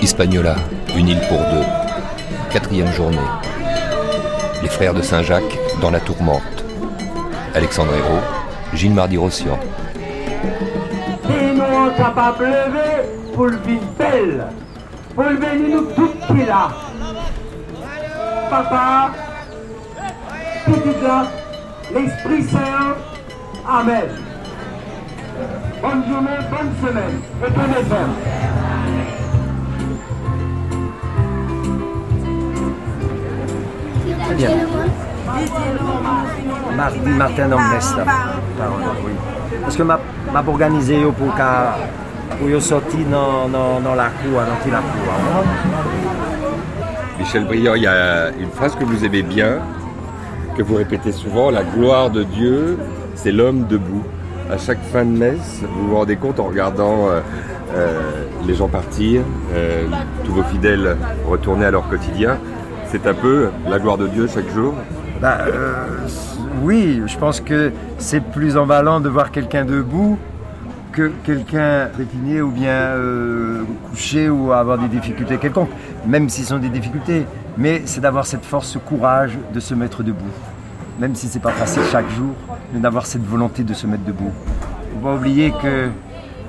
Hispaniola, 0.00 0.56
une 0.96 1.08
île 1.08 1.20
pour 1.28 1.38
deux. 1.38 1.64
Quatrième 2.50 2.92
journée. 2.92 3.18
Les 4.62 4.68
frères 4.68 4.94
de 4.94 5.02
Saint-Jacques 5.02 5.58
dans 5.80 5.90
la 5.90 6.00
tourmente. 6.00 6.64
Alexandre 7.54 7.94
Hérault, 7.94 8.22
Gilles 8.74 8.94
Mardy-Rossian. 8.94 9.58
nous 11.28 11.90
capable 11.96 12.38
de 12.38 12.44
lever 12.44 13.34
pour 13.34 13.46
le 13.46 13.56
vivre 13.58 13.86
belle, 13.98 14.46
pour 15.14 15.24
le 15.24 15.36
venir 15.36 15.80
nous 15.80 15.86
tout 15.92 16.10
qui 16.26 16.44
là. 16.44 16.68
Papa, 18.50 19.10
petit 20.64 21.02
gars, 21.02 21.26
l'Esprit 21.94 22.42
Saint, 22.44 22.96
Amen. 23.68 24.08
Bonne 25.82 26.04
journée, 26.08 26.38
bonne 26.50 26.88
semaine, 26.88 27.20
et 27.44 27.52
tenez 27.52 27.84
ferme. 27.88 28.14
Bien. 34.36 34.97
Mardi, 36.76 37.10
Martin 37.10 37.52
Omnesta. 37.52 38.04
Pardon, 38.58 38.74
oui. 39.04 39.12
Parce 39.62 39.76
que 39.76 39.82
m'a 39.82 39.98
organisé 40.46 40.96
pour 41.18 41.34
ka 41.34 41.76
pour 42.38 42.48
yo 42.48 42.60
sorti 42.60 43.04
dans 43.04 43.48
dans 43.48 43.80
dans 43.80 43.94
la 43.94 44.08
cour, 44.10 44.40
dans 44.40 44.70
la 44.72 44.78
cour. 44.78 45.12
hein. 45.12 45.44
Michel 47.18 47.44
Briand, 47.46 47.74
il 47.74 47.82
y 47.82 47.86
a 47.86 48.30
une 48.30 48.50
phrase 48.50 48.76
que 48.76 48.84
vous 48.84 49.04
aimez 49.04 49.22
bien, 49.22 49.58
que 50.56 50.62
vous 50.62 50.76
répétez 50.76 51.10
souvent, 51.12 51.50
la 51.50 51.64
gloire 51.64 52.10
de 52.10 52.22
Dieu, 52.22 52.78
c'est 53.16 53.32
l'homme 53.32 53.66
debout. 53.66 54.04
À 54.50 54.56
chaque 54.56 54.82
fin 54.92 55.04
de 55.04 55.10
messe, 55.18 55.62
vous 55.74 55.88
vous 55.88 55.96
rendez 55.96 56.16
compte 56.16 56.40
en 56.40 56.44
regardant 56.44 57.08
euh, 57.08 57.20
euh, 57.74 58.00
les 58.46 58.54
gens 58.54 58.68
partir, 58.68 59.20
euh, 59.54 59.84
tous 60.24 60.32
vos 60.32 60.44
fidèles 60.44 60.96
retourner 61.28 61.66
à 61.66 61.70
leur 61.70 61.86
quotidien, 61.88 62.38
c'est 62.86 63.06
un 63.06 63.12
peu 63.14 63.50
la 63.68 63.78
gloire 63.78 63.98
de 63.98 64.06
Dieu 64.06 64.26
chaque 64.32 64.48
jour. 64.54 64.72
Bah, 65.20 65.38
euh, 65.48 65.86
oui, 66.62 67.02
je 67.06 67.18
pense 67.18 67.40
que 67.40 67.72
c'est 67.98 68.20
plus 68.20 68.56
emballant 68.56 69.00
de 69.00 69.08
voir 69.08 69.32
quelqu'un 69.32 69.64
debout 69.64 70.16
que 70.92 71.10
quelqu'un 71.24 71.88
résigné 71.96 72.40
ou 72.40 72.50
bien 72.50 72.70
euh, 72.70 73.64
couché 73.90 74.30
ou 74.30 74.52
avoir 74.52 74.78
des 74.78 74.86
difficultés 74.86 75.38
quelconques, 75.38 75.70
même 76.06 76.28
si 76.28 76.42
ce 76.42 76.50
sont 76.50 76.58
des 76.58 76.68
difficultés. 76.68 77.26
Mais 77.56 77.82
c'est 77.84 78.00
d'avoir 78.00 78.26
cette 78.26 78.44
force, 78.44 78.68
ce 78.68 78.78
courage 78.78 79.36
de 79.52 79.58
se 79.58 79.74
mettre 79.74 80.04
debout. 80.04 80.30
Même 81.00 81.16
si 81.16 81.26
c'est 81.26 81.40
pas 81.40 81.50
facile 81.50 81.82
chaque 81.90 82.08
jour, 82.10 82.34
mais 82.72 82.78
d'avoir 82.78 83.04
cette 83.04 83.24
volonté 83.24 83.64
de 83.64 83.74
se 83.74 83.88
mettre 83.88 84.04
debout. 84.04 84.32
Il 84.92 85.00
faut 85.00 85.06
pas 85.06 85.14
oublier 85.16 85.52
que 85.62 85.88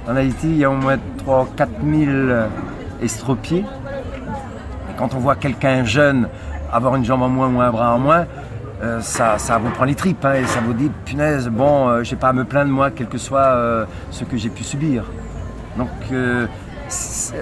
en 0.07 0.15
Haïti, 0.15 0.47
il 0.47 0.57
y 0.57 0.63
a 0.63 0.69
au 0.69 0.75
moins 0.75 0.97
3 1.17 1.49
4 1.55 1.71
000 1.83 2.11
estropiés. 3.01 3.65
Et 4.89 4.97
quand 4.97 5.15
on 5.15 5.19
voit 5.19 5.35
quelqu'un 5.35 5.83
jeune 5.83 6.27
avoir 6.71 6.95
une 6.95 7.05
jambe 7.05 7.23
en 7.23 7.29
moins 7.29 7.49
ou 7.49 7.61
un 7.61 7.71
bras 7.71 7.95
en 7.95 7.99
moins, 7.99 8.25
euh, 8.81 9.01
ça, 9.01 9.37
ça 9.37 9.57
vous 9.57 9.69
prend 9.71 9.83
les 9.83 9.95
tripes 9.95 10.23
hein, 10.23 10.35
et 10.35 10.45
ça 10.45 10.61
vous 10.61 10.73
dit 10.73 10.89
punaise, 11.03 11.49
bon, 11.49 11.89
euh, 11.89 12.03
j'ai 12.03 12.15
pas 12.15 12.29
à 12.29 12.33
me 12.33 12.45
plaindre 12.45 12.71
moi, 12.71 12.91
quel 12.91 13.07
que 13.07 13.17
soit 13.17 13.39
euh, 13.39 13.85
ce 14.09 14.23
que 14.23 14.37
j'ai 14.37 14.49
pu 14.49 14.63
subir. 14.63 15.03
Donc 15.77 15.89
euh, 16.13 16.47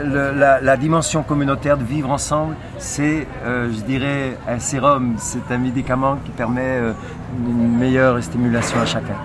la, 0.04 0.78
dimension 0.78 1.22
communautaire 1.22 1.78
de 1.78 1.84
vivre 1.84 2.10
ensemble, 2.10 2.56
c'est, 2.80 3.28
je 3.46 3.82
dirais, 3.86 4.36
un 4.48 4.60
sérum, 4.60 5.16
c'est 5.18 5.52
un 5.52 5.58
médicament 5.58 6.18
qui 6.26 6.32
permet 6.32 6.80
une 7.48 7.78
meilleure 7.78 8.22
stimulation 8.22 8.80
à 8.82 8.86
chacun. 8.86 9.16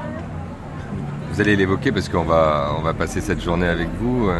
Vous 1.32 1.40
allez 1.40 1.56
l'évoquer 1.56 1.90
parce 1.90 2.08
qu'on 2.08 2.22
va, 2.22 2.70
on 2.78 2.82
va 2.82 2.94
passer 2.94 3.20
cette 3.20 3.42
journée 3.42 3.66
avec 3.66 3.88
vous, 4.00 4.30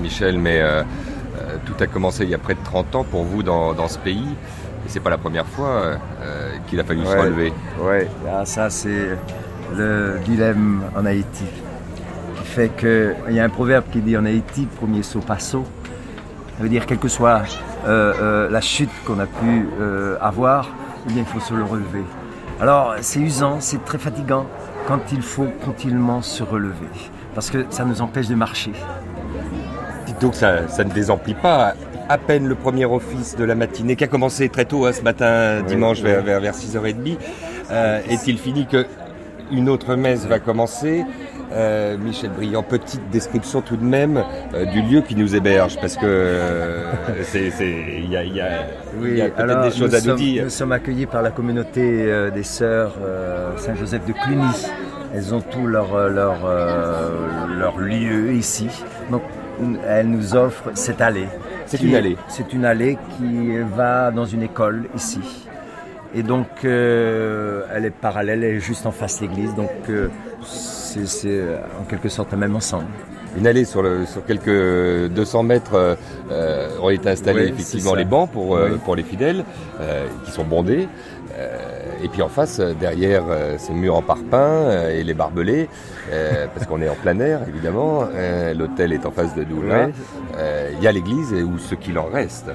Michel, 0.00 0.38
mais 0.38 0.60
tout 1.66 1.74
a 1.78 1.86
commencé 1.86 2.24
il 2.24 2.30
y 2.30 2.34
a 2.34 2.38
près 2.38 2.54
de 2.54 2.64
30 2.64 2.96
ans 2.96 3.04
pour 3.04 3.22
vous 3.22 3.44
dans 3.44 3.88
ce 3.88 3.98
pays. 3.98 4.34
C'est 4.92 5.00
pas 5.00 5.08
la 5.08 5.16
première 5.16 5.46
fois 5.46 5.68
euh, 5.70 5.96
qu'il 6.66 6.78
a 6.78 6.84
fallu 6.84 7.06
se 7.06 7.16
relever. 7.16 7.50
Ouais, 7.80 8.10
ah, 8.30 8.44
ça 8.44 8.68
c'est 8.68 9.16
le 9.74 10.18
dilemme 10.22 10.82
en 10.94 11.06
Haïti. 11.06 11.46
Qui 12.36 12.44
fait 12.44 12.68
que 12.68 13.14
il 13.30 13.34
y 13.34 13.40
a 13.40 13.44
un 13.44 13.48
proverbe 13.48 13.84
qui 13.90 14.02
dit 14.02 14.18
en 14.18 14.26
Haïti, 14.26 14.66
premier 14.66 15.02
saut 15.02 15.20
pas 15.20 15.38
saut. 15.38 15.64
Ça 16.58 16.62
veut 16.62 16.68
dire 16.68 16.84
quelle 16.84 16.98
que 16.98 17.08
soit 17.08 17.40
euh, 17.86 18.12
euh, 18.20 18.50
la 18.50 18.60
chute 18.60 18.90
qu'on 19.06 19.18
a 19.18 19.24
pu 19.24 19.66
avoir, 20.20 20.68
eh 21.08 21.12
bien, 21.14 21.22
il 21.22 21.26
faut 21.26 21.40
se 21.40 21.54
le 21.54 21.64
relever. 21.64 22.04
Alors 22.60 22.94
c'est 23.00 23.20
usant, 23.20 23.60
c'est 23.60 23.82
très 23.86 23.96
fatigant 23.96 24.44
quand 24.86 25.00
il 25.10 25.22
faut 25.22 25.48
continuellement 25.64 26.20
se 26.20 26.42
relever. 26.42 26.92
Parce 27.34 27.48
que 27.48 27.64
ça 27.70 27.86
nous 27.86 28.02
empêche 28.02 28.28
de 28.28 28.34
marcher. 28.34 28.72
Dites 30.04 30.20
donc, 30.20 30.34
ça, 30.34 30.68
ça 30.68 30.84
ne 30.84 30.90
désemplit 30.90 31.32
pas. 31.32 31.72
À 32.12 32.18
peine 32.18 32.46
le 32.46 32.54
premier 32.54 32.84
office 32.84 33.36
de 33.36 33.44
la 33.44 33.54
matinée, 33.54 33.96
qui 33.96 34.04
a 34.04 34.06
commencé 34.06 34.50
très 34.50 34.66
tôt 34.66 34.84
hein, 34.84 34.92
ce 34.92 35.00
matin, 35.00 35.62
dimanche, 35.66 35.96
oui. 36.00 36.10
vers, 36.10 36.22
vers, 36.22 36.40
vers 36.40 36.52
6h30, 36.54 37.16
euh, 37.70 38.00
est-il 38.06 38.36
fini 38.36 38.66
que 38.66 38.84
une 39.50 39.70
autre 39.70 39.96
messe 39.96 40.26
va 40.26 40.38
commencer? 40.38 41.06
Euh, 41.54 41.96
Michel 41.96 42.28
Briand, 42.28 42.62
petite 42.62 43.08
description 43.08 43.62
tout 43.62 43.78
de 43.78 43.84
même 43.84 44.22
euh, 44.52 44.66
du 44.66 44.82
lieu 44.82 45.00
qui 45.00 45.16
nous 45.16 45.34
héberge, 45.34 45.78
parce 45.80 45.96
que 45.96 46.82
il 47.34 48.10
y 48.10 48.16
a, 48.18 48.24
y 48.24 48.40
a- 48.42 49.30
peut-être 49.30 49.62
des 49.62 49.70
choses 49.70 49.94
à 49.94 50.06
nous 50.06 50.14
dire. 50.14 50.44
Nous 50.44 50.50
sommes 50.50 50.72
accueillis 50.72 51.06
par 51.06 51.22
la 51.22 51.30
communauté 51.30 52.30
des 52.34 52.42
sœurs 52.42 52.92
Saint-Joseph 53.56 54.04
de 54.04 54.12
Cluny. 54.12 54.66
Elles 55.14 55.34
ont 55.34 55.40
tout 55.40 55.66
leur, 55.66 56.10
leur, 56.10 56.40
leur 57.58 57.78
lieu 57.78 58.34
ici. 58.34 58.68
Donc, 59.10 59.22
elles 59.88 60.08
nous 60.10 60.34
offrent 60.36 60.72
cette 60.74 61.00
allée. 61.00 61.28
C'est 61.78 61.82
une 61.86 61.94
allée. 61.94 62.16
C'est 62.28 62.52
une 62.52 62.64
allée 62.64 62.98
qui 63.16 63.56
va 63.76 64.10
dans 64.10 64.26
une 64.26 64.42
école 64.42 64.88
ici. 64.94 65.20
Et 66.14 66.22
donc, 66.22 66.46
euh, 66.64 67.62
elle 67.74 67.86
est 67.86 67.90
parallèle, 67.90 68.44
elle 68.44 68.56
est 68.56 68.60
juste 68.60 68.84
en 68.84 68.90
face 68.92 69.20
de 69.20 69.26
l'église. 69.26 69.54
Donc, 69.54 69.70
euh, 69.88 70.08
c'est 70.44 71.40
en 71.80 71.84
quelque 71.84 72.10
sorte 72.10 72.34
un 72.34 72.36
même 72.36 72.54
ensemble. 72.54 72.84
Une 73.38 73.46
allée 73.46 73.64
sur, 73.64 73.82
le, 73.82 74.04
sur 74.04 74.26
quelques 74.26 75.08
200 75.10 75.42
mètres 75.44 75.74
euh, 75.74 75.94
euh, 76.30 76.68
ont 76.82 76.90
été 76.90 77.08
installés 77.08 77.44
Oui, 77.44 77.48
effectivement 77.48 77.94
les 77.94 78.04
bancs 78.04 78.30
pour, 78.30 78.50
Oui. 78.50 78.78
pour 78.84 78.94
les 78.94 79.02
fidèles, 79.02 79.44
qui 80.26 80.30
sont 80.30 80.44
bondés. 80.44 80.86
Euh, 81.38 81.71
et 82.02 82.08
puis 82.08 82.22
en 82.22 82.28
face, 82.28 82.58
euh, 82.58 82.74
derrière 82.74 83.24
euh, 83.28 83.56
ces 83.58 83.72
murs 83.72 83.96
en 83.96 84.02
parpaing 84.02 84.38
euh, 84.38 84.98
et 84.98 85.04
les 85.04 85.14
barbelés, 85.14 85.68
parce 86.54 86.66
qu'on 86.66 86.82
est 86.82 86.88
en 86.88 86.94
plein 86.94 87.18
air 87.20 87.40
évidemment, 87.48 88.06
l'hôtel 88.54 88.92
est 88.92 89.06
en 89.06 89.10
face 89.10 89.34
de 89.34 89.44
nous 89.44 89.62
là. 89.62 89.88
Il 90.76 90.82
y 90.82 90.86
a 90.86 90.92
l'église 90.92 91.32
et 91.32 91.42
ou 91.42 91.58
ce 91.58 91.74
qu'il 91.74 91.98
en 91.98 92.04
reste. 92.04 92.50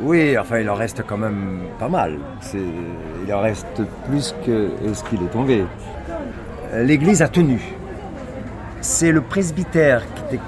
Oui, 0.00 0.36
enfin, 0.36 0.58
il 0.58 0.68
en 0.68 0.74
reste 0.74 1.04
quand 1.06 1.16
même 1.16 1.60
pas 1.78 1.88
mal. 1.88 2.18
Il 2.54 3.32
en 3.32 3.40
reste 3.40 3.82
plus 4.08 4.34
que 4.44 4.70
ce 4.92 5.04
qu'il 5.04 5.22
est 5.22 5.30
tombé. 5.30 5.64
L'église 6.74 7.22
a 7.22 7.28
tenu. 7.28 7.60
C'est 8.80 9.12
le 9.12 9.20
presbytère 9.20 10.02
qui 10.14 10.34
était 10.34 10.44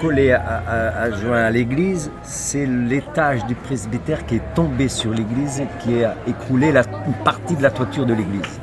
collé 0.00 0.32
à, 0.32 0.40
à- 0.42 1.02
à- 1.02 1.10
joint 1.10 1.42
à 1.44 1.50
l'église. 1.50 2.10
C'est 2.22 2.66
l'étage 2.66 3.44
du 3.46 3.54
presbytère 3.54 4.24
qui 4.26 4.36
est 4.36 4.54
tombé 4.54 4.88
sur 4.88 5.10
l'église 5.12 5.60
et 5.60 5.66
qui 5.80 6.04
a 6.04 6.14
écroulé 6.26 6.72
la, 6.72 6.82
une 7.06 7.14
partie 7.24 7.56
de 7.56 7.62
la 7.62 7.70
toiture 7.70 8.06
de 8.06 8.14
l'église. 8.14 8.60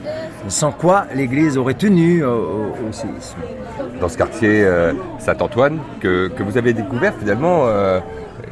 Sans 0.48 0.72
quoi 0.72 1.06
l'église 1.16 1.58
aurait 1.58 1.74
tenu 1.74 2.24
au, 2.24 2.30
au- 2.32 2.88
au 2.90 2.92
séisme. 2.92 3.38
Dans 4.00 4.10
ce 4.10 4.18
quartier 4.18 4.64
euh, 4.64 4.94
Saint-Antoine, 5.20 5.80
que, 6.00 6.28
que 6.28 6.44
vous 6.44 6.58
avez 6.58 6.74
découvert 6.74 7.14
finalement 7.20 7.64
euh, 7.66 8.00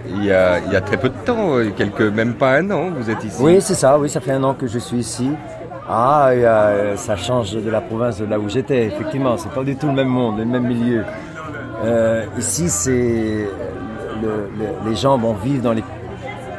il, 0.07 0.24
y 0.25 0.31
a, 0.31 0.60
il 0.66 0.72
y 0.72 0.75
a 0.75 0.81
très 0.81 0.98
peu 0.98 1.10
de 1.10 1.18
temps, 1.25 1.56
euh, 1.57 1.69
quelques, 1.75 2.02
même 2.02 2.34
pas 2.34 2.56
un 2.57 2.69
an, 2.72 2.90
vous 2.98 3.10
êtes 3.10 3.24
ici. 3.24 3.38
Oui, 3.42 3.57
c'est 3.62 3.75
ça, 3.75 3.98
oui, 4.00 4.10
ça 4.10 4.19
fait 4.22 4.31
un 4.31 4.44
an 4.44 4.54
que 4.54 4.68
je 4.68 4.80
suis 4.80 4.98
ici. 4.98 5.30
Ah, 5.88 6.30
et, 6.34 6.46
euh, 6.46 6.96
ça 6.96 7.16
change 7.16 7.52
de 7.54 7.69
la 7.69 7.81
province 7.81 8.18
de 8.19 8.25
là 8.25 8.40
où 8.40 8.48
j'étais, 8.50 8.86
effectivement, 8.86 9.38
c'est 9.38 9.52
pas 9.52 9.63
du 9.63 9.75
tout 9.75 9.88
le 9.88 9.94
même 9.94 10.07
monde, 10.07 10.40
le 10.40 10.46
même 10.46 10.66
milieu. 10.66 11.04
Euh, 11.83 12.25
ici, 12.38 12.69
c'est. 12.69 13.47
le- 14.21 14.50
le- 14.57 14.89
les 14.89 14.95
gens 14.95 15.18
vont 15.18 15.33
vivre 15.33 15.62
dans 15.63 15.74
les 15.74 15.83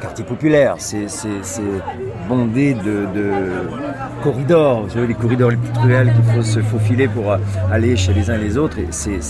quartiers 0.00 0.24
populaires, 0.24 0.74
c'est 0.78 1.06
bondé 2.28 2.74
de, 2.74 3.06
corridors, 4.22 4.82
vous 4.82 4.90
savez, 4.90 5.06
les 5.06 5.14
corridors 5.14 5.50
les 5.50 5.56
petites 5.56 5.78
ruelles 5.78 6.12
qu'il 6.14 6.34
faut 6.34 6.42
se 6.42 6.60
faufiler 6.60 7.08
pour 7.08 7.32
euh, 7.32 7.38
aller 7.72 7.96
chez 7.96 8.12
les 8.12 8.28
uns 8.30 8.34
et 8.34 8.38
les 8.48 8.58
autres. 8.58 8.78
Et 8.78 8.88
c'est- 8.90 9.20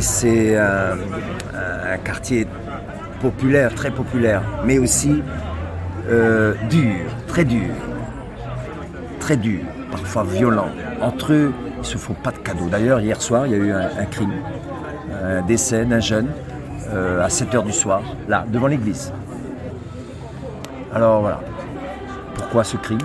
c'est 0.00 0.56
un, 0.58 0.96
quartier 2.04 2.46
populaire, 3.20 3.74
très 3.74 3.90
populaire, 3.90 4.42
mais 4.66 4.78
aussi 4.78 5.22
euh, 6.10 6.54
dur, 6.68 6.94
très 7.26 7.44
dur, 7.44 7.72
très 9.18 9.36
dur, 9.36 9.60
parfois 9.90 10.24
violents. 10.24 10.68
Entre 11.00 11.32
eux, 11.32 11.52
ils 11.78 11.84
se 11.84 11.96
font 11.98 12.12
pas 12.14 12.30
de 12.32 12.38
cadeaux. 12.38 12.68
D'ailleurs, 12.70 13.00
hier 13.00 13.20
soir, 13.20 13.46
il 13.46 13.52
y 13.52 13.54
a 13.54 13.58
eu 13.58 13.72
un, 13.72 14.04
crime, 14.10 14.32
un 15.26 15.42
décès 15.42 15.84
d'un 15.84 16.00
jeune 16.00 16.28
euh, 16.92 17.24
à 17.24 17.28
7 17.28 17.52
h 17.54 17.64
du 17.64 17.72
soir, 17.72 18.02
là, 18.28 18.44
devant 18.48 18.68
l'église. 18.68 19.12
Alors 20.94 21.20
voilà. 21.20 21.40
Pourquoi 22.34 22.64
ce 22.64 22.76
crime? 22.76 22.98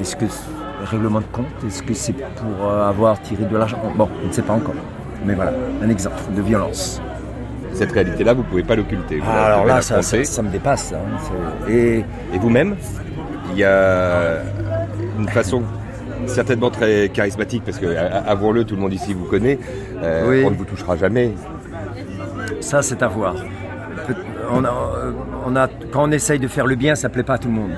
Est-ce 0.00 0.16
que 0.16 0.24
règlement 0.84 1.20
de 1.20 1.26
compte? 1.26 1.46
Est-ce 1.66 1.82
que 1.82 1.94
c'est 1.94 2.12
pour 2.12 2.70
euh, 2.70 2.88
avoir 2.88 3.20
tiré 3.20 3.44
de 3.44 3.56
l'argent? 3.56 3.78
Bon, 3.96 4.08
on 4.24 4.28
ne 4.28 4.32
sait 4.32 4.42
pas 4.42 4.54
encore. 4.54 4.74
Mais 5.24 5.34
voilà, 5.34 5.52
un 5.82 5.88
exemple 5.88 6.16
de 6.34 6.40
violence. 6.40 7.02
Cette 7.74 7.92
réalité-là, 7.92 8.32
vous 8.32 8.42
ne 8.42 8.48
pouvez 8.48 8.62
pas 8.62 8.76
l'occulter. 8.76 9.20
alors 9.20 9.64
là, 9.64 9.82
ça, 9.82 9.98
me 9.98 10.48
dépasse. 10.50 10.92
Hein, 10.92 11.68
et, 11.68 12.04
vous-même, 12.38 12.76
il 13.52 13.58
y 13.58 13.64
a 13.64 14.38
une 15.18 15.28
façon 15.28 15.62
certainement 16.28 16.70
très 16.70 17.08
charismatique, 17.08 17.62
parce 17.64 17.78
que, 17.78 17.86
avouons-le, 17.86 18.64
tout 18.64 18.76
le 18.76 18.80
monde 18.80 18.92
ici 18.92 19.14
vous 19.14 19.24
connaît, 19.24 19.58
euh, 20.02 20.44
on 20.44 20.50
ne 20.50 20.56
vous 20.56 20.64
touchera 20.64 20.96
jamais. 20.96 21.32
Ça, 22.60 22.82
c'est 22.82 23.02
à 23.02 23.08
voir. 23.08 23.34
On 24.50 24.62
on 25.46 25.56
a, 25.56 25.68
quand 25.92 26.08
on 26.08 26.10
essaye 26.10 26.38
de 26.38 26.48
faire 26.48 26.66
le 26.66 26.74
bien, 26.74 26.94
ça 26.94 27.08
ne 27.08 27.12
plaît 27.12 27.22
pas 27.22 27.34
à 27.34 27.38
tout 27.38 27.48
le 27.48 27.54
monde. 27.54 27.72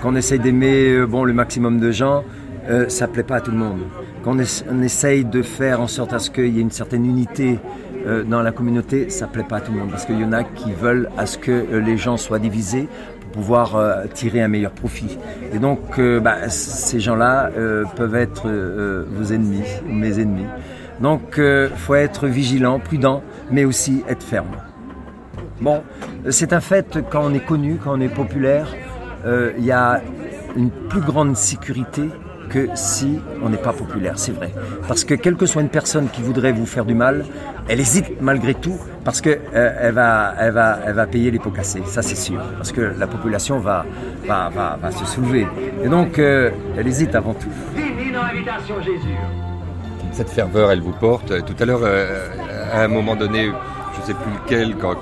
Quand 0.00 0.12
on 0.12 0.16
essaye 0.16 0.38
d'aimer 0.38 0.90
euh, 0.90 1.06
bon, 1.06 1.24
le 1.24 1.32
maximum 1.32 1.80
de 1.80 1.90
gens, 1.90 2.24
euh, 2.68 2.88
ça 2.88 3.06
ne 3.06 3.12
plaît 3.12 3.22
pas 3.22 3.36
à 3.36 3.40
tout 3.40 3.50
le 3.50 3.56
monde. 3.56 3.80
Quand 4.22 4.36
on, 4.36 4.82
essaye 4.82 5.24
de 5.24 5.42
faire 5.42 5.80
en 5.80 5.88
sorte 5.88 6.12
à 6.12 6.18
ce 6.18 6.30
qu'il 6.30 6.54
y 6.54 6.58
ait 6.58 6.62
une 6.62 6.70
certaine 6.70 7.04
unité 7.04 7.58
euh, 8.06 8.22
dans 8.22 8.42
la 8.42 8.52
communauté, 8.52 9.10
ça 9.10 9.26
ne 9.26 9.32
plaît 9.32 9.44
pas 9.48 9.56
à 9.56 9.60
tout 9.60 9.72
le 9.72 9.78
monde. 9.78 9.90
Parce 9.90 10.04
qu'il 10.04 10.20
y 10.20 10.24
en 10.24 10.32
a 10.32 10.44
qui 10.44 10.72
veulent 10.72 11.08
à 11.18 11.26
ce 11.26 11.38
que 11.38 11.76
les 11.76 11.96
gens 11.96 12.16
soient 12.16 12.38
divisés 12.38 12.88
pouvoir 13.32 13.76
tirer 14.14 14.42
un 14.42 14.48
meilleur 14.48 14.72
profit. 14.72 15.18
Et 15.52 15.58
donc, 15.58 16.00
bah, 16.20 16.48
ces 16.48 17.00
gens-là 17.00 17.50
peuvent 17.96 18.14
être 18.14 18.48
vos 19.08 19.32
ennemis, 19.32 19.64
mes 19.86 20.20
ennemis. 20.20 20.46
Donc, 21.00 21.34
il 21.38 21.76
faut 21.76 21.94
être 21.94 22.26
vigilant, 22.26 22.78
prudent, 22.78 23.22
mais 23.50 23.64
aussi 23.64 24.04
être 24.08 24.22
ferme. 24.22 24.56
Bon, 25.60 25.82
c'est 26.30 26.52
un 26.52 26.60
fait 26.60 26.98
quand 27.08 27.24
on 27.24 27.32
est 27.34 27.44
connu, 27.44 27.78
quand 27.82 27.96
on 27.96 28.00
est 28.00 28.08
populaire, 28.08 28.66
euh, 29.24 29.52
il 29.58 29.64
y 29.64 29.70
a 29.70 30.00
une 30.56 30.70
plus 30.70 31.00
grande 31.00 31.36
sécurité 31.36 32.02
que 32.48 32.68
si 32.74 33.18
on 33.42 33.48
n'est 33.48 33.56
pas 33.56 33.72
populaire, 33.72 34.14
c'est 34.16 34.32
vrai. 34.32 34.52
Parce 34.88 35.04
que 35.04 35.14
quelle 35.14 35.36
que 35.36 35.46
soit 35.46 35.62
une 35.62 35.68
personne 35.68 36.08
qui 36.08 36.22
voudrait 36.22 36.52
vous 36.52 36.66
faire 36.66 36.84
du 36.84 36.94
mal, 36.94 37.24
elle 37.68 37.80
hésite 37.80 38.20
malgré 38.20 38.54
tout 38.54 38.78
parce 39.04 39.20
qu'elle 39.20 39.40
euh, 39.54 39.76
elle 39.80 39.94
va, 39.94 40.34
elle 40.38 40.52
va, 40.52 40.78
elle 40.86 40.94
va 40.94 41.06
payer 41.06 41.30
les 41.30 41.38
pots 41.38 41.50
cassés, 41.50 41.82
ça 41.86 42.02
c'est 42.02 42.16
sûr. 42.16 42.40
Parce 42.56 42.72
que 42.72 42.92
la 42.98 43.06
population 43.06 43.58
va, 43.58 43.84
va, 44.26 44.48
va, 44.50 44.78
va 44.80 44.90
se 44.90 45.04
soulever. 45.04 45.46
Et 45.82 45.88
donc, 45.88 46.18
euh, 46.18 46.50
elle 46.76 46.86
hésite 46.86 47.14
avant 47.14 47.34
tout. 47.34 47.50
Jésus. 48.84 49.16
Cette 50.12 50.30
ferveur, 50.30 50.70
elle 50.70 50.80
vous 50.80 50.92
porte. 50.92 51.44
Tout 51.44 51.54
à 51.58 51.64
l'heure, 51.64 51.82
à 52.72 52.82
un 52.82 52.88
moment 52.88 53.16
donné, 53.16 53.50
je 53.94 54.00
ne 54.00 54.06
sais 54.06 54.14
plus 54.14 54.32
lequel, 54.32 54.76
quand, 54.76 54.94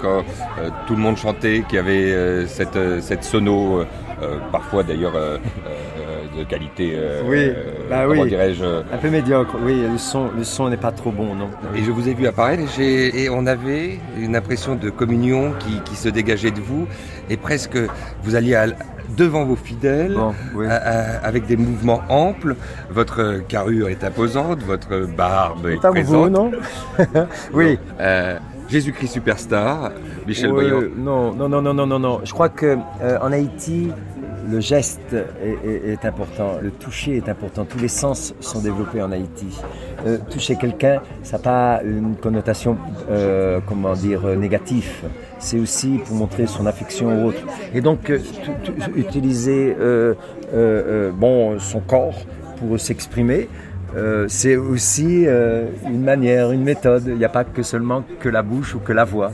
tout 0.86 0.94
le 0.94 1.00
monde 1.00 1.16
chantait, 1.16 1.64
qu'il 1.68 1.76
y 1.76 1.78
avait 1.78 2.46
cette, 2.46 2.78
cette 3.00 3.24
sono 3.24 3.84
euh, 4.22 4.38
parfois 4.52 4.82
d'ailleurs 4.82 5.16
euh, 5.16 5.38
euh, 5.66 5.89
de 6.36 6.44
qualité. 6.44 6.96
oui, 7.26 7.50
bah 7.88 8.06
oui. 8.08 8.28
dirais-je 8.28 8.64
Un 8.64 8.98
peu 9.00 9.10
médiocre. 9.10 9.56
Oui, 9.62 9.82
le 9.90 9.98
son, 9.98 10.30
le 10.36 10.44
son 10.44 10.68
n'est 10.68 10.76
pas 10.76 10.92
trop 10.92 11.10
bon, 11.10 11.34
non. 11.34 11.48
Et 11.74 11.82
je 11.82 11.90
vous 11.90 12.08
ai 12.08 12.14
vu 12.14 12.26
apparaître 12.26 12.62
et, 12.78 13.24
et 13.24 13.30
on 13.30 13.46
avait 13.46 13.98
une 14.18 14.36
impression 14.36 14.76
de 14.76 14.90
communion 14.90 15.52
qui, 15.58 15.80
qui, 15.84 15.96
se 15.96 16.08
dégageait 16.08 16.50
de 16.50 16.60
vous 16.60 16.86
et 17.28 17.36
presque 17.36 17.78
vous 18.22 18.34
alliez 18.34 18.54
devant 19.16 19.44
vos 19.44 19.56
fidèles 19.56 20.16
avec 21.22 21.46
des 21.46 21.56
mouvements 21.56 22.02
amples. 22.08 22.56
Votre 22.90 23.42
carrure 23.48 23.88
est 23.88 24.04
imposante, 24.04 24.62
votre 24.62 25.06
barbe 25.06 25.66
est, 25.66 25.76
présente. 25.76 26.06
Vous, 26.06 26.30
non 26.30 26.52
Oui. 27.52 27.78
Jésus-Christ 28.70 29.08
superstar, 29.08 29.92
Michel 30.26 30.50
Non, 30.96 31.32
non, 31.34 31.48
non, 31.48 31.60
non, 31.62 31.74
non, 31.74 31.86
non, 31.86 31.98
non. 31.98 32.20
Je 32.24 32.32
crois 32.32 32.48
que 32.48 32.78
en 33.20 33.32
Haïti, 33.32 33.90
le 34.50 34.60
geste 34.60 35.14
est, 35.42 36.04
important, 36.04 36.58
le 36.60 36.70
toucher 36.70 37.16
est 37.16 37.28
important. 37.28 37.64
Tous 37.64 37.78
les 37.78 37.88
sens 37.88 38.34
sont 38.40 38.60
développés 38.60 39.02
en 39.02 39.12
Haïti. 39.12 39.48
Euh, 40.06 40.18
toucher 40.30 40.56
quelqu'un, 40.56 41.02
ça 41.22 41.36
n'a 41.36 41.42
pas 41.42 41.80
une 41.84 42.16
connotation, 42.16 42.76
euh, 43.10 43.60
comment 43.66 43.92
dire, 43.92 44.24
négative. 44.36 44.90
C'est 45.38 45.58
aussi 45.58 46.00
pour 46.04 46.16
montrer 46.16 46.46
son 46.46 46.66
affection 46.66 47.22
ou 47.22 47.28
autre. 47.28 47.42
Et 47.74 47.80
donc, 47.80 48.10
euh, 48.10 48.18
utiliser 48.96 49.76
bon, 51.14 51.58
son 51.58 51.80
corps 51.80 52.18
pour 52.56 52.78
s'exprimer, 52.78 53.48
c'est 54.28 54.56
aussi 54.56 55.26
une 55.26 56.02
manière, 56.02 56.52
une 56.52 56.62
méthode. 56.62 57.04
Il 57.06 57.16
n'y 57.16 57.24
a 57.24 57.28
pas 57.28 57.44
que 57.44 57.62
seulement 57.62 58.04
que 58.20 58.28
la 58.28 58.42
bouche 58.42 58.74
ou 58.74 58.78
que 58.78 58.92
la 58.92 59.04
voix. 59.04 59.32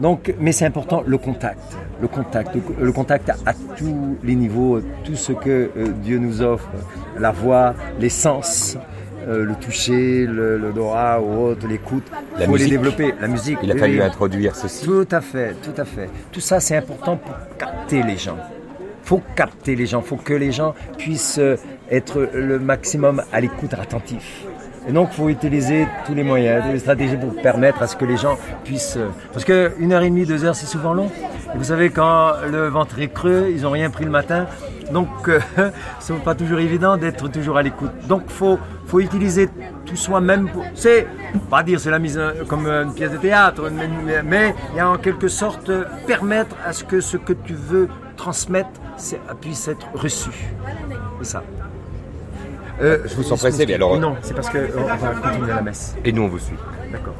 Donc, 0.00 0.34
mais 0.40 0.52
c'est 0.52 0.66
important 0.66 1.04
le 1.06 1.18
contact, 1.18 1.76
le 2.00 2.08
contact, 2.08 2.56
le 2.80 2.92
contact 2.92 3.30
à 3.30 3.52
tous 3.76 4.18
les 4.24 4.34
niveaux, 4.34 4.80
tout 5.04 5.14
ce 5.14 5.32
que 5.32 5.70
euh, 5.76 5.86
Dieu 6.02 6.18
nous 6.18 6.42
offre, 6.42 6.68
la 7.18 7.30
voix, 7.30 7.74
les 8.00 8.08
sens, 8.08 8.76
euh, 9.28 9.44
le 9.44 9.54
toucher, 9.54 10.26
l'odorat 10.26 11.20
ou 11.20 11.46
autre, 11.46 11.68
l'écoute. 11.68 12.10
Il 12.40 12.46
faut 12.46 12.56
les 12.56 12.66
développer, 12.66 13.14
la 13.20 13.28
musique. 13.28 13.58
Il 13.62 13.70
a 13.70 13.76
fallu 13.76 14.02
introduire 14.02 14.56
ceci. 14.56 14.84
Tout 14.84 15.06
à 15.12 15.20
fait, 15.20 15.54
tout 15.62 15.80
à 15.80 15.84
fait. 15.84 16.10
Tout 16.32 16.40
ça, 16.40 16.58
c'est 16.58 16.76
important 16.76 17.16
pour 17.16 17.34
capter 17.56 18.02
les 18.02 18.16
gens. 18.16 18.36
Faut 19.04 19.22
capter 19.36 19.76
les 19.76 19.86
gens, 19.86 20.00
faut 20.00 20.16
que 20.16 20.32
les 20.32 20.50
gens 20.50 20.74
puissent 20.96 21.38
euh, 21.38 21.56
être 21.90 22.28
le 22.32 22.58
maximum 22.58 23.22
à 23.32 23.40
l'écoute 23.40 23.74
attentif. 23.74 24.44
Et 24.86 24.92
donc, 24.92 25.08
il 25.12 25.16
faut 25.16 25.28
utiliser 25.28 25.86
tous 26.06 26.14
les 26.14 26.22
moyens, 26.22 26.62
toutes 26.62 26.72
les 26.72 26.78
stratégies 26.78 27.16
pour 27.16 27.34
permettre 27.40 27.82
à 27.82 27.86
ce 27.86 27.96
que 27.96 28.04
les 28.04 28.16
gens 28.16 28.38
puissent. 28.64 28.96
Euh, 28.98 29.08
parce 29.32 29.44
qu'une 29.44 29.92
heure 29.92 30.02
et 30.02 30.10
demie, 30.10 30.26
deux 30.26 30.44
heures, 30.44 30.54
c'est 30.54 30.66
souvent 30.66 30.92
long. 30.92 31.10
Vous 31.54 31.64
savez, 31.64 31.90
quand 31.90 32.32
le 32.50 32.68
ventre 32.68 32.98
est 32.98 33.08
creux, 33.08 33.48
ils 33.54 33.62
n'ont 33.62 33.70
rien 33.70 33.90
pris 33.90 34.04
le 34.04 34.10
matin. 34.10 34.46
Donc, 34.92 35.08
euh, 35.28 35.40
ce 36.00 36.12
n'est 36.12 36.18
pas 36.18 36.34
toujours 36.34 36.58
évident 36.58 36.96
d'être 36.96 37.28
toujours 37.28 37.56
à 37.56 37.62
l'écoute. 37.62 37.92
Donc, 38.08 38.28
faut, 38.28 38.58
faut 38.86 39.00
utiliser 39.00 39.48
tout 39.86 39.96
soi-même. 39.96 40.48
C'est, 40.74 41.06
pas 41.50 41.62
dire 41.62 41.80
c'est 41.80 41.90
la 41.90 41.98
mise 41.98 42.20
comme 42.48 42.66
une 42.66 42.92
pièce 42.92 43.10
de 43.10 43.18
théâtre, 43.18 43.70
mais 44.24 44.54
a 44.78 44.88
en 44.88 44.96
quelque 44.96 45.28
sorte 45.28 45.70
permettre 46.06 46.56
à 46.66 46.72
ce 46.72 46.84
que 46.84 47.00
ce 47.00 47.16
que 47.16 47.32
tu 47.32 47.54
veux 47.54 47.88
transmettre 48.16 48.80
puisse 49.40 49.68
être 49.68 49.86
reçu. 49.94 50.30
C'est 51.18 51.24
ça. 51.24 51.42
Euh, 52.80 53.02
je 53.06 53.14
vous 53.14 53.22
sens 53.22 53.40
pressé, 53.40 53.66
mais 53.66 53.74
alors. 53.74 53.98
Non, 53.98 54.16
c'est 54.22 54.34
parce 54.34 54.50
qu'on 54.50 54.58
va 54.58 54.96
continuer 54.96 55.48
la 55.48 55.62
messe. 55.62 55.94
Et 56.04 56.12
nous, 56.12 56.22
on 56.22 56.28
vous 56.28 56.38
suit. 56.38 56.56
D'accord. 56.90 57.14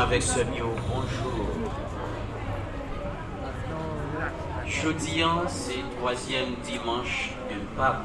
Avec 0.00 0.22
Seigneur, 0.22 0.68
bonjour. 0.88 1.46
Jeudi, 4.66 5.22
c'est 5.48 5.82
troisième 5.98 6.54
dimanche 6.64 7.32
de 7.50 7.56
Pâques. 7.76 7.96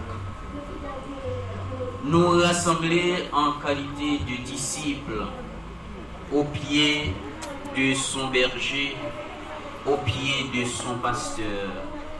Nous 2.03 2.29
rassembler 2.41 3.15
en 3.33 3.53
qualité 3.65 4.19
de 4.25 4.43
disciples 4.43 5.25
au 6.33 6.43
pied 6.43 7.13
de 7.77 7.93
son 7.93 8.27
berger, 8.27 8.95
au 9.85 9.97
pied 9.97 10.49
de 10.53 10.65
son 10.65 10.97
pasteur 11.01 11.69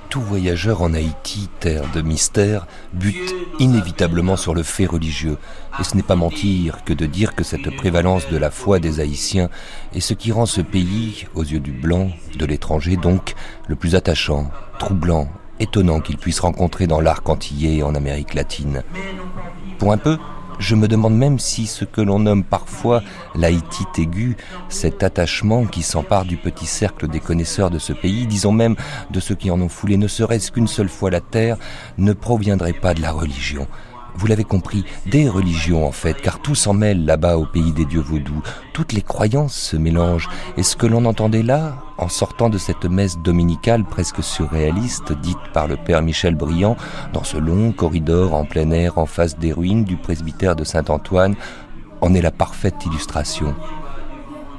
tout 0.10 0.22
voyageur 0.22 0.82
en 0.82 0.94
Haïti, 0.94 1.50
terre 1.60 1.84
de 1.94 2.02
mystère, 2.02 2.68
bute 2.94 3.36
inévitablement 3.60 4.38
sur 4.38 4.54
le 4.54 4.64
fait 4.64 4.86
religieux. 4.86 5.38
Et 5.78 5.84
ce 5.84 5.96
n'est 5.96 6.04
pas 6.04 6.16
mentir 6.16 6.86
que 6.86 6.94
de 6.94 7.06
dire 7.06 7.36
que 7.36 7.44
cette 7.44 7.76
prévalence 7.76 8.30
de 8.30 8.38
la 8.38 8.50
foi 8.50 8.80
des 8.80 9.02
Haïtiens 9.02 9.50
est 9.94 10.00
ce 10.00 10.14
qui 10.14 10.32
rend 10.32 10.46
ce 10.46 10.62
pays, 10.62 11.28
aux 11.34 11.44
yeux 11.44 11.60
du 11.60 11.74
blanc, 11.74 12.12
de 12.38 12.46
l'étranger 12.46 12.96
donc, 12.96 13.36
le 13.68 13.76
plus 13.76 13.96
attachant, 13.96 14.50
troublant, 14.80 15.28
étonnant 15.60 16.00
qu'il 16.00 16.18
puisse 16.18 16.40
rencontrer 16.40 16.88
dans 16.88 17.02
l'arc 17.02 17.28
antillais 17.28 17.78
et 17.78 17.84
en 17.84 17.96
Amérique 17.96 18.36
latine. 18.36 18.84
Pour 19.80 19.92
un 19.92 19.98
peu, 19.98 20.18
je 20.60 20.76
me 20.76 20.88
demande 20.88 21.16
même 21.16 21.40
si 21.40 21.66
ce 21.68 21.86
que 21.86 22.02
l'on 22.02 22.20
nomme 22.20 22.44
parfois 22.44 23.02
l'haïtite 23.36 24.00
aiguë, 24.00 24.38
cet 24.70 25.04
attachement 25.04 25.66
qui 25.66 25.84
s'empare 25.84 26.26
du 26.26 26.38
petit 26.38 26.66
cercle 26.66 27.08
des 27.08 27.20
connaisseurs 27.20 27.70
de 27.70 27.80
ce 27.80 27.94
pays, 27.94 28.28
disons 28.28 28.52
même 28.52 28.76
de 29.12 29.20
ceux 29.20 29.36
qui 29.36 29.52
en 29.52 29.62
ont 29.62 29.70
foulé 29.70 29.98
ne 29.98 30.08
serait-ce 30.08 30.52
qu'une 30.52 30.68
seule 30.68 30.90
fois 30.90 31.12
la 31.12 31.22
terre, 31.22 31.58
ne 31.98 32.14
proviendrait 32.14 32.74
pas 32.74 32.94
de 32.94 33.02
la 33.02 33.12
religion, 33.12 33.68
vous 34.18 34.28
l'avez 34.28 34.44
compris, 34.44 34.86
des 35.06 35.28
religions 35.28 35.86
en 35.86 35.92
fait, 35.92 36.22
car 36.22 36.40
tout 36.40 36.56
s'en 36.56 36.74
mêle 36.74 37.06
là-bas 37.06 37.38
au 37.38 37.46
pays 37.46 37.74
des 37.74 37.86
dieux 37.86 38.02
vaudous. 38.02 38.42
Toutes 38.74 38.94
les 38.94 39.02
croyances 39.02 39.56
se 39.56 39.78
mélangent, 39.78 40.30
et 40.58 40.64
ce 40.64 40.76
que 40.76 40.88
l'on 40.88 41.06
entendait 41.06 41.44
là, 41.44 41.84
en 41.98 42.08
sortant 42.08 42.50
de 42.50 42.58
cette 42.58 42.86
messe 42.86 43.18
dominicale 43.20 43.84
presque 43.84 44.24
surréaliste, 44.24 45.14
dite 45.22 45.38
par 45.54 45.68
le 45.68 45.76
père 45.76 46.02
Michel 46.02 46.36
Briand, 46.36 46.78
dans 47.14 47.24
ce 47.24 47.38
long 47.38 47.72
corridor 47.72 48.34
en 48.34 48.46
plein 48.46 48.72
air 48.72 48.98
en 48.98 49.06
face 49.06 49.38
des 49.38 49.52
ruines 49.52 49.84
du 49.84 49.98
presbytère 49.98 50.56
de 50.56 50.64
Saint-Antoine, 50.64 51.36
en 52.02 52.14
est 52.14 52.22
la 52.22 52.32
parfaite 52.32 52.86
illustration. 52.86 53.54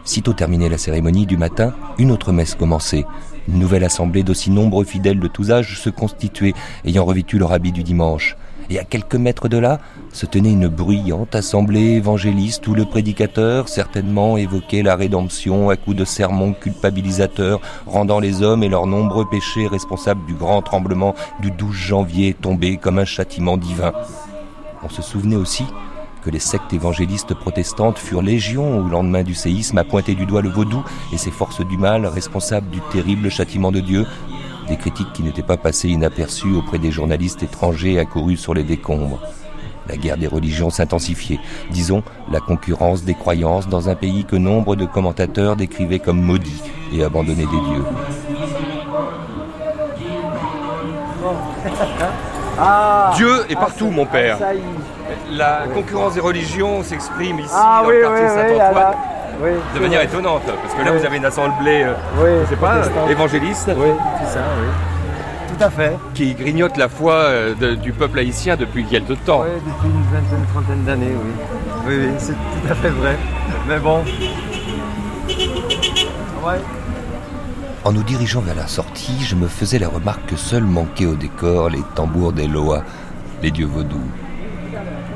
Sitôt 0.05 0.35
terminée 0.35 0.69
la 0.69 0.79
cérémonie 0.79 1.27
du 1.27 1.37
matin, 1.37 1.75
une 1.99 2.13
autre 2.13 2.31
messe 2.31 2.55
commençait. 2.55 3.07
Une 3.49 3.59
nouvelle 3.59 3.85
assemblée 3.85 4.23
d'aussi 4.23 4.51
nombreux 4.51 4.85
fidèles 4.85 5.19
de 5.19 5.29
tous 5.29 5.51
âges 5.51 5.81
se 5.81 5.91
constituait, 5.91 6.55
ayant 6.85 7.05
revêtu 7.05 7.39
leur 7.39 7.53
habit 7.53 7.73
du 7.73 7.83
dimanche 7.83 8.37
et 8.70 8.78
à 8.78 8.85
quelques 8.85 9.14
mètres 9.14 9.49
de 9.49 9.58
là 9.58 9.80
se 10.12 10.26
tenait 10.26 10.52
une 10.52 10.68
bruyante 10.68 11.35
assemblée 11.35 11.92
évangéliste 11.96 12.66
où 12.66 12.75
le 12.75 12.85
prédicateur 12.85 13.68
certainement 13.68 14.37
évoquait 14.37 14.82
la 14.82 14.96
rédemption 14.96 15.70
à 15.70 15.76
coups 15.76 15.96
de 15.96 16.04
sermons 16.04 16.52
culpabilisateurs 16.52 17.61
rendant 17.87 18.20
les 18.20 18.42
hommes 18.42 18.62
et 18.62 18.68
leurs 18.68 18.87
nombreux 18.87 19.28
péchés 19.28 19.66
responsables 19.66 20.26
du 20.26 20.35
grand 20.35 20.62
tremblement 20.62 21.14
du 21.40 21.50
12 21.50 21.75
janvier 21.75 22.35
tombé 22.35 22.76
comme 22.76 22.99
un 22.99 23.04
châtiment 23.04 23.56
divin. 23.56 23.92
On 24.82 24.88
se 24.88 25.02
souvenait 25.02 25.37
aussi 25.37 25.64
que 26.26 26.30
les 26.30 26.40
sectes 26.40 26.73
évangélistes 26.73 27.35
protestantes 27.35 27.99
furent 27.99 28.20
légion 28.20 28.80
au 28.80 28.88
lendemain 28.88 29.23
du 29.23 29.35
séisme 29.35 29.78
à 29.78 29.85
pointer 29.85 30.16
du 30.16 30.26
doigt 30.26 30.42
le 30.42 30.49
vaudou 30.49 30.85
et 31.12 31.18
ses 31.18 31.30
forces 31.30 31.64
du 31.64 31.76
mal 31.76 32.04
responsables 32.04 32.68
du 32.68 32.80
terrible 32.90 33.30
châtiment 33.30 33.70
de 33.70 33.78
Dieu, 33.78 34.06
des 34.66 34.76
critiques 34.76 35.12
qui 35.12 35.23
n'étaient 35.23 35.42
pas 35.42 35.56
passées 35.56 35.88
inaperçues 35.88 36.54
auprès 36.54 36.78
des 36.78 36.90
journalistes 36.90 37.42
étrangers 37.42 37.99
accourus 37.99 38.37
sur 38.37 38.54
les 38.54 38.62
décombres. 38.64 39.20
La 39.88 39.96
guerre 39.96 40.16
des 40.16 40.26
religions 40.26 40.70
s'intensifiait, 40.70 41.38
disons 41.70 42.02
la 42.32 42.40
concurrence 42.40 43.04
des 43.04 43.14
croyances 43.14 43.68
dans 43.68 43.88
un 43.88 43.94
pays 43.94 44.25
que 44.25 44.35
nombre 44.37 44.75
de 44.75 44.85
commentateurs 44.85 45.54
décrivaient 45.54 46.00
comme 46.00 46.20
maudit 46.20 46.62
et 46.92 47.04
abandonné 47.04 47.44
des 47.44 47.46
dieux. 47.46 47.85
Dieu 53.14 53.44
est 53.49 53.54
partout, 53.54 53.90
mon 53.90 54.06
père. 54.06 54.38
Est. 54.42 54.58
La 55.30 55.66
concurrence 55.73 56.14
des 56.14 56.20
religions 56.20 56.82
s'exprime 56.82 57.38
ici 57.38 57.50
Ah 57.54 57.80
dans 57.82 57.88
oui, 57.88 57.94
le 57.96 58.00
oui, 58.00 58.20
quartier 58.20 58.26
oui, 58.26 58.58
Saint-Antoine 58.58 58.94
oui, 59.43 59.50
de 59.75 59.81
manière 59.81 60.00
vrai. 60.00 60.09
étonnante, 60.09 60.43
parce 60.45 60.75
que 60.75 60.83
là 60.83 60.93
Oui. 60.93 60.99
vous 60.99 61.05
avez 61.07 61.16
une 61.19 61.25
assemblée, 61.25 61.83
euh, 61.85 61.95
Oui, 62.19 62.31
je 62.45 62.50
sais 62.50 62.57
pas, 62.57 62.76
protestante. 62.78 63.11
évangéliste, 63.11 63.71
Oui, 63.76 63.88
c'est 64.21 64.33
ça, 64.35 64.40
oui. 64.61 64.66
Tout 65.59 65.64
à 65.64 65.71
fait. 65.71 65.97
qui 66.14 66.35
grignote 66.35 66.76
la 66.76 66.88
foi 66.88 67.14
euh, 67.14 67.55
de- 67.55 67.75
du 67.76 67.93
peuple 67.93 68.19
haïtien 68.19 68.57
depuis 68.57 68.85
quelque 68.85 69.14
temps. 69.14 69.43
Oui, 69.43 69.49
depuis 69.55 69.88
une 69.88 70.02
vingtaine, 70.02 70.38
une 70.38 70.47
trentaine 70.52 70.85
d'années, 70.85 71.14
oui. 71.14 71.31
Oui, 71.87 71.95
oui, 72.00 72.09
c'est 72.19 72.33
tout 72.33 72.71
à 72.71 72.75
fait 72.75 72.90
vrai. 72.90 73.16
Mais 73.69 73.78
bon. 73.78 74.02
Ouais. 76.45 76.61
En 77.85 77.93
nous 77.93 78.02
dirigeant 78.02 78.40
vers 78.40 78.55
la 78.57 78.66
sortie, 78.66 79.19
je 79.23 79.35
me 79.37 79.47
faisais 79.49 79.78
la 79.78 79.88
remarque 79.88 80.26
que 80.26 80.37
seuls 80.37 80.64
manquaient 80.64 81.07
au 81.07 81.14
décor 81.14 81.71
les 81.71 81.83
tambours 81.95 82.33
des 82.33 82.47
Loa, 82.49 82.83
les 83.43 83.50
dieux 83.50 83.66
vaudous. 83.66 84.00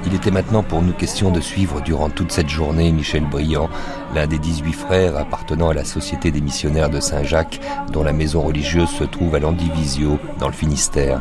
Il 0.06 0.14
était 0.14 0.30
maintenant 0.30 0.62
pour 0.62 0.82
nous 0.82 0.92
question 0.92 1.30
de 1.30 1.40
suivre 1.40 1.82
durant 1.82 2.08
toute 2.08 2.32
cette 2.32 2.48
journée 2.48 2.90
Michel 2.90 3.24
Briand, 3.24 3.68
l'un 4.14 4.26
des 4.26 4.38
18 4.38 4.72
frères 4.72 5.16
appartenant 5.16 5.68
à 5.68 5.74
la 5.74 5.84
Société 5.84 6.30
des 6.30 6.40
missionnaires 6.40 6.88
de 6.88 7.00
Saint-Jacques, 7.00 7.60
dont 7.92 8.02
la 8.02 8.14
maison 8.14 8.40
religieuse 8.40 8.88
se 8.88 9.04
trouve 9.04 9.34
à 9.34 9.38
Landivisio, 9.40 10.18
dans 10.38 10.46
le 10.48 10.54
Finistère. 10.54 11.20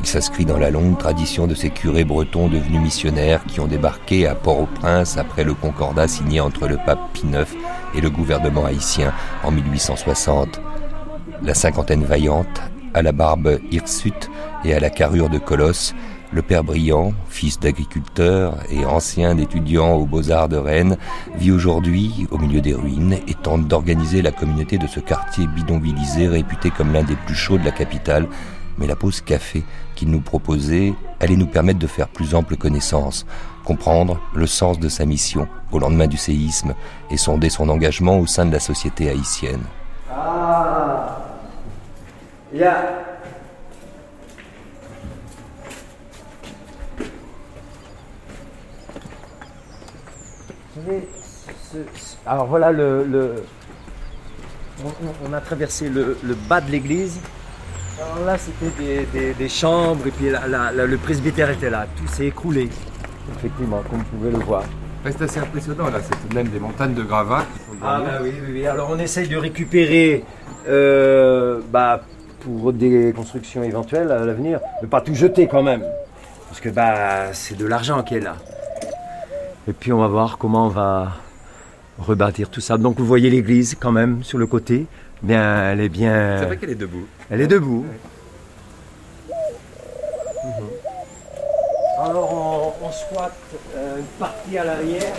Il 0.00 0.06
s'inscrit 0.06 0.46
dans 0.46 0.58
la 0.58 0.70
longue 0.70 0.96
tradition 0.96 1.46
de 1.46 1.54
ces 1.54 1.70
curés 1.70 2.04
bretons 2.04 2.48
devenus 2.48 2.80
missionnaires 2.80 3.44
qui 3.46 3.60
ont 3.60 3.66
débarqué 3.66 4.26
à 4.26 4.34
Port-au-Prince 4.34 5.18
après 5.18 5.44
le 5.44 5.54
concordat 5.54 6.08
signé 6.08 6.40
entre 6.40 6.66
le 6.66 6.78
pape 6.86 7.12
Pie 7.12 7.26
IX 7.26 7.46
et 7.94 8.00
le 8.00 8.08
gouvernement 8.08 8.64
haïtien 8.64 9.12
en 9.42 9.50
1860. 9.50 10.60
La 11.42 11.54
cinquantaine 11.54 12.04
vaillante, 12.04 12.62
à 12.94 13.02
la 13.02 13.12
barbe 13.12 13.58
hirsute 13.70 14.30
et 14.64 14.72
à 14.74 14.80
la 14.80 14.90
carrure 14.90 15.28
de 15.28 15.38
colosse, 15.38 15.94
le 16.32 16.42
père 16.42 16.64
Briand, 16.64 17.12
fils 17.28 17.58
d'agriculteur 17.58 18.56
et 18.70 18.84
ancien 18.84 19.36
étudiant 19.38 19.94
aux 19.94 20.04
Beaux-Arts 20.04 20.48
de 20.48 20.56
Rennes, 20.56 20.96
vit 21.36 21.52
aujourd'hui 21.52 22.26
au 22.30 22.38
milieu 22.38 22.60
des 22.60 22.74
ruines 22.74 23.18
et 23.26 23.34
tente 23.34 23.66
d'organiser 23.66 24.22
la 24.22 24.32
communauté 24.32 24.78
de 24.78 24.86
ce 24.86 25.00
quartier 25.00 25.46
bidonvillisé 25.46 26.28
réputé 26.28 26.70
comme 26.70 26.92
l'un 26.92 27.02
des 27.02 27.16
plus 27.16 27.34
chauds 27.34 27.58
de 27.58 27.64
la 27.64 27.70
capitale. 27.70 28.26
Mais 28.76 28.86
la 28.86 28.96
pause 28.96 29.20
café 29.20 29.64
qu'il 29.94 30.10
nous 30.10 30.20
proposait 30.20 30.94
allait 31.18 31.36
nous 31.36 31.46
permettre 31.46 31.80
de 31.80 31.86
faire 31.86 32.08
plus 32.08 32.34
ample 32.34 32.56
connaissance, 32.56 33.26
comprendre 33.64 34.20
le 34.34 34.46
sens 34.46 34.78
de 34.78 34.88
sa 34.88 35.04
mission 35.04 35.48
au 35.72 35.78
lendemain 35.78 36.06
du 36.06 36.16
séisme 36.16 36.74
et 37.10 37.16
sonder 37.16 37.50
son 37.50 37.68
engagement 37.68 38.18
au 38.18 38.26
sein 38.26 38.46
de 38.46 38.52
la 38.52 38.60
société 38.60 39.08
haïtienne. 39.08 39.62
Ah 40.10 41.18
ce- 51.72 51.78
ce- 51.94 52.16
Alors 52.26 52.46
voilà 52.46 52.70
le. 52.72 53.04
le- 53.04 53.42
On, 55.28 55.32
a 55.32 55.40
traversé 55.40 55.88
le, 55.88 56.16
le 56.22 56.34
bas 56.34 56.60
de 56.60 56.70
l'église. 56.70 57.18
Alors 58.00 58.24
là, 58.26 58.36
c'était 58.38 58.70
des, 58.80 59.06
des- 59.12 59.34
des 59.34 59.48
chambres 59.48 60.06
et 60.06 60.10
puis 60.12 60.26
le 60.30 60.96
presbytère 60.98 61.50
était 61.50 61.68
là. 61.70 61.86
Tout 61.96 62.06
s'est 62.06 62.26
écroulé. 62.26 62.68
Effectivement, 63.36 63.82
comme 63.90 63.98
vous 63.98 64.04
pouvez 64.18 64.30
le 64.30 64.38
voir. 64.38 64.62
C'est 65.04 65.22
assez 65.22 65.40
impressionnant 65.40 65.88
là, 65.90 65.98
c'est 66.02 66.10
tout 66.20 66.28
de 66.28 66.34
même 66.34 66.48
des 66.48 66.58
montagnes 66.60 66.92
de 66.94 67.02
gravats 67.02 67.44
qui 67.54 67.58
sont 67.60 67.76
Ah 67.82 68.00
bah 68.04 68.18
oui, 68.22 68.30
oui, 68.42 68.48
oui. 68.52 68.66
Alors 68.66 68.88
on 68.90 68.98
essaye 68.98 69.26
de 69.28 69.36
récupérer 69.36 70.22
euh, 70.68 71.60
bah, 71.72 72.02
pour 72.40 72.72
des 72.72 73.12
constructions 73.16 73.62
éventuelles 73.62 74.10
à 74.12 74.24
l'avenir, 74.24 74.60
ne 74.82 74.86
pas 74.86 75.00
tout 75.00 75.14
jeter 75.14 75.46
quand 75.48 75.62
même. 75.62 75.82
Parce 76.48 76.60
que 76.60 76.68
bah, 76.68 77.32
c'est 77.32 77.56
de 77.56 77.66
l'argent 77.66 78.02
qui 78.02 78.16
est 78.16 78.20
là. 78.20 78.36
Et 79.68 79.72
puis 79.74 79.92
on 79.92 79.98
va 79.98 80.06
voir 80.08 80.38
comment 80.38 80.64
on 80.64 80.70
va 80.70 81.12
rebâtir 81.98 82.48
tout 82.48 82.62
ça. 82.62 82.78
Donc 82.78 82.96
vous 82.98 83.04
voyez 83.04 83.28
l'église 83.28 83.76
quand 83.78 83.92
même 83.92 84.24
sur 84.24 84.38
le 84.38 84.46
côté. 84.46 84.86
Bien, 85.22 85.72
elle 85.72 85.80
est 85.80 85.90
bien. 85.90 86.38
C'est 86.38 86.46
vrai 86.46 86.56
qu'elle 86.56 86.70
est 86.70 86.74
debout. 86.74 87.06
Elle 87.28 87.42
est 87.42 87.46
debout. 87.46 87.84
Alors 92.00 92.32
on, 92.32 92.86
on 92.86 92.92
squatte 92.92 93.32
euh, 93.76 93.98
une 93.98 94.04
partie 94.18 94.56
à 94.56 94.64
l'arrière. 94.64 95.12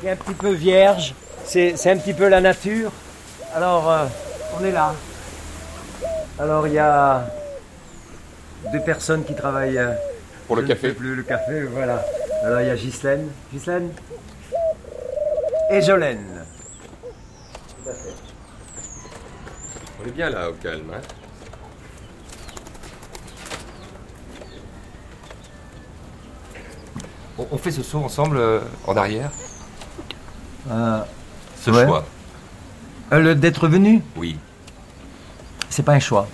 qui 0.00 0.06
est 0.06 0.10
un 0.10 0.16
petit 0.16 0.34
peu 0.34 0.52
vierge. 0.52 1.14
C'est 1.44 1.76
c'est 1.76 1.90
un 1.90 1.98
petit 1.98 2.14
peu 2.14 2.28
la 2.28 2.40
nature. 2.40 2.92
Alors 3.54 3.90
euh, 3.90 4.06
on 4.58 4.64
est 4.64 4.72
là. 4.72 4.94
Alors 6.38 6.66
il 6.66 6.72
y 6.74 6.78
a 6.78 7.26
deux 8.72 8.80
personnes 8.80 9.24
qui 9.24 9.34
travaillent. 9.34 9.76
euh, 9.76 9.92
Pour 10.50 10.56
le 10.56 10.62
je 10.62 10.68
ne 10.68 10.74
café. 10.74 10.92
plus 10.92 11.14
le 11.14 11.22
café, 11.22 11.62
voilà. 11.62 12.04
Alors 12.42 12.60
il 12.60 12.66
y 12.66 12.70
a 12.70 12.74
Ghislaine. 12.74 13.28
Ghislaine 13.52 13.92
Et 15.70 15.80
Jolène. 15.80 16.44
On 20.02 20.08
est 20.08 20.10
bien 20.10 20.28
là 20.28 20.50
au 20.50 20.54
calme. 20.54 20.90
hein. 20.92 21.00
On, 27.38 27.46
on 27.52 27.58
fait 27.58 27.70
ce 27.70 27.82
saut 27.82 27.98
ensemble 28.04 28.36
euh, 28.36 28.60
en 28.86 28.96
arrière 28.96 29.30
Euh, 30.70 31.00
Ce 31.60 31.70
Ouais. 31.70 31.86
choix, 31.86 32.04
euh, 33.12 33.20
le 33.20 33.34
d'être 33.34 33.68
venu 33.68 34.02
oui. 34.16 34.38
C'est 35.68 35.82
pas 35.84 35.92
un 35.92 36.00
choix. 36.00 36.26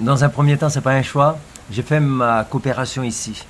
Dans 0.00 0.24
un 0.24 0.28
premier 0.28 0.56
temps, 0.58 0.68
c'est 0.68 0.80
pas 0.82 0.92
un 0.92 1.02
choix. 1.02 1.38
J'ai 1.70 1.82
fait 1.82 2.00
ma 2.00 2.44
coopération 2.44 3.02
ici. 3.02 3.44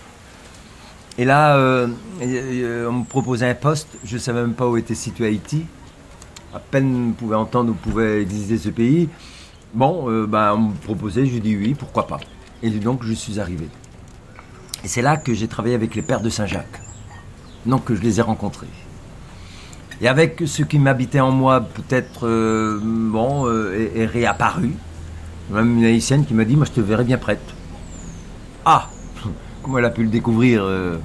Et 1.19 1.25
là, 1.25 1.57
euh, 1.57 1.89
euh, 2.23 2.89
on 2.89 3.01
me 3.01 3.05
proposait 3.05 3.49
un 3.49 3.55
poste. 3.55 3.89
Je 4.05 4.15
ne 4.15 4.21
savais 4.21 4.41
même 4.41 4.55
pas 4.55 4.67
où 4.67 4.77
était 4.77 4.95
situé 4.95 5.27
Haïti. 5.27 5.67
À 6.55 6.59
peine 6.59 7.15
pouvait 7.17 7.37
entendre 7.37 7.71
où 7.71 7.75
pouvait 7.75 8.23
exister 8.23 8.59
ce 8.59 8.69
pays. 8.69 9.09
Bon, 9.75 10.09
euh, 10.09 10.27
ben, 10.27 10.55
on 10.55 10.59
me 10.59 10.75
proposait, 10.75 11.27
je 11.27 11.39
dis 11.39 11.57
oui, 11.57 11.75
pourquoi 11.75 12.07
pas. 12.07 12.21
Et 12.63 12.71
donc, 12.71 13.05
je 13.05 13.13
suis 13.13 13.41
arrivé. 13.41 13.69
Et 14.85 14.89
c'est 14.89 15.03
là 15.03 15.17
que 15.17 15.35
j'ai 15.35 15.49
travaillé 15.49 15.75
avec 15.75 15.95
les 15.95 16.03
pères 16.03 16.21
de 16.21 16.31
Saint-Jacques. 16.31 16.81
Donc, 17.67 17.93
je 17.93 18.01
les 18.01 18.19
ai 18.19 18.23
rencontrés. 18.23 18.69
Et 20.01 20.09
avec 20.09 20.43
ce 20.47 20.63
qui 20.63 20.79
m'habitait 20.79 21.21
en 21.21 21.31
moi, 21.31 21.61
peut-être, 21.61 22.27
euh, 22.27 22.79
bon, 22.83 23.51
est, 23.73 24.01
est 24.01 24.07
réapparu. 24.07 24.73
Même 25.51 25.79
une 25.79 25.85
haïtienne 25.85 26.25
qui 26.25 26.35
m'a 26.35 26.45
dit, 26.45 26.57
moi 26.57 26.67
je 26.67 26.73
te 26.73 26.81
verrais 26.81 27.05
bien 27.05 27.19
prête. 27.19 27.43
Comment 29.63 29.79
elle 29.79 29.85
a 29.85 29.91
pu 29.91 30.03
le 30.03 30.09
découvrir 30.09 30.63
euh? 30.65 30.97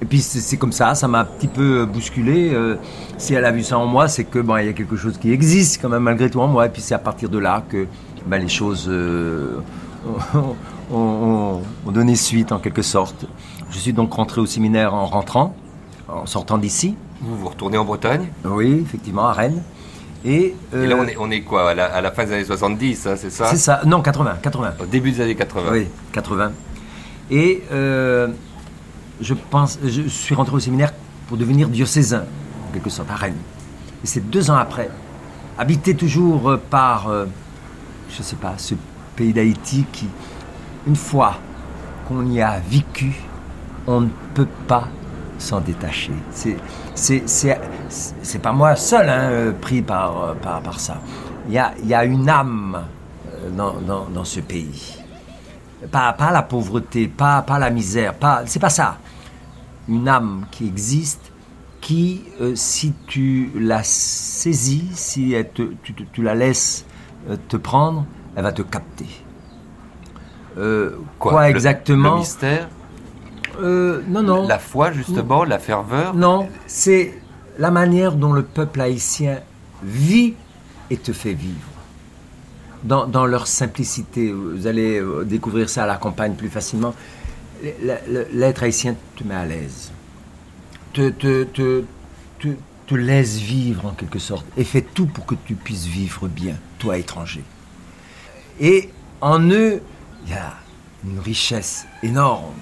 Et 0.00 0.04
puis 0.04 0.20
c'est 0.20 0.56
comme 0.56 0.70
ça, 0.70 0.94
ça 0.94 1.08
m'a 1.08 1.20
un 1.20 1.24
petit 1.24 1.48
peu 1.48 1.84
bousculé. 1.84 2.50
euh, 2.54 2.76
si 3.16 3.34
elle 3.34 3.44
a 3.44 3.50
vu 3.50 3.64
ça 3.64 3.78
en 3.78 3.86
moi, 3.86 4.06
c'est 4.06 4.22
que 4.24 4.38
bon, 4.38 4.56
il 4.58 4.66
y 4.66 4.68
a 4.68 4.72
quelque 4.72 4.94
chose 4.96 5.18
qui 5.18 5.32
existe 5.32 5.82
quand 5.82 5.88
même 5.88 6.04
malgré 6.04 6.30
tout 6.30 6.40
en 6.40 6.46
moi. 6.46 6.66
Et 6.66 6.68
puis 6.68 6.80
c'est 6.82 6.94
à 6.94 6.98
partir 7.00 7.28
de 7.28 7.38
là 7.38 7.64
que 7.68 7.86
ben, 8.24 8.38
les 8.40 8.48
choses 8.48 8.86
euh, 8.88 9.56
ont, 10.34 10.96
ont- 10.96 11.60
ont 11.86 11.90
donné 11.90 12.14
suite 12.14 12.52
en 12.52 12.58
quelque 12.60 12.82
sorte. 12.82 13.24
Je 13.70 13.78
suis 13.78 13.92
donc 13.92 14.12
rentré 14.12 14.40
au 14.40 14.46
séminaire 14.46 14.94
en 14.94 15.06
rentrant, 15.06 15.54
en 16.08 16.26
sortant 16.26 16.58
d'ici. 16.58 16.94
Vous 17.20 17.36
vous 17.36 17.48
retournez 17.48 17.76
en 17.76 17.84
Bretagne? 17.84 18.28
Oui, 18.44 18.80
effectivement, 18.86 19.26
à 19.28 19.32
Rennes. 19.32 19.62
Et, 20.24 20.54
Et 20.72 20.86
là, 20.86 20.94
euh, 20.94 21.00
on 21.00 21.06
est, 21.08 21.16
on 21.18 21.30
est 21.30 21.40
quoi? 21.42 21.70
À 21.70 21.74
la, 21.74 21.86
à 21.86 22.00
la 22.00 22.10
fin 22.12 22.24
des 22.24 22.32
années 22.34 22.44
70, 22.44 23.06
hein, 23.06 23.14
c'est 23.16 23.30
ça? 23.30 23.46
C'est 23.46 23.56
ça. 23.56 23.80
Non, 23.84 24.00
80, 24.00 24.36
80. 24.42 24.74
Au 24.80 24.86
début 24.86 25.10
des 25.12 25.20
années 25.22 25.34
80. 25.34 25.68
Oui, 25.72 25.86
80. 26.12 26.52
Et 27.30 27.62
euh, 27.72 28.28
je 29.20 29.34
pense, 29.34 29.78
je 29.84 30.02
suis 30.08 30.34
rentré 30.34 30.56
au 30.56 30.60
séminaire 30.60 30.92
pour 31.28 31.36
devenir 31.36 31.68
diocésain, 31.68 32.24
en 32.68 32.72
quelque 32.72 32.90
sorte, 32.90 33.10
à 33.10 33.16
Rennes. 33.16 33.36
Et 34.02 34.06
c'est 34.06 34.30
deux 34.30 34.50
ans 34.50 34.56
après, 34.56 34.90
habité 35.58 35.94
toujours 35.94 36.50
euh, 36.50 36.56
par, 36.56 37.08
euh, 37.08 37.26
je 38.10 38.22
sais 38.22 38.36
pas, 38.36 38.54
ce 38.56 38.74
pays 39.16 39.32
d'Haïti 39.32 39.84
qui, 39.92 40.08
une 40.86 40.96
fois 40.96 41.36
qu'on 42.06 42.26
y 42.30 42.40
a 42.40 42.60
vécu, 42.60 43.12
on 43.86 44.02
ne 44.02 44.08
peut 44.34 44.48
pas 44.66 44.88
s'en 45.38 45.60
détacher. 45.60 46.12
C'est, 46.30 46.56
pas 48.42 48.52
moi 48.52 48.76
seul 48.76 49.08
hein, 49.08 49.52
pris 49.60 49.82
par, 49.82 50.34
par, 50.36 50.60
par 50.62 50.80
ça. 50.80 51.00
Il 51.48 51.54
y 51.54 51.58
a, 51.58 51.72
y 51.84 51.94
a 51.94 52.04
une 52.04 52.28
âme 52.28 52.84
euh, 53.26 53.50
dans, 53.56 53.74
dans, 53.80 54.06
dans 54.06 54.24
ce 54.24 54.40
pays. 54.40 54.97
Pas, 55.92 56.12
pas 56.12 56.32
la 56.32 56.42
pauvreté, 56.42 57.06
pas, 57.06 57.42
pas 57.42 57.58
la 57.58 57.70
misère, 57.70 58.14
pas, 58.14 58.42
c'est 58.46 58.58
pas 58.58 58.70
ça. 58.70 58.98
Une 59.88 60.08
âme 60.08 60.46
qui 60.50 60.66
existe, 60.66 61.32
qui, 61.80 62.24
euh, 62.40 62.52
si 62.56 62.92
tu 63.06 63.50
la 63.54 63.82
saisis, 63.84 64.88
si 64.94 65.32
elle 65.32 65.50
te- 65.50 65.72
tu, 66.12 66.22
la 66.22 66.34
laisses 66.34 66.84
euh, 67.30 67.36
te 67.48 67.56
prendre, 67.56 68.04
elle 68.34 68.42
va 68.42 68.52
te 68.52 68.62
capter. 68.62 69.06
Euh, 70.58 70.96
quoi, 71.18 71.48
exactement 71.48 72.14
Le 72.14 72.18
mystère 72.18 72.68
Euh, 73.60 74.02
Non, 74.08 74.22
non. 74.22 74.46
La 74.48 74.58
foi, 74.58 74.90
justement, 74.92 75.44
la 75.44 75.58
ferveur 75.60 76.14
Non, 76.14 76.48
c'est 76.66 77.14
la 77.58 77.70
manière 77.70 78.12
dont 78.16 78.32
le 78.32 78.42
peuple 78.42 78.80
haïtien 78.80 79.38
vit 79.82 80.34
et 80.90 80.96
te 80.96 81.12
fait 81.12 81.32
vivre. 81.34 81.68
Dans, 82.84 83.26
leur 83.26 83.46
simplicité, 83.46 84.30
vous 84.32 84.66
allez 84.66 84.98
euh, 85.00 85.24
découvrir 85.24 85.68
ça 85.68 85.82
à 85.84 85.86
la 85.86 85.96
campagne 85.96 86.34
plus 86.34 86.48
facilement. 86.48 86.94
Le- 87.62 87.94
le- 88.08 88.26
L'être 88.32 88.62
haïtien 88.62 88.94
te 89.16 89.24
met 89.24 89.34
à 89.34 89.44
l'aise, 89.44 89.90
te, 90.92 91.10
te, 91.10 91.42
te, 91.44 91.82
te, 92.38 92.48
te 92.86 92.94
laisse 92.94 93.36
vivre 93.38 93.86
en 93.86 93.90
quelque 93.90 94.20
sorte 94.20 94.46
et 94.56 94.62
fait 94.64 94.82
tout 94.94 95.06
pour 95.06 95.26
que 95.26 95.34
tu 95.44 95.54
puisses 95.54 95.86
vivre 95.86 96.28
bien, 96.28 96.54
toi 96.78 96.96
étranger. 96.98 97.42
Et 98.60 98.90
en 99.20 99.40
eux, 99.50 99.80
il 100.24 100.30
y 100.30 100.34
a 100.34 100.54
une 101.04 101.18
richesse 101.18 101.84
énorme 102.04 102.54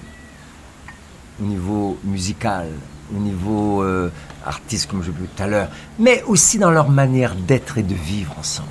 au 1.41 1.45
niveau 1.45 1.97
musical, 2.03 2.67
au 3.15 3.19
niveau 3.19 3.83
euh, 3.83 4.11
artiste, 4.45 4.89
comme 4.89 5.03
je 5.03 5.11
l'ai 5.11 5.17
dit 5.17 5.27
tout 5.35 5.43
à 5.43 5.47
l'heure, 5.47 5.69
mais 5.99 6.23
aussi 6.23 6.57
dans 6.57 6.71
leur 6.71 6.89
manière 6.89 7.35
d'être 7.35 7.77
et 7.77 7.83
de 7.83 7.93
vivre 7.93 8.35
ensemble, 8.39 8.67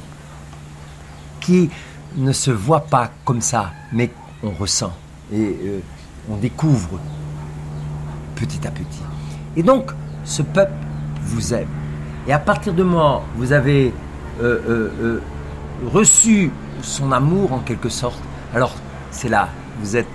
ne 2.16 2.32
se 2.32 2.50
voit 2.50 2.86
pas 2.86 3.10
comme 3.24 3.40
ça, 3.40 3.72
mais 3.92 4.10
on 4.42 4.50
ressent 4.50 4.92
et 5.32 5.56
euh, 5.64 5.80
on 6.30 6.36
découvre 6.36 6.98
petit 8.34 8.66
à 8.66 8.70
petit. 8.70 9.02
Et 9.56 9.62
donc, 9.62 9.90
ce 10.24 10.42
peuple 10.42 10.72
vous 11.22 11.54
aime. 11.54 11.68
Et 12.26 12.32
à 12.32 12.38
partir 12.38 12.74
de 12.74 12.82
où 12.82 13.20
vous 13.36 13.52
avez 13.52 13.92
euh, 14.40 14.90
euh, 15.00 15.22
reçu 15.92 16.50
son 16.82 17.12
amour 17.12 17.52
en 17.52 17.60
quelque 17.60 17.88
sorte, 17.88 18.20
alors 18.54 18.74
c'est 19.10 19.28
là, 19.28 19.48
vous 19.80 19.96
êtes 19.96 20.08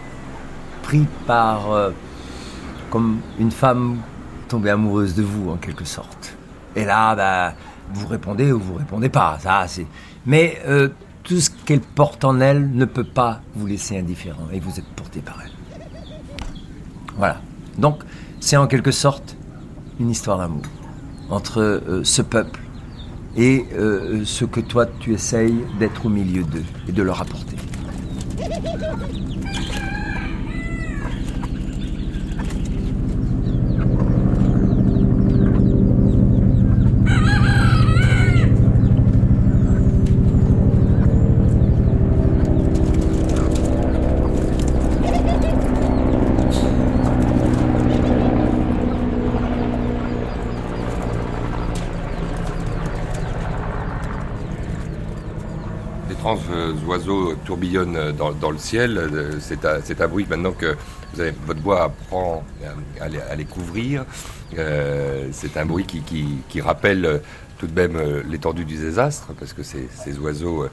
pris 0.83 1.05
par... 1.25 1.61
comme 2.89 3.19
une 3.39 3.51
femme 3.51 3.97
tombée 4.47 4.71
amoureuse 4.71 5.15
de 5.15 5.23
vous 5.23 5.49
en 5.51 5.57
quelque 5.57 5.85
sorte. 5.85 6.35
Et 6.75 6.85
là, 6.85 7.15
bah, 7.15 7.53
vous 7.93 8.07
répondez 8.07 8.51
ou 8.51 8.59
vous 8.59 8.75
répondez 8.75 9.09
pas. 9.09 9.37
Ça, 9.39 9.65
c'est. 9.67 9.85
Mais 10.25 10.59
tout 11.23 11.39
ce 11.39 11.49
qu'elle 11.65 11.81
porte 11.81 12.23
en 12.25 12.39
elle 12.39 12.71
ne 12.71 12.85
peut 12.85 13.03
pas 13.03 13.41
vous 13.55 13.67
laisser 13.67 13.97
indifférent 13.97 14.47
et 14.51 14.59
vous 14.59 14.79
êtes 14.79 14.87
porté 14.95 15.19
par 15.19 15.39
elle. 15.43 15.51
Voilà. 17.17 17.41
Donc, 17.77 18.03
c'est 18.39 18.57
en 18.57 18.67
quelque 18.67 18.91
sorte 18.91 19.35
une 19.99 20.09
histoire 20.09 20.37
d'amour 20.37 20.63
entre 21.29 21.61
euh, 21.61 22.03
ce 22.03 22.21
peuple 22.21 22.59
et 23.37 23.65
euh, 23.73 24.25
ce 24.25 24.45
que 24.45 24.59
toi 24.59 24.85
tu 24.85 25.13
essayes 25.13 25.63
d'être 25.79 26.05
au 26.05 26.09
milieu 26.09 26.43
d'eux 26.43 26.65
et 26.87 26.91
de 26.91 27.03
leur 27.03 27.21
apporter. 27.21 27.55
D'étranges 56.09 56.39
euh, 56.51 56.73
oiseaux 56.91 57.35
tourbillonnent 57.45 58.11
dans, 58.11 58.51
le 58.51 58.57
ciel. 58.57 58.97
Euh, 58.97 59.37
C'est 59.39 60.01
un, 60.01 60.07
bruit 60.07 60.25
maintenant 60.29 60.51
que 60.51 60.75
votre 61.45 61.61
voix 61.61 61.83
apprend 61.83 62.43
à, 62.99 63.35
les, 63.35 63.45
couvrir. 63.45 64.05
Euh, 64.57 65.29
c'est 65.31 65.57
un 65.57 65.65
bruit 65.65 65.85
qui, 65.85 66.61
rappelle 66.61 67.05
euh, 67.05 67.17
tout 67.57 67.67
de 67.67 67.73
même 67.73 67.97
l'étendue 68.29 68.65
du 68.65 68.75
désastre, 68.75 69.33
parce 69.39 69.53
que 69.53 69.63
ces, 69.63 70.17
oiseaux 70.19 70.65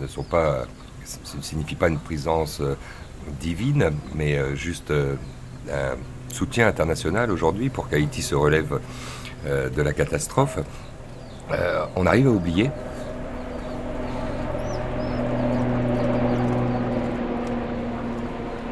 ne 0.00 0.06
sont 0.06 0.22
pas, 0.22 0.66
ça 1.04 1.18
ne 1.36 1.42
signifie 1.42 1.74
pas 1.74 1.88
une 1.88 1.98
présence 1.98 2.60
divine, 3.40 3.90
mais 4.14 4.38
juste 4.54 4.92
un 4.92 5.96
soutien 6.32 6.68
international 6.68 7.30
aujourd'hui 7.30 7.70
pour 7.70 7.88
qu'Haïti 7.88 8.20
se 8.20 8.34
relève 8.34 8.80
de 9.46 9.82
la 9.82 9.94
catastrophe. 9.94 10.58
On 11.96 12.04
arrive 12.04 12.26
à 12.26 12.30
oublier 12.30 12.70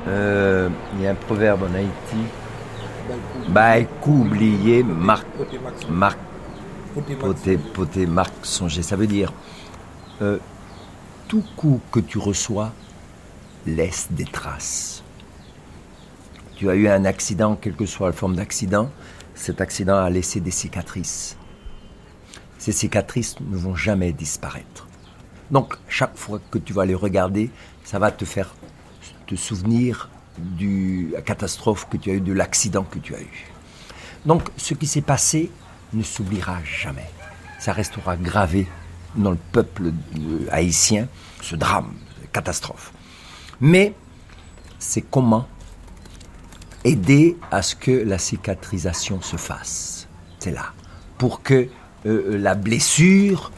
Euh, 0.08 0.68
Il 0.98 1.04
y 1.04 1.06
a 1.06 1.12
un 1.12 1.14
proverbe 1.14 1.62
en 1.62 1.74
Haïti. 1.74 2.26
Baïkou 3.48 4.22
oublié, 4.22 4.82
marque, 4.82 5.26
marque, 5.88 6.18
poté, 7.20 7.56
poté, 7.56 8.06
marque, 8.06 8.34
songer. 8.44 8.82
Ça 8.82 8.96
veut 8.96 9.06
dire, 9.06 9.32
euh, 10.20 10.38
tout 11.28 11.44
coup 11.56 11.80
que 11.92 12.00
tu 12.00 12.18
reçois 12.18 12.72
laisse 13.64 14.08
des 14.10 14.24
traces. 14.24 15.04
Tu 16.56 16.68
as 16.68 16.74
eu 16.74 16.88
un 16.88 17.04
accident, 17.04 17.54
quelle 17.54 17.76
que 17.76 17.86
soit 17.86 18.08
la 18.08 18.12
forme 18.12 18.34
d'accident, 18.34 18.90
cet 19.36 19.60
accident 19.60 19.98
a 19.98 20.10
laissé 20.10 20.40
des 20.40 20.50
cicatrices. 20.50 21.36
Ces 22.58 22.72
cicatrices 22.72 23.36
ne 23.40 23.56
vont 23.56 23.76
jamais 23.76 24.12
disparaître. 24.12 24.88
Donc, 25.52 25.76
chaque 25.88 26.16
fois 26.16 26.40
que 26.50 26.58
tu 26.58 26.72
vas 26.72 26.84
les 26.84 26.96
regarder, 26.96 27.50
ça 27.84 28.00
va 28.00 28.10
te 28.10 28.24
faire 28.24 28.52
te 29.26 29.36
souvenir 29.36 30.10
de 30.38 31.12
la 31.12 31.22
catastrophe 31.22 31.86
que 31.90 31.96
tu 31.96 32.10
as 32.10 32.14
eue, 32.14 32.20
de 32.20 32.32
l'accident 32.32 32.84
que 32.84 32.98
tu 32.98 33.14
as 33.14 33.20
eu. 33.20 33.46
Donc, 34.26 34.48
ce 34.56 34.74
qui 34.74 34.86
s'est 34.86 35.00
passé 35.00 35.50
ne 35.92 36.02
s'oubliera 36.02 36.58
jamais. 36.64 37.08
Ça 37.58 37.72
restera 37.72 38.16
gravé 38.16 38.66
dans 39.16 39.30
le 39.30 39.38
peuple 39.52 39.86
euh, 39.86 40.46
haïtien, 40.50 41.08
ce 41.40 41.56
drame, 41.56 41.92
cette 42.20 42.32
catastrophe. 42.32 42.92
Mais 43.60 43.94
c'est 44.78 45.02
comment 45.02 45.48
aider 46.84 47.36
à 47.50 47.62
ce 47.62 47.74
que 47.74 47.90
la 47.90 48.18
cicatrisation 48.18 49.20
se 49.22 49.36
fasse. 49.36 50.08
C'est 50.38 50.52
là. 50.52 50.72
Pour 51.16 51.42
que 51.42 51.68
euh, 52.06 52.38
la 52.38 52.54
blessure 52.54 53.50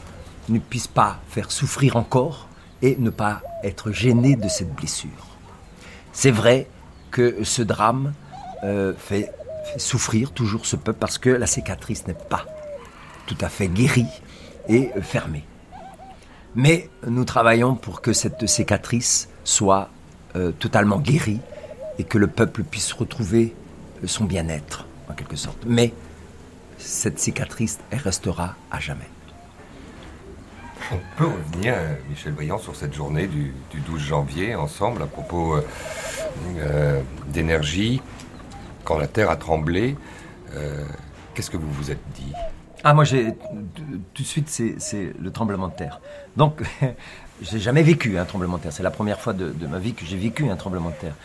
ne 0.49 0.59
puisse 0.59 0.87
pas 0.87 1.19
faire 1.29 1.51
souffrir 1.51 1.95
encore 1.95 2.47
et 2.81 2.95
ne 2.97 3.09
pas 3.09 3.41
être 3.63 3.91
gêné 3.91 4.35
de 4.35 4.47
cette 4.47 4.73
blessure. 4.73 5.09
C'est 6.13 6.31
vrai 6.31 6.67
que 7.11 7.43
ce 7.43 7.61
drame 7.61 8.13
euh, 8.63 8.93
fait, 8.97 9.31
souffrir 9.77 10.31
toujours 10.31 10.65
ce 10.65 10.75
peuple 10.75 10.99
parce 10.99 11.17
que 11.17 11.29
la 11.29 11.45
cicatrice 11.45 12.07
n'est 12.07 12.13
pas 12.13 12.45
tout 13.27 13.37
à 13.41 13.49
fait 13.49 13.67
guérie 13.67 14.07
et 14.67 14.89
fermée. 15.01 15.43
Mais 16.55 16.89
nous 17.07 17.25
travaillons 17.25 17.75
pour 17.75 18.01
que 18.01 18.13
cette 18.13 18.47
cicatrice 18.47 19.29
soit 19.43 19.89
euh, 20.35 20.51
totalement 20.51 20.99
guérie 20.99 21.39
et 21.99 22.03
que 22.03 22.17
le 22.17 22.27
peuple 22.27 22.63
puisse 22.63 22.91
retrouver 22.93 23.53
euh, 24.03 24.07
son 24.07 24.25
bien-être, 24.25 24.85
en 25.09 25.13
quelque 25.13 25.35
sorte. 25.35 25.59
Mais 25.65 25.93
cette 26.77 27.19
cicatrice, 27.19 27.79
elle 27.91 27.99
restera 27.99 28.55
à 28.71 28.79
jamais. 28.79 29.07
On 30.91 30.99
peut 31.17 31.27
revenir, 31.27 31.75
Michel 32.09 32.33
Briand, 32.33 32.57
sur 32.57 32.75
cette 32.75 32.93
journée 32.93 33.27
du, 33.27 33.53
du 33.69 33.79
12 33.79 34.01
janvier, 34.01 34.55
ensemble, 34.55 35.01
à 35.03 35.05
propos 35.05 35.55
euh, 36.57 37.01
d'énergie. 37.27 38.01
Quand 38.83 38.97
la 38.97 39.07
Terre 39.07 39.29
a 39.29 39.35
tremblé, 39.35 39.95
euh, 40.55 40.83
qu'est-ce 41.33 41.49
que 41.49 41.57
vous 41.57 41.71
vous 41.71 41.91
êtes 41.91 42.01
dit? 42.15 42.31
Ah, 42.83 42.93
moi, 42.93 43.03
j'ai 43.03 43.35
tout 44.13 44.23
de 44.23 44.27
suite, 44.27 44.49
c'est 44.49 45.13
le 45.19 45.31
tremblement 45.31 45.67
de 45.67 45.73
terre. 45.73 46.01
Donc, 46.35 46.61
j'ai 47.41 47.59
jamais 47.59 47.83
vécu 47.83 48.17
un 48.17 48.25
tremblement 48.25 48.57
de 48.57 48.63
terre. 48.63 48.73
C'est 48.73 48.83
la 48.83 48.91
première 48.91 49.19
fois 49.19 49.33
de, 49.33 49.67
ma 49.67 49.77
vie 49.77 49.93
que 49.93 50.03
j'ai 50.05 50.17
vécu 50.17 50.49
un 50.49 50.55
tremblement 50.55 50.89
de 50.89 50.95
terre. 50.95 51.15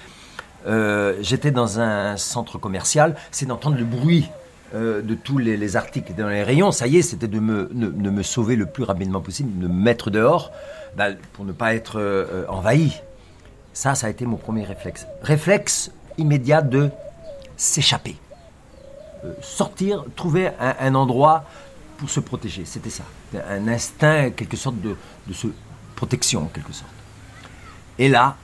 Euh, 0.66 1.14
J'étais 1.22 1.50
dans 1.50 1.80
un 1.80 2.16
centre 2.16 2.58
commercial, 2.58 3.16
c'est 3.30 3.46
d'entendre 3.46 3.78
le 3.78 3.84
bruit 3.84 4.28
de 4.74 5.14
tous 5.14 5.38
les, 5.38 5.56
les 5.56 5.76
articles 5.76 6.12
dans 6.12 6.28
les 6.28 6.42
rayons, 6.42 6.72
ça 6.72 6.86
y 6.86 6.98
est, 6.98 7.02
c'était 7.02 7.28
de 7.28 7.38
me, 7.38 7.70
me 7.72 8.22
sauver 8.22 8.56
le 8.56 8.66
plus 8.66 8.82
rapidement 8.82 9.20
possible, 9.20 9.58
de 9.58 9.68
me 9.68 9.72
mettre 9.72 10.10
dehors 10.10 10.50
bah, 10.96 11.06
pour 11.32 11.46
ne 11.46 11.52
pas 11.52 11.74
être 11.74 12.44
envahi. 12.48 13.00
Ça, 13.76 13.94
ça 13.94 14.06
a 14.06 14.10
été 14.10 14.24
mon 14.24 14.38
premier 14.38 14.64
réflexe. 14.64 15.06
Réflexe 15.20 15.90
immédiat 16.16 16.62
de 16.62 16.88
s'échapper. 17.58 18.16
Euh, 19.22 19.34
sortir, 19.42 20.02
trouver 20.16 20.50
un, 20.58 20.94
endroit 20.94 21.44
pour 21.98 22.08
se 22.08 22.20
protéger. 22.20 22.64
C'était 22.64 22.88
ça. 22.88 23.04
Un 23.34 23.68
instinct, 23.68 24.30
quelque 24.30 24.56
sorte 24.56 24.80
de, 24.80 24.96
de 25.26 25.32
se 25.34 25.48
protection, 25.94 26.44
en 26.44 26.46
quelque 26.46 26.72
sorte. 26.72 26.90
Et 27.98 28.08
là, 28.08 28.38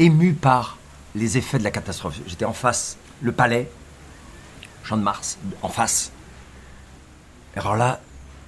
ému 0.00 0.32
par 0.32 0.76
les 1.14 1.38
effets 1.38 1.58
de 1.58 1.64
la 1.64 1.70
catastrophe, 1.70 2.18
j'étais 2.26 2.46
en 2.46 2.52
face, 2.52 2.96
le 3.22 3.30
palais, 3.30 3.70
Champ 4.82 4.96
de 4.96 5.02
Mars, 5.02 5.38
en 5.62 5.68
face. 5.68 6.10
Alors 7.54 7.76
là, 7.76 8.00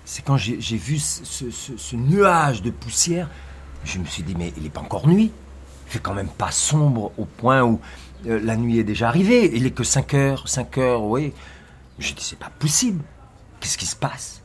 c'est 0.04 0.24
quand 0.24 0.37
j'ai 0.37 0.76
vu 0.76 0.98
ce 0.98 1.94
nuage 1.94 2.62
de 2.62 2.72
poussière, 2.72 3.28
je 3.85 3.99
me 3.99 4.05
suis 4.05 4.23
dit, 4.23 4.35
mais 4.37 4.53
il 4.57 4.62
n'est 4.64 4.69
pas 4.71 4.81
encore 4.81 5.07
nuit. 5.09 5.31
Il 5.87 5.91
fait 5.93 5.99
quand 6.01 6.14
même 6.14 6.29
pas 6.29 6.51
sombre 6.51 7.12
au 7.17 7.25
point 7.25 7.62
où 7.62 7.81
euh, 8.27 8.41
la 8.43 8.57
nuit 8.57 8.79
est 8.79 8.85
déjà 8.85 9.09
arrivée. 9.09 9.51
Il 9.57 9.64
est 9.67 9.71
que 9.71 9.85
5 9.85 10.14
heures, 10.14 10.49
5 10.49 10.77
heures, 10.79 11.03
oui. 11.03 11.33
Je 11.99 12.12
dis, 12.12 12.23
c'est 12.23 12.38
pas 12.38 12.51
possible. 12.59 13.03
Qu'est-ce 13.61 13.79
qui 13.79 13.87
se 13.87 13.97
passe? 13.97 14.43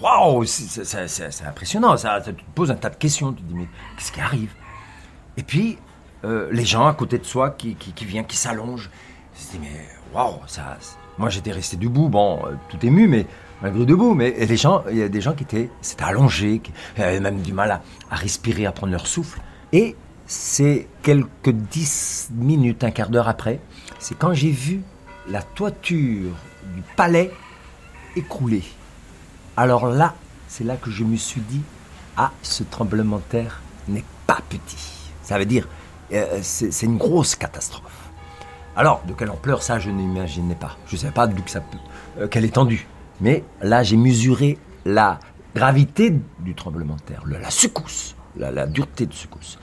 Waouh, 0.00 0.44
c'est- 0.44 1.42
impressionnant. 1.46 1.96
Ça, 1.96 2.22
ça 2.22 2.32
te 2.32 2.40
pose 2.54 2.70
un 2.70 2.74
tas 2.76 2.90
de 2.90 2.96
questions. 2.96 3.32
Tu 3.32 3.42
te 3.42 3.48
dis, 3.48 3.54
mais 3.54 3.68
qu'est-ce 3.96 4.10
qui 4.12 4.20
arrive? 4.20 4.50
Et 5.36 5.42
puis, 5.42 5.78
euh, 6.24 6.48
les 6.50 6.64
gens 6.64 6.86
à 6.86 6.94
côté 6.94 7.18
de 7.18 7.24
soi 7.24 7.50
qui, 7.50 7.74
qui, 7.74 8.04
viennent, 8.04 8.26
qui 8.26 8.36
s'allongent. 8.36 8.90
Je 9.34 9.58
me 9.58 9.62
dis, 9.62 9.68
mais 9.68 9.86
waouh, 10.12 10.38
ça. 10.46 10.78
Moi, 11.18 11.28
j'étais 11.30 11.52
resté 11.52 11.76
debout, 11.76 12.08
bon, 12.08 12.40
euh, 12.46 12.54
tout 12.68 12.84
ému, 12.84 13.06
mais 13.06 13.26
malgré 13.62 13.84
debout. 13.84 14.14
Mais 14.14 14.30
les 14.32 14.56
gens, 14.56 14.84
il 14.90 14.98
y 14.98 15.02
a 15.02 15.08
des 15.08 15.20
gens 15.20 15.32
qui 15.34 15.44
étaient, 15.44 15.70
allongés, 15.98 16.60
qui 16.60 16.72
avaient 17.00 17.20
même 17.20 17.40
du 17.40 17.52
mal 17.52 17.70
à, 18.10 18.16
respirer, 18.16 18.66
à 18.66 18.72
prendre 18.72 18.92
leur 18.92 19.06
souffle. 19.06 19.40
Et 19.72 19.96
c'est 20.26 20.88
quelques 21.02 21.50
dix 21.50 22.28
minutes, 22.32 22.84
un 22.84 22.90
quart 22.90 23.10
d'heure 23.10 23.28
après, 23.28 23.60
c'est 23.98 24.16
quand 24.16 24.32
j'ai 24.32 24.50
vu 24.50 24.82
la 25.28 25.42
toiture 25.42 26.30
du 26.74 26.82
palais 26.96 27.30
écrouler. 28.16 28.62
Alors 29.56 29.86
là, 29.86 30.14
c'est 30.48 30.64
là 30.64 30.76
que 30.76 30.90
je 30.90 31.04
me 31.04 31.16
suis 31.16 31.40
dit, 31.40 31.62
ah, 32.16 32.32
ce 32.42 32.62
tremblement 32.62 33.16
de 33.16 33.22
terre 33.22 33.60
n'est 33.88 34.04
pas 34.26 34.38
petit. 34.48 35.10
Ça 35.22 35.38
veut 35.38 35.46
dire, 35.46 35.68
euh, 36.12 36.38
c'est 36.42 36.70
c'est 36.70 36.86
une 36.86 36.98
grosse 36.98 37.34
catastrophe. 37.34 37.82
Alors, 38.76 39.02
de 39.06 39.12
quelle 39.12 39.30
ampleur 39.30 39.62
ça, 39.62 39.78
je 39.78 39.90
n'imaginais 39.90 40.56
pas. 40.56 40.76
Je 40.86 40.96
ne 40.96 41.00
savais 41.00 41.12
pas 41.12 41.26
d'où 41.26 41.42
que 41.42 41.50
ça 41.50 41.60
peut, 41.60 41.78
euh, 42.20 42.28
quelle 42.28 42.44
étendue. 42.44 42.86
Mais 43.20 43.44
là, 43.62 43.82
j'ai 43.82 43.96
mesuré 43.96 44.58
la 44.84 45.20
gravité 45.54 46.12
du 46.40 46.54
tremblement 46.54 46.96
de 46.96 47.00
terre, 47.02 47.22
la 47.26 47.50
secousse, 47.50 48.16
la, 48.36 48.66
dureté 48.66 49.06
de 49.06 49.12
secousse. 49.12 49.58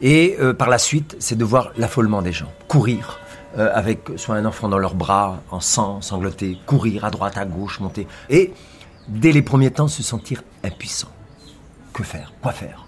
Et 0.00 0.36
euh, 0.40 0.52
par 0.52 0.68
la 0.68 0.78
suite, 0.78 1.16
c'est 1.18 1.36
de 1.36 1.44
voir 1.44 1.72
l'affolement 1.78 2.20
des 2.20 2.32
gens, 2.32 2.52
courir 2.68 3.18
euh, 3.56 3.70
avec 3.72 4.00
soit 4.16 4.36
un 4.36 4.44
enfant 4.44 4.68
dans 4.68 4.78
leurs 4.78 4.94
bras, 4.94 5.40
en 5.50 5.60
sang, 5.60 6.02
sangloté, 6.02 6.58
courir 6.66 7.06
à 7.06 7.10
droite, 7.10 7.38
à 7.38 7.46
gauche, 7.46 7.80
monter. 7.80 8.06
Et 8.28 8.52
dès 9.08 9.32
les 9.32 9.40
premiers 9.40 9.70
temps, 9.70 9.88
se 9.88 10.02
sentir 10.02 10.42
impuissant. 10.62 11.08
Que 11.94 12.02
faire? 12.02 12.34
Quoi 12.42 12.52
faire? 12.52 12.84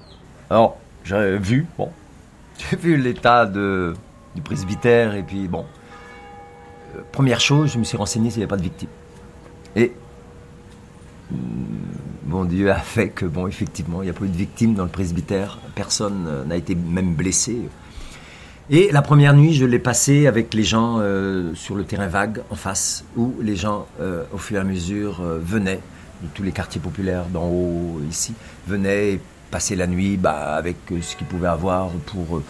Alors, 0.50 0.76
j'ai 1.04 1.38
vu, 1.38 1.66
bon, 1.78 1.90
j'ai 2.58 2.76
vu 2.76 2.96
l'état 2.98 3.46
du 3.46 4.42
presbytère, 4.44 5.14
et 5.14 5.22
puis 5.22 5.48
bon. 5.48 5.64
euh, 6.94 7.00
première 7.12 7.40
chose, 7.40 7.72
je 7.72 7.78
me 7.78 7.84
suis 7.84 7.96
renseigné 7.96 8.28
s'il 8.30 8.40
n'y 8.40 8.44
avait 8.44 8.50
pas 8.50 8.58
de 8.58 8.62
victimes. 8.62 8.90
Et 9.76 9.92
bon 12.28 12.44
Dieu 12.44 12.70
a 12.70 12.78
fait 12.78 13.08
que, 13.08 13.24
bon, 13.24 13.46
effectivement, 13.46 14.02
il 14.02 14.06
n'y 14.06 14.10
a 14.10 14.14
pas 14.14 14.24
eu 14.24 14.28
de 14.28 14.36
victimes 14.36 14.74
dans 14.74 14.84
le 14.84 14.90
presbytère. 14.90 15.58
Personne 15.74 16.26
euh, 16.28 16.44
n'a 16.44 16.56
été 16.56 16.74
même 16.74 17.14
blessé. 17.14 17.58
Et 18.70 18.90
la 18.92 19.00
première 19.00 19.34
nuit, 19.34 19.54
je 19.54 19.64
l'ai 19.64 19.78
passée 19.78 20.26
avec 20.26 20.52
les 20.52 20.62
gens 20.62 20.98
euh, 21.00 21.54
sur 21.54 21.74
le 21.74 21.84
terrain 21.84 22.06
vague 22.06 22.42
en 22.50 22.54
face, 22.54 23.04
où 23.16 23.34
les 23.40 23.56
gens, 23.56 23.86
euh, 24.00 24.24
au 24.32 24.38
fur 24.38 24.58
et 24.58 24.60
à 24.60 24.64
mesure, 24.64 25.22
venaient 25.22 25.80
de 26.22 26.28
tous 26.34 26.42
les 26.42 26.52
quartiers 26.52 26.80
populaires 26.80 27.24
d'en 27.26 27.46
haut 27.46 28.00
ici, 28.08 28.34
venaient 28.66 29.20
passaient 29.50 29.76
la 29.76 29.86
nuit 29.86 30.18
bah, 30.18 30.56
avec 30.56 30.76
ce 31.00 31.16
qu'ils 31.16 31.26
pouvaient 31.26 31.48
avoir 31.48 31.88
pour, 31.88 32.42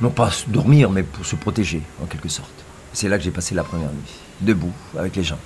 non 0.00 0.10
pas 0.10 0.30
dormir, 0.46 0.90
mais 0.90 1.02
pour 1.02 1.26
se 1.26 1.34
protéger, 1.34 1.82
en 2.00 2.06
quelque 2.06 2.28
sorte. 2.28 2.52
C'est 2.92 3.08
là 3.08 3.18
que 3.18 3.24
j'ai 3.24 3.32
passé 3.32 3.56
la 3.56 3.64
première 3.64 3.90
nuit, 3.90 4.20
debout, 4.40 4.72
avec 4.96 5.16
les 5.16 5.24
gens. 5.24 5.38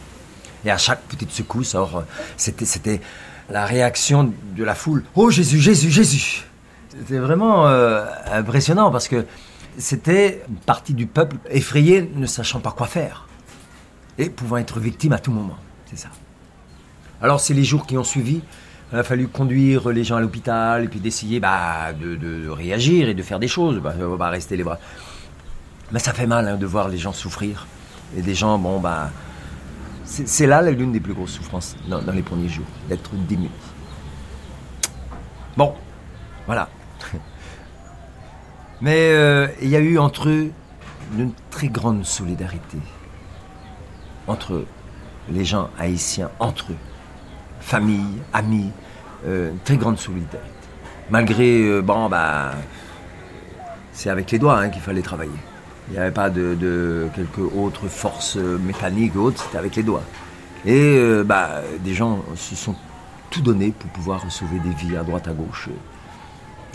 Et 0.69 0.71
à 0.71 0.77
chaque 0.77 1.01
petite 1.05 1.31
secousse, 1.31 1.75
euh, 1.75 1.85
c'était, 2.37 3.01
la 3.49 3.65
réaction 3.65 4.35
de 4.55 4.63
la 4.63 4.75
foule. 4.75 5.03
Oh 5.15 5.31
Jésus, 5.31 5.61
Jésus, 5.61 5.91
Jésus 5.91 6.45
C'était 6.91 7.17
vraiment 7.17 7.67
euh, 7.67 8.05
impressionnant 8.31 8.91
parce 8.91 9.09
que 9.09 9.25
c'était 9.79 10.43
une 10.47 10.57
partie 10.57 10.93
du 10.93 11.07
peuple 11.07 11.37
effrayé, 11.49 12.13
ne 12.15 12.27
sachant 12.27 12.61
pas 12.61 12.73
quoi 12.73 12.87
faire. 12.87 13.27
Et 14.19 14.29
pouvant 14.29 14.59
être 14.59 14.79
victime 14.79 15.15
à 15.15 15.19
tout 15.19 15.33
moment. 15.33 15.57
C'est 15.87 15.97
ça. 15.97 16.11
Alors, 17.23 17.41
c'est 17.41 17.55
les 17.55 17.65
jours 17.65 17.87
qui 17.87 17.97
ont 17.97 18.05
suivi. 18.05 18.43
Il 18.93 18.99
a 18.99 19.05
fallu 19.05 19.27
conduire 19.27 19.89
les 19.89 20.05
gens 20.05 20.17
à 20.17 20.21
l'hôpital 20.21 20.85
et 20.85 20.89
puis 20.89 21.01
d'essayer 21.01 21.41
bah, 21.41 21.95
de, 21.99 22.47
réagir 22.51 23.09
et 23.09 23.15
de 23.15 23.23
faire 23.23 23.39
des 23.39 23.49
choses. 23.49 23.79
Bah, 23.79 23.95
on 23.99 24.19
rester 24.19 24.59
les 24.59 24.65
bras. 24.65 24.79
Mais 25.93 25.99
ça 25.99 26.13
fait 26.13 26.27
mal 26.27 26.47
hein, 26.47 26.57
de 26.57 26.67
voir 26.67 26.89
les 26.89 26.99
gens 26.99 27.15
souffrir. 27.15 27.67
Et 28.19 28.21
des 28.21 28.35
gens, 28.35 28.59
bon, 28.59 28.81
bah. 28.81 29.11
C'est 30.09 30.47
là 30.47 30.63
l'une 30.63 30.91
des 30.91 31.01
plus 31.01 31.13
grosses 31.13 31.33
souffrances 31.33 31.77
dans, 31.87 32.01
dans 32.01 32.13
les 32.13 32.23
premiers 32.23 32.49
jours, 32.49 32.65
d'être 32.89 33.11
démuni. 33.29 33.51
Bon, 35.55 35.75
voilà. 36.47 36.71
Mais 38.81 39.11
euh, 39.13 39.49
il 39.61 39.69
y 39.69 39.77
a 39.77 39.81
eu 39.81 39.99
entre 39.99 40.31
eux 40.31 40.51
une 41.19 41.33
très 41.51 41.69
grande 41.69 42.07
solidarité. 42.07 42.79
Entre 44.27 44.65
les 45.31 45.45
gens 45.45 45.69
haïtiens, 45.79 46.31
entre 46.39 46.73
eux. 46.73 46.77
Famille, 47.61 48.23
amis, 48.33 48.71
euh, 49.27 49.51
une 49.51 49.59
très 49.59 49.77
grande 49.77 49.99
solidarité. 49.99 50.49
Malgré, 51.11 51.65
euh, 51.65 51.83
bon, 51.83 52.09
bah. 52.09 52.53
C'est 53.93 54.09
avec 54.09 54.31
les 54.31 54.39
doigts 54.39 54.59
hein, 54.59 54.71
qu'il 54.71 54.81
fallait 54.81 55.03
travailler. 55.03 55.33
Il 55.89 55.93
n'y 55.93 55.99
avait 55.99 56.11
pas 56.11 56.29
de, 56.31 56.55
de 56.55 57.09
quelque 57.15 57.41
autre 57.41 57.89
force 57.89 58.37
euh, 58.37 58.59
mécanique 58.59 59.15
ou 59.17 59.21
autre, 59.21 59.43
c'était 59.43 59.59
avec 59.59 59.75
les 59.77 59.83
doigts. 59.83 60.03
Et 60.67 60.97
euh, 60.99 61.25
bah, 61.25 61.63
des 61.81 61.95
gens 61.95 62.23
se 62.37 62.55
sont 62.55 62.75
tout 63.31 63.41
donné 63.41 63.71
pour 63.73 63.89
pouvoir 63.91 64.31
sauver 64.31 64.59
des 64.61 64.75
vies 64.75 64.97
à 64.97 65.03
droite, 65.03 65.29
à 65.29 65.33
gauche. 65.33 65.69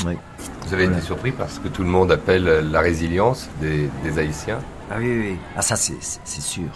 Ouais. 0.05 0.17
Vous 0.65 0.73
avez 0.73 0.85
Voilà. 0.85 0.97
été 0.97 1.05
surpris 1.05 1.31
parce 1.31 1.59
que 1.59 1.67
tout 1.67 1.83
le 1.83 1.89
monde 1.89 2.11
appelle 2.11 2.45
la 2.71 2.79
résilience 2.81 3.49
des, 3.61 3.89
des 4.03 4.17
Haïtiens. 4.19 4.59
Ah 4.89 4.95
oui, 4.97 5.05
oui, 5.05 5.27
oui. 5.33 5.37
Ah 5.55 5.61
ça, 5.61 5.75
c'est 5.75 6.01
sûr. 6.41 6.69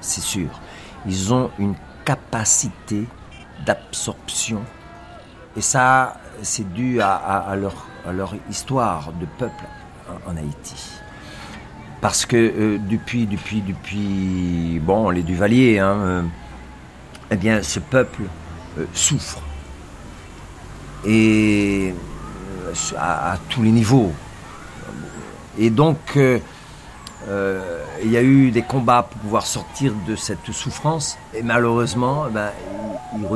C'est 0.00 0.20
sûr. 0.22 0.48
Ils 1.06 1.32
ont 1.32 1.50
une 1.58 1.74
capacité 2.04 3.06
d'absorption. 3.64 4.60
Et 5.56 5.60
ça, 5.60 6.16
c'est 6.42 6.70
dû 6.72 7.00
à, 7.00 7.14
à- 7.14 7.50
à 7.50 7.56
leur, 7.56 7.74
à 8.06 8.12
leur 8.12 8.34
histoire 8.50 9.12
de 9.20 9.26
peuple 9.38 9.64
en, 10.26 10.32
en 10.32 10.36
Haïti. 10.36 10.92
Parce 12.00 12.24
que 12.24 12.36
euh, 12.36 12.78
depuis, 12.78 13.26
depuis, 13.26 13.60
depuis, 13.60 14.80
bon, 14.82 15.10
les 15.10 15.22
Duvaliers, 15.22 15.78
hein, 15.78 15.96
euh, 16.00 16.22
eh 17.30 17.36
bien, 17.36 17.62
ce 17.62 17.78
peuple 17.78 18.22
euh, 18.78 18.86
souffre. 18.94 19.40
Et 21.06 21.94
à, 22.96 23.36
tous 23.48 23.62
les 23.62 23.70
niveaux. 23.70 24.12
Et 25.58 25.70
donc, 25.70 25.96
il 26.14 28.10
y 28.10 28.16
a 28.16 28.22
eu 28.22 28.50
des 28.50 28.62
combats 28.62 29.02
pour 29.02 29.20
pouvoir 29.22 29.46
sortir 29.46 29.92
de 30.06 30.14
cette 30.14 30.52
souffrance. 30.52 31.18
Et 31.34 31.42
malheureusement, 31.42 32.26
eh 32.28 32.32
ben. 32.32 32.50
Il 33.18 33.24
a, 33.24 33.28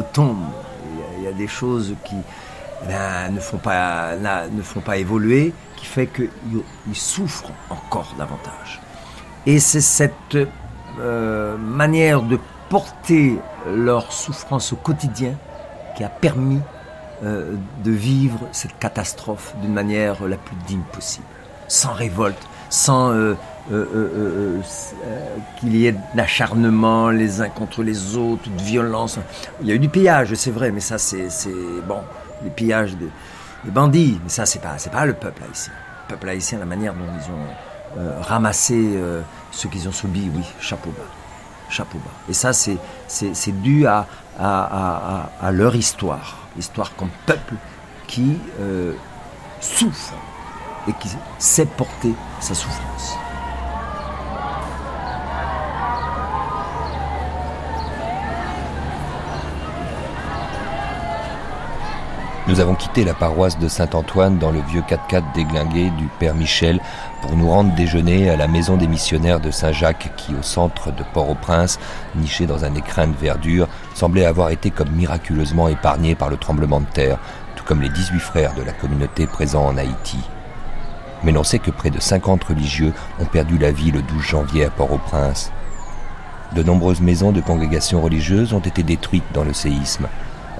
il 1.18 1.24
y 1.24 1.26
a 1.26 1.32
des 1.32 1.48
choses 1.48 1.96
qui 2.04 2.14
eh 2.82 2.86
ben, 2.86 3.32
ne, 3.32 3.40
font 3.40 3.56
pas, 3.56 4.14
ne 4.16 4.62
font 4.62 4.80
pas 4.80 4.98
évoluer, 4.98 5.52
fait 5.84 6.06
qu'ils 6.06 6.28
ils 6.88 6.96
souffrent 6.96 7.52
encore 7.70 8.14
davantage. 8.18 8.80
Et 9.46 9.58
c'est 9.58 9.80
cette 9.80 10.36
euh, 10.98 11.56
manière 11.56 12.22
de 12.22 12.38
porter 12.68 13.38
leur 13.70 14.12
souffrance 14.12 14.72
au 14.72 14.76
quotidien 14.76 15.34
qui 15.96 16.04
a 16.04 16.08
permis 16.08 16.60
euh, 17.22 17.54
de 17.84 17.90
vivre 17.90 18.38
cette 18.52 18.78
catastrophe 18.78 19.54
d'une 19.60 19.72
manière 19.72 20.26
la 20.26 20.36
plus 20.36 20.56
digne 20.66 20.82
possible, 20.92 21.26
sans 21.68 21.92
révolte, 21.92 22.48
sans 22.70 23.12
euh, 23.12 23.34
qu'il 25.58 25.76
y 25.76 25.86
ait 25.86 25.94
d'acharnement 26.14 27.10
les 27.10 27.40
uns 27.40 27.48
contre 27.48 27.82
les 27.82 28.16
autres, 28.16 28.50
de 28.50 28.62
violence. 28.62 29.18
Il 29.62 29.68
y 29.68 29.72
a 29.72 29.74
eu 29.74 29.78
du 29.78 29.88
pillage, 29.88 30.34
c'est 30.34 30.50
vrai, 30.50 30.70
mais 30.70 30.80
ça 30.80 30.98
c'est 30.98 31.28
bon, 31.86 32.00
les 32.42 32.50
pillages 32.50 32.94
des, 32.96 33.08
des 33.64 33.70
bandits, 33.70 34.20
mais 34.22 34.28
ça 34.28 34.46
c'est 34.46 34.60
pas 34.60 34.78
c'est 34.78 34.90
pas 34.90 35.06
le 35.06 35.14
peuple 35.14 35.42
haïtien. 35.42 35.72
Le 36.08 36.14
peuple 36.14 36.28
haïtien, 36.28 36.58
la 36.58 36.66
manière 36.66 36.94
dont 36.94 37.06
ils 37.14 37.30
ont 37.30 37.46
euh, 37.96 38.20
ramassé 38.20 38.74
euh, 38.96 39.22
ce 39.52 39.68
qu'ils 39.68 39.88
ont 39.88 39.92
subi, 39.92 40.28
oui, 40.34 40.42
chapeau 40.58 40.90
bas. 40.90 41.04
chapeau 41.68 41.98
bas. 41.98 42.10
Et 42.28 42.32
ça, 42.32 42.52
c'est, 42.52 42.76
c'est, 43.06 43.62
dû 43.62 43.86
à, 43.86 44.06
à, 44.38 45.28
à, 45.40 45.52
leur 45.52 45.76
histoire, 45.76 46.38
histoire 46.58 46.96
comme 46.96 47.10
peuple 47.24 47.54
qui 48.08 48.36
euh, 48.60 48.94
souffre 49.60 50.14
et 50.88 50.92
qui 50.94 51.08
sait 51.38 51.66
porter 51.66 52.12
sa 52.40 52.54
souffrance. 52.54 53.16
Nous 62.54 62.60
avons 62.60 62.76
quitté 62.76 63.02
la 63.02 63.14
paroisse 63.14 63.58
de 63.58 63.66
Saint-Antoine 63.66 64.38
dans 64.38 64.52
le 64.52 64.60
vieux 64.60 64.82
4x4 64.82 65.24
déglingué 65.34 65.90
du 65.98 66.06
Père 66.20 66.36
Michel 66.36 66.78
pour 67.20 67.36
nous 67.36 67.50
rendre 67.50 67.74
déjeuner 67.74 68.30
à 68.30 68.36
la 68.36 68.46
maison 68.46 68.76
des 68.76 68.86
missionnaires 68.86 69.40
de 69.40 69.50
Saint-Jacques 69.50 70.12
qui, 70.16 70.36
au 70.36 70.42
centre 70.42 70.92
de 70.92 71.02
Port-au-Prince, 71.12 71.80
niché 72.14 72.46
dans 72.46 72.64
un 72.64 72.76
écrin 72.76 73.08
de 73.08 73.16
verdure, 73.16 73.66
semblait 73.94 74.24
avoir 74.24 74.50
été 74.50 74.70
comme 74.70 74.92
miraculeusement 74.92 75.66
épargné 75.66 76.14
par 76.14 76.30
le 76.30 76.36
tremblement 76.36 76.78
de 76.78 76.86
terre, 76.86 77.18
tout 77.56 77.64
comme 77.64 77.82
les 77.82 77.88
18 77.88 78.20
frères 78.20 78.54
de 78.54 78.62
la 78.62 78.72
communauté 78.72 79.26
présents 79.26 79.66
en 79.66 79.76
Haïti. 79.76 80.20
Mais 81.24 81.32
l'on 81.32 81.42
sait 81.42 81.58
que 81.58 81.72
près 81.72 81.90
de 81.90 81.98
50 81.98 82.44
religieux 82.44 82.92
ont 83.18 83.24
perdu 83.24 83.58
la 83.58 83.72
vie 83.72 83.90
le 83.90 84.00
12 84.00 84.22
janvier 84.22 84.64
à 84.66 84.70
Port-au-Prince. 84.70 85.50
De 86.52 86.62
nombreuses 86.62 87.00
maisons 87.00 87.32
de 87.32 87.40
congrégations 87.40 88.00
religieuses 88.00 88.52
ont 88.52 88.60
été 88.60 88.84
détruites 88.84 89.24
dans 89.32 89.42
le 89.42 89.52
séisme. 89.52 90.06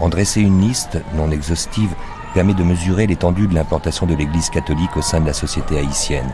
En 0.00 0.08
dresser 0.08 0.40
une 0.40 0.60
liste 0.60 0.98
non 1.14 1.30
exhaustive 1.30 1.94
permet 2.34 2.54
de 2.54 2.64
mesurer 2.64 3.06
l'étendue 3.06 3.46
de 3.46 3.54
l'implantation 3.54 4.06
de 4.06 4.14
l'Église 4.14 4.50
catholique 4.50 4.96
au 4.96 5.02
sein 5.02 5.20
de 5.20 5.26
la 5.26 5.32
société 5.32 5.78
haïtienne. 5.78 6.32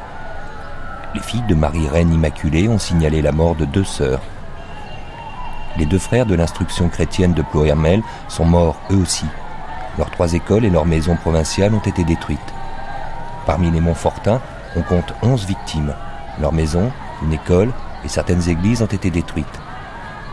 Les 1.15 1.21
filles 1.21 1.45
de 1.47 1.55
Marie-Reine 1.55 2.13
Immaculée 2.13 2.69
ont 2.69 2.79
signalé 2.79 3.21
la 3.21 3.33
mort 3.33 3.55
de 3.57 3.67
deux 3.67 3.85
sœurs. 3.85 4.21
Les 5.77 5.85
deux 5.85 5.99
frères 5.99 6.27
de 6.27 6.35
l'instruction 6.35 6.89
chrétienne 6.89 7.35
de 7.35 7.43
Ploermel 7.43 8.03
sont 8.29 8.47
morts 8.47 8.81
eux 8.91 8.97
aussi. 8.97 9.27
Leurs 9.99 10.11
trois 10.11 10.33
écoles 10.33 10.65
et 10.65 10.71
leurs 10.71 10.87
maisons 10.87 11.17
provinciales 11.17 11.75
ont 11.75 11.81
été 11.81 12.03
détruites. 12.03 12.41
Parmi 13.45 13.71
les 13.71 13.81
Montfortins, 13.81 14.41
on 14.77 14.83
compte 14.83 15.13
onze 15.23 15.45
victimes. 15.45 15.95
Leurs 16.41 16.53
maisons, 16.53 16.91
une 17.23 17.35
école 17.35 17.73
et 18.05 18.09
certaines 18.09 18.49
églises 18.49 18.81
ont 18.81 18.87
été 18.87 19.11
détruites 19.11 19.61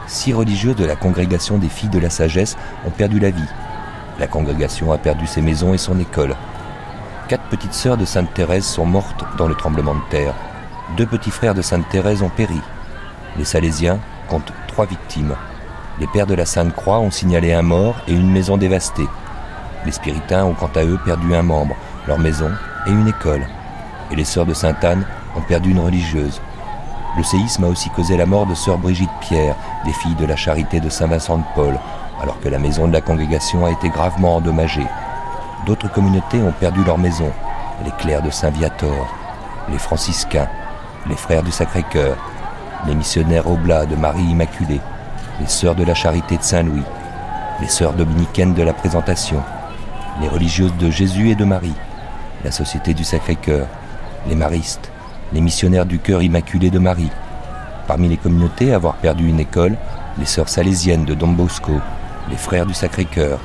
six 0.08 0.34
religieux 0.34 0.74
de 0.74 0.86
la 0.86 0.96
congrégation 0.96 1.58
des 1.58 1.70
filles 1.70 1.90
de 1.90 2.00
la 2.00 2.10
sagesse 2.10 2.58
ont 2.86 2.92
perdu 2.92 3.20
la 3.20 3.30
vie. 3.30 3.50
La 4.20 4.28
congrégation 4.28 4.92
a 4.92 4.98
perdu 4.98 5.28
ses 5.28 5.42
maisons 5.42 5.74
et 5.74 5.78
son 5.78 6.00
école. 6.00 6.36
Quatre 7.28 7.44
petites 7.50 7.74
sœurs 7.74 7.98
de 7.98 8.06
Sainte 8.06 8.34
Thérèse 8.34 8.66
sont 8.66 8.86
mortes 8.86 9.24
dans 9.38 9.48
le 9.48 9.56
tremblement 9.56 9.96
de 9.96 10.10
terre. 10.10 10.34
Deux 10.96 11.06
petits 11.06 11.32
frères 11.32 11.54
de 11.54 11.62
Sainte 11.62 11.88
Thérèse 11.90 12.24
ont 12.24 12.30
péri. 12.30 12.60
Les 13.38 13.46
Salésiens 13.46 14.00
comptent 14.30 14.54
trois 14.68 14.86
victimes. 14.86 15.36
Les 16.00 16.08
pères 16.08 16.28
de 16.28 16.36
la 16.36 16.46
Sainte 16.46 16.74
Croix 16.74 17.00
ont 17.00 17.12
signalé 17.12 17.54
un 17.54 17.62
mort 17.62 17.98
et 18.08 18.14
une 18.14 18.32
maison 18.32 18.58
dévastée. 18.58 19.08
Les 19.86 19.92
Spiritains 19.92 20.46
ont 20.46 20.54
quant 20.54 20.72
à 20.76 20.84
eux 20.84 21.00
perdu 21.04 21.36
un 21.36 21.44
membre, 21.44 21.76
leur 22.08 22.18
maison 22.18 22.52
et 22.88 22.92
une 22.92 23.08
école. 23.08 23.46
Et 24.12 24.16
les 24.16 24.26
sœurs 24.26 24.46
de 24.46 24.54
Sainte 24.54 24.84
Anne 24.84 25.06
ont 25.36 25.42
perdu 25.42 25.72
une 25.72 25.80
religieuse. 25.80 26.42
Le 27.18 27.24
séisme 27.24 27.64
a 27.64 27.68
aussi 27.68 27.90
causé 27.90 28.16
la 28.16 28.28
mort 28.28 28.46
de 28.46 28.54
sœur 28.54 28.78
Brigitte 28.78 29.10
Pierre, 29.22 29.56
des 29.86 29.92
filles 29.92 30.16
de 30.16 30.26
la 30.28 30.36
charité 30.36 30.80
de 30.80 30.88
Saint-Vincent 30.88 31.40
de 31.40 31.44
Paul, 31.56 31.80
alors 32.22 32.40
que 32.40 32.48
la 32.48 32.60
maison 32.60 32.88
de 32.88 32.94
la 32.94 33.02
congrégation 33.02 33.66
a 33.66 33.72
été 33.72 33.90
gravement 33.90 34.36
endommagée. 34.36 34.86
D'autres 35.66 35.92
communautés 35.92 36.40
ont 36.40 36.54
perdu 36.60 36.84
leur 36.84 37.00
maison, 37.00 37.32
les 37.84 37.92
clercs 37.92 38.22
de 38.22 38.30
Saint-Viator, 38.30 39.08
les 39.68 39.80
franciscains, 39.80 40.48
les 41.10 41.16
frères 41.16 41.42
du 41.42 41.52
Sacré-Cœur, 41.52 42.18
les 42.86 42.94
missionnaires 42.94 43.50
Oblats 43.50 43.88
de 43.88 43.96
Marie 43.96 44.24
Immaculée, 44.24 44.82
les 45.40 45.48
sœurs 45.48 45.76
de 45.76 45.84
la 45.84 45.96
charité 45.96 46.38
de 46.38 46.44
Saint-Louis, 46.44 46.86
les 47.60 47.68
sœurs 47.68 47.94
dominicaines 47.94 48.54
de 48.54 48.62
la 48.62 48.74
Présentation, 48.74 49.42
les 50.22 50.30
religieuses 50.30 50.76
de 50.78 50.92
Jésus 50.92 51.32
et 51.32 51.36
de 51.36 51.46
Marie, 51.46 51.76
la 52.44 52.52
Société 52.52 52.94
du 52.94 53.04
Sacré-Cœur, 53.04 53.66
les 54.28 54.36
maristes, 54.36 54.92
les 55.34 55.42
missionnaires 55.42 55.86
du 55.86 56.00
cœur 56.00 56.22
immaculé 56.22 56.70
de 56.70 56.80
Marie. 56.80 57.12
Parmi 57.88 58.08
les 58.10 58.18
communautés 58.18 58.72
à 58.72 58.76
avoir 58.76 58.96
perdu 58.96 59.28
une 59.28 59.40
école, 59.40 59.78
les 60.18 60.26
sœurs 60.26 60.50
salésiennes 60.50 61.06
de 61.06 61.14
Don 61.14 61.32
Bosco, 61.32 61.74
les 62.30 62.38
frères 62.38 62.66
du 62.66 62.74
Sacré-Cœur, 62.74 63.40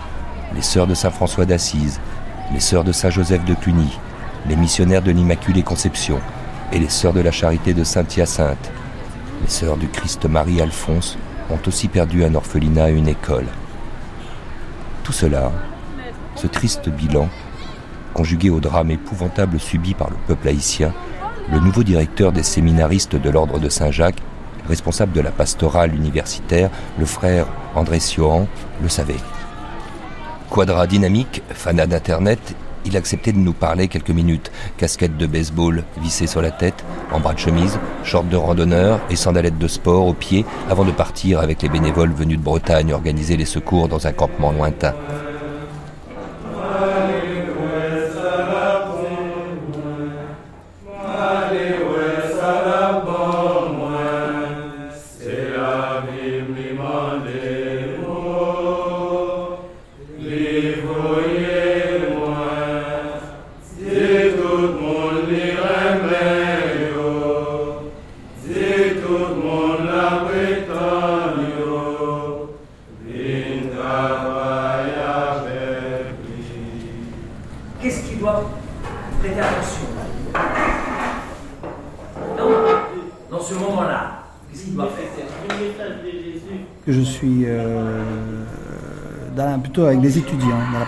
les 0.54 0.62
sœurs 0.62 0.86
de 0.86 0.94
Saint-François 0.94 1.44
d'Assise, 1.44 2.00
les 2.52 2.60
sœurs 2.60 2.84
de 2.84 2.92
Saint-Joseph 2.92 3.44
de 3.44 3.54
Cluny, 3.54 3.98
les 4.48 4.56
missionnaires 4.56 5.02
de 5.02 5.10
l'Immaculée 5.10 5.62
Conception 5.62 6.18
et 6.72 6.78
les 6.78 6.88
sœurs 6.88 7.12
de 7.12 7.20
la 7.20 7.30
Charité 7.30 7.74
de 7.74 7.84
Saint-Hyacinthe. 7.84 8.70
Les 9.42 9.48
sœurs 9.50 9.76
du 9.76 9.88
Christ 9.88 10.26
Marie-Alphonse 10.26 11.18
ont 11.50 11.58
aussi 11.66 11.88
perdu 11.88 12.24
un 12.24 12.34
orphelinat 12.34 12.90
et 12.90 12.94
une 12.94 13.08
école. 13.08 13.46
Tout 15.04 15.12
cela, 15.12 15.52
ce 16.36 16.46
triste 16.46 16.88
bilan, 16.88 17.28
conjugué 18.14 18.50
au 18.50 18.60
drame 18.60 18.90
épouvantable 18.90 19.58
subi 19.58 19.94
par 19.94 20.10
le 20.10 20.16
peuple 20.26 20.48
haïtien, 20.48 20.92
le 21.50 21.60
nouveau 21.60 21.82
directeur 21.82 22.32
des 22.32 22.42
séminaristes 22.42 23.16
de 23.16 23.30
l'ordre 23.30 23.58
de 23.58 23.68
Saint-Jacques, 23.68 24.22
responsable 24.68 25.12
de 25.12 25.20
la 25.20 25.30
pastorale 25.30 25.94
universitaire, 25.94 26.70
le 26.98 27.06
frère 27.06 27.46
André 27.74 28.00
Siohan, 28.00 28.46
le 28.82 28.88
savait. 28.88 29.16
Quadra 30.50 30.86
dynamique, 30.86 31.42
fanat 31.50 31.86
d'Internet, 31.86 32.54
il 32.84 32.96
acceptait 32.96 33.32
de 33.32 33.38
nous 33.38 33.52
parler 33.52 33.88
quelques 33.88 34.10
minutes, 34.10 34.50
casquette 34.76 35.16
de 35.16 35.26
baseball 35.26 35.84
vissée 36.00 36.26
sur 36.26 36.42
la 36.42 36.50
tête, 36.50 36.84
en 37.12 37.20
bras 37.20 37.34
de 37.34 37.38
chemise, 37.38 37.78
short 38.04 38.28
de 38.28 38.36
randonneur 38.36 39.00
et 39.08 39.16
sandalettes 39.16 39.58
de 39.58 39.68
sport 39.68 40.06
aux 40.06 40.14
pieds 40.14 40.44
avant 40.68 40.84
de 40.84 40.90
partir 40.90 41.40
avec 41.40 41.62
les 41.62 41.68
bénévoles 41.68 42.12
venus 42.12 42.38
de 42.38 42.42
Bretagne 42.42 42.92
organiser 42.92 43.36
les 43.36 43.44
secours 43.44 43.88
dans 43.88 44.06
un 44.06 44.12
campement 44.12 44.52
lointain. 44.52 44.94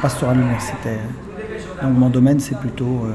Pastorale 0.04 0.38
universitaire. 0.38 1.06
Donc 1.82 1.96
mon 1.96 2.10
domaine, 2.10 2.38
c'est 2.38 2.58
plutôt 2.58 3.06
euh, 3.06 3.14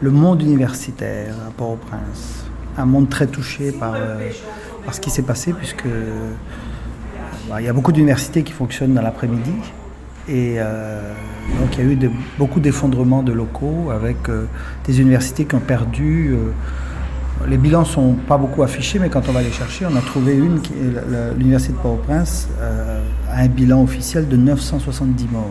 le 0.00 0.10
monde 0.10 0.40
universitaire 0.40 1.34
à 1.46 1.50
Port-au-Prince. 1.50 2.46
Un 2.78 2.86
monde 2.86 3.10
très 3.10 3.26
touché 3.26 3.72
par, 3.72 3.92
euh, 3.94 4.30
ce 4.90 5.00
qui 5.00 5.10
s'est 5.10 5.28
passé, 5.32 5.52
puisque 5.52 5.86
bah, 7.50 7.60
il 7.60 7.66
y 7.66 7.68
a 7.68 7.74
beaucoup 7.74 7.92
d'universités 7.92 8.42
qui 8.42 8.54
fonctionnent 8.54 8.94
dans 8.94 9.02
l'après-midi. 9.02 9.52
Et 10.28 10.54
euh, 10.56 11.12
donc 11.60 11.76
il 11.76 11.84
y 11.84 11.86
a 11.86 11.92
eu 11.92 12.10
beaucoup 12.38 12.60
d'effondrements 12.60 13.22
de 13.22 13.32
locaux 13.32 13.90
avec 13.90 14.16
des 14.86 15.00
universités 15.02 15.44
qui 15.44 15.54
ont 15.56 15.60
perdu 15.60 16.34
les 17.46 17.56
bilans 17.56 17.84
sont 17.84 18.14
pas 18.14 18.36
beaucoup 18.36 18.62
affichés, 18.62 18.98
mais 18.98 19.08
quand 19.08 19.28
on 19.28 19.32
va 19.32 19.42
les 19.42 19.52
chercher, 19.52 19.86
on 19.86 19.96
a 19.96 20.00
trouvé 20.00 20.36
une, 20.36 20.60
l'Université 21.36 21.72
de 21.72 21.78
Port-au-Prince 21.78 22.48
euh, 22.60 23.02
a 23.30 23.42
un 23.42 23.48
bilan 23.48 23.82
officiel 23.82 24.28
de 24.28 24.36
970 24.36 25.28
morts, 25.32 25.44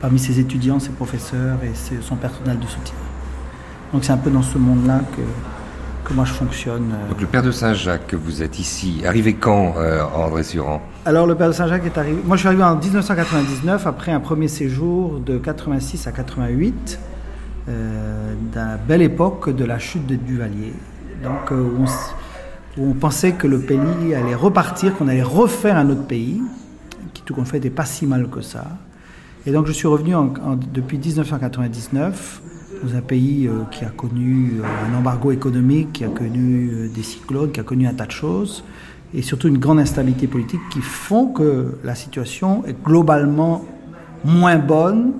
parmi 0.00 0.18
ses 0.18 0.38
étudiants, 0.40 0.78
ses 0.78 0.90
professeurs 0.90 1.58
et 1.64 1.72
son 2.00 2.16
personnel 2.16 2.58
de 2.58 2.66
soutien. 2.66 2.94
Donc 3.92 4.04
c'est 4.04 4.12
un 4.12 4.18
peu 4.18 4.30
dans 4.30 4.42
ce 4.42 4.58
monde-là 4.58 5.00
que, 5.16 6.08
que 6.08 6.14
moi 6.14 6.24
je 6.24 6.32
fonctionne. 6.32 6.92
Euh. 6.92 7.08
Donc 7.08 7.20
le 7.20 7.26
Père 7.26 7.42
de 7.42 7.50
Saint-Jacques, 7.50 8.14
vous 8.14 8.42
êtes 8.42 8.58
ici. 8.58 9.02
Arrivé 9.06 9.34
quand, 9.34 9.74
euh, 9.78 10.02
André 10.14 10.42
Suran? 10.42 10.82
Alors 11.04 11.26
le 11.26 11.34
Père 11.34 11.48
de 11.48 11.52
Saint-Jacques 11.52 11.86
est 11.86 11.98
arrivé. 11.98 12.20
Moi 12.24 12.36
je 12.36 12.40
suis 12.40 12.48
arrivé 12.48 12.64
en 12.64 12.76
1999, 12.76 13.86
après 13.86 14.12
un 14.12 14.20
premier 14.20 14.48
séjour 14.48 15.20
de 15.20 15.38
86 15.38 16.06
à 16.06 16.12
88, 16.12 16.98
d'un 17.66 18.76
belle 18.88 19.02
époque 19.02 19.54
de 19.54 19.64
la 19.64 19.78
chute 19.78 20.06
de 20.06 20.14
Duvalier 20.14 20.72
donc 21.22 21.52
euh, 21.52 21.68
où 22.76 22.82
on, 22.82 22.92
pensait 22.92 23.32
que 23.32 23.46
le 23.46 23.60
pays 23.60 24.14
allait 24.14 24.34
repartir, 24.34 24.96
qu'on 24.96 25.08
allait 25.08 25.22
refaire 25.22 25.76
un 25.76 25.88
autre 25.90 26.06
pays, 26.06 26.40
qui 27.14 27.22
tout 27.22 27.34
compte 27.34 27.48
fait 27.48 27.56
n'était 27.56 27.70
pas 27.70 27.84
si 27.84 28.06
mal 28.06 28.28
que 28.28 28.40
ça. 28.40 28.64
Et 29.48 29.50
donc 29.50 29.66
je 29.66 29.72
suis 29.72 29.88
revenu 29.88 30.12
depuis 30.74 30.98
1999 30.98 32.42
dans 32.84 32.94
un 32.94 33.00
pays 33.00 33.46
euh, 33.46 33.64
qui 33.70 33.82
a 33.82 33.88
connu 33.88 34.60
euh, 34.60 34.62
un 34.86 34.94
embargo 34.94 35.32
économique, 35.32 35.94
qui 35.94 36.04
a 36.04 36.08
connu 36.08 36.90
des 36.94 37.02
cyclones, 37.02 37.50
qui 37.50 37.58
a 37.58 37.62
connu 37.62 37.86
un 37.86 37.94
tas 37.94 38.04
de 38.04 38.10
choses, 38.10 38.62
et 39.14 39.22
surtout 39.22 39.48
une 39.48 39.56
grande 39.56 39.78
instabilité 39.78 40.26
politique 40.26 40.60
qui 40.70 40.82
font 40.82 41.28
que 41.28 41.78
la 41.82 41.94
situation 41.94 42.62
est 42.66 42.76
globalement 42.84 43.64
moins 44.22 44.58
bonne 44.58 45.14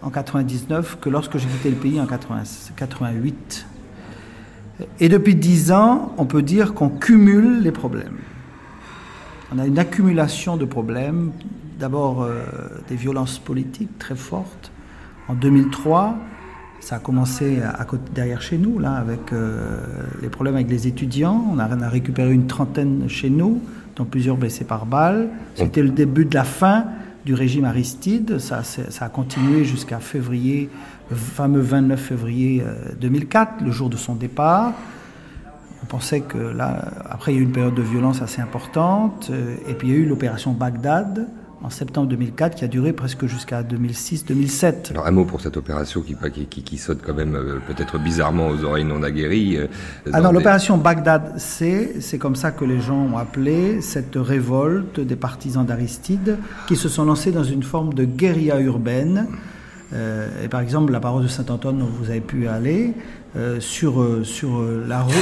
en 0.00 0.08
99 0.08 0.96
que 0.98 1.10
lorsque 1.10 1.36
j'ai 1.36 1.46
quitté 1.46 1.68
le 1.68 1.76
pays 1.76 2.00
en 2.00 2.06
88. 2.06 3.66
Et 4.98 5.10
depuis 5.10 5.34
dix 5.34 5.72
ans, 5.72 6.14
on 6.16 6.24
peut 6.24 6.40
dire 6.40 6.72
qu'on 6.72 6.88
cumule 6.88 7.60
les 7.60 7.72
problèmes. 7.72 8.16
On 9.54 9.58
a 9.58 9.66
une 9.66 9.78
accumulation 9.78 10.56
de 10.56 10.64
problèmes. 10.64 11.32
D'abord 11.78 12.22
euh, 12.22 12.42
des 12.88 12.96
violences 12.96 13.38
politiques 13.38 13.98
très 13.98 14.16
fortes. 14.16 14.72
En 15.28 15.34
2003, 15.34 16.16
ça 16.80 16.96
a 16.96 16.98
commencé 16.98 17.60
à, 17.62 17.84
côté, 17.84 18.10
derrière 18.14 18.40
chez 18.40 18.56
nous, 18.56 18.78
là, 18.78 18.94
avec 18.94 19.32
euh, 19.32 19.80
les 20.22 20.28
problèmes 20.28 20.54
avec 20.54 20.70
les 20.70 20.86
étudiants. 20.86 21.44
On 21.52 21.58
a, 21.58 21.66
récupéré 21.88 22.32
une 22.32 22.46
trentaine 22.46 23.08
chez 23.08 23.28
nous, 23.28 23.60
dont 23.96 24.04
plusieurs 24.04 24.36
blessés 24.36 24.64
par 24.64 24.86
balle. 24.86 25.28
C'était 25.54 25.82
le 25.82 25.90
début 25.90 26.24
de 26.24 26.34
la 26.34 26.44
fin 26.44 26.86
du 27.26 27.34
régime 27.34 27.66
Aristide. 27.66 28.38
Ça, 28.38 28.62
ça 28.62 29.04
a 29.04 29.08
continué 29.10 29.64
jusqu'à 29.64 29.98
février, 29.98 30.70
le 31.10 31.16
fameux 31.16 31.60
29 31.60 32.00
février 32.00 32.62
2004, 33.00 33.52
euh, 33.60 33.64
le 33.66 33.70
jour 33.70 33.90
de 33.90 33.96
son 33.96 34.14
départ. 34.14 34.72
On 35.82 35.86
pensait 35.86 36.20
que 36.20 36.38
là, 36.38 36.88
après, 37.10 37.32
il 37.32 37.34
y 37.34 37.38
a 37.38 37.40
eu 37.42 37.44
une 37.44 37.52
période 37.52 37.74
de 37.74 37.82
violence 37.82 38.22
assez 38.22 38.40
importante. 38.40 39.30
Et 39.68 39.74
puis, 39.74 39.88
il 39.88 39.94
y 39.94 39.96
a 39.96 40.00
eu 40.00 40.06
l'opération 40.06 40.52
Bagdad 40.52 41.28
en 41.62 41.70
septembre 41.70 42.08
2004 42.08 42.56
qui 42.56 42.64
a 42.64 42.68
duré 42.68 42.92
presque 42.92 43.26
jusqu'à 43.26 43.62
2006-2007. 43.62 44.90
Alors 44.90 45.06
un 45.06 45.10
mot 45.10 45.24
pour 45.24 45.40
cette 45.40 45.56
opération 45.56 46.02
qui, 46.02 46.14
qui, 46.46 46.62
qui 46.62 46.78
sonne 46.78 46.98
quand 47.04 47.14
même 47.14 47.34
euh, 47.34 47.58
peut-être 47.66 47.98
bizarrement 47.98 48.48
aux 48.48 48.64
oreilles 48.64 48.84
non 48.84 49.02
aguerries. 49.02 49.56
Euh, 49.56 49.66
ah 50.12 50.20
non, 50.20 50.32
l'opération 50.32 50.76
Bagdad, 50.76 51.34
c'est, 51.38 52.00
c'est 52.00 52.18
comme 52.18 52.36
ça 52.36 52.50
que 52.50 52.64
les 52.64 52.80
gens 52.80 52.98
ont 53.12 53.16
appelé 53.16 53.80
cette 53.80 54.16
révolte 54.16 55.00
des 55.00 55.16
partisans 55.16 55.64
d'Aristide 55.64 56.38
qui 56.68 56.76
se 56.76 56.88
sont 56.88 57.04
lancés 57.04 57.32
dans 57.32 57.44
une 57.44 57.62
forme 57.62 57.94
de 57.94 58.04
guérilla 58.04 58.60
urbaine. 58.60 59.26
Euh, 59.92 60.28
et 60.44 60.48
par 60.48 60.60
exemple, 60.60 60.92
la 60.92 61.00
paroisse 61.00 61.24
de 61.24 61.28
Saint-Antoine 61.28 61.80
où 61.80 61.86
vous 61.86 62.10
avez 62.10 62.20
pu 62.20 62.48
aller, 62.48 62.94
sur, 63.58 64.02
sur 64.22 64.62
la 64.62 65.02
rue, 65.02 65.12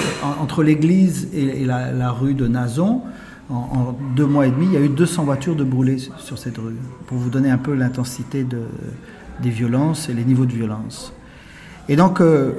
entre 0.40 0.62
l'église 0.62 1.26
et, 1.34 1.64
la, 1.64 1.90
la, 1.90 2.12
rue 2.12 2.34
de 2.34 2.46
Nazon, 2.46 3.02
en, 3.50 3.94
deux 4.16 4.26
mois 4.26 4.46
et 4.46 4.50
demi, 4.50 4.66
il 4.66 4.72
y 4.72 4.76
a 4.76 4.80
eu 4.80 4.88
200 4.88 5.24
voitures 5.24 5.56
de 5.56 5.64
brûlées 5.64 5.98
sur 6.18 6.38
cette 6.38 6.58
rue, 6.58 6.76
pour 7.06 7.18
vous 7.18 7.30
donner 7.30 7.50
un 7.50 7.58
peu 7.58 7.74
l'intensité 7.74 8.44
de, 8.44 8.62
des 9.42 9.50
violences 9.50 10.08
et 10.08 10.14
les 10.14 10.24
niveaux 10.24 10.46
de 10.46 10.52
violence. 10.52 11.12
Et 11.88 11.96
donc, 11.96 12.20
euh, 12.20 12.52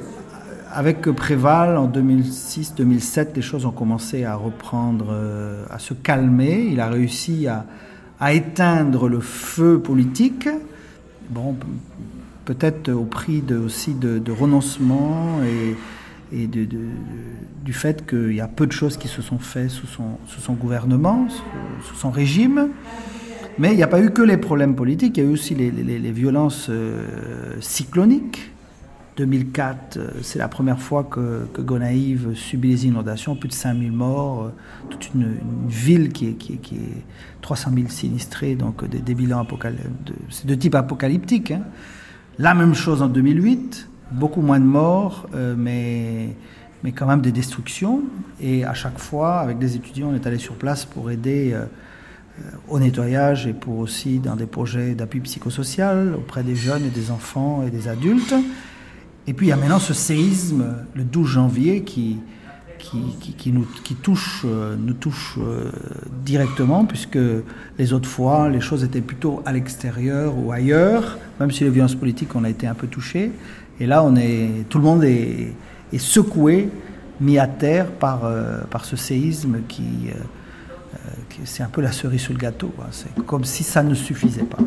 avec 0.72 1.02
Préval, 1.02 1.76
en 1.76 1.88
2006-2007, 1.88 3.28
les 3.34 3.42
choses 3.42 3.66
ont 3.66 3.72
commencé 3.72 4.24
à 4.24 4.36
reprendre, 4.36 5.06
euh, 5.10 5.64
à 5.70 5.78
se 5.78 5.94
calmer. 5.94 6.68
Il 6.70 6.80
a 6.80 6.88
réussi 6.88 7.48
à, 7.48 7.64
éteindre 8.32 9.08
le 9.08 9.20
feu 9.20 9.78
politique. 9.78 10.48
Bon, 11.30 11.56
peut-être 12.44 12.90
au 12.90 13.04
prix 13.04 13.42
aussi 13.52 13.92
de, 13.92 14.18
de 14.18 14.32
renoncement 14.32 15.42
et, 15.44 15.76
et 16.32 16.46
du 16.46 17.72
fait 17.72 18.06
qu'il 18.06 18.34
y 18.34 18.40
a 18.40 18.48
peu 18.48 18.66
de 18.66 18.72
choses 18.72 18.96
qui 18.96 19.08
se 19.08 19.22
sont 19.22 19.38
faites 19.38 19.70
sous 19.70 19.86
son, 19.86 20.52
gouvernement, 20.54 21.28
sous, 21.82 21.94
son 21.94 22.10
régime. 22.10 22.70
Mais 23.58 23.72
il 23.72 23.76
n'y 23.76 23.82
a 23.82 23.86
pas 23.86 24.02
eu 24.02 24.10
que 24.10 24.22
les 24.22 24.36
problèmes 24.36 24.74
politiques, 24.74 25.16
il 25.16 25.24
y 25.24 25.26
a 25.26 25.30
eu 25.30 25.32
aussi 25.32 25.54
les, 25.54 26.12
violences 26.12 26.66
euh, 26.68 27.54
cycloniques. 27.60 28.52
2004, 29.16 29.96
euh, 29.96 30.10
c'est 30.20 30.38
la 30.38 30.48
première 30.48 30.78
fois 30.78 31.04
que, 31.04 31.46
Gonaïve 31.58 32.34
subit 32.34 32.68
les 32.68 32.86
inondations, 32.86 33.34
plus 33.34 33.48
de 33.48 33.54
5000 33.54 33.90
morts, 33.90 34.44
euh, 34.44 34.48
toute 34.90 35.08
une, 35.14 35.38
ville 35.68 36.12
qui 36.12 36.28
est, 36.28 36.32
qui, 36.34 36.58
qui 36.58 36.74
est, 36.74 37.02
300 37.40 37.70
000 37.74 37.88
sinistrés, 37.88 38.56
donc 38.56 38.86
des, 38.86 38.98
des 38.98 39.14
bilans 39.14 39.44
de, 39.44 40.48
de 40.48 40.54
type 40.54 40.74
apocalyptique. 40.74 41.52
Hein. 41.52 41.62
La 42.38 42.54
même 42.54 42.74
chose 42.74 43.00
en 43.00 43.08
2008, 43.08 43.88
beaucoup 44.10 44.40
moins 44.40 44.60
de 44.60 44.64
morts, 44.64 45.28
euh, 45.34 45.54
mais, 45.56 46.36
mais 46.82 46.92
quand 46.92 47.06
même 47.06 47.20
des 47.20 47.32
destructions. 47.32 48.02
Et 48.40 48.64
à 48.64 48.74
chaque 48.74 48.98
fois, 48.98 49.38
avec 49.40 49.58
des 49.58 49.76
étudiants, 49.76 50.08
on 50.10 50.14
est 50.14 50.26
allé 50.26 50.38
sur 50.38 50.54
place 50.54 50.84
pour 50.84 51.10
aider 51.10 51.52
euh, 51.52 51.64
euh, 52.40 52.50
au 52.68 52.78
nettoyage 52.78 53.46
et 53.46 53.52
pour 53.52 53.78
aussi 53.78 54.18
dans 54.18 54.36
des 54.36 54.46
projets 54.46 54.94
d'appui 54.94 55.20
psychosocial 55.20 56.14
auprès 56.14 56.42
des 56.42 56.56
jeunes 56.56 56.84
et 56.84 56.90
des 56.90 57.10
enfants 57.10 57.64
et 57.66 57.70
des 57.70 57.88
adultes. 57.88 58.34
Et 59.26 59.32
puis 59.32 59.46
il 59.46 59.50
y 59.50 59.52
a 59.52 59.56
maintenant 59.56 59.80
ce 59.80 59.92
séisme 59.92 60.76
le 60.94 61.02
12 61.02 61.26
janvier 61.26 61.82
qui, 61.82 62.20
qui, 62.78 63.34
qui, 63.36 63.50
nous, 63.50 63.66
qui 63.82 63.96
touche, 63.96 64.44
nous 64.44 64.92
touche 64.92 65.36
directement, 66.24 66.84
puisque 66.84 67.18
les 67.76 67.92
autres 67.92 68.08
fois, 68.08 68.48
les 68.48 68.60
choses 68.60 68.84
étaient 68.84 69.00
plutôt 69.00 69.42
à 69.44 69.50
l'extérieur 69.50 70.38
ou 70.38 70.52
ailleurs, 70.52 71.18
même 71.40 71.50
si 71.50 71.64
les 71.64 71.70
violences 71.70 71.96
politiques, 71.96 72.36
on 72.36 72.44
a 72.44 72.50
été 72.50 72.68
un 72.68 72.74
peu 72.74 72.86
touchés. 72.86 73.32
Et 73.80 73.86
là, 73.86 74.02
on 74.02 74.16
est, 74.16 74.68
tout 74.68 74.78
le 74.78 74.84
monde 74.84 75.04
est, 75.04 75.52
secoué, 75.98 76.68
mis 77.20 77.38
à 77.38 77.46
terre 77.46 77.90
par, 77.90 78.24
euh, 78.24 78.60
par 78.70 78.84
ce 78.84 78.96
séisme 78.96 79.60
qui, 79.66 80.08
euh, 80.08 80.14
euh, 80.94 80.98
qui 81.30 81.40
c'est 81.44 81.62
un 81.62 81.68
peu 81.68 81.80
la 81.80 81.92
cerise 81.92 82.20
sur 82.20 82.34
le 82.34 82.38
gâteau. 82.38 82.72
C'est 82.90 83.14
comme 83.24 83.44
si 83.44 83.62
ça 83.62 83.82
ne 83.82 83.94
suffisait 83.94 84.44
pas. 84.44 84.58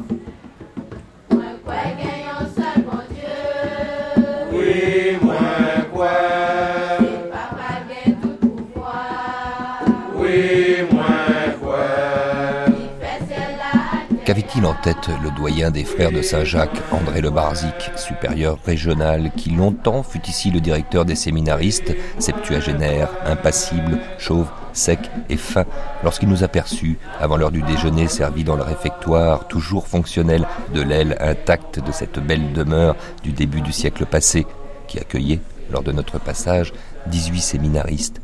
Qu'avait-il 14.40 14.66
en 14.66 14.74
tête 14.74 15.10
le 15.22 15.32
doyen 15.32 15.70
des 15.70 15.84
frères 15.84 16.14
de 16.14 16.22
Saint-Jacques, 16.22 16.82
André 16.94 17.20
Le 17.20 17.30
Barzic, 17.30 17.92
supérieur 17.98 18.58
régional, 18.66 19.32
qui 19.36 19.50
longtemps 19.50 20.02
fut 20.02 20.26
ici 20.30 20.50
le 20.50 20.62
directeur 20.62 21.04
des 21.04 21.16
séminaristes, 21.16 21.94
septuagénaire, 22.20 23.10
impassible, 23.26 24.00
chauve, 24.18 24.48
sec 24.72 25.00
et 25.28 25.36
fin, 25.36 25.66
lorsqu'il 26.06 26.30
nous 26.30 26.46
aperçut, 26.46 27.00
avant 27.20 27.36
l'heure 27.36 27.52
du 27.52 27.64
déjeuner 27.64 28.08
servi 28.08 28.46
dans 28.46 28.56
le 28.56 28.64
réfectoire, 28.64 29.46
toujours 29.50 29.88
fonctionnel, 29.88 30.48
de 30.74 30.82
l'aile 30.82 31.18
intacte 31.20 31.84
de 31.86 31.92
cette 31.92 32.20
belle 32.20 32.54
demeure 32.54 32.96
du 33.24 33.34
début 33.34 33.60
du 33.60 33.74
siècle 33.74 34.06
passé, 34.06 34.48
qui 34.88 35.00
accueillait, 35.00 35.42
lors 35.70 35.84
de 35.84 35.92
notre 35.92 36.18
passage, 36.18 36.72
18 37.08 37.42
séminaristes. 37.42 38.22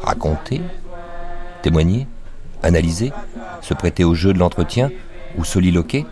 Raconter 0.00 0.60
Témoigner 1.62 2.06
Analyser 2.62 3.10
Se 3.62 3.74
prêter 3.74 4.04
au 4.04 4.14
jeu 4.14 4.32
de 4.32 4.38
l'entretien 4.38 4.90
ou 5.36 5.44
soliloquer 5.44 6.06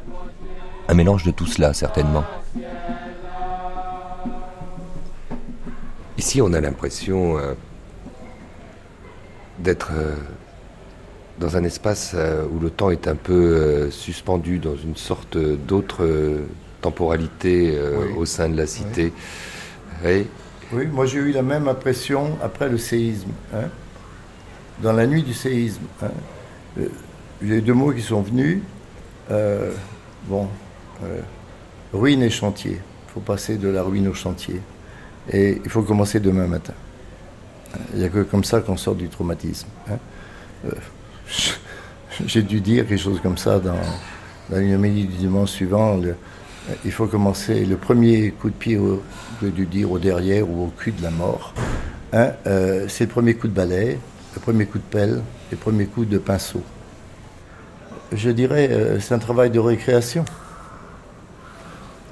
Un 0.88 0.94
mélange 0.94 1.24
de 1.24 1.30
tout 1.30 1.46
cela, 1.46 1.74
certainement. 1.74 2.24
Ici, 6.18 6.42
on 6.42 6.52
a 6.52 6.60
l'impression 6.60 7.38
euh, 7.38 7.54
d'être 9.60 9.92
euh, 9.94 10.16
dans 11.38 11.56
un 11.56 11.62
espace 11.62 12.12
euh, 12.14 12.44
où 12.50 12.58
le 12.58 12.70
temps 12.70 12.90
est 12.90 13.06
un 13.06 13.14
peu 13.14 13.88
suspendu 13.92 14.58
dans 14.58 14.74
une 14.74 14.96
sorte 14.96 15.38
d'autre 15.38 16.04
temporalité 16.80 17.78
au 18.16 18.24
sein 18.24 18.48
de 18.48 18.56
la 18.56 18.66
cité. 18.66 19.12
Oui, 20.04 20.26
oui 20.72 20.86
moi 20.86 21.06
j'ai 21.06 21.18
eu 21.18 21.32
la 21.32 21.42
même 21.42 21.68
impression 21.68 22.36
après 22.42 22.68
le 22.68 22.78
séisme. 22.78 23.30
Hein. 23.54 23.68
Dans 24.82 24.92
la 24.92 25.06
nuit 25.06 25.22
du 25.22 25.34
séisme, 25.34 25.82
hein. 26.02 26.10
il 27.42 27.48
y 27.48 27.52
a 27.52 27.56
eu 27.56 27.62
deux 27.62 27.74
mots 27.74 27.92
qui 27.92 28.02
sont 28.02 28.22
venus. 28.22 28.60
Euh, 29.30 29.72
bon, 30.24 30.48
euh, 31.04 31.20
ruine 31.92 32.22
et 32.22 32.30
chantier. 32.30 32.80
Il 33.06 33.12
faut 33.12 33.20
passer 33.20 33.56
de 33.56 33.68
la 33.68 33.82
ruine 33.82 34.08
au 34.08 34.14
chantier. 34.14 34.60
Et 35.30 35.60
il 35.62 35.70
faut 35.70 35.82
commencer 35.82 36.20
demain 36.20 36.46
matin. 36.46 36.72
Il 37.92 38.00
n'y 38.00 38.04
a 38.04 38.08
que 38.08 38.22
comme 38.22 38.44
ça 38.44 38.60
qu'on 38.60 38.76
sort 38.76 38.94
du 38.94 39.08
traumatisme. 39.08 39.68
Hein. 39.90 39.98
Euh, 40.66 40.70
j'ai 42.26 42.42
dû 42.42 42.60
dire 42.60 42.86
quelque 42.86 43.00
chose 43.00 43.20
comme 43.20 43.36
ça 43.36 43.58
dans, 43.58 43.76
une 44.58 44.80
du 44.80 45.04
dimanche 45.04 45.50
suivant. 45.50 46.00
il 46.84 46.92
faut 46.92 47.06
commencer 47.06 47.66
le 47.66 47.76
premier 47.76 48.30
coup 48.30 48.48
de 48.48 48.54
pied, 48.54 48.78
au, 48.78 49.02
dû 49.42 49.66
dire 49.66 49.92
au 49.92 49.98
derrière 49.98 50.48
ou 50.48 50.64
au 50.64 50.68
cul 50.68 50.92
de 50.92 51.02
la 51.02 51.10
mort. 51.10 51.52
Hein, 52.14 52.30
c'est 52.88 53.04
le 53.04 53.10
premier 53.10 53.34
coup 53.34 53.48
de 53.48 53.52
balai, 53.52 53.98
le 54.34 54.40
premier 54.40 54.64
coup 54.64 54.78
de 54.78 54.84
pelle, 54.84 55.20
le 55.50 55.56
premier 55.58 55.84
coup 55.84 56.06
de 56.06 56.16
pinceau 56.16 56.62
je 58.12 58.30
dirais, 58.30 58.68
euh, 58.70 59.00
c'est 59.00 59.14
un 59.14 59.18
travail 59.18 59.50
de 59.50 59.58
récréation. 59.58 60.24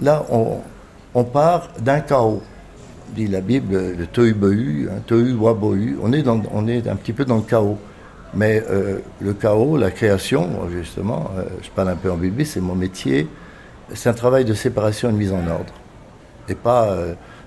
Là, 0.01 0.27
on, 0.31 1.25
part 1.25 1.69
d'un 1.79 2.01
chaos, 2.01 2.43
dit 3.15 3.27
la 3.27 3.41
Bible, 3.41 3.95
le 3.97 4.07
tohu-bohu, 4.07 4.91
un 4.91 5.01
tohu-wabohu. 5.01 5.97
On, 6.03 6.13
est 6.13 6.25
on 6.29 6.69
est 6.69 6.87
un 6.87 6.97
petit 6.97 7.15
peu 7.15 7.25
dans 7.25 7.37
le 7.37 7.43
chaos. 7.43 7.79
Mais 8.35 8.63
euh, 8.69 8.99
le 9.21 9.33
chaos, 9.33 9.79
la 9.79 9.91
création, 9.91 10.69
justement, 10.71 11.31
euh, 11.39 11.45
je 11.63 11.71
parle 11.71 11.89
un 11.89 11.97
peu 11.97 12.11
en 12.11 12.17
Bible, 12.17 12.45
c'est 12.45 12.61
mon 12.61 12.75
métier, 12.75 13.27
c'est 13.95 14.11
un 14.11 14.15
travail 14.15 14.45
de 14.45 14.53
séparation 14.53 15.09
et 15.09 15.13
de 15.13 15.17
mise 15.17 15.33
en 15.33 15.47
ordre. 15.49 15.73
Et 16.49 16.55
pas 16.55 16.97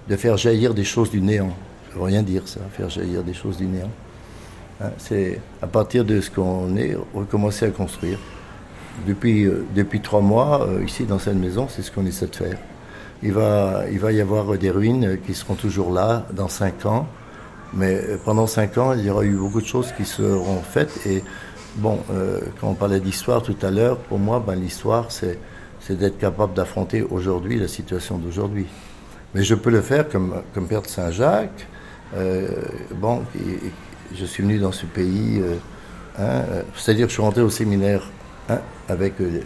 de 0.10 0.16
faire 0.18 0.36
jaillir 0.36 0.74
des 0.74 0.84
choses 0.84 1.12
du 1.12 1.22
néant. 1.22 1.54
Ça 1.88 1.96
ne 1.96 2.00
veut 2.00 2.06
rien 2.06 2.24
dire, 2.24 2.48
ça, 2.48 2.60
faire 2.72 2.90
jaillir 2.90 3.24
des 3.24 3.34
choses 3.34 3.58
du 3.58 3.66
néant. 3.66 3.92
Hein, 4.82 4.92
c'est 4.98 5.40
à 5.62 5.68
partir 5.68 6.06
de 6.06 6.20
ce 6.22 6.32
qu'on 6.32 6.76
est, 6.76 6.98
recommencer 7.14 7.66
à 7.66 7.70
construire. 7.70 8.18
Depuis, 9.08 9.46
euh, 9.46 9.66
depuis 9.76 10.02
trois 10.02 10.22
mois, 10.22 10.68
euh, 10.68 10.84
ici 10.84 11.06
dans 11.06 11.20
cette 11.20 11.36
maison, 11.36 11.68
c'est 11.70 11.82
ce 11.82 11.92
qu'on 11.92 12.06
essaie 12.06 12.28
de 12.28 12.36
faire. 12.36 12.58
Il 13.22 13.34
va, 13.34 13.84
il 13.92 14.00
va 14.00 14.12
y 14.12 14.22
avoir 14.22 14.58
des 14.58 14.70
ruines 14.70 15.18
qui 15.26 15.34
seront 15.34 15.56
toujours 15.56 15.92
là 15.92 16.26
dans 16.34 16.48
cinq 16.48 16.86
ans. 16.86 17.08
Mais 17.74 17.96
euh, 17.96 18.18
pendant 18.24 18.48
cinq 18.48 18.78
ans, 18.78 18.94
il 18.94 19.06
y 19.06 19.10
aura 19.10 19.24
eu 19.24 19.36
beaucoup 19.36 19.62
de 19.62 19.66
choses 19.66 19.92
qui 19.96 20.06
seront 20.06 20.62
faites. 20.62 21.06
Et 21.06 21.24
bon, 21.76 22.00
quand 22.60 22.70
on 22.70 22.74
parlait 22.74 23.00
d'histoire 23.00 23.42
tout 23.42 23.58
à 23.62 23.72
l'heure, 23.72 23.98
pour 23.98 24.20
moi, 24.20 24.44
ben, 24.46 24.56
l'histoire, 24.56 25.12
c'est, 25.12 25.38
d'être 25.90 26.20
capable 26.20 26.54
d'affronter 26.54 27.02
aujourd'hui 27.02 27.58
la 27.58 27.68
situation 27.68 28.18
d'aujourd'hui. 28.20 28.68
Mais 29.34 29.44
je 29.44 29.56
peux 29.56 29.72
le 29.72 29.82
faire 29.82 30.08
comme, 30.08 30.36
comme 30.54 30.68
Père 30.68 30.84
de 30.84 30.88
Saint-Jacques. 30.88 31.68
Bon, 32.96 33.24
je 34.14 34.26
suis 34.26 34.44
venu 34.44 34.60
dans 34.60 34.72
ce 34.72 34.86
pays, 34.86 35.42
hein, 36.20 36.44
c'est-à-dire 36.76 37.08
que 37.08 37.10
je 37.10 37.16
suis 37.16 37.24
rentré 37.24 37.42
au 37.42 37.50
séminaire 37.50 38.04
hein, 38.50 38.60
avec 38.88 39.20
euh, 39.22 39.42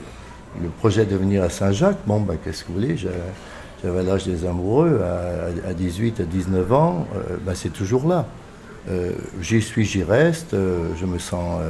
le 0.61 0.69
projet 0.69 1.05
de 1.05 1.15
venir 1.15 1.43
à 1.43 1.49
Saint-Jacques. 1.49 1.99
Bon, 2.05 2.19
ben, 2.19 2.37
qu'est-ce 2.43 2.63
que 2.63 2.69
vous 2.69 2.75
voulez 2.75 2.97
j'avais, 2.97 4.03
l'âge 4.03 4.25
des 4.25 4.45
amoureux 4.45 5.01
à, 5.03 5.69
à 5.69 5.73
18, 5.73 6.21
à 6.21 6.23
19 6.23 6.73
ans, 6.73 7.07
euh, 7.15 7.37
ben, 7.45 7.53
c'est 7.55 7.73
toujours 7.73 8.07
là. 8.07 8.25
Euh, 8.89 9.11
j'y 9.41 9.61
suis, 9.61 9.85
j'y 9.85 10.03
reste, 10.03 10.53
euh, 10.53 10.89
je 10.99 11.05
me 11.05 11.17
sens 11.17 11.61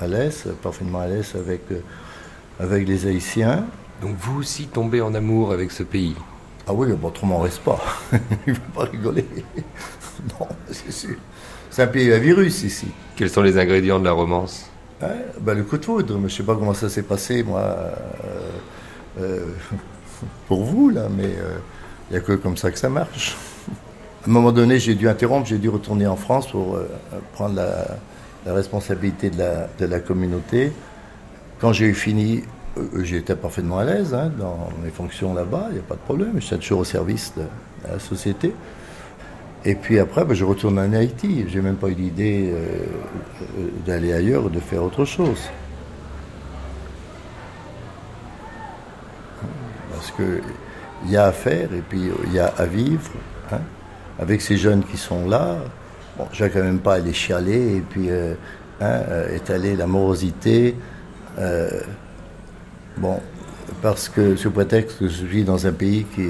à 0.00 0.06
l'aise, 0.06 0.46
parfaitement 0.62 1.00
à 1.00 1.06
l'aise 1.06 1.34
avec, 1.34 1.62
avec 2.58 2.88
les 2.88 3.06
Haïtiens. 3.06 3.64
Donc 4.02 4.16
vous 4.18 4.40
aussi 4.40 4.66
tombez 4.66 5.00
en 5.00 5.14
amour 5.14 5.52
avec 5.52 5.70
ce 5.70 5.82
pays. 5.82 6.16
Ah 6.66 6.72
oui, 6.72 6.88
bon, 6.92 7.08
autrement 7.08 7.38
on 7.38 7.42
reste 7.42 7.60
pas. 7.60 7.78
Il 8.46 8.52
ne 8.52 8.54
faut 8.54 8.72
pas 8.74 8.84
rigoler. 8.84 9.26
non, 10.40 10.46
c'est 10.70 10.92
sûr. 10.92 11.16
C'est 11.70 11.82
un 11.82 11.86
pays 11.86 12.12
à 12.12 12.18
virus 12.18 12.62
ici. 12.62 12.88
Quels 13.16 13.30
sont 13.30 13.42
les 13.42 13.58
ingrédients 13.58 13.98
de 13.98 14.04
la 14.04 14.12
romance? 14.12 14.70
Ben, 15.40 15.54
le 15.54 15.64
coup 15.64 15.78
de 15.78 15.84
foudre, 15.84 16.18
je 16.26 16.34
sais 16.34 16.42
pas 16.42 16.54
comment 16.54 16.74
ça 16.74 16.88
s'est 16.88 17.02
passé, 17.02 17.42
moi, 17.42 17.60
euh, 17.60 17.90
euh, 19.20 19.46
pour 20.48 20.64
vous, 20.64 20.90
là, 20.90 21.08
mais 21.14 21.30
il 22.10 22.12
n'y 22.12 22.16
a 22.18 22.20
que 22.20 22.32
comme 22.32 22.56
ça 22.56 22.70
que 22.70 22.78
ça 22.78 22.88
marche. 22.88 23.36
À 24.24 24.30
un 24.30 24.32
moment 24.32 24.52
donné, 24.52 24.78
j'ai 24.78 24.94
dû 24.94 25.06
interrompre, 25.06 25.46
j'ai 25.46 25.58
dû 25.58 25.68
retourner 25.68 26.06
en 26.06 26.16
France 26.16 26.50
pour 26.50 26.76
euh, 26.76 26.88
prendre 27.34 27.56
la, 27.56 28.54
responsabilité 28.54 29.28
de 29.28 29.84
la, 29.84 30.00
communauté. 30.00 30.72
Quand 31.60 31.74
j'ai 31.74 31.86
eu 31.86 31.94
fini, 31.94 32.42
euh, 32.78 33.04
j'étais 33.04 33.36
parfaitement 33.36 33.78
à 33.78 33.84
l'aise 33.84 34.14
hein, 34.14 34.30
dans 34.38 34.70
mes 34.82 34.88
fonctions 34.88 35.34
là-bas, 35.34 35.66
il 35.70 35.74
n'y 35.74 35.80
a 35.80 35.82
pas 35.82 35.96
de 35.96 36.00
problème, 36.00 36.40
j'étais 36.40 36.56
toujours 36.56 36.80
au 36.80 36.84
service 36.84 37.34
de 37.36 37.42
la 37.86 37.98
société. 37.98 38.54
Et 39.66 39.74
puis 39.74 39.98
après, 39.98 40.24
ben, 40.24 40.34
je 40.34 40.44
retourne 40.44 40.78
en 40.78 40.92
Haïti. 40.92 41.46
J'ai 41.48 41.60
même 41.60 41.76
pas 41.76 41.88
eu 41.88 41.94
l'idée 41.94 42.50
euh, 42.52 42.58
euh, 43.58 43.68
d'aller 43.86 44.12
ailleurs 44.12 44.44
ou 44.44 44.48
de 44.50 44.60
faire 44.60 44.82
autre 44.82 45.04
chose. 45.04 45.40
Parce 49.90 50.10
que 50.10 50.40
il 51.06 51.10
y 51.10 51.16
a 51.16 51.26
à 51.26 51.32
faire 51.32 51.72
et 51.74 51.82
puis 51.86 52.10
il 52.26 52.32
y 52.32 52.38
a 52.38 52.46
à 52.46 52.66
vivre. 52.66 53.10
hein. 53.52 53.60
Avec 54.18 54.42
ces 54.42 54.56
jeunes 54.56 54.84
qui 54.84 54.96
sont 54.96 55.28
là, 55.28 55.56
bon, 56.16 56.26
j'ai 56.32 56.48
quand 56.50 56.62
même 56.62 56.78
pas 56.78 56.94
aller 56.94 57.12
chialer 57.12 57.76
et 57.78 57.80
puis 57.80 58.10
euh, 58.10 58.34
hein, 58.80 59.00
étaler 59.34 59.76
la 59.76 59.86
morosité. 59.86 60.76
bon, 62.98 63.20
parce 63.82 64.08
que 64.08 64.36
sous 64.36 64.50
prétexte 64.50 64.98
que 64.98 65.08
je 65.08 65.24
vis 65.24 65.44
dans 65.44 65.66
un 65.66 65.72
pays 65.72 66.04
qui, 66.14 66.28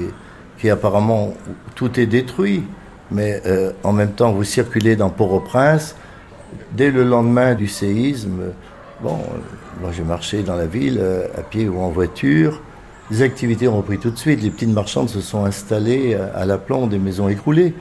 qui 0.57 0.69
apparemment 0.69 1.33
tout 1.75 1.99
est 1.99 2.07
détruit, 2.07 2.63
mais 3.11 3.41
euh, 3.45 3.71
en 3.83 3.93
même 3.93 4.11
temps 4.11 4.31
vous 4.31 4.43
circulez 4.43 4.95
dans 4.95 5.09
Port-au-Prince, 5.09 5.95
dès 6.73 6.91
le 6.91 7.03
lendemain 7.03 7.53
du 7.53 7.67
séisme, 7.67 8.39
euh, 8.41 8.49
bon, 9.01 9.15
euh, 9.15 9.37
moi 9.81 9.91
j'ai 9.91 10.03
marché 10.03 10.43
dans 10.43 10.55
la 10.55 10.65
ville 10.65 11.01
à 11.37 11.41
pied 11.41 11.67
ou 11.67 11.79
en 11.79 11.89
voiture, 11.89 12.61
les 13.11 13.21
activités 13.21 13.67
ont 13.67 13.77
repris 13.77 13.99
tout 13.99 14.09
de 14.09 14.17
suite, 14.17 14.41
les 14.41 14.49
petites 14.49 14.73
marchandes 14.73 15.09
se 15.09 15.21
sont 15.21 15.45
installées 15.45 16.15
à, 16.15 16.37
à 16.37 16.45
l'aplomb 16.45 16.87
des 16.87 16.97
maisons 16.99 17.29
écroulées. 17.29 17.73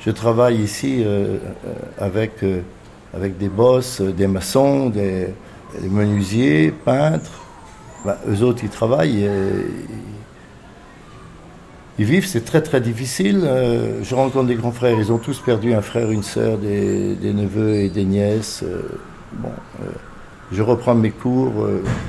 Je 0.00 0.10
travaille 0.10 0.56
ici 0.56 1.02
avec, 1.98 2.44
avec 3.14 3.38
des 3.38 3.48
bosses, 3.48 4.02
des 4.02 4.26
maçons, 4.26 4.90
des, 4.90 5.28
des 5.80 5.88
menuisiers, 5.88 6.74
peintres. 6.84 7.44
Ben, 8.04 8.16
eux 8.28 8.42
autres, 8.42 8.64
ils 8.64 8.68
travaillent. 8.70 9.26
Ils 11.98 12.04
vivent, 12.04 12.26
c'est 12.26 12.44
très 12.44 12.60
très 12.62 12.80
difficile. 12.80 13.42
Euh, 13.44 14.02
je 14.02 14.14
rencontre 14.14 14.46
des 14.46 14.56
grands 14.56 14.72
frères, 14.72 14.96
ils 14.98 15.12
ont 15.12 15.18
tous 15.18 15.38
perdu 15.40 15.74
un 15.74 15.82
frère, 15.82 16.10
une 16.10 16.22
sœur, 16.22 16.58
des, 16.58 17.14
des 17.14 17.32
neveux 17.32 17.74
et 17.74 17.88
des 17.88 18.04
nièces. 18.04 18.62
Euh, 18.64 18.82
bon, 19.34 19.50
euh, 19.82 19.86
je 20.52 20.62
reprends 20.62 20.94
mes 20.94 21.10
cours, 21.10 21.52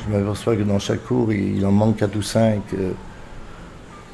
je 0.07 0.13
m'aperçois 0.15 0.55
que 0.55 0.63
dans 0.63 0.77
chaque 0.79 1.03
cours, 1.03 1.31
il, 1.31 1.65
en 1.65 1.71
manque 1.71 1.97
quatre 1.97 2.15
ou 2.15 2.21
cinq. 2.21 2.61
euh. 2.73 2.91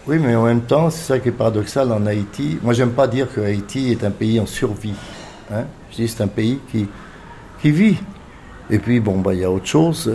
Oui, 0.07 0.17
mais 0.19 0.35
en 0.35 0.45
même 0.45 0.61
temps, 0.61 0.89
c'est 0.89 1.03
ça 1.03 1.19
qui 1.19 1.29
est 1.29 1.31
paradoxal 1.31 1.91
en 1.91 2.05
Haïti. 2.05 2.57
Moi, 2.63 2.73
j'aime 2.73 2.91
pas 2.91 3.07
dire 3.07 3.31
que 3.33 3.41
Haïti 3.41 3.91
est 3.91 4.03
un 4.03 4.11
pays 4.11 4.39
en 4.39 4.45
survie. 4.45 4.95
hein. 5.51 5.65
Je 5.91 5.97
dis 5.97 6.07
c'est 6.07 6.23
un 6.23 6.27
pays 6.27 6.59
qui, 6.71 6.87
qui 7.61 7.71
vit. 7.71 7.97
Et 8.69 8.79
puis, 8.79 8.99
bon, 8.99 9.19
bah, 9.19 9.33
il 9.33 9.41
y 9.41 9.43
a 9.43 9.51
autre 9.51 9.65
chose. 9.67 10.09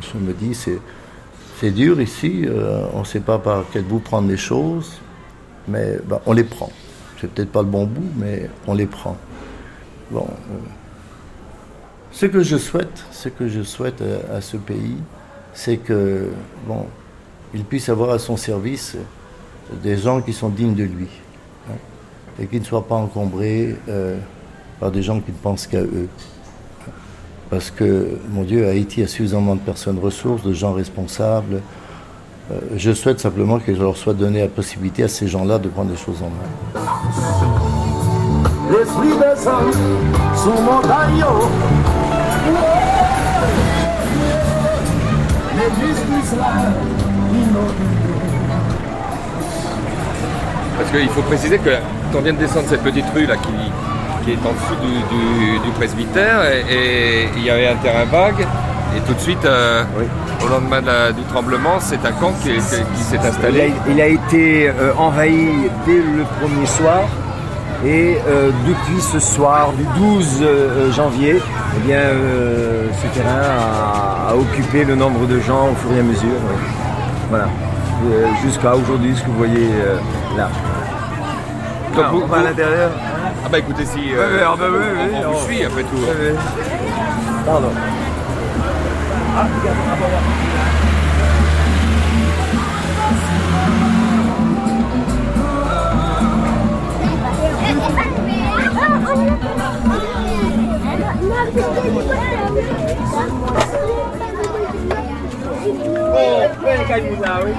Je 0.00 0.18
me 0.18 0.32
dis, 0.32 0.54
c'est, 0.54 0.78
c'est 1.60 1.70
dur 1.72 2.00
ici. 2.00 2.44
euh, 2.46 2.86
on 2.94 3.00
ne 3.00 3.04
sait 3.04 3.20
pas 3.20 3.38
par 3.38 3.70
quel 3.72 3.84
bout 3.84 4.00
prendre 4.00 4.28
les 4.28 4.36
choses. 4.36 5.02
Mais 5.68 5.98
bah, 6.06 6.22
on 6.26 6.32
les 6.32 6.44
prend. 6.44 6.70
C'est 7.20 7.30
peut-être 7.30 7.52
pas 7.52 7.62
le 7.62 7.68
bon 7.68 7.86
bout, 7.86 8.10
mais 8.16 8.50
on 8.66 8.74
les 8.74 8.86
prend. 8.86 9.16
Bon. 10.10 10.26
euh, 10.52 10.58
ce 12.12 12.26
que 12.26 12.42
je 12.42 12.56
souhaite, 12.56 13.04
ce 13.12 13.28
que 13.28 13.48
je 13.48 13.62
souhaite 13.62 14.02
à, 14.02 14.36
à 14.36 14.40
ce 14.40 14.56
pays, 14.56 14.96
c'est 15.52 15.78
que, 15.78 16.30
bon, 16.66 16.86
il 17.54 17.64
puisse 17.64 17.88
avoir 17.88 18.10
à 18.10 18.18
son 18.18 18.36
service 18.36 18.96
des 19.82 19.96
gens 19.98 20.22
qui 20.22 20.32
sont 20.32 20.48
dignes 20.50 20.74
de 20.74 20.84
lui. 20.84 21.08
hein, 21.70 21.74
et 22.38 22.48
qui 22.48 22.60
ne 22.60 22.64
soient 22.64 22.88
pas 22.88 22.96
encombrés 22.96 23.76
euh, 23.88 24.18
par 24.80 24.92
des 24.92 25.02
gens 25.02 25.20
qui 25.20 25.32
ne 25.32 25.36
pensent 25.38 25.66
qu'à 25.66 25.82
eux. 25.82 26.08
Parce 27.50 27.72
que, 27.72 28.16
mon 28.30 28.44
Dieu, 28.44 28.68
Haïti 28.68 29.02
a 29.02 29.08
suffisamment 29.08 29.56
de 29.56 29.60
personnes 29.60 29.98
ressources, 29.98 30.44
de 30.44 30.52
gens 30.52 30.72
responsables. 30.72 31.60
Euh, 32.52 32.58
je 32.76 32.92
souhaite 32.92 33.18
simplement 33.18 33.58
que 33.58 33.72
leur 33.72 33.96
soit 33.96 34.14
donné 34.14 34.40
la 34.40 34.48
possibilité 34.48 35.02
à 35.02 35.08
ces 35.08 35.26
gens-là 35.26 35.58
de 35.58 35.68
prendre 35.68 35.90
les 35.90 35.96
choses 35.96 36.22
en 36.22 36.30
main. 36.30 36.80
L'esprit 38.70 39.08
descend 39.18 39.74
sous 40.36 40.50
Parce 50.78 50.90
qu'il 50.92 51.08
faut 51.08 51.22
préciser 51.22 51.58
que 51.58 51.70
quand 52.12 52.18
on 52.18 52.22
vient 52.22 52.32
de 52.32 52.38
descendre 52.38 52.66
cette 52.68 52.82
petite 52.82 53.06
rue 53.14 53.26
là 53.26 53.36
qui, 53.36 53.48
qui 54.24 54.32
est 54.32 54.38
en 54.46 54.52
dessous 54.52 54.76
du, 54.82 54.92
du- 55.14 55.58
du 55.60 55.70
presbytère 55.72 56.42
et, 56.44 56.60
et 56.74 57.28
il 57.36 57.44
y 57.44 57.50
avait 57.50 57.68
un 57.68 57.76
terrain 57.76 58.04
vague 58.04 58.46
et 58.96 59.00
tout 59.06 59.14
de 59.14 59.20
suite 59.20 59.44
euh, 59.44 59.82
au 60.44 60.48
lendemain 60.48 60.80
de 60.80 60.86
la- 60.86 61.12
du 61.12 61.22
tremblement 61.24 61.78
c'est 61.80 62.04
un 62.04 62.12
camp 62.12 62.32
qui, 62.42 62.50
qui- 62.50 62.58
qui 62.58 63.02
s'est 63.02 63.16
Il 63.20 63.26
a, 63.26 63.28
installé. 63.28 63.72
il 63.88 64.00
a 64.00 64.06
été 64.06 64.68
euh, 64.68 64.92
envahi 64.98 65.48
dès 65.86 65.96
le 65.96 66.24
premier 66.40 66.66
soir 66.66 67.02
et 67.84 68.18
euh, 68.28 68.50
depuis 68.66 69.00
ce 69.00 69.18
soir 69.18 69.72
du 69.72 69.84
12 69.98 70.40
euh, 70.42 70.92
janvier, 70.92 71.40
eh 71.76 71.86
bien, 71.86 71.96
euh, 71.96 72.88
ce 73.02 73.18
terrain 73.18 73.40
a, 73.40 74.32
a 74.32 74.34
occupé 74.36 74.84
le 74.84 74.94
nombre 74.96 75.26
de 75.26 75.40
gens 75.40 75.68
au 75.70 75.74
fur 75.76 75.90
et 75.96 76.00
à 76.00 76.02
mesure. 76.02 76.28
ouais. 76.28 76.58
Voilà. 77.30 77.44
Euh, 77.44 78.26
Jusqu'à 78.44 78.74
aujourd'hui, 78.76 79.14
ce 79.16 79.22
que 79.22 79.28
vous 79.28 79.38
voyez 79.38 79.70
euh, 79.82 79.96
là. 80.36 80.50
Donc 81.96 82.04
vous- 82.12 82.22
on 82.24 82.26
va 82.26 82.40
à 82.40 82.42
l'intérieur 82.42 82.90
Ah 83.44 83.48
bah 83.50 83.58
écoutez 83.58 83.84
si 83.86 83.98
Ouais, 84.12 84.18
ouais, 84.18 84.42
ah 84.44 84.54
bah 84.58 84.66
oui, 84.70 84.78
oui, 84.78 85.10
on, 85.14 85.26
on 85.26 85.30
on- 85.30 85.32
vous 85.32 85.46
suit 85.46 85.64
après 85.64 85.82
tout. 85.82 85.96
Ouais, 85.96 86.10
ouais. 86.32 86.34
Pardon. 87.46 87.70
Eh, 105.12 106.48
vrai, 106.60 106.76
qui 107.00 107.16
donne 107.16 107.24
yé. 107.48 107.54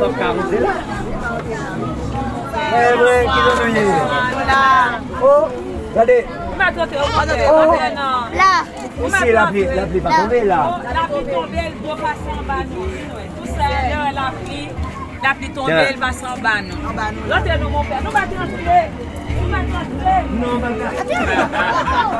Oh, 0.00 0.04
regardez, 0.12 0.42
Oh, 0.58 0.62
Là, 0.62 0.74
E 2.72 2.82
vre, 3.00 3.16
ki 3.32 3.40
do 3.46 3.52
nou 3.58 3.68
ye? 3.76 3.84
La. 4.48 4.62
O, 5.20 5.32
gade. 5.94 6.18
O, 7.52 7.64
la. 8.40 8.52
Ose 9.02 9.28
la 9.32 9.44
pli, 9.50 9.62
la 9.76 9.84
pli 9.90 10.00
pa 10.00 10.10
tombe 10.16 10.38
la. 10.44 10.60
La 10.96 11.04
pli 11.10 11.22
tombe, 11.32 11.60
el 11.66 11.74
bo 11.82 11.92
pa 12.00 12.12
san 12.24 12.40
ban 12.48 12.64
nou. 12.72 12.86
Tout 13.36 13.50
sa 13.56 13.66
lè 13.72 14.12
la 14.18 14.28
pli, 14.38 14.60
la 15.22 15.32
pli 15.38 15.48
tombe, 15.58 15.82
el 15.84 15.98
va 16.00 16.10
san 16.20 16.42
ban 16.44 16.62
nou. 16.70 16.78
Lote 17.28 17.52
nou 17.60 17.70
moun 17.76 17.84
fè, 17.90 17.96
nou 18.06 18.12
bati 18.16 18.34
an 18.40 18.56
tou 18.56 18.62
lè. 18.70 18.80
Nou 19.36 19.46
bati 19.52 19.72
an 19.82 19.86
tou 19.92 20.00
lè. 20.06 20.16
Nou 20.40 20.54
bati 20.64 20.82
an 20.88 20.96
tou 20.96 21.20
lè. 21.20 21.36
Nou 21.36 21.54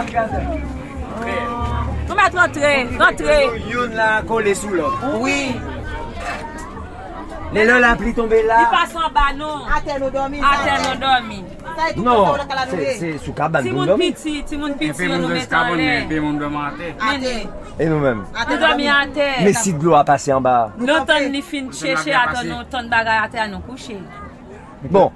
bati 0.05 0.17
an 0.21 0.31
tou 0.37 0.45
lè. 0.45 0.81
Rentre. 2.43 2.71
Rentre. 2.99 3.35
Yon 3.71 3.93
la 3.95 4.23
kole 4.27 4.55
sou 4.59 4.75
lò. 4.75 4.89
Oui. 5.23 5.53
Les 7.53 7.65
là, 7.67 7.79
la 7.79 7.97
pluie 7.97 8.15
tombée 8.15 8.41
Li 8.43 8.49
là. 8.49 8.71
pa 8.71 8.87
s'en 8.87 9.11
ba 9.13 9.33
nou. 9.37 9.67
Ate 9.77 9.99
nou 10.01 10.11
dormi. 10.11 10.41
Ate 10.41 10.83
nou 10.83 10.97
dormi. 11.01 11.45
Non, 11.97 12.35
c'est- 12.71 12.97
c'est 12.99 13.19
sous 13.19 13.33
cabane 13.33 13.65
Ti 13.65 13.71
pour 13.71 13.85
moun 13.85 13.99
piti, 13.99 14.43
ti 14.45 14.57
moun 14.57 14.75
piti 14.75 15.05
yo 15.05 15.19
nou 15.19 15.29
met 15.29 15.53
an 15.53 15.75
lè. 15.77 16.07
Mene, 16.09 17.49
Et 17.79 17.87
nous-mêmes. 17.89 18.25
nou 18.49 18.57
dormi 18.59 18.89
an 18.89 19.13
terre. 19.13 19.43
Mais 19.45 19.53
si 19.53 19.73
de 19.75 19.85
l'eau 19.85 19.95
a 19.95 20.05
passé 20.05 20.33
en 20.33 20.41
bas. 20.41 20.71
Nou 20.79 21.05
ton 21.07 21.29
ni 21.31 21.43
fin 21.43 21.71
chèche 21.71 22.13
aton 22.13 22.45
nou 22.49 22.65
ton 22.71 22.89
bagay 22.89 23.19
a 23.25 23.29
terre 23.29 23.49
nou 23.49 23.61
couche. 23.61 23.97
Bon. 24.91 25.13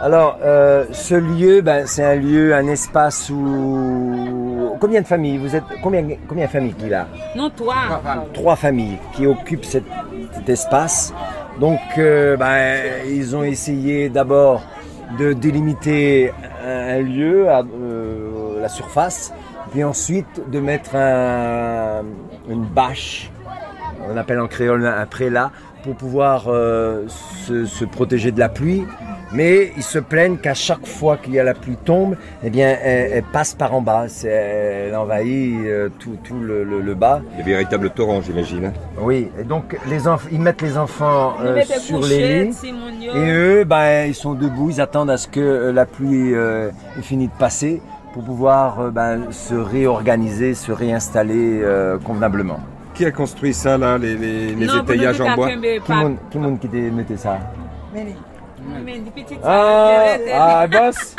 Alors, 0.00 0.38
euh, 0.42 0.84
ce 0.92 1.14
lieu, 1.14 1.60
ben, 1.60 1.86
c'est 1.86 2.04
un 2.04 2.14
lieu, 2.16 2.54
un 2.54 2.66
espace 2.66 3.30
où... 3.30 4.76
Combien 4.80 5.00
de 5.00 5.06
familles 5.06 5.38
Vous 5.38 5.54
êtes 5.54 5.62
combien, 5.80 6.04
combien 6.26 6.46
de 6.46 6.50
familles 6.50 6.74
qu'il 6.74 6.92
a 6.92 7.06
Nou 7.36 7.48
toa. 7.50 8.00
Trois 8.34 8.56
familles 8.56 8.98
qui 9.12 9.26
occupent 9.26 9.64
cet, 9.64 9.84
cet 10.32 10.48
espace. 10.48 11.14
Donc, 11.60 11.78
euh, 11.98 12.36
ben, 12.36 12.80
ils 13.06 13.36
ont 13.36 13.44
essayé 13.44 14.08
d'abord 14.08 14.62
de 15.18 15.34
délimiter 15.34 16.32
un, 16.66 16.96
un 16.96 17.00
lieu, 17.02 17.48
à, 17.48 17.60
euh, 17.60 18.60
la 18.60 18.68
surface, 18.68 19.32
puis 19.70 19.84
ensuite 19.84 20.50
de 20.50 20.58
mettre 20.58 20.96
un- 20.96 22.02
une 22.48 22.64
bâche, 22.64 23.30
on 24.12 24.16
appelle 24.16 24.40
en 24.40 24.48
créole 24.48 24.84
un 24.86 25.06
prélat, 25.06 25.50
pour 25.82 25.94
pouvoir 25.94 26.44
euh, 26.48 27.04
se, 27.46 27.64
se 27.66 27.84
protéger 27.84 28.30
de 28.32 28.38
la 28.38 28.48
pluie. 28.48 28.84
Mais 29.34 29.72
ils 29.78 29.82
se 29.82 29.98
plaignent 29.98 30.36
qu'à 30.36 30.52
chaque 30.52 30.86
fois 30.86 31.16
qu'il 31.16 31.32
y 31.32 31.38
a 31.38 31.42
la 31.44 31.54
pluie 31.54 31.76
tombe, 31.82 32.16
eh 32.44 32.50
bien, 32.50 32.76
elle, 32.82 33.12
elle 33.14 33.22
passe 33.22 33.54
par 33.54 33.74
en 33.74 33.80
bas. 33.80 34.04
C'est- 34.08 34.28
Elle 34.28 34.94
envahit 34.94 35.56
euh, 35.64 35.88
tout, 35.98 36.16
tout 36.22 36.38
le, 36.38 36.64
le- 36.64 36.82
le 36.82 36.94
bas. 36.94 37.22
Des 37.38 37.42
véritables 37.42 37.88
torrents, 37.90 38.20
j'imagine. 38.20 38.66
hein. 38.66 38.72
Oui, 39.00 39.28
et 39.40 39.44
donc 39.44 39.78
les 39.88 40.02
ils 40.30 40.40
mettent 40.40 40.60
les 40.60 40.76
enfants 40.76 41.34
euh, 41.42 41.62
sur 41.62 42.00
les 42.02 42.44
lits. 42.44 42.56
Et 43.14 43.30
eux, 43.30 43.64
ben, 43.64 44.06
ils 44.06 44.14
sont 44.14 44.34
debout, 44.34 44.68
ils 44.70 44.80
attendent 44.82 45.10
à 45.10 45.16
ce 45.16 45.28
que 45.28 45.70
la 45.74 45.86
pluie 45.86 46.34
euh, 46.34 46.68
ait 46.98 47.02
fini 47.02 47.28
de 47.28 47.32
passer 47.38 47.80
pour 48.12 48.22
pouvoir 48.24 48.80
euh, 48.80 48.90
ben, 48.90 49.30
se 49.30 49.54
réorganiser, 49.54 50.52
se 50.52 50.72
réinstaller 50.72 51.60
euh, 51.62 51.96
convenablement. 51.98 52.60
Qui 52.94 53.04
a 53.06 53.10
construit 53.10 53.54
ça, 53.54 53.78
là, 53.78 53.96
les, 53.98 54.16
les, 54.16 54.54
Non, 54.66 54.82
étayages 54.82 55.20
en 55.20 55.34
bois 55.34 55.48
Qui 55.50 55.92
monde 55.92 56.16
qui 56.30 56.38
monde 56.38 56.58
qui 56.60 56.68
t'a 56.68 56.76
metté 56.76 57.16
ça 57.16 57.38
petit 59.14 59.34
Ah, 59.44 60.16
ah 60.34 60.66
boss. 60.66 61.16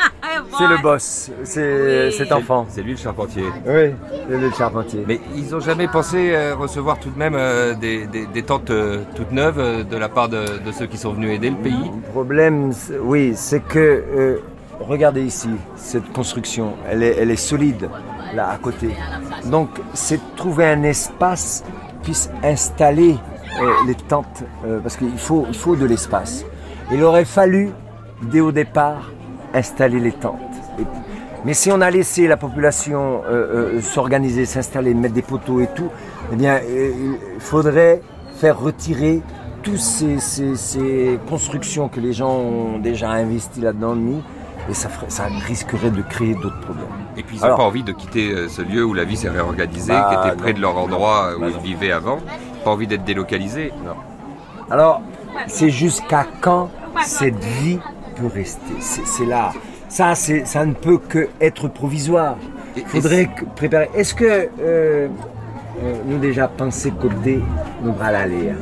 C'est 0.58 0.66
le 0.66 0.82
boss, 0.82 1.30
c'est 1.44 2.06
Oui. 2.06 2.12
cet 2.12 2.32
enfant. 2.32 2.66
C'est 2.68 2.82
lui 2.82 2.92
le 2.92 2.96
charpentier. 2.96 3.44
Oui, 3.66 3.90
c'est 4.28 4.38
le 4.38 4.50
charpentier. 4.50 5.04
Mais 5.06 5.20
ils 5.36 5.50
n'ont 5.50 5.60
jamais 5.60 5.86
pensé 5.86 6.32
euh, 6.34 6.54
recevoir 6.56 6.98
tout 6.98 7.10
de 7.10 7.18
même 7.18 7.34
euh, 7.36 7.74
des, 7.74 8.06
des- 8.06 8.26
des 8.26 8.42
tentes 8.42 8.70
euh, 8.70 9.02
toutes 9.14 9.32
neuves 9.32 9.86
de 9.88 9.96
la 9.96 10.08
part 10.08 10.28
de, 10.28 10.44
de 10.64 10.72
ceux 10.72 10.86
qui 10.86 10.96
sont 10.96 11.12
venus 11.12 11.30
aider 11.36 11.50
le 11.50 11.56
pays? 11.56 11.72
Le 12.06 12.10
problème, 12.12 12.72
oui, 13.02 13.32
c'est 13.36 13.60
que, 13.62 13.78
euh, 13.78 14.38
regardez 14.80 15.22
ici, 15.22 15.50
cette 15.76 16.10
construction, 16.12 16.74
elle 16.90 17.02
est, 17.02 17.16
elle 17.18 17.30
est 17.30 17.36
solide, 17.36 17.88
à 18.38 18.56
côté. 18.56 18.90
Donc, 19.46 19.68
c'est 19.94 20.20
trouver 20.36 20.66
un 20.66 20.82
espace 20.82 21.64
qui 21.66 21.94
puisse 22.02 22.30
installer 22.42 23.16
euh, 23.60 23.70
les 23.86 23.94
tentes, 23.94 24.42
euh, 24.66 24.80
parce 24.80 24.96
qu'il 24.96 25.16
faut, 25.16 25.46
il 25.48 25.54
faut 25.54 25.76
de 25.76 25.86
l'espace. 25.86 26.44
Il 26.92 27.02
aurait 27.04 27.24
fallu, 27.24 27.70
dès 28.22 28.40
au 28.40 28.52
départ, 28.52 29.12
installer 29.52 30.00
les 30.00 30.12
tentes. 30.12 30.40
Mais 31.44 31.54
si 31.54 31.70
on 31.70 31.80
a 31.80 31.90
laissé 31.90 32.26
la 32.26 32.36
population 32.36 33.22
euh, 33.28 33.80
s'organiser, 33.80 34.46
s'installer, 34.46 34.94
mettre 34.94 35.14
des 35.14 35.22
poteaux 35.22 35.60
et 35.60 35.68
tout, 35.68 35.90
eh 36.32 36.36
bien, 36.36 36.58
il 36.58 37.16
faudrait 37.38 38.00
faire 38.36 38.58
retirer 38.58 39.22
toutes 39.62 39.78
ces 39.78 41.18
constructions 41.28 41.88
que 41.88 42.00
les 42.00 42.12
gens 42.12 42.32
ont 42.32 42.78
déjà 42.78 43.10
investies 43.10 43.60
là-dedans, 43.60 43.94
mis, 43.94 44.22
et 44.68 44.74
ça, 44.74 44.88
ferait- 44.88 45.10
ça 45.10 45.24
risquerait 45.46 45.90
de 45.90 46.02
créer 46.02 46.34
d'autres 46.34 46.60
problèmes. 46.60 46.86
Et 47.16 47.22
puis 47.22 47.36
ils 47.36 47.46
n'ont 47.46 47.56
pas 47.56 47.62
envie 47.64 47.82
de 47.82 47.92
quitter 47.92 48.30
euh, 48.32 48.48
ce 48.48 48.62
lieu 48.62 48.84
où 48.84 48.94
la 48.94 49.04
vie 49.04 49.16
s'est 49.16 49.28
réorganisée, 49.28 49.92
Bah, 49.92 50.08
qui 50.22 50.28
était 50.28 50.36
près 50.36 50.52
non. 50.52 50.56
de 50.56 50.62
leur 50.62 50.78
endroit 50.78 51.26
euh, 51.32 51.36
où 51.36 51.40
Bah, 51.40 51.46
ils 51.50 51.54
non. 51.56 51.60
vivaient 51.60 51.92
avant. 51.92 52.18
Pas 52.64 52.70
envie 52.70 52.86
d'être 52.86 53.04
délocalisés. 53.04 53.72
Alors, 54.70 55.02
c'est 55.46 55.70
jusqu'à 55.70 56.26
quand 56.40 56.70
cette 57.02 57.42
vie 57.44 57.78
peut 58.16 58.26
rester? 58.32 58.74
C'est 58.80 59.26
là. 59.26 59.52
Ça, 59.88 60.14
ça 60.14 60.64
ne 60.66 60.72
peut 60.72 60.98
que 60.98 61.28
être 61.40 61.68
provisoire. 61.68 62.36
Il 62.76 62.84
faudrait 62.86 63.26
que- 63.26 63.44
préparer. 63.44 63.90
Est-ce 63.94 64.14
que 64.14 64.24
euh, 64.24 64.48
euh, 64.60 65.08
nous 66.06 66.18
déjà 66.18 66.48
pensé 66.48 66.90
côté 66.90 67.40
nous 67.82 67.92
bras 67.92 68.10
l'aller 68.10 68.52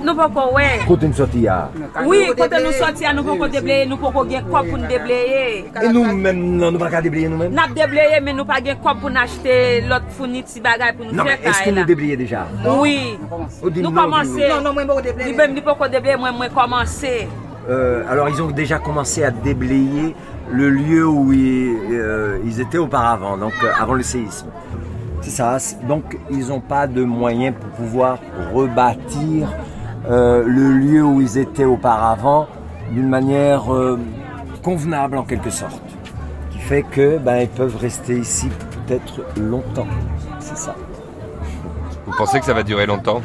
Nou 0.00 0.16
pou 0.16 0.28
ko 0.32 0.44
we. 0.56 0.66
Côté 0.86 1.06
une 1.06 1.14
sortie 1.14 1.46
à 1.48 1.68
Oui, 2.06 2.22
kote 2.36 2.60
nou 2.62 2.72
soti 2.72 3.04
a 3.04 3.12
nou 3.12 3.26
pou 3.26 3.36
ko 3.42 3.48
debleye, 3.52 3.84
nou 3.88 4.00
pou 4.00 4.12
ko 4.14 4.24
gen 4.28 4.46
kop 4.48 4.68
pou 4.70 4.78
nou 4.80 4.88
debleye. 4.88 5.64
Et 5.82 5.88
nous-mêmes, 5.92 6.40
non, 6.56 6.72
nous 6.72 6.78
pas 6.78 7.02
déblayer 7.02 7.28
nous-mêmes 7.28 7.52
Nap 7.52 7.74
debleye 7.76 8.20
men 8.24 8.38
nou 8.40 8.48
pa 8.48 8.60
gen 8.64 8.80
kop 8.80 9.02
pou 9.02 9.12
nou 9.12 9.20
achete 9.20 9.84
lot 9.90 10.08
founi 10.16 10.42
ti 10.48 10.62
bagay 10.64 10.94
pou 10.96 11.04
nou 11.04 11.18
Non, 11.18 11.28
fè 11.28 11.36
est-ce 11.42 11.58
que 11.60 11.64
kay 11.64 11.72
nous 11.72 11.80
la. 11.82 11.84
déblayer 11.84 12.16
déjà? 12.16 12.46
Oui. 12.78 13.18
Nou 13.62 13.70
non, 13.82 13.92
komanse. 13.92 14.48
Non, 14.48 14.62
non, 14.64 14.74
mwen 14.78 15.04
debleye. 15.04 15.62
Pou 15.62 15.76
ko 15.76 15.88
debleye, 15.92 16.16
mwen 16.16 16.38
mwen 16.38 16.56
komanse. 16.56 17.28
Euh, 17.68 18.02
alors 18.08 18.28
ils 18.28 18.40
ont 18.42 18.50
déjà 18.50 18.78
commencé 18.78 19.22
à 19.22 19.30
déblayer 19.30 20.14
le 20.50 20.70
lieu 20.70 21.06
où 21.06 21.32
ils, 21.32 21.76
euh, 21.92 22.38
ils 22.44 22.60
étaient 22.60 22.78
auparavant, 22.78 23.36
donc 23.36 23.52
euh, 23.62 23.70
avant 23.78 23.94
le 23.94 24.02
séisme. 24.02 24.48
C'est 25.20 25.30
ça. 25.30 25.58
Donc 25.86 26.18
ils 26.30 26.48
n'ont 26.48 26.60
pas 26.60 26.86
de 26.86 27.04
moyens 27.04 27.54
pour 27.60 27.68
pouvoir 27.70 28.18
rebâtir 28.54 29.48
euh, 30.08 30.42
le 30.46 30.72
lieu 30.72 31.02
où 31.04 31.20
ils 31.20 31.38
étaient 31.38 31.64
auparavant 31.64 32.46
d'une 32.90 33.08
manière 33.08 33.72
euh, 33.72 33.98
convenable 34.62 35.16
en 35.16 35.24
quelque 35.24 35.50
sorte, 35.50 35.82
qui 36.50 36.58
fait 36.58 36.82
que 36.82 37.18
ben 37.18 37.42
ils 37.42 37.48
peuvent 37.48 37.76
rester 37.76 38.18
ici 38.18 38.48
peut-être 38.86 39.22
longtemps. 39.36 39.86
C'est 40.38 40.56
ça. 40.56 40.74
Vous 42.06 42.12
pensez 42.16 42.40
que 42.40 42.46
ça 42.46 42.54
va 42.54 42.62
durer 42.62 42.86
longtemps? 42.86 43.20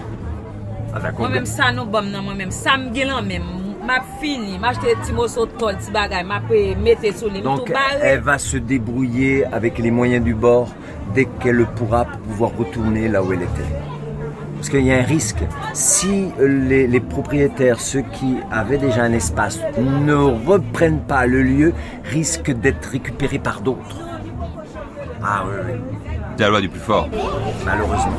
Mwen 0.96 1.34
menm 1.34 1.48
sa 1.50 1.72
nou 1.76 1.90
bom 1.92 2.06
nan 2.08 2.24
mwen 2.24 2.38
menm. 2.40 2.52
Sa 2.56 2.78
m 2.80 2.88
gen 2.96 3.10
lan 3.12 3.26
menm. 3.28 3.48
Map 3.86 4.06
fini. 4.22 4.56
M 4.56 4.64
achete 4.66 4.96
ti 5.04 5.14
moso 5.14 5.46
tol, 5.60 5.76
ti 5.82 5.92
bagay. 5.92 6.24
Map 6.24 6.48
e 6.56 6.76
mette 6.80 7.12
sou 7.18 7.30
li. 7.30 7.42
M 7.42 7.50
Donc 7.50 7.72
bare. 7.72 8.00
elle 8.02 8.22
va 8.22 8.38
se 8.38 8.58
débrouiller 8.58 9.46
avec 9.52 9.78
les 9.78 9.92
moyens 9.92 10.24
du 10.24 10.34
bord 10.34 10.70
dès 11.14 11.26
qu'elle 11.40 11.58
le 11.58 11.66
pourra 11.66 12.06
pour 12.06 12.20
pouvoir 12.22 12.52
retourner 12.58 13.10
là 13.10 13.22
où 13.22 13.34
elle 13.34 13.44
était. 13.44 13.95
Parce 14.56 14.70
qu'il 14.70 14.86
y 14.86 14.92
a 14.92 14.98
un 14.98 15.04
risque. 15.04 15.44
Si 15.74 16.32
les, 16.40 16.88
les 16.88 17.00
propriétaires, 17.00 17.80
ceux 17.80 18.02
qui 18.02 18.38
avaient 18.52 18.78
déjà 18.78 19.04
un 19.04 19.14
espace, 19.14 19.60
ne 19.78 20.14
reprennent 20.16 21.02
pas 21.02 21.26
le 21.26 21.42
lieu, 21.44 21.74
risquent 22.04 22.52
d'être 22.52 22.86
récupérés 22.90 23.40
par 23.40 23.62
d'autres. 23.62 24.00
Ah 25.24 25.44
oui, 25.48 25.56
oui, 25.66 25.80
C'est 26.38 26.44
la 26.44 26.50
loi 26.50 26.62
du 26.62 26.70
plus 26.70 26.80
fort. 26.80 27.10
malheureusement. 27.66 28.14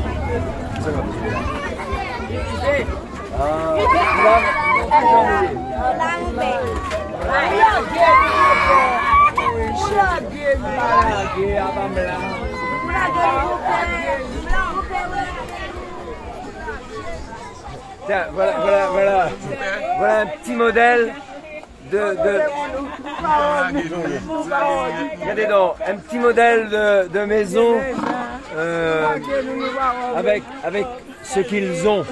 Tiens, 18.07 18.27
voilà, 18.33 18.53
voilà, 18.61 18.87
voilà. 18.89 19.29
Voilà 19.99 20.21
un 20.21 20.27
petit 20.27 20.53
modèle 20.53 21.13
de. 21.91 21.99
de... 21.99 22.41
Regardez 25.21 25.47
donc, 25.47 25.75
un 25.87 25.97
petit 25.97 26.19
modèle 26.19 26.69
de, 26.69 27.09
de 27.09 27.25
maison 27.25 27.81
euh, 28.57 29.07
avec, 30.17 30.43
avec 30.65 30.87
ce 31.29 31.41
qu'ils 31.41 31.87
ont. 31.89 32.05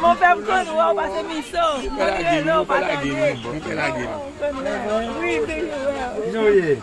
Mon 0.00 0.08
an 0.08 0.16
pase 0.94 1.20
miso. 1.28 1.66
Non, 2.46 2.64
pase 2.64 2.84
Ils 3.04 3.18
ont 4.88 5.16
oublié. 5.16 6.78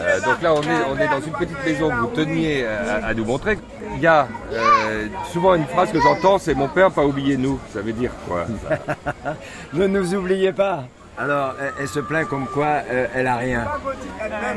Euh, 0.00 0.20
donc 0.20 0.42
là, 0.42 0.54
on 0.54 0.62
est, 0.62 0.84
on 0.90 0.98
est 0.98 1.08
dans 1.08 1.20
une 1.20 1.32
petite 1.32 1.64
maison 1.64 1.88
que 1.90 1.94
vous 1.94 2.06
teniez 2.08 2.66
à, 2.66 3.06
à 3.06 3.14
nous 3.14 3.24
montrer. 3.24 3.58
Il 3.96 4.00
y 4.00 4.06
a 4.06 4.26
euh, 4.52 5.06
souvent 5.32 5.54
une 5.54 5.66
phrase 5.66 5.92
que 5.92 6.00
j'entends, 6.00 6.38
c'est 6.38 6.54
mon 6.54 6.68
père 6.68 6.90
pas 6.90 7.04
oublié 7.04 7.36
nous. 7.36 7.58
Ça 7.72 7.80
veut 7.80 7.92
dire 7.92 8.12
quoi 8.26 8.46
ça? 8.68 9.34
Ne 9.72 9.86
nous 9.86 10.14
oubliez 10.14 10.52
pas. 10.52 10.84
Alors, 11.18 11.54
elle, 11.78 11.88
se 11.88 12.00
plaint 12.00 12.26
comme 12.26 12.46
quoi 12.46 12.80
euh, 12.90 13.06
elle 13.14 13.26
a 13.26 13.36
rien. 13.36 13.66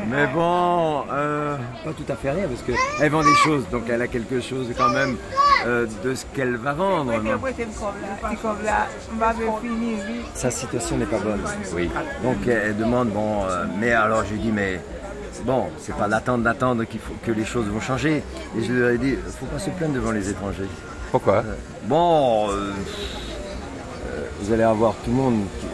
Mais 0.08 0.26
bon, 0.28 1.04
euh, 1.12 1.56
pas 1.84 1.92
tout 1.92 2.10
à 2.10 2.16
fait 2.16 2.30
rien, 2.30 2.46
parce 2.48 2.62
qu'elle 2.62 3.10
vend 3.10 3.22
des 3.22 3.34
choses, 3.34 3.68
donc 3.70 3.82
elle 3.90 4.00
a 4.00 4.08
quelque 4.08 4.40
chose 4.40 4.68
quand 4.76 4.88
même 4.88 5.16
euh, 5.66 5.86
de 6.02 6.14
ce 6.14 6.24
qu'elle 6.34 6.56
va 6.56 6.72
vendre. 6.72 7.12
Sa 10.34 10.50
situation 10.50 10.96
n'est 10.96 11.04
pas 11.04 11.18
bonne. 11.18 11.42
Oui. 11.74 11.90
Donc 12.22 12.46
elle 12.46 12.76
demande, 12.76 13.10
bon, 13.10 13.42
mais 13.78 13.92
alors 13.92 14.24
je 14.24 14.32
lui 14.32 14.40
dis, 14.40 14.52
mais 14.52 14.80
bon, 15.44 15.66
c'est 15.78 15.94
pas 15.94 16.08
d'attendre, 16.08 16.42
d'attendre 16.42 16.84
qu'il 16.84 17.00
faut 17.00 17.14
que 17.22 17.32
les 17.32 17.44
choses 17.44 17.66
vont 17.66 17.80
changer. 17.80 18.24
Et 18.56 18.62
je 18.62 18.72
lui 18.72 18.94
ai 18.94 18.98
dit, 18.98 19.18
faut 19.38 19.46
pas 19.46 19.58
se 19.58 19.68
plaindre 19.70 19.94
devant 19.94 20.12
les 20.12 20.30
étrangers. 20.30 20.68
Pourquoi? 21.10 21.44
Bon, 21.84 22.48
vous 24.40 24.52
allez 24.52 24.62
avoir 24.62 24.94
tout 25.04 25.10
le 25.10 25.16
monde 25.16 25.44
qui, 25.60 25.66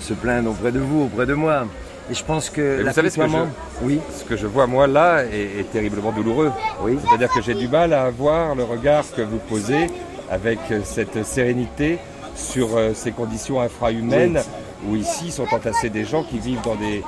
se 0.00 0.14
plaindre 0.14 0.50
auprès 0.50 0.72
de 0.72 0.80
vous, 0.80 1.04
auprès 1.04 1.26
de 1.26 1.34
moi. 1.34 1.66
Et 2.10 2.14
je 2.14 2.24
pense 2.24 2.50
que 2.50 2.82
vous 2.82 2.92
savez 2.92 3.08
ce 3.08 3.16
que, 3.18 3.28
je, 3.28 3.36
oui. 3.82 4.00
ce 4.14 4.24
que 4.24 4.36
je 4.36 4.46
vois 4.46 4.66
moi 4.66 4.86
là 4.86 5.24
est, 5.24 5.70
terriblement 5.72 6.12
douloureux. 6.12 6.52
Oui. 6.82 6.98
C'est-à-dire 7.02 7.30
que 7.30 7.40
j'ai 7.40 7.54
du 7.54 7.66
mal 7.68 7.92
à 7.94 8.04
avoir 8.04 8.54
le 8.54 8.64
regard 8.64 9.04
que 9.16 9.22
vous 9.22 9.38
posez 9.38 9.86
avec 10.30 10.58
cette 10.84 11.24
sérénité 11.24 11.98
sur 12.34 12.76
euh, 12.76 12.92
ces 12.94 13.12
conditions 13.12 13.60
infrahumaines 13.60 14.40
où 14.86 14.96
ici 14.96 15.30
sont 15.30 15.46
entassés 15.52 15.90
des 15.90 16.04
gens 16.04 16.22
qui 16.24 16.38
vivent 16.38 16.62
dans 16.62 16.74
des, 16.74 17.02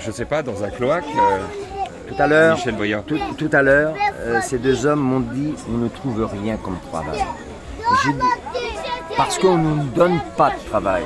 je 0.00 0.10
sais 0.10 0.24
pas, 0.24 0.42
dans 0.42 0.62
un 0.62 0.70
cloaque. 0.70 1.04
Euh, 1.16 1.38
tout 2.08 2.22
à 2.22 2.26
l'heure, 2.26 2.58
tout, 3.06 3.18
tout, 3.38 3.50
à 3.52 3.62
l'heure, 3.62 3.94
euh, 4.20 4.38
ces 4.42 4.58
deux 4.58 4.84
hommes 4.84 5.00
m'ont 5.00 5.20
dit 5.20 5.54
on 5.72 5.78
ne 5.78 5.88
trouve 5.88 6.28
rien 6.30 6.56
comme 6.58 6.76
travail. 6.90 7.24
parce 9.16 9.38
qu'on 9.38 9.56
ne 9.56 9.74
nous 9.76 9.90
donne 9.94 10.20
pas 10.36 10.50
de 10.50 10.68
travail. 10.68 11.04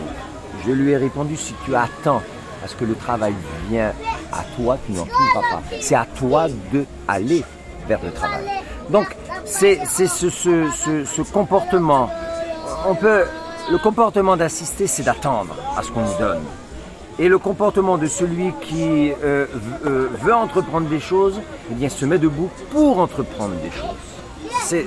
Je 0.69 0.75
lui 0.75 0.91
ai 0.93 0.99
répondu, 0.99 1.35
si 1.35 1.55
tu 1.65 1.75
attends 1.75 2.21
à 2.63 2.69
ce 2.69 2.77
que 2.77 2.85
le 2.85 2.95
travail 2.95 3.33
vienne 3.71 3.95
à 4.31 4.45
toi, 4.55 4.77
tu 4.85 4.93
n'en 4.93 5.07
trouveras 5.07 5.41
pas. 5.51 5.63
C'est 5.81 5.95
à 5.95 6.07
toi 6.19 6.47
de 6.73 6.85
aller 7.07 7.43
vers 7.87 8.05
le 8.05 8.13
travail. 8.13 8.45
Donc, 8.91 9.17
c'est 9.47 9.81
ce, 9.87 10.07
ce, 10.07 10.69
ce, 11.07 11.23
comportement. 11.23 12.11
On 12.87 12.95
peut, 12.95 13.25
le 13.71 13.79
comportement 13.79 14.37
d'assister, 14.37 14.87
c'est 14.87 15.05
d'attendre 15.05 15.57
à 15.75 15.83
ce 15.83 15.91
qu'on 15.91 16.03
nous 16.03 16.19
donne. 16.19 16.43
Et 17.19 17.29
le 17.29 17.39
comportement 17.39 17.97
de 17.97 18.07
celui 18.07 18.53
qui 18.61 19.11
euh, 19.25 19.47
euh, 19.87 20.11
veut 20.21 20.35
entreprendre 20.35 20.87
des 20.89 21.01
choses, 21.01 21.41
eh 21.71 21.75
bien, 21.75 21.89
se 21.89 22.05
met 22.05 22.19
debout 22.19 22.51
pour 22.71 22.99
entreprendre 22.99 23.55
des 23.63 23.71
choses. 23.71 23.97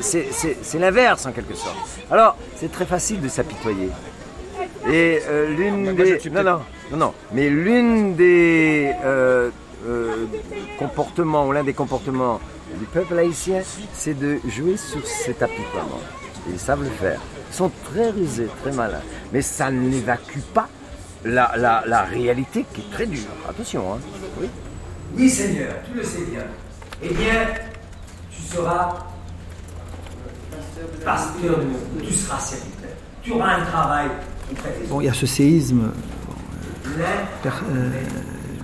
C'est 0.01 0.79
l'inverse 0.79 1.25
en 1.25 1.31
quelque 1.31 1.55
sorte. 1.55 1.75
Alors, 2.11 2.35
c'est 2.55 2.71
très 2.71 2.85
facile 2.85 3.19
de 3.19 3.27
s'apitoyer. 3.27 3.89
Et 4.87 5.19
euh, 5.27 5.49
l'une 5.49 5.95
des. 5.95 6.19
Non, 6.29 6.43
non, 6.43 6.61
non, 6.91 6.97
non. 6.97 7.13
Mais 7.33 7.49
l'une 7.49 8.15
des 8.15 8.91
euh, 9.03 9.49
euh, 9.85 10.25
comportements, 10.79 11.47
ou 11.47 11.51
l'un 11.51 11.63
des 11.63 11.73
comportements 11.73 12.39
du 12.79 12.85
peuple 12.85 13.17
haïtien, 13.17 13.61
c'est 13.93 14.17
de 14.17 14.39
jouer 14.47 14.77
sur 14.77 15.05
cet 15.05 15.43
apitoiement. 15.43 16.01
Ils 16.49 16.59
savent 16.59 16.83
le 16.83 16.89
faire. 16.89 17.19
Ils 17.51 17.55
sont 17.55 17.71
très 17.83 18.09
rusés, 18.09 18.47
très 18.61 18.71
malins. 18.71 19.01
Mais 19.31 19.41
ça 19.41 19.69
n'évacue 19.69 20.39
pas 20.53 20.67
la, 21.23 21.51
la, 21.55 21.83
la, 21.85 22.03
réalité 22.03 22.65
qui 22.73 22.81
est 22.81 22.91
très 22.91 23.05
dure. 23.05 23.29
Attention, 23.47 23.93
hein. 23.93 23.99
Oui. 24.39 24.49
Oui, 25.15 25.29
Seigneur, 25.29 25.73
tu 25.85 25.97
le 25.97 26.03
sais 26.03 26.21
bien. 26.21 26.43
Eh 27.03 27.09
bien, 27.09 27.47
tu 28.31 28.41
seras 28.41 28.95
pasteur 31.03 31.59
de 31.59 31.63
mon 31.63 32.05
tu 32.05 32.13
seras 32.13 32.39
serviteur. 32.39 32.89
Tu 33.21 33.31
auras 33.33 33.55
un 33.55 33.65
travail 33.65 34.07
Bon, 34.89 35.01
il 35.01 35.05
y 35.05 35.09
a 35.09 35.13
ce 35.13 35.25
séisme 35.25 35.91
euh, 37.37 37.89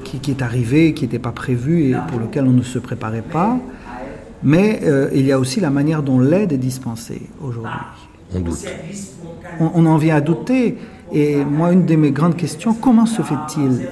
qui, 0.03 0.31
est 0.31 0.41
arrivé, 0.41 0.93
qui 0.93 1.03
n'était 1.03 1.19
pas 1.19 1.31
prévu 1.31 1.91
et 1.91 1.95
pour 2.09 2.19
lequel 2.19 2.45
on 2.45 2.51
ne 2.51 2.63
se 2.63 2.79
préparait 2.79 3.21
pas. 3.21 3.57
Mais 4.43 4.81
euh, 4.83 5.09
il 5.13 5.25
y 5.25 5.31
a 5.31 5.39
aussi 5.39 5.59
la 5.59 5.69
manière 5.69 6.03
dont 6.03 6.19
l'aide 6.19 6.51
est 6.53 6.57
dispensée 6.57 7.21
aujourd'hui. 7.41 7.71
On 8.35 8.39
doute. 8.39 8.67
On, 9.59 9.85
en 9.85 9.97
vient 9.97 10.15
à 10.15 10.21
douter. 10.21 10.77
Et 11.11 11.43
moi, 11.43 11.71
une 11.71 11.85
de 11.85 11.95
mes 11.95 12.11
grandes 12.11 12.35
questions, 12.35 12.73
comment 12.73 13.05
se 13.05 13.21
fait-il? 13.21 13.87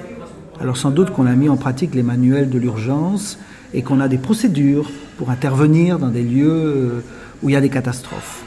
Alors 0.60 0.76
sans 0.76 0.90
doute 0.90 1.10
qu'on 1.10 1.26
a 1.26 1.34
mis 1.34 1.48
en 1.48 1.56
pratique 1.56 1.94
les 1.94 2.02
manuels 2.02 2.48
de 2.48 2.58
l'urgence 2.58 3.38
et 3.74 3.82
qu'on 3.82 4.00
a 4.00 4.08
des 4.08 4.18
procédures 4.18 4.90
pour 5.18 5.30
intervenir 5.30 5.98
dans 5.98 6.08
des 6.08 6.22
lieux 6.22 6.48
euh, 6.48 7.04
où 7.42 7.48
il 7.48 7.52
y 7.52 7.56
a 7.56 7.60
des 7.60 7.68
catastrophes. 7.68 8.42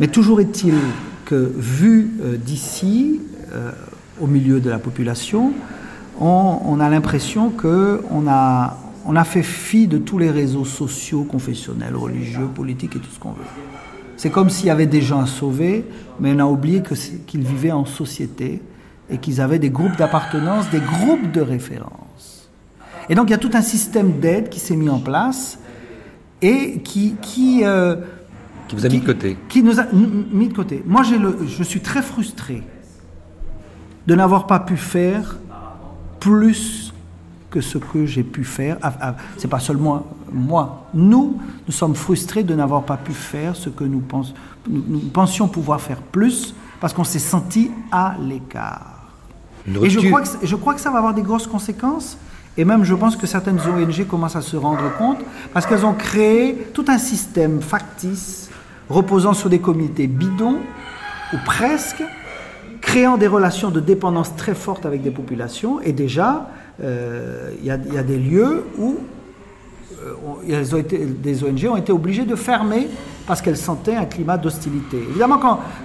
Mais 0.00 0.08
toujours 0.08 0.40
est-il 0.40 0.74
vu 1.36 2.12
euh, 2.22 2.36
d'ici, 2.36 3.20
euh, 3.52 3.70
au 4.20 4.26
milieu 4.26 4.60
de 4.60 4.70
la 4.70 4.78
population, 4.78 5.52
on, 6.20 6.78
a 6.78 6.88
l'impression 6.88 7.50
qu'on 7.50 8.28
a, 8.28 8.78
on 9.06 9.16
a 9.16 9.24
fait 9.24 9.42
fi 9.42 9.88
de 9.88 9.98
tous 9.98 10.18
les 10.18 10.30
réseaux 10.30 10.64
sociaux, 10.64 11.24
confessionnels, 11.24 11.96
religieux, 11.96 12.46
politiques 12.54 12.96
et 12.96 12.98
tout 13.00 13.10
ce 13.12 13.18
qu'on 13.18 13.32
veut. 13.32 13.44
C'est 14.16 14.30
comme 14.30 14.50
s'il 14.50 14.66
y 14.66 14.70
avait 14.70 14.86
des 14.86 15.00
gens 15.00 15.20
à 15.20 15.26
sauver, 15.26 15.84
mais 16.20 16.32
on 16.34 16.38
a 16.38 16.44
oublié 16.44 16.82
qu'ils 17.26 17.42
vivaient 17.42 17.72
en 17.72 17.84
société 17.84 18.60
et 19.10 19.18
qu'ils 19.18 19.40
avaient 19.40 19.58
des 19.58 19.70
groupes 19.70 19.96
d'appartenance, 19.96 20.70
des 20.70 20.80
groupes 20.80 21.32
de 21.32 21.40
référence. 21.40 22.48
Et 23.08 23.14
donc 23.14 23.28
il 23.28 23.32
y 23.32 23.34
a 23.34 23.38
tout 23.38 23.50
un 23.54 23.62
système 23.62 24.20
d'aide 24.20 24.48
qui 24.48 24.60
s'est 24.60 24.76
mis 24.76 24.88
en 24.88 25.00
place 25.00 25.58
et 26.40 26.80
qui, 26.84 27.16
qui 27.20 27.62
euh, 27.64 27.96
qui 28.72 28.76
vous 28.76 28.86
a 28.86 28.88
mis 28.88 29.00
de 29.00 29.06
côté. 29.06 29.36
Qui 29.48 29.62
nous 29.62 29.80
a 29.80 29.84
mis 29.92 30.48
de 30.48 30.54
côté. 30.54 30.82
Moi, 30.86 31.02
le, 31.02 31.46
je 31.46 31.62
suis 31.62 31.80
très 31.80 32.00
frustré 32.00 32.62
de 34.06 34.14
n'avoir 34.14 34.46
pas 34.46 34.60
pu 34.60 34.76
faire 34.76 35.36
plus 36.18 36.94
que 37.50 37.60
ce 37.60 37.76
que 37.76 38.06
j'ai 38.06 38.22
pu 38.22 38.44
faire. 38.44 38.78
Ah, 38.80 38.94
ah, 39.00 39.16
c'est 39.36 39.48
pas 39.48 39.60
seulement 39.60 40.06
moi. 40.32 40.86
Nous, 40.94 41.38
nous 41.66 41.72
sommes 41.72 41.94
frustrés 41.94 42.44
de 42.44 42.54
n'avoir 42.54 42.84
pas 42.84 42.96
pu 42.96 43.12
faire 43.12 43.54
ce 43.56 43.68
que 43.68 43.84
nous, 43.84 44.00
pense, 44.00 44.32
nous, 44.66 45.00
pensions 45.12 45.48
pouvoir 45.48 45.80
faire 45.80 46.00
plus 46.00 46.54
parce 46.80 46.94
qu'on 46.94 47.04
s'est 47.04 47.18
senti 47.18 47.70
à 47.90 48.16
l'écart. 48.20 49.10
Et 49.82 49.90
je 49.90 50.00
crois, 50.00 50.22
que, 50.22 50.28
je 50.42 50.56
crois 50.56 50.74
que 50.74 50.80
ça 50.80 50.90
va 50.90 50.98
avoir 50.98 51.12
des 51.12 51.22
grosses 51.22 51.46
conséquences. 51.46 52.16
Et 52.56 52.64
même, 52.64 52.84
je 52.84 52.94
pense 52.94 53.16
que 53.16 53.26
certaines 53.26 53.60
ONG 53.60 54.06
commencent 54.06 54.36
à 54.36 54.40
se 54.40 54.56
rendre 54.56 54.96
compte 54.96 55.18
parce 55.52 55.66
qu'elles 55.66 55.84
ont 55.84 55.94
créé 55.94 56.68
tout 56.72 56.84
un 56.88 56.98
système 56.98 57.60
factice 57.60 58.48
reposant 58.92 59.32
sur 59.32 59.48
des 59.48 59.58
comités 59.58 60.06
bidons, 60.06 60.58
ou 61.32 61.36
presque, 61.44 62.02
créant 62.80 63.16
des 63.16 63.26
relations 63.26 63.70
de 63.70 63.80
dépendance 63.80 64.36
très 64.36 64.54
fortes 64.54 64.84
avec 64.86 65.02
des 65.02 65.10
populations. 65.10 65.80
Et 65.80 65.92
déjà, 65.92 66.48
euh, 66.82 67.50
il 67.60 67.66
y, 67.66 67.70
a 67.70 68.02
des 68.02 68.18
lieux 68.18 68.64
où 68.78 68.98
euh, 70.04 70.82
des 71.22 71.44
ONG 71.44 71.68
ont 71.70 71.76
été 71.76 71.92
obligées 71.92 72.24
de 72.24 72.34
fermer 72.34 72.88
parce 73.26 73.40
qu'elles 73.40 73.56
sentaient 73.56 73.94
un 73.94 74.04
climat 74.04 74.36
d'hostilité. 74.36 74.98
Évidemment, 75.10 75.38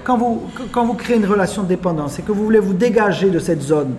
quand, 0.04 0.18
vous, 0.18 0.94
créez 0.94 1.18
une 1.18 1.26
relation 1.26 1.64
de 1.64 1.68
dépendance 1.68 2.20
et 2.20 2.24
que 2.24 2.32
vous 2.32 2.44
voulez 2.44 2.60
vous 2.60 2.74
dégager 2.74 3.30
de 3.30 3.40
cette 3.40 3.62
zone, 3.62 3.94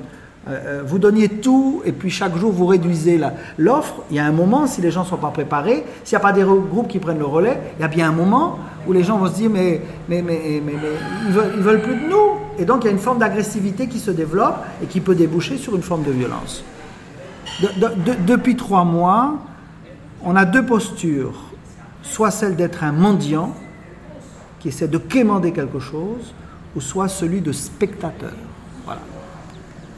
vous 0.87 0.99
donniez 0.99 1.29
tout 1.29 1.83
et 1.85 1.93
puis 1.93 2.09
chaque 2.09 2.37
jour 2.37 2.53
vous 2.53 2.67
réduisez 2.67 3.21
l'offre, 3.59 3.97
il 4.11 4.17
y 4.17 4.19
a 4.19 4.25
un 4.25 4.33
moment, 4.33 4.67
si 4.67 4.81
les 4.81 4.91
gens 4.91 5.03
ne 5.03 5.09
sont 5.09 5.19
pas 5.19 5.31
préparés, 5.31 5.85
s'il 6.05 6.17
n'y 6.17 6.23
a 6.23 6.27
pas 6.27 6.33
des 6.33 6.43
groupes 6.43 6.89
qui 6.89 6.99
prennent 6.99 7.19
le 7.19 7.27
relais, 7.27 7.61
il 7.79 7.83
y 7.83 7.85
a 7.85 7.89
bien 7.89 8.09
un 8.09 8.13
moment 8.13 8.59
où 8.87 8.93
les 8.93 9.05
gens 9.05 9.19
vont 9.19 9.27
se 9.27 9.35
dire 9.35 9.51
mais, 9.51 9.83
ils, 10.09 10.23
veulent, 11.31 11.59
veulent 11.59 11.83
plus 11.83 11.97
de 11.97 12.09
nous. 12.09 12.39
Et 12.59 12.65
donc 12.65 12.85
il 12.85 12.87
y 12.87 12.89
a 12.89 12.93
une 12.93 12.99
forme 12.99 13.19
d'agressivité 13.19 13.89
qui 13.89 13.99
se 13.99 14.11
développe 14.11 14.57
et 14.83 14.87
qui 14.87 15.01
peut 15.01 15.15
déboucher 15.15 15.59
sur 15.59 15.77
une 15.77 15.83
forme 15.83 16.03
de 16.05 16.13
violence. 16.13 16.65
depuis 18.27 18.57
trois 18.57 18.85
mois, 18.85 19.35
on 20.25 20.35
a 20.35 20.45
deux 20.45 20.65
postures. 20.65 21.41
Soit 22.03 22.31
celle 22.31 22.57
d'être 22.57 22.85
un 22.85 22.93
mendiant 22.93 23.55
qui 24.59 24.69
essaie 24.69 24.89
de 24.89 24.99
quémander 24.99 25.53
quelque 25.53 25.79
chose, 25.79 26.35
ou 26.75 26.81
soit 26.81 27.09
celui 27.09 27.41
de 27.41 27.53
spectateur. 27.53 28.33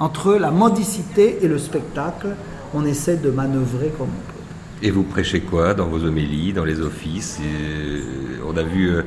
Entre 0.00 0.36
la 0.36 0.50
mendicité 0.50 1.40
et 1.42 1.46
le 1.46 1.58
spectacle, 1.58 2.28
on 2.72 2.86
essaie 2.86 3.18
de 3.18 3.30
manœuvrer 3.30 3.92
comme 3.98 4.08
on 4.08 4.32
peut. 4.32 4.40
Et 4.82 4.90
vous 4.90 5.02
prêchez 5.02 5.40
quoi 5.40 5.74
dans 5.74 5.88
vos 5.88 6.04
homélies, 6.04 6.54
dans 6.54 6.64
les 6.64 6.80
offices 6.80 7.38
euh, 7.38 8.00
On 8.48 8.56
a 8.56 8.62
vu 8.62 8.88
euh, 8.88 9.02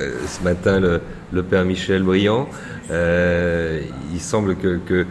euh, 0.00 0.12
ce 0.26 0.42
matin 0.42 0.80
le, 0.80 1.42
père 1.42 1.66
Michel 1.66 2.02
Briand. 2.02 2.48
il 2.90 4.20
semble 4.20 4.56
que, 4.56 5.04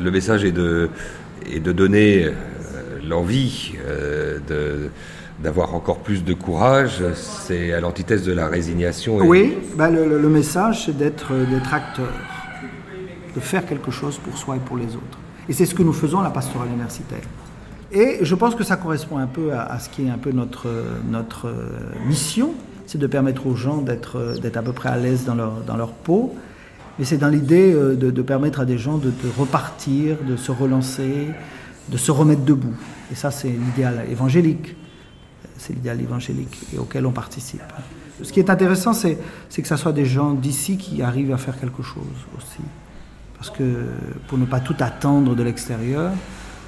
le 0.00 0.10
message 0.10 0.46
est 0.46 0.52
de, 0.52 0.88
de 1.54 1.72
donner 1.72 2.30
l'envie 3.06 3.74
d'avoir 5.42 5.74
encore 5.74 5.98
plus 5.98 6.24
de 6.24 6.32
courage. 6.32 7.02
C'est 7.14 7.74
à 7.74 7.80
l'antithèse 7.80 8.24
de 8.24 8.32
la 8.32 8.48
résignation. 8.48 9.18
Oui, 9.18 9.58
bah, 9.76 9.90
le, 9.90 10.18
le, 10.18 10.28
message, 10.30 10.86
c'est 10.86 10.96
d'être 10.96 11.32
acteur 11.70 12.08
de 13.34 13.40
faire 13.40 13.66
quelque 13.66 13.90
chose 13.90 14.18
pour 14.18 14.36
soi 14.36 14.56
et 14.56 14.60
pour 14.60 14.76
les 14.76 14.96
autres. 14.96 15.18
Et 15.48 15.52
c'est 15.52 15.66
ce 15.66 15.74
que 15.74 15.82
nous 15.82 15.92
faisons 15.92 16.20
à 16.20 16.22
la 16.22 16.30
pastorale 16.30 16.68
universitaire. 16.68 17.22
Et 17.90 18.18
je 18.20 18.34
pense 18.34 18.54
que 18.54 18.64
ça 18.64 18.76
correspond 18.76 19.16
un 19.18 19.26
peu 19.26 19.52
à, 19.54 19.78
ce 19.78 19.88
qui 19.88 20.06
est 20.06 20.10
un 20.10 20.18
peu 20.18 20.30
notre, 20.30 20.68
notre 21.10 21.48
euh, 21.48 21.70
mission, 22.06 22.52
c'est 22.86 22.98
de 22.98 23.06
permettre 23.06 23.46
aux 23.46 23.54
gens 23.54 23.78
d'être 23.78 24.34
à 24.54 24.62
peu 24.62 24.72
près 24.72 24.88
à 24.88 24.96
l'aise 24.96 25.24
dans 25.24 25.34
leur, 25.34 25.60
dans 25.66 25.76
leur 25.76 25.92
peau 25.92 26.34
Mais 26.98 27.04
c'est 27.04 27.18
dans 27.18 27.28
l'idée 27.28 27.72
de, 27.72 27.94
de, 27.94 28.22
permettre 28.22 28.60
à 28.60 28.64
des 28.64 28.78
gens 28.78 28.98
de, 28.98 29.12
repartir, 29.38 30.16
de 30.26 30.36
se 30.36 30.50
relancer, 30.50 31.28
de 31.88 31.96
se 31.96 32.10
remettre 32.10 32.42
debout. 32.42 32.74
Et 33.12 33.14
ça, 33.14 33.30
c'est 33.30 33.48
l'idéal 33.48 34.06
évangélique. 34.10 34.74
C'est 35.56 35.74
l'idéal 35.74 36.00
évangélique 36.00 36.66
auquel 36.78 37.04
on 37.06 37.12
participe. 37.12 37.62
Ce 38.22 38.32
qui 38.32 38.40
est 38.40 38.50
intéressant, 38.50 38.92
c'est 38.92 39.16
que 39.16 39.68
ce 39.68 39.76
soit 39.76 39.92
des 39.92 40.06
gens 40.06 40.32
d'ici 40.32 40.76
qui 40.76 41.02
arrivent 41.02 41.32
à 41.32 41.38
faire 41.38 41.58
quelque 41.58 41.82
chose 41.82 42.04
aussi. 42.36 42.62
Parce 43.38 43.50
que 43.50 43.86
pour 44.26 44.38
ne 44.38 44.44
pas 44.44 44.60
tout 44.60 44.76
attendre 44.80 45.34
de 45.34 45.42
l'extérieur, 45.42 46.10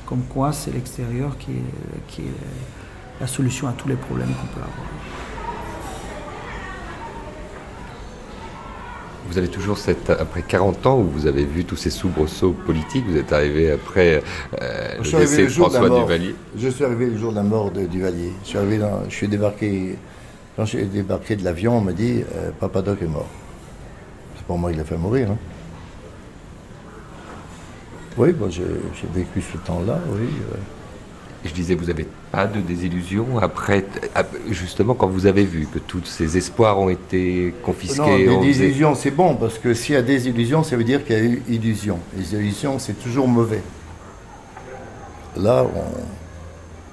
comme 0.07 0.23
quoi 0.23 0.53
c'est 0.53 0.73
l'extérieur 0.73 1.37
qui 1.39 1.53
est, 1.53 2.07
qui 2.09 2.23
est 2.23 3.21
la 3.21 3.27
solution 3.27 3.69
à 3.69 3.73
tous 3.73 3.89
les 3.89 3.97
problèmes 3.97 4.29
qu'on 4.29 4.47
peut 4.47 4.61
avoir. 4.61 4.87
Vous 9.29 9.39
avez 9.39 9.49
toujours 9.49 9.79
cette, 9.79 10.11
après 10.11 10.43
40 10.43 10.87
ans 10.87 10.99
où 10.99 11.05
vous 11.05 11.27
avez 11.27 11.45
vu 11.45 11.65
tous 11.65 11.77
ces 11.77 11.91
soubresauts 11.91 12.57
politiques, 12.67 13.05
vous 13.07 13.17
êtes 13.17 13.33
arrivé 13.33 13.71
après 13.71 14.25
euh, 14.61 14.97
le 14.99 15.19
décès 15.21 15.45
de 15.45 15.49
François 15.49 15.89
Duvalier. 15.89 16.35
Je 16.57 16.69
suis 16.69 16.85
arrivé 16.85 17.07
le 17.07 17.17
jour 17.17 17.31
de 17.31 17.37
la 17.37 17.45
mort 17.45 17.71
de 17.71 17.87
Duvalier. 17.87 18.33
Je 18.43 18.49
suis, 18.49 18.59
arrivé 18.59 18.79
dans, 18.79 19.05
je 19.09 19.15
suis 19.15 19.29
débarqué, 19.29 19.97
quand 20.57 20.65
je 20.65 20.79
suis 20.79 20.87
débarqué 20.87 21.37
de 21.37 21.45
l'avion, 21.45 21.79
on 21.79 21.81
m'a 21.81 21.93
dit 21.93 22.25
euh, 22.35 22.51
Papa 22.59 22.83
Doc 22.83 23.03
est 23.03 23.07
mort. 23.07 23.29
C'est 24.37 24.47
pas 24.47 24.55
moi 24.55 24.73
qui 24.73 24.79
l'a 24.79 24.85
fait 24.85 24.97
mourir. 24.97 25.31
Hein. 25.31 25.37
Oui, 28.17 28.33
bon, 28.33 28.51
j'ai 28.51 28.65
vécu 29.15 29.41
ce 29.41 29.57
temps-là, 29.59 29.99
oui. 30.13 30.29
Je 31.43 31.55
disais, 31.55 31.75
vous 31.75 31.87
n'avez 31.87 32.07
pas 32.31 32.47
de 32.47 32.61
désillusion 32.61 33.39
après, 33.39 33.87
justement, 34.51 34.95
quand 34.95 35.07
vous 35.07 35.25
avez 35.25 35.45
vu 35.45 35.67
que 35.73 35.79
tous 35.79 36.05
ces 36.05 36.37
espoirs 36.37 36.79
ont 36.79 36.91
été 36.91 37.55
confisqués 37.63 38.27
Non, 38.27 38.41
des 38.41 38.47
désillusions, 38.49 38.95
c'est 38.95 39.11
bon, 39.11 39.37
parce 39.37 39.59
que 39.59 39.73
s'il 39.73 39.95
y 39.95 39.99
a 39.99 40.03
des 40.03 40.29
illusions, 40.29 40.63
ça 40.63 40.77
veut 40.77 40.85
dire 40.85 41.03
qu'il 41.03 41.17
y 41.17 41.19
a 41.19 41.23
eu 41.23 41.43
illusion. 41.49 41.99
Les 42.15 42.35
illusions, 42.35 42.79
c'est 42.79 42.93
toujours 42.93 43.27
mauvais. 43.27 43.63
Là, 45.37 45.65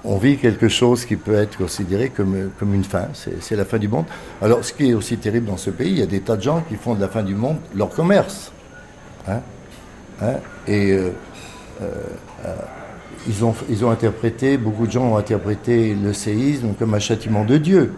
on, 0.06 0.18
vit 0.18 0.38
quelque 0.38 0.70
chose 0.70 1.04
qui 1.04 1.18
peut 1.18 1.36
être 1.36 1.58
considéré 1.58 2.10
comme, 2.10 2.52
comme 2.58 2.74
une 2.74 2.86
fin, 2.86 3.08
c'est 3.14 3.56
la 3.56 3.66
fin 3.66 3.80
du 3.80 3.90
monde. 3.90 4.06
Alors, 4.42 4.64
ce 4.64 4.72
qui 4.72 4.92
est 4.92 4.94
aussi 4.94 5.18
terrible 5.18 5.48
dans 5.48 5.58
ce 5.58 5.72
pays, 5.72 5.92
il 5.92 6.00
y 6.00 6.04
a 6.04 6.06
des 6.06 6.22
tas 6.22 6.38
de 6.38 6.44
gens 6.44 6.64
qui 6.70 6.76
font 6.76 6.96
de 6.96 7.02
la 7.02 7.10
fin 7.10 7.24
du 7.24 7.36
monde 7.36 7.58
leur 7.76 7.90
commerce. 7.90 8.54
Hein, 9.28 9.42
hein? 10.22 10.36
Et. 10.68 10.92
Euh, 10.92 11.12
euh, 11.82 11.86
euh, 12.46 12.56
ils 13.28 13.44
ont, 13.44 13.54
ils 13.70 13.84
ont 13.84 13.92
interprété, 13.92 14.58
beaucoup 14.58 14.88
de 14.88 14.92
gens 14.92 15.04
ont 15.12 15.18
interprété 15.18 15.94
le 15.94 16.14
séisme 16.14 16.74
comme 16.80 16.94
un 16.94 17.00
châtiment 17.00 17.44
de 17.44 17.58
Dieu. 17.58 17.94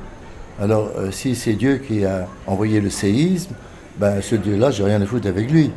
Alors, 0.60 0.90
si 1.12 1.36
c'est 1.36 1.54
Dieu 1.54 1.78
qui 1.78 2.04
a 2.04 2.28
envoyé 2.48 2.82
le 2.82 2.90
séisme, 2.90 3.54
ben, 3.98 4.22
ce 4.22 4.36
Dieu-là, 4.36 4.72
j'ai 4.72 4.84
rien 4.84 5.00
à 5.00 5.06
foutre 5.06 5.28
avec 5.28 5.52
lui. 5.52 5.72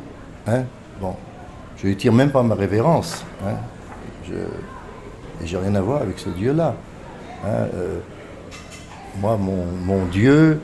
Hein? 0.47 0.63
Bon, 1.01 1.15
je 1.77 1.87
lui 1.87 1.97
tire 1.97 2.15
même 2.15 2.31
pas 2.31 2.43
ma 2.43 2.55
révérence. 2.55 3.27
Hein? 3.45 3.57
Je, 4.27 4.37
j'ai 5.45 5.59
rien 5.59 5.75
à 5.75 5.83
voir 5.83 6.01
avec 6.01 6.19
ce 6.19 6.31
Dieu-là. 6.31 6.75
Hein? 7.45 7.67
Moi, 9.21 9.37
mon, 9.37 9.67
mon 9.85 10.07
Dieu, 10.07 10.61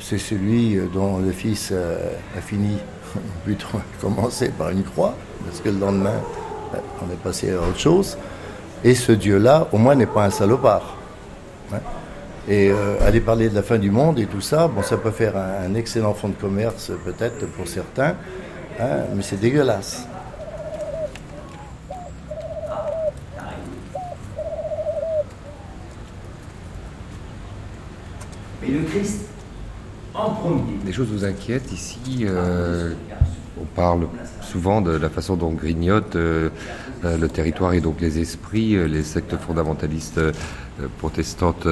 c'est 0.00 0.18
celui 0.18 0.78
dont 0.94 1.18
le 1.18 1.32
Fils 1.32 1.72
a 1.72 2.40
fini, 2.40 2.76
plutôt 3.44 3.80
commencé 4.00 4.50
par 4.50 4.70
une 4.70 4.82
croix, 4.82 5.14
parce 5.44 5.60
que 5.60 5.68
le 5.68 5.78
lendemain, 5.78 6.20
on 6.74 7.12
est 7.12 7.22
passé 7.22 7.52
à 7.52 7.56
autre 7.56 7.78
chose. 7.78 8.16
Et 8.84 8.94
ce 8.94 9.12
Dieu-là, 9.12 9.68
au 9.72 9.78
moins, 9.78 9.94
n'est 9.94 10.06
pas 10.06 10.24
un 10.24 10.30
salopard. 10.30 10.96
Hein. 11.72 11.78
Et 12.48 12.70
euh, 12.70 12.96
aller 13.06 13.20
parler 13.20 13.50
de 13.50 13.54
la 13.54 13.62
fin 13.62 13.76
du 13.76 13.90
monde 13.90 14.18
et 14.18 14.26
tout 14.26 14.40
ça, 14.40 14.68
bon, 14.68 14.82
ça 14.82 14.96
peut 14.96 15.10
faire 15.10 15.36
un, 15.36 15.74
excellent 15.74 16.14
fonds 16.14 16.28
de 16.28 16.34
commerce 16.34 16.90
peut-être 17.04 17.46
pour 17.46 17.68
certains, 17.68 18.14
hein, 18.80 19.00
mais 19.14 19.22
c'est 19.22 19.38
dégueulasse. 19.38 20.06
Mais 28.62 28.68
le 28.68 28.82
Christ, 28.84 29.27
en 30.18 30.30
premier. 30.30 30.62
Des 30.84 30.92
choses 30.92 31.08
vous 31.08 31.24
inquiètent 31.24 31.72
ici 31.72 32.24
euh, 32.24 32.92
On 33.60 33.64
parle 33.64 34.08
souvent 34.42 34.80
de 34.80 34.90
la 34.90 35.08
façon 35.08 35.36
dont 35.36 35.52
grignote 35.52 36.16
euh, 36.16 36.50
euh, 37.04 37.16
le 37.16 37.28
territoire 37.28 37.74
et 37.74 37.80
donc 37.80 38.00
les 38.00 38.18
esprits, 38.18 38.76
les 38.88 39.02
sectes 39.02 39.36
fondamentalistes 39.36 40.20
protestantes 40.98 41.66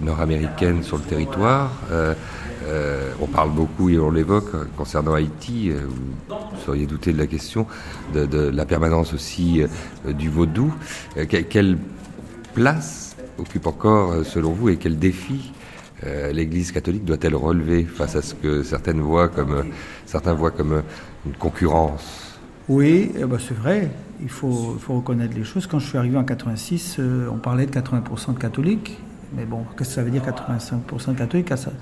nord-américaines 0.00 0.82
sur 0.82 0.96
le 0.96 1.02
territoire. 1.02 1.70
on 3.20 3.26
parle 3.26 3.50
beaucoup 3.50 3.88
et 3.88 3.98
on 3.98 4.10
l'évoque 4.10 4.50
concernant 4.76 5.14
Haïti. 5.14 5.70
vous 5.70 6.60
seriez 6.64 6.86
douté 6.86 7.12
de 7.12 7.18
la 7.18 7.26
question 7.26 7.66
de, 8.12 8.50
la 8.50 8.66
permanence 8.66 9.14
aussi 9.14 9.62
du 10.06 10.28
vaudou. 10.28 10.74
quelle 11.28 11.78
place 12.54 13.16
occupe 13.38 13.66
encore, 13.66 14.24
selon 14.24 14.52
vous, 14.52 14.68
et 14.68 14.76
quel 14.76 14.98
défi 14.98 15.52
l'Église 16.32 16.72
catholique 16.72 17.04
doit-elle 17.04 17.34
relever 17.34 17.84
face 17.84 18.14
à 18.16 18.22
ce 18.22 18.34
que 18.34 18.62
comme 19.34 19.64
certains 20.06 20.32
voient 20.34 20.50
comme 20.50 20.82
une 21.26 21.34
concurrence? 21.34 22.28
Oui, 22.68 23.12
eh 23.18 23.24
ben, 23.24 23.38
c'est 23.38 23.56
vrai. 23.56 23.90
Il 24.20 24.28
faut, 24.28 24.78
reconnaître 24.88 25.34
les 25.34 25.44
choses. 25.44 25.66
Quand 25.66 25.78
je 25.78 25.86
suis 25.86 25.96
arrivé 25.96 26.18
en 26.18 26.24
86, 26.24 26.96
euh, 26.98 27.28
on 27.32 27.38
parlait 27.38 27.66
de 27.66 27.70
80% 27.70 28.34
de 28.34 28.38
catholiques. 28.38 28.98
Mais 29.34 29.44
bon, 29.44 29.64
qu'est-ce 29.76 29.90
que 29.90 29.94
ça 29.96 30.02
veut 30.02 30.10
dire 30.10 30.22
85% 30.22 31.12
de 31.12 31.18
catholiques? 31.18 31.48
Ça, 31.50 31.56
ça, 31.56 31.72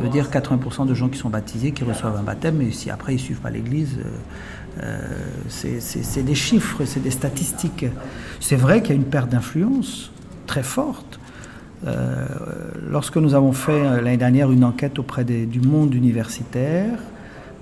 veut 0.00 0.08
dire 0.08 0.30
80% 0.30 0.86
de 0.86 0.94
gens 0.94 1.08
qui 1.08 1.18
sont 1.18 1.30
baptisés, 1.30 1.72
qui 1.72 1.84
reçoivent 1.84 2.16
un 2.16 2.22
baptême, 2.22 2.56
mais 2.58 2.70
si 2.70 2.90
après 2.90 3.14
ils 3.14 3.16
ne 3.16 3.22
suivent 3.22 3.40
pas 3.40 3.50
l'Église, 3.50 3.98
euh, 3.98 4.82
euh 4.82 4.98
c'est 5.48 6.22
des 6.22 6.34
chiffres, 6.34 6.84
c'est 6.84 7.02
des 7.02 7.10
statistiques. 7.10 7.86
C'est 8.38 8.56
vrai 8.56 8.82
qu'il 8.82 8.90
y 8.90 8.92
a 8.92 8.96
une 8.96 9.08
perte 9.08 9.30
d'influence 9.30 10.12
très 10.46 10.62
forte. 10.62 11.19
Euh, 11.86 12.26
lorsque 12.90 13.16
nous 13.16 13.34
avons 13.34 13.52
fait 13.52 13.72
euh, 13.72 14.00
l'année 14.00 14.18
dernière 14.18 14.52
une 14.52 14.64
enquête 14.64 14.98
auprès 14.98 15.24
des, 15.24 15.46
du 15.46 15.60
monde 15.60 15.94
universitaire, 15.94 16.98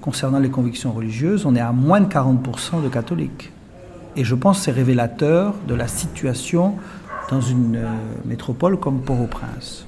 concernant 0.00 0.40
les 0.40 0.50
convictions 0.50 0.92
religieuses, 0.92 1.46
on 1.46 1.54
est 1.54 1.60
à 1.60 1.72
moins 1.72 2.00
de 2.00 2.06
40% 2.06 2.82
de 2.82 2.88
catholiques. 2.88 3.52
Et 4.16 4.24
je 4.24 4.34
pense 4.34 4.58
que 4.58 4.64
c'est 4.64 4.72
révélateur 4.72 5.54
de 5.68 5.74
la 5.74 5.86
situation 5.86 6.74
dans 7.30 7.40
une 7.40 7.76
euh, 7.76 7.86
métropole 8.24 8.78
comme 8.78 9.00
Port-au-Prince. 9.02 9.86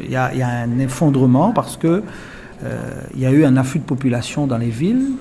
Il, 0.00 0.10
y, 0.10 0.16
a 0.16 0.48
un 0.48 0.78
effondrement 0.78 1.52
parce 1.52 1.78
que 1.78 2.02
il 3.14 3.20
y 3.20 3.24
a 3.24 3.30
eu 3.30 3.44
un 3.44 3.56
afflux 3.56 3.80
de 3.80 3.84
population 3.84 4.46
dans 4.46 4.58
les 4.58 4.68
villes. 4.68 5.12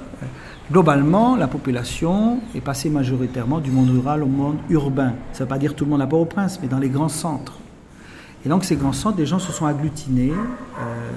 Globalement, 0.69 1.37
la 1.37 1.47
population 1.47 2.39
est 2.53 2.61
passée 2.61 2.89
majoritairement 2.89 3.59
du 3.59 3.71
monde 3.71 3.89
rural 3.89 4.21
au 4.21 4.27
monde 4.27 4.57
urbain. 4.69 5.13
Ça 5.31 5.39
ne 5.39 5.45
veut 5.45 5.47
pas 5.47 5.57
dire 5.57 5.75
tout 5.75 5.85
le 5.85 5.91
monde 5.91 6.01
à 6.01 6.07
Port-au-Prince, 6.07 6.59
mais 6.61 6.67
dans 6.67 6.79
les 6.79 6.89
grands 6.89 7.07
centres. 7.07 7.57
Et 8.45 8.49
donc 8.49 8.63
ces 8.63 8.75
grands 8.75 8.93
centres, 8.93 9.17
des 9.17 9.25
gens 9.25 9.39
se 9.39 9.51
sont 9.51 9.65
agglutinés 9.65 10.31
euh, 10.31 11.11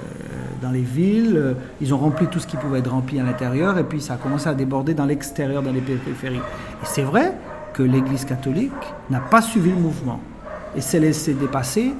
dans 0.61 0.71
les 0.71 0.81
villes, 0.81 1.37
euh, 1.37 1.53
ils 1.79 1.93
ont 1.93 1.97
rempli 1.97 2.25
tout 2.27 2.39
ce 2.39 2.47
qui 2.47 2.57
pouvait 2.57 2.79
être 2.79 2.89
rempli 2.89 3.19
à 3.19 3.23
l'intérieur, 3.23 3.77
et 3.77 3.83
puis 3.83 4.01
ça 4.01 4.15
a 4.15 4.17
commencé 4.17 4.49
à 4.49 4.55
déborder 4.55 4.95
dans 4.95 5.05
l'extérieur, 5.05 5.61
dans 5.61 5.71
les 5.71 5.81
périphéries. 5.81 6.37
Et 6.37 6.85
c'est 6.85 7.03
vrai 7.03 7.33
que 7.73 7.83
l'Église 7.83 8.25
catholique 8.25 8.71
n'a 9.11 9.19
pas 9.19 9.43
suivi 9.43 9.69
le 9.69 9.75
mouvement, 9.75 10.19
et 10.75 10.81
s'est 10.81 10.99
laissé 10.99 11.35
dépasser 11.35 11.93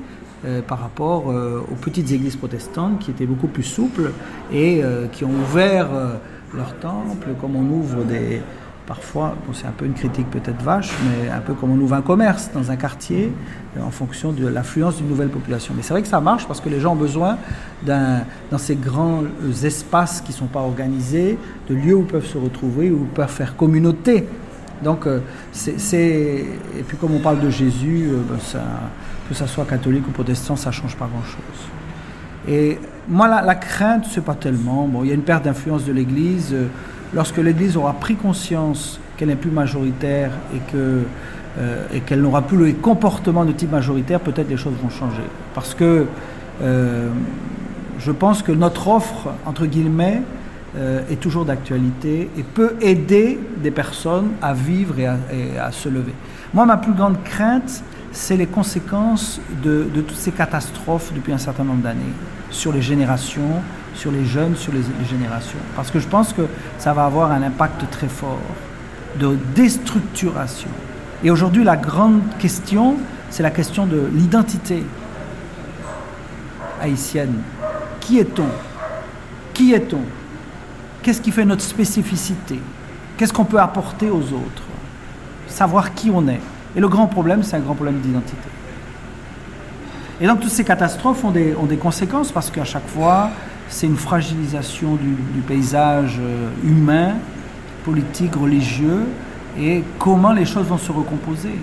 euh, 0.46 0.62
par 0.64 0.80
rapport 0.80 1.28
aux 1.28 1.76
petites 1.76 2.12
églises 2.12 2.36
protestantes 2.36 3.00
qui 3.00 3.12
étaient 3.12 3.28
beaucoup 3.28 3.48
plus 3.48 3.64
souples 3.64 4.12
et 4.52 4.82
qui 5.12 5.26
ont 5.26 5.32
ouvert 5.32 5.90
leurs 6.56 6.76
temples, 6.80 7.30
comme 7.40 7.56
on 7.56 7.70
ouvre 7.70 8.04
des, 8.04 8.42
parfois, 8.90 9.36
c'est 9.54 9.68
un 9.68 9.72
peu 9.72 9.86
une 9.86 9.94
critique 9.94 10.28
peut-être 10.32 10.64
vache, 10.64 10.92
mais 11.06 11.30
un 11.30 11.42
peu 11.42 11.54
comme 11.54 11.72
on 11.72 11.80
ouvre 11.80 11.94
un 11.94 12.02
commerce 12.02 12.50
dans 12.52 12.72
un 12.72 12.76
quartier 12.76 13.32
euh, 13.78 13.84
en 13.84 13.92
fonction 13.92 14.32
de 14.32 14.48
l'affluence 14.48 14.98
d'une 14.98 15.08
nouvelle 15.08 15.30
population. 15.30 15.76
Mais 15.78 15.84
c'est 15.84 15.94
vrai 15.94 16.02
que 16.02 16.08
ça 16.08 16.20
marche 16.20 16.48
parce 16.48 16.60
que 16.60 16.70
les 16.70 16.80
gens 16.80 16.94
ont 16.94 17.04
besoin, 17.08 17.38
dans 17.86 18.58
ces 18.58 18.76
grands 18.76 19.22
euh, 19.22 19.64
espaces 19.64 20.22
qui 20.22 20.32
ne 20.32 20.38
sont 20.38 20.48
pas 20.48 20.62
organisés, 20.62 21.38
de 21.70 21.76
lieux 21.76 21.94
où 21.94 22.02
ils 22.02 22.08
peuvent 22.08 22.26
se 22.26 22.40
retrouver, 22.40 22.90
où 22.90 23.04
ils 23.04 23.14
peuvent 23.14 23.30
faire 23.30 23.56
communauté. 23.56 24.28
Donc, 24.84 25.06
euh, 25.06 25.20
c'est. 25.52 25.78
Et 26.80 26.84
puis, 26.88 26.98
comme 26.98 27.14
on 27.14 27.20
parle 27.20 27.42
de 27.42 27.50
Jésus, 27.52 28.10
ben, 28.28 28.38
que 29.30 29.36
ça 29.36 29.46
soit 29.46 29.66
catholique 29.66 30.08
ou 30.08 30.12
protestant, 30.12 30.56
ça 30.56 30.70
ne 30.72 30.74
change 30.74 30.96
pas 30.96 31.06
grand-chose. 31.06 31.62
Et 32.48 32.80
moi, 33.08 33.28
la, 33.28 33.44
la 33.44 33.56
crainte, 33.56 34.06
c'est 34.10 34.26
pas 34.26 34.34
tellement. 34.34 34.88
Bon, 34.88 35.04
il 35.04 35.10
y 35.10 35.12
a 35.12 35.16
une 35.16 35.22
perte 35.22 35.46
d'influence 35.46 35.86
de 35.86 35.92
l'Église 35.92 36.56
lorsque 37.14 37.38
l'Église 37.38 37.78
aura 37.78 37.94
pris 37.94 38.16
conscience 38.16 39.00
qu'elle 39.18 39.30
n'est 39.30 39.36
plus 39.36 39.52
majoritaire 39.52 40.32
et 40.54 40.60
euh, 40.76 41.84
qu'elle 42.06 42.22
n'aura 42.22 42.42
plus 42.44 42.64
les 42.66 42.74
comportements 42.74 43.46
de 43.46 43.52
type 43.52 43.72
majoritaire, 43.72 44.20
peut-être 44.20 44.50
les 44.50 44.58
choses 44.58 44.74
vont 44.82 44.90
changer. 44.90 45.24
Parce 45.54 45.74
que 45.74 46.06
euh, 46.62 47.10
je 48.00 48.12
pense 48.12 48.42
que 48.42 48.52
notre 48.52 48.88
offre, 48.88 49.30
entre 49.46 49.66
guillemets, 49.66 50.22
euh, 50.78 51.02
est 51.10 51.20
toujours 51.20 51.46
d'actualité 51.46 52.30
et 52.38 52.44
peut 52.44 52.76
aider 52.80 53.40
des 53.62 53.72
personnes 53.72 54.30
à 54.42 54.54
vivre 54.54 55.00
et 55.00 55.08
à, 55.08 55.72
se 55.72 55.90
lever. 55.90 56.14
Moi, 56.54 56.66
ma 56.66 56.78
plus 56.78 56.94
grande 56.94 57.22
crainte, 57.24 57.84
c'est 58.12 58.38
les 58.38 58.46
conséquences 58.46 59.42
de, 59.64 59.88
toutes 59.96 60.16
ces 60.16 60.32
catastrophes 60.32 61.12
depuis 61.14 61.34
un 61.34 61.38
certain 61.40 61.64
nombre 61.64 61.82
d'années 61.82 62.14
sur 62.52 62.72
les 62.72 62.82
générations, 62.82 63.62
sur 64.00 64.12
les 64.12 64.26
jeunes, 64.26 64.56
sur 64.56 64.72
les 64.72 64.82
générations. 65.06 65.60
Parce 65.76 65.92
que 65.92 66.00
je 66.00 66.08
pense 66.08 66.32
que 66.32 66.44
ça 66.78 66.94
va 66.94 67.06
avoir 67.06 67.32
un 67.32 67.44
impact 67.44 67.90
très 67.92 68.08
fort 68.08 68.40
de 69.20 69.38
déstructuration. 69.54 70.70
Et 71.24 71.30
aujourd'hui, 71.32 71.66
la 71.66 71.76
grande 71.76 72.22
question, 72.40 72.96
c'est 73.30 73.44
la 73.44 73.52
question 73.52 73.86
de 73.86 74.10
l'identité 74.14 74.84
haïtienne. 76.82 77.42
Qui 78.00 78.20
est-on? 78.20 78.48
Qui 79.54 79.74
est-on? 79.74 80.02
Qu'est-ce 81.04 81.22
qui 81.22 81.32
fait 81.32 81.46
notre 81.46 81.64
spécificité? 81.64 82.60
Qu'est-ce 83.18 83.34
qu'on 83.34 83.46
peut 83.46 83.60
apporter 83.60 84.10
aux 84.10 84.24
autres? 84.34 84.64
Savoir 85.48 85.94
qui 85.94 86.10
on 86.10 86.26
est. 86.30 86.40
Et 86.76 86.80
le 86.80 86.88
grand 86.88 87.08
problème, 87.08 87.44
c'est 87.44 87.58
un 87.58 87.60
grand 87.60 87.76
problème 87.76 88.00
d'identité. 88.00 88.48
Et 90.22 90.28
donc 90.28 90.42
toutes 90.42 90.52
ces 90.52 90.64
catastrophes 90.64 91.24
ont 91.24 91.32
des, 91.32 91.78
conséquences 91.78 92.32
parce 92.32 92.50
qu'à 92.50 92.66
chaque 92.66 92.88
fois, 92.88 93.30
c'est 93.70 93.86
une 93.88 93.98
fragilisation 93.98 94.96
du, 94.96 95.42
paysage 95.48 96.18
euh, 96.20 96.50
humain, 96.64 97.14
politique, 97.86 98.36
religieux, 98.36 99.06
et 99.60 99.84
comment 99.98 100.34
les 100.34 100.46
choses 100.46 100.68
vont 100.68 100.78
se 100.78 100.92
recomposer? 100.92 101.56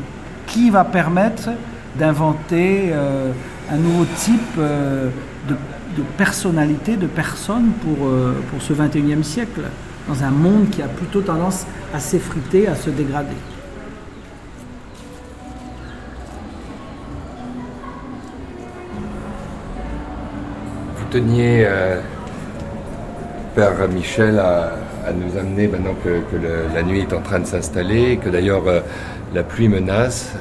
Qui 0.47 0.71
va 0.71 0.85
permettre 0.85 1.51
d'inventer 1.99 2.91
euh, 2.93 3.33
un 3.71 3.77
nouveau 3.77 4.07
type 4.17 4.41
euh, 4.59 5.11
de, 5.49 6.03
personnalité, 6.17 6.97
de 6.97 7.07
personne 7.07 7.71
pour, 7.83 8.09
pour 8.51 8.61
ce 8.61 8.73
21e 8.73 9.23
siècle, 9.23 9.63
dans 10.09 10.23
un 10.23 10.31
monde 10.31 10.69
qui 10.71 10.83
a 10.83 10.89
plutôt 10.89 11.23
tendance 11.23 11.67
à 11.95 12.01
s'effriter, 12.01 12.69
à 12.69 12.75
se 12.75 12.91
dégrader? 12.91 13.37
Teniez, 21.11 21.65
euh, 21.67 22.01
Père 23.55 23.89
Michel, 23.89 24.39
à, 24.39 24.73
nous 25.13 25.39
amener 25.39 25.69
maintenant 25.69 25.95
que, 26.03 26.37
la 26.75 26.83
nuit 26.83 27.01
est 27.01 27.13
en 27.13 27.21
train 27.21 27.39
de 27.39 27.47
s'installer, 27.47 28.17
que 28.17 28.29
d'ailleurs 28.29 28.67
euh, 28.67 28.81
la 29.35 29.45
pluie 29.45 29.69
menace, 29.69 30.33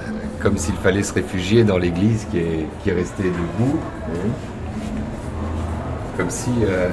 comme 0.41 0.57
s'il 0.57 0.76
fallait 0.76 1.03
se 1.03 1.13
réfugier 1.13 1.63
dans 1.63 1.78
l'église 1.78 2.26
qui 2.32 2.39
est, 2.39 2.68
qui 2.82 2.89
est 2.89 2.93
restée 2.93 3.24
debout, 3.24 3.80
comme 6.18 6.30
si 6.30 6.49
euh, 6.63 6.89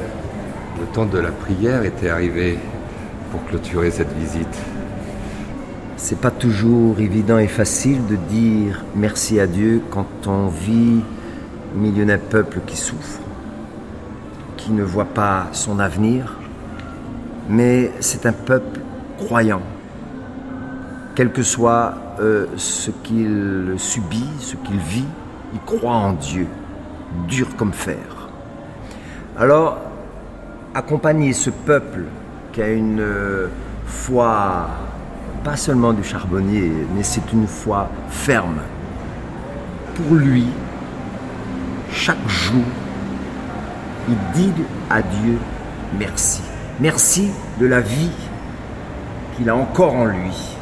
le 0.80 0.86
temps 0.94 1.06
de 1.06 1.18
la 1.18 1.30
prière 1.30 1.84
était 1.84 2.10
arrivé 2.10 2.58
pour 3.30 3.44
clôturer 3.46 3.90
cette 3.90 4.12
visite. 4.12 4.58
C'est 5.96 6.18
pas 6.18 6.30
toujours 6.30 7.00
évident 7.00 7.38
et 7.38 7.46
facile 7.46 8.04
de 8.06 8.16
dire 8.16 8.84
merci 8.96 9.40
à 9.40 9.46
Dieu 9.46 9.80
quand 9.90 10.26
on 10.26 10.48
vit 10.48 11.00
au 11.74 11.78
milieu 11.78 12.04
d'un 12.04 12.18
peuple 12.18 12.58
qui 12.66 12.76
souffre 12.76 13.20
qui 14.62 14.72
ne 14.72 14.84
voit 14.84 15.06
pas 15.06 15.48
son 15.52 15.80
avenir, 15.80 16.36
mais 17.48 17.90
c'est 17.98 18.26
un 18.26 18.32
peuple 18.32 18.80
croyant. 19.18 19.62
Quel 21.16 21.32
que 21.32 21.42
soit 21.42 21.94
euh, 22.20 22.46
ce 22.56 22.90
qu'il 22.90 23.74
subit, 23.76 24.28
ce 24.38 24.54
qu'il 24.56 24.78
vit, 24.78 25.04
il 25.52 25.60
croit 25.60 25.94
en 25.94 26.12
Dieu, 26.12 26.46
dur 27.26 27.48
comme 27.56 27.72
fer. 27.72 28.28
Alors, 29.36 29.78
accompagner 30.74 31.32
ce 31.32 31.50
peuple 31.50 32.04
qui 32.52 32.62
a 32.62 32.68
une 32.68 33.00
euh, 33.00 33.48
foi, 33.84 34.68
pas 35.42 35.56
seulement 35.56 35.92
du 35.92 36.04
charbonnier, 36.04 36.70
mais 36.94 37.02
c'est 37.02 37.32
une 37.32 37.48
foi 37.48 37.88
ferme. 38.10 38.60
Pour 39.96 40.14
lui, 40.14 40.46
chaque 41.90 42.28
jour, 42.28 42.62
il 44.08 44.16
dit 44.34 44.52
à 44.90 45.02
Dieu 45.02 45.38
merci. 45.98 46.42
Merci 46.80 47.30
de 47.60 47.66
la 47.66 47.80
vie 47.80 48.10
qu'il 49.36 49.48
a 49.48 49.56
encore 49.56 49.94
en 49.94 50.06
lui. 50.06 50.56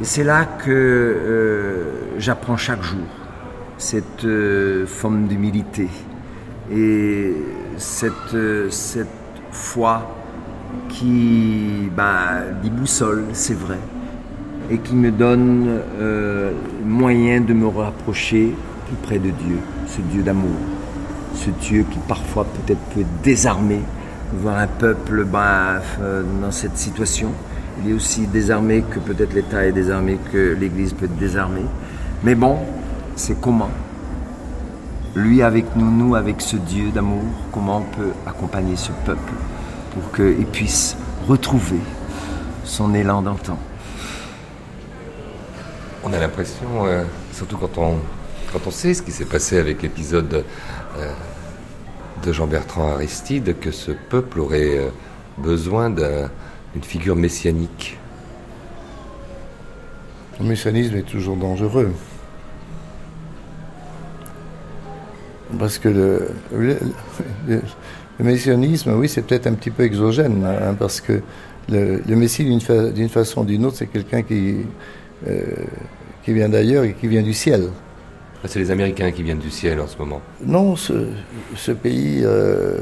Et 0.00 0.04
c'est 0.04 0.24
là 0.24 0.44
que 0.44 0.70
euh, 0.70 2.18
j'apprends 2.18 2.56
chaque 2.56 2.82
jour 2.82 3.06
cette 3.76 4.24
euh, 4.24 4.86
forme 4.86 5.26
d'humilité 5.26 5.88
et 6.72 7.34
cette, 7.76 8.34
euh, 8.34 8.68
foi 9.50 10.16
qui 10.88 11.90
ben, 11.96 12.44
dit 12.62 12.70
boussole, 12.70 13.24
c'est 13.32 13.58
vrai, 13.58 13.78
et 14.70 14.78
qui 14.78 14.94
me 14.94 15.10
donne 15.10 15.80
moyen 16.84 17.40
de 17.40 17.52
me 17.52 17.66
rapprocher 17.66 18.54
plus 18.86 18.96
près 19.02 19.18
de 19.18 19.30
Dieu, 19.30 19.58
ce 19.86 20.00
Dieu 20.02 20.22
d'amour 20.22 20.56
ce 21.34 21.50
Dieu 21.50 21.84
qui 21.90 21.98
parfois 22.00 22.44
peut-être 22.44 22.80
peut 22.94 23.04
désarmer, 23.22 23.80
voir 24.34 24.58
un 24.58 24.66
peuple 24.66 25.24
ben, 25.24 25.80
dans 26.40 26.50
cette 26.50 26.76
situation. 26.76 27.30
Il 27.82 27.90
est 27.90 27.94
aussi 27.94 28.26
désarmé 28.26 28.84
que 28.90 28.98
peut-être 28.98 29.32
l'État 29.32 29.64
est 29.66 29.72
désarmé, 29.72 30.18
que 30.32 30.56
l'Église 30.58 30.92
peut 30.92 31.06
être 31.06 31.16
désarmée. 31.16 31.64
Mais 32.22 32.34
bon, 32.34 32.58
c'est 33.16 33.40
comment 33.40 33.70
Lui 35.14 35.42
avec 35.42 35.76
nous, 35.76 35.90
nous 35.90 36.14
avec 36.14 36.40
ce 36.40 36.56
Dieu 36.56 36.90
d'amour, 36.90 37.24
comment 37.52 37.78
on 37.78 37.96
peut 37.96 38.12
accompagner 38.26 38.76
ce 38.76 38.92
peuple 39.06 39.32
pour 39.92 40.12
qu'il 40.12 40.46
puisse 40.46 40.96
retrouver 41.26 41.80
son 42.64 42.94
élan 42.94 43.22
d'antan. 43.22 43.58
On 46.04 46.12
a 46.12 46.18
l'impression, 46.18 46.86
euh, 46.86 47.04
surtout 47.32 47.56
quand 47.56 47.76
on, 47.78 47.96
quand 48.52 48.66
on 48.66 48.70
sait 48.70 48.94
ce 48.94 49.02
qui 49.02 49.12
s'est 49.12 49.24
passé 49.24 49.58
avec 49.58 49.82
l'épisode 49.82 50.32
euh, 50.32 50.42
de 52.24 52.32
Jean-Bertrand 52.32 52.92
Aristide 52.92 53.58
que 53.58 53.70
ce 53.70 53.92
peuple 53.92 54.40
aurait 54.40 54.78
euh, 54.78 54.88
besoin 55.38 55.90
d'une 55.90 56.82
figure 56.82 57.16
messianique. 57.16 57.98
Le 60.38 60.46
messianisme 60.46 60.96
est 60.96 61.02
toujours 61.06 61.36
dangereux. 61.36 61.92
Parce 65.58 65.78
que 65.78 65.88
le, 65.88 66.78
messianisme, 68.20 68.92
oui, 68.96 69.08
c'est 69.08 69.22
peut-être 69.22 69.46
un 69.46 69.54
petit 69.54 69.70
peu 69.70 69.82
exogène, 69.82 70.44
hein, 70.44 70.74
parce 70.78 71.00
que 71.00 71.20
le, 71.68 72.00
Messie, 72.08 72.44
d'une 72.44 72.60
fa 72.60 72.92
façon 73.08 73.42
ou 73.42 73.44
d'une 73.44 73.64
autre, 73.66 73.76
c'est 73.76 73.86
quelqu'un 73.86 74.22
qui, 74.22 74.58
euh, 75.26 75.42
qui 76.24 76.32
vient 76.32 76.48
d'ailleurs 76.48 76.84
et 76.84 76.94
qui 76.94 77.08
vient 77.08 77.22
du 77.22 77.34
ciel. 77.34 77.70
C'est 78.46 78.58
les 78.58 78.70
Américains 78.70 79.12
qui 79.12 79.22
viennent 79.22 79.38
du 79.38 79.50
ciel 79.50 79.80
en 79.80 79.86
ce 79.86 79.98
moment. 79.98 80.22
Non, 80.44 80.74
ce, 80.74 81.72
pays 81.72 82.22
euh, 82.24 82.78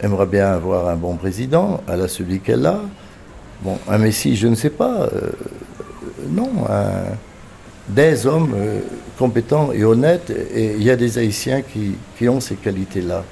aimerait 0.00 0.26
bien 0.26 0.52
avoir 0.52 0.88
un 0.88 0.96
bon 0.96 1.16
président, 1.16 1.82
elle 1.86 2.00
a 2.00 2.08
celui 2.08 2.40
qu'elle 2.40 2.64
a. 2.64 2.80
Bon, 3.62 3.78
un 3.88 3.98
Messie, 3.98 4.36
je 4.36 4.48
ne 4.48 4.54
sais 4.54 4.70
pas. 4.70 5.02
Euh, 5.02 5.32
non, 6.30 6.50
des 7.88 8.26
hommes 8.26 8.54
euh, 8.56 8.80
compétents 9.18 9.70
et 9.72 9.84
honnêtes, 9.84 10.30
et 10.30 10.76
il 10.76 10.82
y 10.82 10.90
a 10.90 10.96
des 10.96 11.18
Haïtiens 11.18 11.60
qui, 11.62 12.28
ont 12.28 12.40
ces 12.40 12.54
qualités-là. 12.54 13.22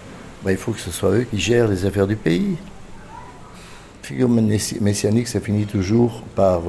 Ben, 0.45 0.51
il 0.51 0.59
faut 0.59 0.73
que 0.73 0.81
ce 0.81 0.91
soit 0.91 1.11
eux 1.13 1.27
qui 1.31 1.39
gèrent 1.39 1.69
les 1.69 1.87
affaires 1.87 2.07
du 2.07 2.17
pays. 2.17 2.57
Figure 4.03 4.29
messianique, 4.29 5.29
ça 5.29 5.41
finit 5.41 5.67
toujours 5.67 6.23
par, 6.35 6.63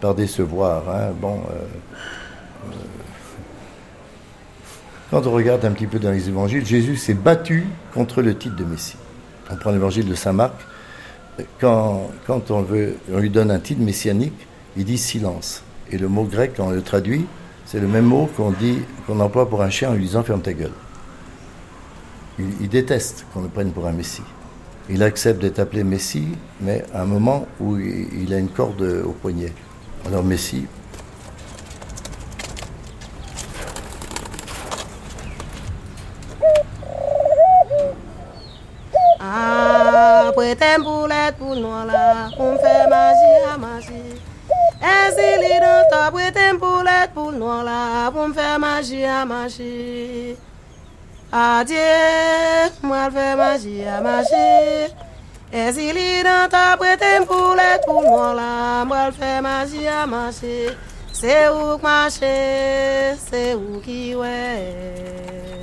par 0.00 0.14
décevoir. 0.14 0.88
Hein. 0.88 1.10
Bon, 1.20 1.40
Quand 5.12 5.26
on 5.26 5.32
regarde 5.32 5.62
un 5.66 5.72
petit 5.72 5.86
peu 5.86 5.98
dans 5.98 6.10
les 6.10 6.30
évangiles, 6.30 6.64
Jésus 6.64 6.96
s'est 6.96 7.12
battu 7.12 7.66
contre 7.92 8.22
le 8.22 8.34
titre 8.34 8.56
de 8.56 8.64
Messie. 8.64 8.96
On 9.50 9.56
prend 9.56 9.70
l'évangile 9.70 10.08
de 10.08 10.14
Saint 10.14 10.32
Marc, 10.32 10.54
quand, 11.60 12.10
on, 12.26 12.62
veut, 12.62 12.96
on 13.12 13.18
lui 13.18 13.28
donne 13.28 13.50
un 13.50 13.58
titre 13.58 13.82
messianique, 13.82 14.46
il 14.74 14.86
dit 14.86 14.96
silence. 14.96 15.64
Et 15.90 15.98
le 15.98 16.08
mot 16.08 16.24
grec, 16.24 16.52
quand 16.56 16.68
on 16.68 16.70
le 16.70 16.80
traduit, 16.80 17.26
c'est 17.66 17.78
le 17.78 17.88
même 17.88 18.06
mot 18.06 18.26
qu'on 18.38 18.52
dit, 18.52 18.78
qu'on 19.06 19.20
emploie 19.20 19.46
pour 19.50 19.60
un 19.60 19.68
chien 19.68 19.90
en 19.90 19.92
lui 19.92 20.04
disant 20.04 20.22
ferme 20.22 20.40
ta 20.40 20.54
gueule. 20.54 20.72
Il, 22.38 22.70
déteste 22.70 23.26
qu'on 23.34 23.42
le 23.42 23.48
prenne 23.48 23.70
pour 23.72 23.86
un 23.86 23.92
messie. 23.92 24.22
Il 24.88 25.02
accepte 25.02 25.42
d'être 25.42 25.58
appelé 25.58 25.84
messie, 25.84 26.28
mais 26.62 26.86
à 26.94 27.02
un 27.02 27.06
moment 27.06 27.46
où 27.60 27.76
il 27.76 28.32
a 28.32 28.38
une 28.38 28.48
corde 28.48 28.80
au 29.04 29.10
poignet. 29.10 29.52
Alors 30.06 30.24
messie, 30.24 30.64
Prêtez 40.34 40.82
boulette 40.82 41.36
pour 41.36 41.54
nous 41.54 41.86
là, 41.86 42.28
on 42.38 42.56
fait 42.56 42.88
magie 42.88 43.44
à 43.52 43.56
magie. 43.56 44.20
Ainsi 44.82 45.40
les 45.40 45.60
dents, 45.60 46.10
prêtez 46.12 46.52
boulette 46.58 47.12
pour 47.14 47.32
nous 47.32 47.62
là, 47.64 48.10
on 48.14 48.32
fait 48.32 48.58
magie 49.24 50.36
à 51.32 51.64
magie. 51.64 51.70
Adieu, 51.70 52.72
moi 52.82 53.10
fais 53.10 53.36
magie 53.36 53.84
à 53.84 54.00
magie. 54.00 54.92
Ainsi 55.54 55.92
les 55.92 56.22
dents, 56.22 56.76
prêtez 56.78 57.24
boulette 57.26 57.82
pour 57.86 58.02
nous 58.02 58.36
là, 58.36 58.84
moi 58.84 59.10
fais 59.12 59.40
magie 59.40 59.86
à 59.86 60.06
magie. 60.06 60.68
C'est 61.12 61.48
où 61.50 61.78
marcher, 61.78 63.14
c'est 63.30 63.54
où 63.54 63.80
qui 63.80 64.14
ouais? 64.14 65.60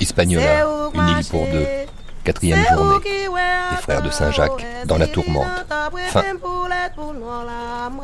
Hispaniola, 0.00 0.66
une 0.94 1.08
île 1.08 1.26
pour 1.30 1.46
deux. 1.46 1.66
Quatrième 2.24 2.64
journée. 2.72 2.98
Les 3.04 3.76
frères 3.78 4.02
de 4.02 4.10
Saint-Jacques 4.10 4.64
dans 4.86 4.98
la 4.98 5.06
tourmente. 5.06 5.46
Fin. 6.08 6.22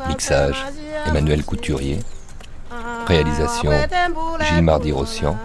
Mixage. 0.07 0.65
Emmanuel 1.07 1.43
Couturier. 1.43 1.99
Réalisation. 3.07 3.71
Gilles 4.41 4.61
Mardy-Rossian. 4.61 5.37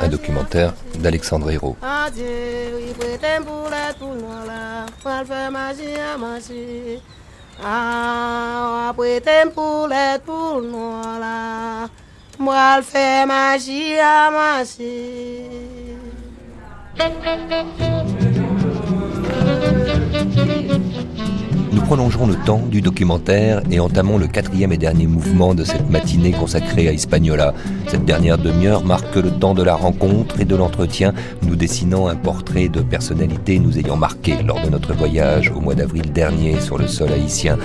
Un 0.00 0.08
documentaire 0.08 0.74
d'Alexandre 0.96 1.50
Hérault. 1.50 1.76
Prolongerons 21.88 22.26
le 22.26 22.34
temps 22.34 22.60
du 22.70 22.82
documentaire 22.82 23.62
et 23.70 23.80
entamons 23.80 24.18
le 24.18 24.26
quatrième 24.26 24.72
et 24.72 24.76
dernier 24.76 25.06
mouvement 25.06 25.54
de 25.54 25.64
cette 25.64 25.88
matinée 25.88 26.32
consacrée 26.32 26.86
à 26.86 26.92
Hispaniola. 26.92 27.54
Cette 27.86 28.04
dernière 28.04 28.36
demi-heure 28.36 28.84
marque 28.84 29.16
le 29.16 29.30
temps 29.30 29.54
de 29.54 29.62
la 29.62 29.74
rencontre 29.74 30.38
et 30.38 30.44
de 30.44 30.54
l'entretien, 30.54 31.14
nous 31.40 31.56
dessinant 31.56 32.06
un 32.08 32.14
portrait 32.14 32.68
de 32.68 32.82
personnalité 32.82 33.58
nous 33.58 33.78
ayant 33.78 33.96
marqué 33.96 34.34
lors 34.42 34.60
de 34.60 34.68
notre 34.68 34.92
voyage 34.92 35.50
au 35.50 35.60
mois 35.60 35.74
d'avril 35.74 36.12
dernier 36.12 36.60
sur 36.60 36.76
le 36.76 36.86
sol 36.86 37.10
haïtien. 37.10 37.56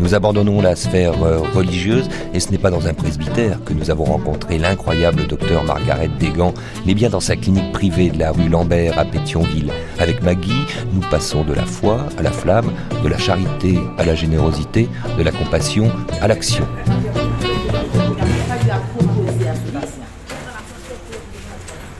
Nous 0.00 0.12
abandonnons 0.12 0.60
la 0.60 0.74
sphère 0.74 1.22
euh, 1.22 1.38
religieuse 1.54 2.08
et 2.34 2.40
ce 2.40 2.50
n'est 2.50 2.58
pas 2.58 2.70
dans 2.70 2.86
un 2.88 2.94
presbytère 2.94 3.62
que 3.64 3.72
nous 3.74 3.90
avons 3.90 4.04
rencontré 4.04 4.58
l'incroyable 4.58 5.26
docteur 5.28 5.62
Margaret 5.62 6.10
Desgans, 6.18 6.54
mais 6.84 6.94
bien 6.94 7.10
dans 7.10 7.20
sa 7.20 7.36
clinique 7.36 7.70
privée 7.72 8.10
de 8.10 8.18
la 8.18 8.32
rue 8.32 8.48
Lambert 8.48 8.98
à 8.98 9.04
Pétionville. 9.04 9.70
Avec 10.00 10.22
Maggie, 10.22 10.66
nous 10.92 11.02
passons 11.10 11.44
de 11.44 11.52
la 11.52 11.66
foi 11.66 12.06
à 12.16 12.22
la 12.22 12.32
flamme, 12.32 12.72
de 13.04 13.08
la 13.08 13.18
charité 13.18 13.67
à 13.98 14.04
la 14.04 14.14
générosité, 14.14 14.88
de 15.18 15.22
la 15.22 15.32
compassion 15.32 15.90
à 16.20 16.28
l'action. 16.28 16.64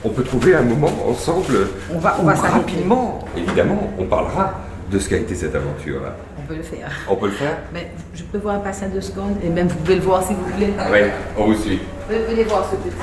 On 0.03 0.09
peut 0.09 0.23
trouver 0.23 0.55
un 0.55 0.61
moment 0.61 0.91
ensemble 1.09 1.67
On 1.93 1.99
va- 1.99 2.17
on 2.21 2.23
va 2.23 2.33
rapidement, 2.33 3.19
évidemment, 3.35 3.91
on 3.99 4.05
parlera 4.05 4.53
de 4.89 4.97
ce 4.97 5.09
qu'a 5.09 5.17
été 5.17 5.35
cette 5.35 5.55
aventure-là. 5.55 6.15
On 6.39 6.47
peut 6.47 6.55
le 6.55 6.63
faire. 6.63 6.89
On 7.09 7.15
peut 7.15 7.25
le 7.27 7.31
faire 7.33 7.57
Mais 7.73 7.91
je 8.15 8.23
peux 8.23 8.37
voir 8.39 8.55
un 8.55 8.59
passage 8.59 8.91
de 8.91 9.01
secondes 9.01 9.35
et 9.43 9.49
même 9.49 9.67
vous 9.67 9.75
pouvez 9.75 9.95
le 9.95 10.01
voir 10.01 10.23
si 10.23 10.33
vous 10.33 10.45
voulez. 10.53 10.73
Oui, 10.91 10.99
on 11.37 11.45
vous 11.45 11.55
suit. 11.55 11.79
Venez 12.09 12.23
venez 12.25 12.43
voir 12.45 12.65
ce 12.71 12.75
petit. 12.77 12.95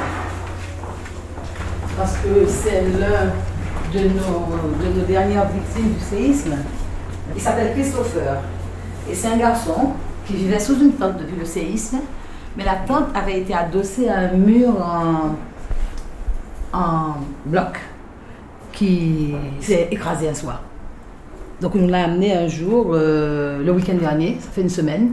Parce 1.97 2.13
que 2.17 2.29
c'est 2.49 2.83
l'un 2.99 3.31
de 3.93 4.05
nos, 4.09 4.47
de 4.83 4.99
nos 5.01 5.07
dernières 5.07 5.49
victimes 5.49 5.93
du 5.93 6.01
séisme. 6.01 6.57
Il 7.35 7.41
s'appelle 7.41 7.73
Christopher. 7.75 8.39
Et 9.11 9.15
c'est 9.15 9.29
un 9.29 9.37
garçon 9.37 9.93
qui 10.27 10.35
vivait 10.35 10.59
sous 10.59 10.81
une 10.81 10.93
tente 10.93 11.19
depuis 11.19 11.37
le 11.39 11.45
séisme. 11.45 11.99
Mais 12.57 12.65
la 12.65 12.77
tente 12.77 13.09
avait 13.15 13.41
été 13.41 13.55
adossée 13.55 14.09
à 14.09 14.19
un 14.19 14.33
mur 14.33 14.75
en, 16.73 17.15
bloc 17.47 17.79
qui 18.73 19.35
s'est 19.61 19.89
écrasé 19.91 20.29
un 20.29 20.35
soir. 20.35 20.63
Donc 21.61 21.75
on 21.75 21.87
l'a 21.87 22.05
amené 22.05 22.37
un 22.37 22.49
jour, 22.49 22.89
euh, 22.91 23.63
le 23.65 23.73
week-end 23.73 23.95
dernier, 23.95 24.37
ça 24.41 24.51
fait 24.51 24.61
une 24.61 24.69
semaine. 24.69 25.13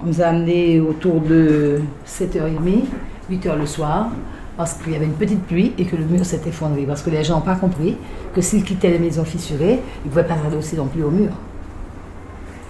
On 0.00 0.06
nous 0.06 0.20
a 0.20 0.26
amené 0.26 0.80
autour 0.80 1.20
de 1.20 1.80
7h30, 2.06 2.84
8h 3.30 3.58
le 3.58 3.66
soir, 3.66 4.10
parce 4.56 4.74
qu'il 4.74 4.92
y 4.92 4.96
avait 4.96 5.06
une 5.06 5.14
petite 5.14 5.42
pluie 5.44 5.72
et 5.78 5.84
que 5.84 5.96
le 5.96 6.04
mur 6.04 6.24
s'est 6.24 6.42
effondré. 6.46 6.84
Parce 6.84 7.02
que 7.02 7.10
les 7.10 7.24
gens 7.24 7.36
n'ont 7.36 7.40
pas 7.40 7.56
compris 7.56 7.96
que 8.34 8.40
s'ils 8.40 8.62
quittaient 8.62 8.90
les 8.90 8.98
maisons 8.98 9.24
fissurées, 9.24 9.80
ils 10.04 10.06
ne 10.06 10.10
pouvaient 10.10 10.26
pas 10.26 10.36
s'adosser 10.36 10.76
non 10.76 10.86
plus 10.86 11.02
au 11.02 11.10
mur. 11.10 11.30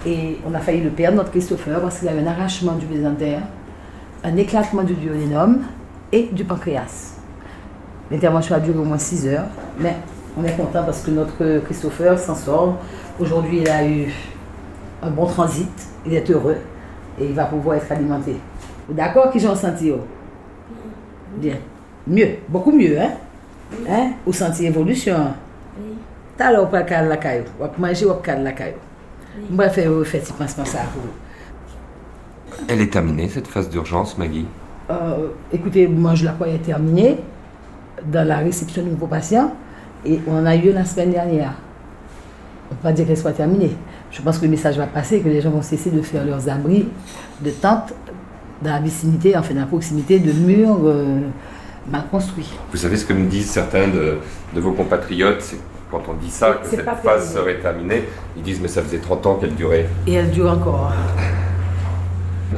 Et 0.05 0.37
on 0.45 0.53
a 0.53 0.59
failli 0.59 0.81
le 0.81 0.89
perdre, 0.89 1.17
notre 1.17 1.31
Christopher, 1.31 1.79
parce 1.81 1.99
qu'il 1.99 2.09
avait 2.09 2.21
un 2.21 2.27
arrachement 2.27 2.73
du 2.73 2.85
mésentère, 2.85 3.41
un 4.23 4.35
éclatement 4.35 4.83
du 4.83 4.93
duodénum 4.95 5.61
et 6.11 6.29
du 6.31 6.43
pancréas. 6.43 7.15
L'intervention 8.11 8.55
a 8.55 8.59
duré 8.59 8.77
au 8.77 8.83
moins 8.83 8.97
6 8.97 9.27
heures, 9.27 9.45
mais 9.79 9.95
on 10.37 10.43
est 10.43 10.55
content 10.57 10.83
parce 10.83 11.01
que 11.01 11.11
notre 11.11 11.59
Christopher 11.65 12.19
s'en 12.19 12.35
sort. 12.35 12.77
Aujourd'hui, 13.19 13.59
il 13.61 13.69
a 13.69 13.85
eu 13.87 14.11
un 15.01 15.09
bon 15.09 15.25
transit, 15.25 15.71
il 16.05 16.13
est 16.13 16.29
heureux 16.29 16.57
et 17.19 17.25
il 17.25 17.33
va 17.33 17.45
pouvoir 17.45 17.77
être 17.77 17.91
alimenté. 17.91 18.35
D'accord 18.89 19.31
qu'ils 19.31 19.47
ont 19.47 19.55
senti 19.55 19.91
oh? 19.91 20.01
Bien. 21.37 21.55
Mieux, 22.05 22.39
beaucoup 22.49 22.71
mieux, 22.71 22.99
hein? 22.99 23.11
Hein? 23.89 24.11
Vous 24.25 24.33
sentez 24.33 24.65
évolution? 24.65 25.33
T'as 26.35 26.51
là, 26.51 26.61
ou 26.61 26.65
pas 26.67 26.83
calme 26.83 27.09
la 27.09 27.17
caillou? 27.17 27.45
Ou 27.59 27.63
pas 27.63 27.71
manger 27.77 28.05
ou 28.05 28.09
pas 28.09 28.21
calme 28.21 28.43
la 28.43 28.51
caillou? 28.51 28.75
Ça 30.65 30.79
pour 30.93 31.03
vous. 31.03 32.65
Elle 32.67 32.81
est 32.81 32.91
terminée, 32.91 33.29
cette 33.29 33.47
phase 33.47 33.69
d'urgence, 33.69 34.17
Maggie 34.17 34.45
Euh, 34.89 35.29
écoutez, 35.51 35.87
moi 35.87 36.13
je 36.13 36.25
la 36.25 36.31
croyais 36.33 36.59
terminée 36.59 37.17
dans 38.11 38.27
la 38.27 38.37
réception 38.37 38.83
de 38.83 38.89
nouveaux 38.89 39.07
patients 39.07 39.53
et 40.05 40.19
on 40.27 40.37
en 40.37 40.45
a 40.45 40.55
eu 40.55 40.71
la 40.71 40.85
semaine 40.85 41.11
dernière. 41.11 41.53
On 42.69 42.73
ne 42.73 42.77
peut 42.79 42.83
pas 42.83 42.91
dire 42.91 43.07
qu'elle 43.07 43.17
soit 43.17 43.31
terminée. 43.31 43.71
Je 44.11 44.21
pense 44.21 44.37
que 44.37 44.45
le 44.45 44.51
message 44.51 44.77
va 44.77 44.87
passer, 44.87 45.21
que 45.21 45.29
les 45.29 45.41
gens 45.41 45.51
vont 45.51 45.61
cesser 45.61 45.89
de 45.89 46.01
faire 46.01 46.25
leurs 46.25 46.49
abris 46.49 46.87
de 47.41 47.49
tentes 47.49 47.93
dans 48.61 48.71
la 48.71 48.79
vicinité, 48.79 49.35
enfin 49.37 49.53
dans 49.53 49.61
la 49.61 49.65
proximité 49.67 50.19
de 50.19 50.31
murs 50.31 50.79
euh, 50.85 51.19
mal 51.91 52.03
construits. 52.11 52.51
Vous 52.71 52.77
savez 52.77 52.97
ce 52.97 53.05
que 53.05 53.13
me 53.13 53.27
disent 53.27 53.49
certains 53.49 53.87
de, 53.87 54.17
de 54.53 54.59
vos 54.61 54.73
compatriotes 54.73 55.55
quand 55.93 56.11
on 56.11 56.15
dit 56.15 56.31
ça, 56.31 56.53
que 56.53 56.67
cette 56.67 56.85
pas 56.85 56.95
phase 56.95 57.33
terminé. 57.33 57.51
serait 57.51 57.61
terminée, 57.61 58.03
ils 58.35 58.43
disent 58.43 58.59
mais 58.61 58.67
ça 58.67 58.81
faisait 58.81 58.97
30 58.97 59.25
ans 59.27 59.35
qu'elle 59.35 59.55
durait. 59.55 59.87
Et 60.07 60.13
elle 60.13 60.31
dure 60.31 60.51
encore. 60.51 60.91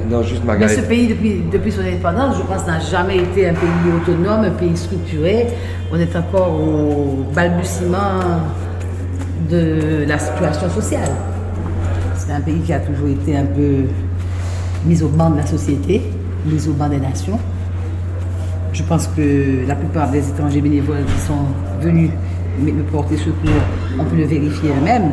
Non, 0.09 0.21
juste 0.23 0.41
Mais 0.45 0.67
ce 0.67 0.81
pays, 0.81 1.07
depuis, 1.07 1.41
depuis 1.49 1.71
son 1.71 1.79
indépendance, 1.79 2.35
je 2.37 2.43
pense, 2.43 2.67
n'a 2.67 2.81
jamais 2.81 3.17
été 3.17 3.47
un 3.47 3.53
pays 3.53 3.69
autonome, 3.95 4.43
un 4.43 4.51
pays 4.51 4.75
structuré. 4.75 5.47
On 5.89 5.97
est 5.97 6.13
encore 6.17 6.49
au 6.49 7.25
balbutiement 7.33 8.19
de 9.49 10.05
la 10.05 10.19
situation 10.19 10.69
sociale. 10.69 11.09
C'est 12.17 12.33
un 12.33 12.41
pays 12.41 12.59
qui 12.59 12.73
a 12.73 12.79
toujours 12.79 13.07
été 13.07 13.37
un 13.37 13.45
peu 13.45 13.85
mis 14.85 15.01
au 15.01 15.07
banc 15.07 15.29
de 15.29 15.37
la 15.37 15.45
société, 15.45 16.01
mis 16.45 16.67
au 16.67 16.73
banc 16.73 16.89
des 16.89 16.99
nations. 16.99 17.39
Je 18.73 18.83
pense 18.83 19.07
que 19.07 19.65
la 19.65 19.75
plupart 19.75 20.11
des 20.11 20.27
étrangers 20.27 20.59
bénévoles 20.59 21.05
qui 21.05 21.21
sont 21.21 21.45
venus 21.81 22.11
me 22.59 22.83
porter 22.83 23.17
secours 23.17 23.61
ont 23.99 24.05
pu 24.05 24.15
le 24.17 24.25
vérifier 24.25 24.69
eux-mêmes. 24.69 25.11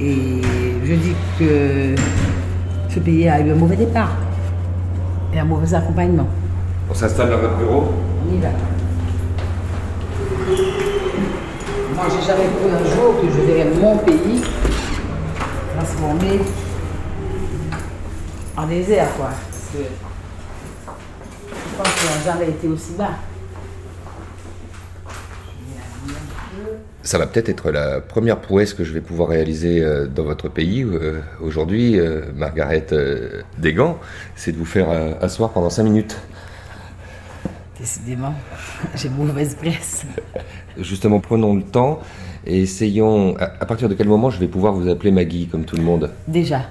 Et 0.00 0.40
je 0.84 0.94
dis 0.94 1.14
que 1.38 1.94
ce 2.88 2.98
pays 3.00 3.28
a 3.28 3.40
eu 3.40 3.50
un 3.50 3.54
mauvais 3.54 3.76
départ 3.76 4.16
et 5.32 5.38
un 5.38 5.44
mauvais 5.44 5.72
accompagnement. 5.74 6.28
On 6.90 6.94
s'installe 6.94 7.30
dans 7.30 7.38
votre 7.38 7.56
bureau? 7.56 7.84
On 8.26 8.34
y 8.34 8.38
va. 8.38 8.48
Moi, 11.94 12.04
j'ai 12.10 12.26
jamais 12.26 12.46
cru 12.46 12.68
un 12.70 12.84
jour 12.94 13.20
que 13.20 13.28
je 13.28 13.40
verrais 13.46 13.70
mon 13.80 13.96
pays 13.98 14.42
transformé 15.76 16.40
en 18.56 18.66
désert, 18.66 19.08
quoi. 19.16 19.28
Parce 19.28 19.68
que 19.72 19.78
je 21.48 21.76
pense 21.76 21.88
qu'on 21.88 22.30
n'a 22.30 22.32
jamais 22.32 22.50
été 22.50 22.68
aussi 22.68 22.92
bas. 22.98 23.16
Ça 27.02 27.18
va 27.18 27.26
peut-être 27.26 27.48
être 27.48 27.70
la 27.72 28.00
première 28.00 28.40
prouesse 28.40 28.74
que 28.74 28.84
je 28.84 28.92
vais 28.92 29.00
pouvoir 29.00 29.28
réaliser 29.28 29.82
euh, 29.82 30.06
dans 30.06 30.22
votre 30.22 30.48
pays 30.48 30.84
euh, 30.84 31.20
aujourd'hui, 31.40 31.98
euh, 31.98 32.22
Margaret 32.36 32.86
Desgans, 33.58 33.98
c'est 34.36 34.52
de 34.52 34.56
vous 34.56 34.64
faire 34.64 34.88
asseoir 35.20 35.50
pendant 35.50 35.70
5 35.70 35.82
minutes. 35.82 36.16
Décidément, 37.78 38.34
j'ai 38.94 39.08
mauvaise 39.08 39.56
presse. 39.56 40.04
Justement, 40.78 41.18
prenons 41.18 41.56
le 41.56 41.62
temps 41.62 42.00
et 42.46 42.62
essayons. 42.62 43.36
À, 43.38 43.44
à 43.60 43.66
partir 43.66 43.88
de 43.88 43.94
quel 43.94 44.06
moment 44.06 44.30
je 44.30 44.38
vais 44.38 44.46
pouvoir 44.46 44.72
vous 44.72 44.88
appeler 44.88 45.10
Maggie 45.10 45.48
comme 45.48 45.64
tout 45.64 45.76
le 45.76 45.82
monde? 45.82 46.10
Déjà. 46.28 46.66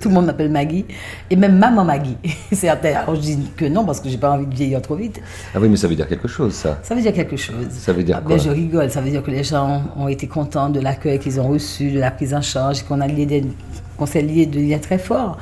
Tout 0.00 0.08
le 0.08 0.14
monde 0.14 0.26
m'appelle 0.26 0.50
Maggie. 0.50 0.84
Et 1.30 1.36
même 1.36 1.56
maman 1.58 1.84
Maggie. 1.84 2.16
Certains. 2.52 2.94
Alors 2.96 3.14
je 3.14 3.20
dis 3.20 3.38
que 3.56 3.64
non 3.66 3.84
parce 3.84 4.00
que 4.00 4.08
j'ai 4.08 4.18
pas 4.18 4.32
envie 4.32 4.46
de 4.46 4.54
vieillir 4.54 4.82
trop 4.82 4.96
vite. 4.96 5.20
Ah 5.54 5.58
oui, 5.60 5.68
mais 5.68 5.76
ça 5.76 5.86
veut 5.86 5.94
dire 5.94 6.08
quelque 6.08 6.26
chose, 6.28 6.52
ça. 6.54 6.78
Ça 6.82 6.94
veut 6.94 7.00
dire 7.02 7.12
quelque 7.12 7.36
chose. 7.36 7.66
Ça 7.70 7.92
veut 7.92 8.02
dire 8.02 8.16
Ah 8.18 8.22
quoi? 8.26 8.36
ben, 8.36 8.42
je 8.42 8.50
rigole. 8.50 8.90
Ça 8.90 9.00
veut 9.00 9.10
dire 9.10 9.22
que 9.22 9.30
les 9.30 9.44
gens 9.44 9.82
ont 9.96 10.08
été 10.08 10.26
contents 10.26 10.68
de 10.68 10.80
l'accueil 10.80 11.18
qu'ils 11.18 11.40
ont 11.40 11.48
reçu, 11.48 11.92
de 11.92 12.00
la 12.00 12.10
prise 12.10 12.34
en 12.34 12.40
charge, 12.42 12.82
qu'on 12.82 13.00
a 13.00 13.06
lié 13.06 13.26
des- 13.26 13.44
qu'on 13.96 14.06
s'est 14.06 14.22
lié 14.22 14.46
de 14.46 14.58
liens 14.60 14.78
très 14.78 14.98
forts. 14.98 15.38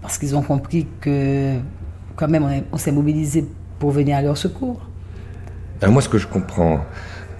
Parce 0.00 0.16
qu'ils 0.18 0.34
ont 0.36 0.42
compris 0.42 0.86
que, 1.00 1.54
quand 2.16 2.28
même, 2.28 2.44
on, 2.44 2.50
est- 2.50 2.64
on 2.72 2.76
s'est 2.78 2.92
mobilisé 2.92 3.46
pour 3.78 3.90
venir 3.90 4.16
à 4.16 4.22
leur 4.22 4.36
secours. 4.38 4.80
Alors 5.82 5.92
moi, 5.92 6.00
ce 6.02 6.08
que 6.08 6.18
je 6.18 6.26
comprends, 6.26 6.80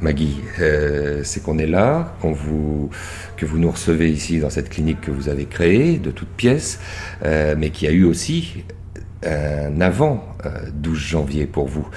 Maggie, 0.00 0.40
euh, 0.60 1.20
c'est 1.24 1.42
qu'on 1.42 1.58
est 1.58 1.66
là, 1.66 2.16
vous, 2.22 2.90
que 3.36 3.46
vous 3.46 3.58
nous 3.58 3.70
recevez 3.70 4.10
ici 4.10 4.38
dans 4.40 4.50
cette 4.50 4.68
clinique 4.68 5.00
que 5.00 5.10
vous 5.10 5.28
avez 5.28 5.46
créée 5.46 5.98
de 5.98 6.10
toutes 6.10 6.28
pièces, 6.28 6.80
euh, 7.24 7.54
mais 7.58 7.70
qu'il 7.70 7.88
y 7.88 7.90
a 7.90 7.94
eu 7.94 8.04
aussi 8.04 8.64
un 9.26 9.80
avant 9.80 10.22
12 10.74 10.98
janvier 10.98 11.46
pour 11.46 11.66
vous. 11.66 11.88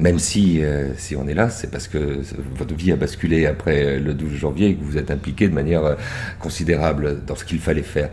même 0.00 0.18
si, 0.18 0.60
si 0.96 1.14
on 1.14 1.28
est 1.28 1.34
là, 1.34 1.48
c'est 1.48 1.70
parce 1.70 1.86
que 1.86 2.22
votre 2.56 2.74
vie 2.74 2.90
a 2.90 2.96
basculé 2.96 3.46
après 3.46 4.00
le 4.00 4.14
12 4.14 4.32
janvier 4.34 4.70
et 4.70 4.74
que 4.74 4.82
vous 4.82 4.98
êtes 4.98 5.12
impliqué 5.12 5.46
de 5.46 5.54
manière 5.54 5.96
considérable 6.40 7.24
dans 7.24 7.36
ce 7.36 7.44
qu'il 7.44 7.60
fallait 7.60 7.84
faire. 7.84 8.10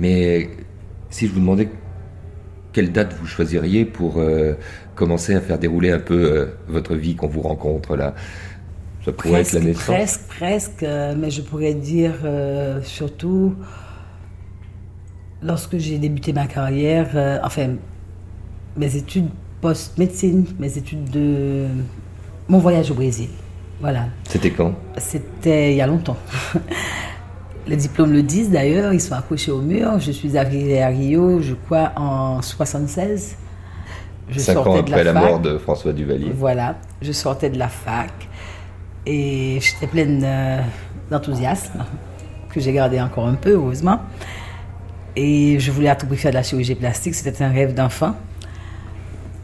Mais 0.00 0.50
si 1.10 1.28
je 1.28 1.32
vous 1.32 1.38
demandais 1.38 1.68
quelle 2.76 2.92
date 2.92 3.16
vous 3.18 3.26
choisiriez 3.26 3.86
pour 3.86 4.22
commencer 4.94 5.34
à 5.34 5.40
faire 5.40 5.58
dérouler 5.58 5.90
un 5.90 5.98
peu 5.98 6.50
votre 6.68 6.94
vie 6.94 7.16
qu'on 7.16 7.26
vous 7.26 7.40
rencontre 7.40 7.96
là? 7.96 8.14
Ça 9.02 9.12
pourrait 9.12 9.40
être 9.40 9.52
la 9.52 9.60
naissance 9.60 9.84
Presque, 9.84 10.20
presque, 10.28 10.82
mais 10.82 11.30
je 11.30 11.40
pourrais 11.40 11.72
dire 11.72 12.14
surtout 12.82 13.54
lorsque 15.42 15.78
j'ai 15.78 15.98
débuté 15.98 16.32
ma 16.32 16.46
carrière, 16.46 17.10
euh, 17.14 17.38
enfin, 17.42 17.76
mes 18.76 18.96
études 18.96 19.28
post-médecine, 19.60 20.46
mes 20.58 20.76
études 20.76 21.10
de. 21.10 21.66
mon 22.48 22.58
voyage 22.58 22.90
au 22.90 22.94
Brésil. 22.94 23.28
Voilà. 23.80 24.06
C'était 24.24 24.50
quand? 24.50 24.74
C'était 24.96 25.72
il 25.72 25.76
y 25.76 25.82
a 25.82 25.86
longtemps. 25.86 26.16
Les 27.66 27.76
diplômes 27.76 28.12
le 28.12 28.22
disent 28.22 28.50
d'ailleurs, 28.50 28.92
ils 28.92 29.00
sont 29.00 29.14
accrochés 29.14 29.50
au 29.50 29.60
mur. 29.60 29.98
Je 29.98 30.12
suis 30.12 30.36
arrivée 30.36 30.82
à 30.82 30.88
Rio, 30.88 31.40
je 31.40 31.54
crois, 31.54 31.92
en 31.96 32.40
76. 32.40 33.36
Je 34.28 34.38
Cinq 34.38 34.54
sortais 34.54 34.70
ans 34.70 34.76
après 34.80 35.00
de 35.00 35.04
la, 35.04 35.12
mort 35.12 35.40
de 35.40 35.58
François 35.58 35.92
Duvalier. 35.92 36.32
Voilà, 36.34 36.76
je 37.00 37.12
sortais 37.12 37.50
de 37.50 37.58
la 37.58 37.68
fac 37.68 38.10
et 39.06 39.58
j'étais 39.60 39.86
pleine 39.86 40.22
euh, 40.24 40.60
d'enthousiasme, 41.10 41.84
que 42.50 42.60
j'ai 42.60 42.72
gardé 42.72 43.00
encore 43.00 43.26
un 43.26 43.34
peu, 43.34 43.52
heureusement. 43.52 44.00
Et 45.14 45.58
je 45.58 45.70
voulais 45.70 45.88
à 45.88 45.96
tout 45.96 46.06
prix 46.06 46.16
faire 46.16 46.32
de 46.32 46.36
la 46.36 46.42
chirurgie 46.42 46.74
plastique, 46.74 47.14
c'était 47.14 47.42
un 47.42 47.50
rêve 47.50 47.72
d'enfant. 47.72 48.14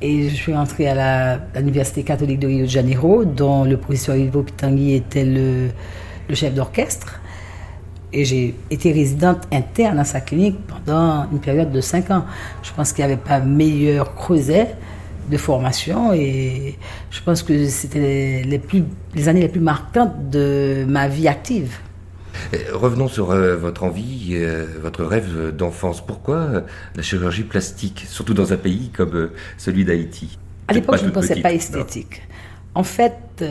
Et 0.01 0.29
je 0.29 0.35
suis 0.35 0.55
entrée 0.55 0.89
à 0.89 1.39
l'Université 1.55 2.03
catholique 2.03 2.41
de 2.41 2.49
Rio 2.49 2.65
de 2.67 2.71
Janeiro, 2.71 3.25
dont 3.25 3.65
le 3.65 3.77
professeur 3.77 4.17
Ivo 4.17 4.43
Pitangui 4.43 4.95
était 4.95 5.25
le, 5.25 5.69
chef 6.35 6.55
d'orchestre. 6.55 7.21
Et 8.13 8.25
j'ai 8.25 8.55
été 8.71 8.93
résidente 8.93 9.49
interne 9.51 9.99
à 9.99 10.05
sa 10.05 10.21
clinique 10.21 10.59
pendant 10.67 11.27
une 11.33 11.41
période 11.41 11.73
de 11.73 11.81
cinq 11.81 12.11
ans. 12.11 12.25
Je 12.63 12.71
pense 12.73 12.93
qu'il 12.93 13.05
n'y 13.05 13.13
avait 13.13 13.21
pas 13.21 13.41
meilleur 13.41 14.15
creuset 14.15 14.75
de 15.31 15.37
formation 15.37 16.13
et 16.13 16.77
je 17.11 17.21
pense 17.23 17.43
que 17.43 17.67
c'était 17.69 18.43
les, 18.45 18.61
les 19.15 19.29
années 19.29 19.41
les 19.41 19.49
plus 19.49 19.61
marquantes 19.61 20.31
de 20.31 20.85
ma 20.87 21.09
vie 21.09 21.29
active. 21.29 21.79
Euh, 22.55 22.59
revenons 22.75 23.09
sur 23.09 23.31
euh, 23.31 23.57
votre 23.57 23.85
envie, 23.85 24.31
euh, 24.33 24.67
votre 24.81 25.05
rêve 25.05 25.55
d'enfance. 25.57 26.05
Pourquoi 26.05 26.65
la 26.95 27.03
chirurgie 27.03 27.45
plastique, 27.45 28.05
surtout 28.09 28.35
dans 28.35 28.53
un 28.53 28.57
pays 28.57 28.91
comme 28.95 29.31
celui 29.57 29.85
d'Haïti? 29.85 30.39
À 30.69 30.75
l'époque, 30.75 30.99
je 31.01 31.07
ne 31.07 31.11
pensais 31.11 31.41
pas 31.41 31.53
esthétique. 31.53 32.23
En 32.75 32.85
fait, 32.85 33.45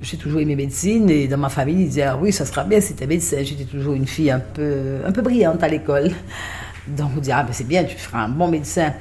j'ai 0.00 0.16
toujours 0.16 0.40
aimé 0.40 0.56
médecine 0.56 1.08
et 1.08 1.28
dans 1.28 1.38
ma 1.38 1.48
famille, 1.48 1.82
ils 1.82 1.88
disaient 1.88 2.02
ah 2.02 2.16
oui, 2.16 2.32
ça 2.32 2.44
sera 2.44 2.64
bien 2.64 2.80
si 2.80 2.94
tu 2.94 3.04
es 3.04 3.06
médecin. 3.06 3.38
J'étais 3.42 3.64
toujours 3.64 3.94
une 3.94 4.06
fille 4.06 4.30
un 4.30 4.40
peu, 4.40 4.98
un 5.04 5.12
peu 5.12 5.22
brillante 5.22 5.62
à 5.62 5.68
l'école. 5.68 6.10
Donc 6.88 7.10
on 7.16 7.20
dit 7.20 7.32
ah 7.32 7.42
ben 7.42 7.52
c'est 7.52 7.66
bien, 7.66 7.84
tu 7.84 7.96
feras 7.96 8.24
un 8.24 8.28
bon 8.28 8.48
médecin. 8.48 8.92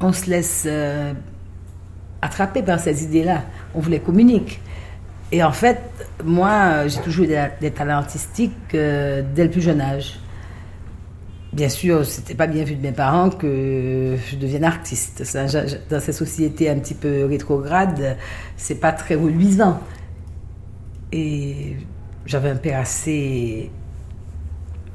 On 0.00 0.12
se 0.12 0.28
laisse 0.30 0.66
attraper 2.22 2.62
par 2.62 2.80
ces 2.80 3.04
idées-là. 3.04 3.42
On 3.74 3.80
voulait 3.80 4.00
communiquer. 4.00 4.58
Et 5.32 5.42
en 5.42 5.52
fait, 5.52 5.80
moi, 6.22 6.86
j'ai 6.88 7.00
toujours 7.00 7.24
eu 7.24 7.28
des, 7.60 7.70
talents 7.70 7.96
artistiques 7.96 8.52
euh, 8.74 9.22
dès 9.34 9.44
le 9.44 9.50
plus 9.50 9.62
jeune 9.62 9.80
âge. 9.80 10.18
Bien 11.52 11.68
sûr, 11.68 12.06
c'était 12.06 12.34
pas 12.34 12.46
bien 12.46 12.64
vu 12.64 12.76
de 12.76 12.80
mes 12.80 12.92
parents 12.92 13.28
que 13.28 14.16
je 14.30 14.36
devienne 14.36 14.64
artiste. 14.64 15.22
dans 15.90 16.00
ces 16.00 16.12
sociétés 16.12 16.70
un 16.70 16.78
petit 16.78 16.94
peu 16.94 17.26
rétrogrades, 17.26 18.16
c'est 18.56 18.76
pas 18.76 18.92
très 18.92 19.16
reluisant. 19.16 19.80
Et 21.12 21.76
j'avais 22.24 22.48
un 22.48 22.56
père 22.56 22.80
assez 22.80 23.70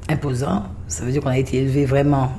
imposant. 0.08 0.64
Ça 0.88 1.04
veut 1.04 1.12
dire 1.12 1.22
qu'on 1.22 1.30
a 1.30 1.38
été 1.38 1.58
élevé 1.58 1.84
vraiment 1.84 2.32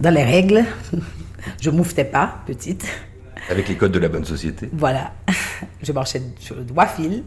dans 0.00 0.12
les 0.12 0.24
règles. 0.24 0.64
je 1.62 1.70
mouftais 1.70 2.04
pas, 2.04 2.42
petite. 2.46 2.86
Avec 3.48 3.68
les 3.68 3.76
codes 3.76 3.92
de 3.92 3.98
la 3.98 4.08
bonne 4.08 4.26
société. 4.26 4.68
Voilà. 4.74 5.12
Je 5.82 5.92
marchais 5.92 6.20
sur 6.38 6.56
le 6.56 6.64
droit 6.64 6.86
fil 6.86 7.22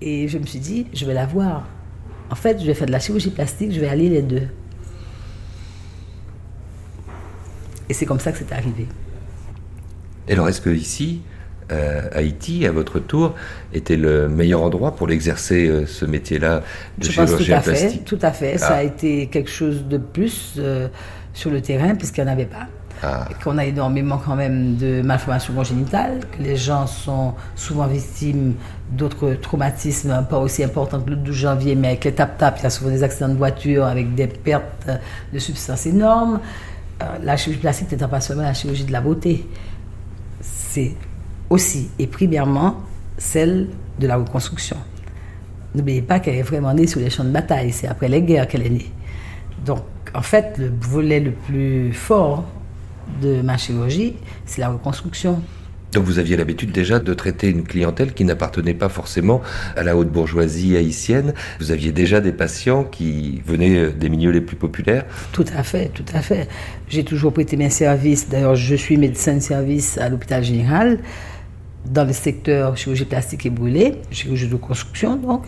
et 0.00 0.28
je 0.28 0.36
me 0.36 0.44
suis 0.44 0.58
dit, 0.58 0.86
je 0.92 1.06
vais 1.06 1.14
la 1.14 1.26
voir. 1.26 1.64
En 2.30 2.34
fait, 2.34 2.60
je 2.60 2.66
vais 2.66 2.74
faire 2.74 2.86
de 2.86 2.92
la 2.92 2.98
chirurgie 2.98 3.30
plastique, 3.30 3.72
je 3.72 3.80
vais 3.80 3.88
aller 3.88 4.08
les 4.08 4.22
deux. 4.22 4.48
Et 7.88 7.94
c'est 7.94 8.06
comme 8.06 8.20
ça 8.20 8.32
que 8.32 8.38
c'est 8.38 8.52
arrivé. 8.52 8.86
Et 10.28 10.32
alors, 10.32 10.48
est-ce 10.48 10.60
que 10.60 10.70
ici, 10.70 11.20
euh, 11.70 12.08
Haïti, 12.12 12.66
à 12.66 12.72
votre 12.72 12.98
tour, 12.98 13.34
était 13.72 13.96
le 13.96 14.28
meilleur 14.28 14.62
endroit 14.62 14.96
pour 14.96 15.06
l'exercer 15.06 15.68
euh, 15.68 15.86
ce 15.86 16.04
métier-là 16.04 16.62
de 16.98 17.04
je 17.04 17.12
chirurgien 17.12 17.60
tout 17.60 17.68
à 17.68 17.72
plastique? 17.72 17.90
fait, 18.00 18.04
Tout 18.04 18.18
à 18.22 18.32
fait. 18.32 18.58
Ça 18.58 18.68
a 18.68 18.76
ah. 18.76 18.82
été 18.82 19.28
quelque 19.28 19.50
chose 19.50 19.84
de 19.84 19.98
plus 19.98 20.54
euh, 20.58 20.88
sur 21.32 21.50
le 21.50 21.60
terrain, 21.60 21.94
puisqu'il 21.94 22.24
n'y 22.24 22.30
en 22.30 22.32
avait 22.32 22.46
pas. 22.46 22.66
Ah. 23.02 23.28
qu'on 23.44 23.58
a 23.58 23.64
énormément 23.66 24.16
quand 24.16 24.36
même 24.36 24.76
de 24.76 25.02
malformations 25.02 25.52
congénitales, 25.52 26.20
que 26.32 26.42
les 26.42 26.56
gens 26.56 26.86
sont 26.86 27.34
souvent 27.54 27.86
victimes 27.86 28.54
d'autres 28.90 29.34
traumatismes 29.34 30.26
pas 30.30 30.38
aussi 30.38 30.64
importants 30.64 31.00
que 31.00 31.10
le 31.10 31.16
12 31.16 31.34
janvier, 31.34 31.74
mais 31.74 31.88
avec 31.88 32.04
les 32.04 32.12
tap-tap, 32.12 32.56
il 32.58 32.62
y 32.62 32.66
a 32.66 32.70
souvent 32.70 32.90
des 32.90 33.02
accidents 33.02 33.28
de 33.28 33.36
voiture 33.36 33.84
avec 33.84 34.14
des 34.14 34.26
pertes 34.26 34.88
de 35.32 35.38
substances 35.38 35.86
énormes. 35.86 36.40
Euh, 37.02 37.04
la 37.22 37.36
chirurgie 37.36 37.60
plastique 37.60 37.92
n'étant 37.92 38.08
pas 38.08 38.20
seulement 38.20 38.44
la 38.44 38.54
chirurgie 38.54 38.84
de 38.84 38.92
la 38.92 39.02
beauté, 39.02 39.46
c'est 40.40 40.94
aussi 41.50 41.90
et 41.98 42.06
primairement 42.06 42.76
celle 43.18 43.68
de 43.98 44.06
la 44.06 44.16
reconstruction. 44.16 44.76
N'oubliez 45.74 46.00
pas 46.00 46.20
qu'elle 46.20 46.36
est 46.36 46.42
vraiment 46.42 46.72
née 46.72 46.86
sur 46.86 47.00
les 47.00 47.10
champs 47.10 47.24
de 47.24 47.30
bataille, 47.30 47.72
c'est 47.72 47.88
après 47.88 48.08
les 48.08 48.22
guerres 48.22 48.48
qu'elle 48.48 48.66
est 48.66 48.70
née. 48.70 48.90
Donc, 49.66 49.82
en 50.14 50.22
fait, 50.22 50.56
le 50.56 50.72
volet 50.80 51.20
le 51.20 51.32
plus 51.32 51.92
fort 51.92 52.44
de 53.22 53.42
ma 53.42 53.56
chirurgie, 53.56 54.14
c'est 54.44 54.60
la 54.60 54.68
reconstruction. 54.68 55.42
Donc 55.92 56.04
vous 56.04 56.18
aviez 56.18 56.36
l'habitude 56.36 56.72
déjà 56.72 56.98
de 56.98 57.14
traiter 57.14 57.48
une 57.48 57.62
clientèle 57.62 58.12
qui 58.12 58.24
n'appartenait 58.24 58.74
pas 58.74 58.88
forcément 58.88 59.40
à 59.76 59.82
la 59.82 59.96
haute 59.96 60.10
bourgeoisie 60.10 60.76
haïtienne. 60.76 61.32
Vous 61.58 61.70
aviez 61.70 61.92
déjà 61.92 62.20
des 62.20 62.32
patients 62.32 62.84
qui 62.84 63.40
venaient 63.46 63.92
des 63.92 64.08
milieux 64.08 64.30
les 64.30 64.40
plus 64.40 64.56
populaires 64.56 65.06
Tout 65.32 65.46
à 65.56 65.62
fait, 65.62 65.88
tout 65.94 66.04
à 66.12 66.20
fait. 66.20 66.48
J'ai 66.88 67.04
toujours 67.04 67.32
prêté 67.32 67.56
mes 67.56 67.70
services. 67.70 68.28
D'ailleurs, 68.28 68.56
je 68.56 68.74
suis 68.74 68.96
médecin 68.96 69.34
de 69.34 69.40
service 69.40 69.96
à 69.96 70.08
l'hôpital 70.08 70.44
général 70.44 70.98
dans 71.86 72.04
le 72.04 72.12
secteur 72.12 72.76
chirurgie 72.76 73.04
plastique 73.04 73.46
et 73.46 73.50
brûlée, 73.50 74.00
chirurgie 74.10 74.48
de 74.48 74.56
construction 74.56 75.16
donc. 75.16 75.44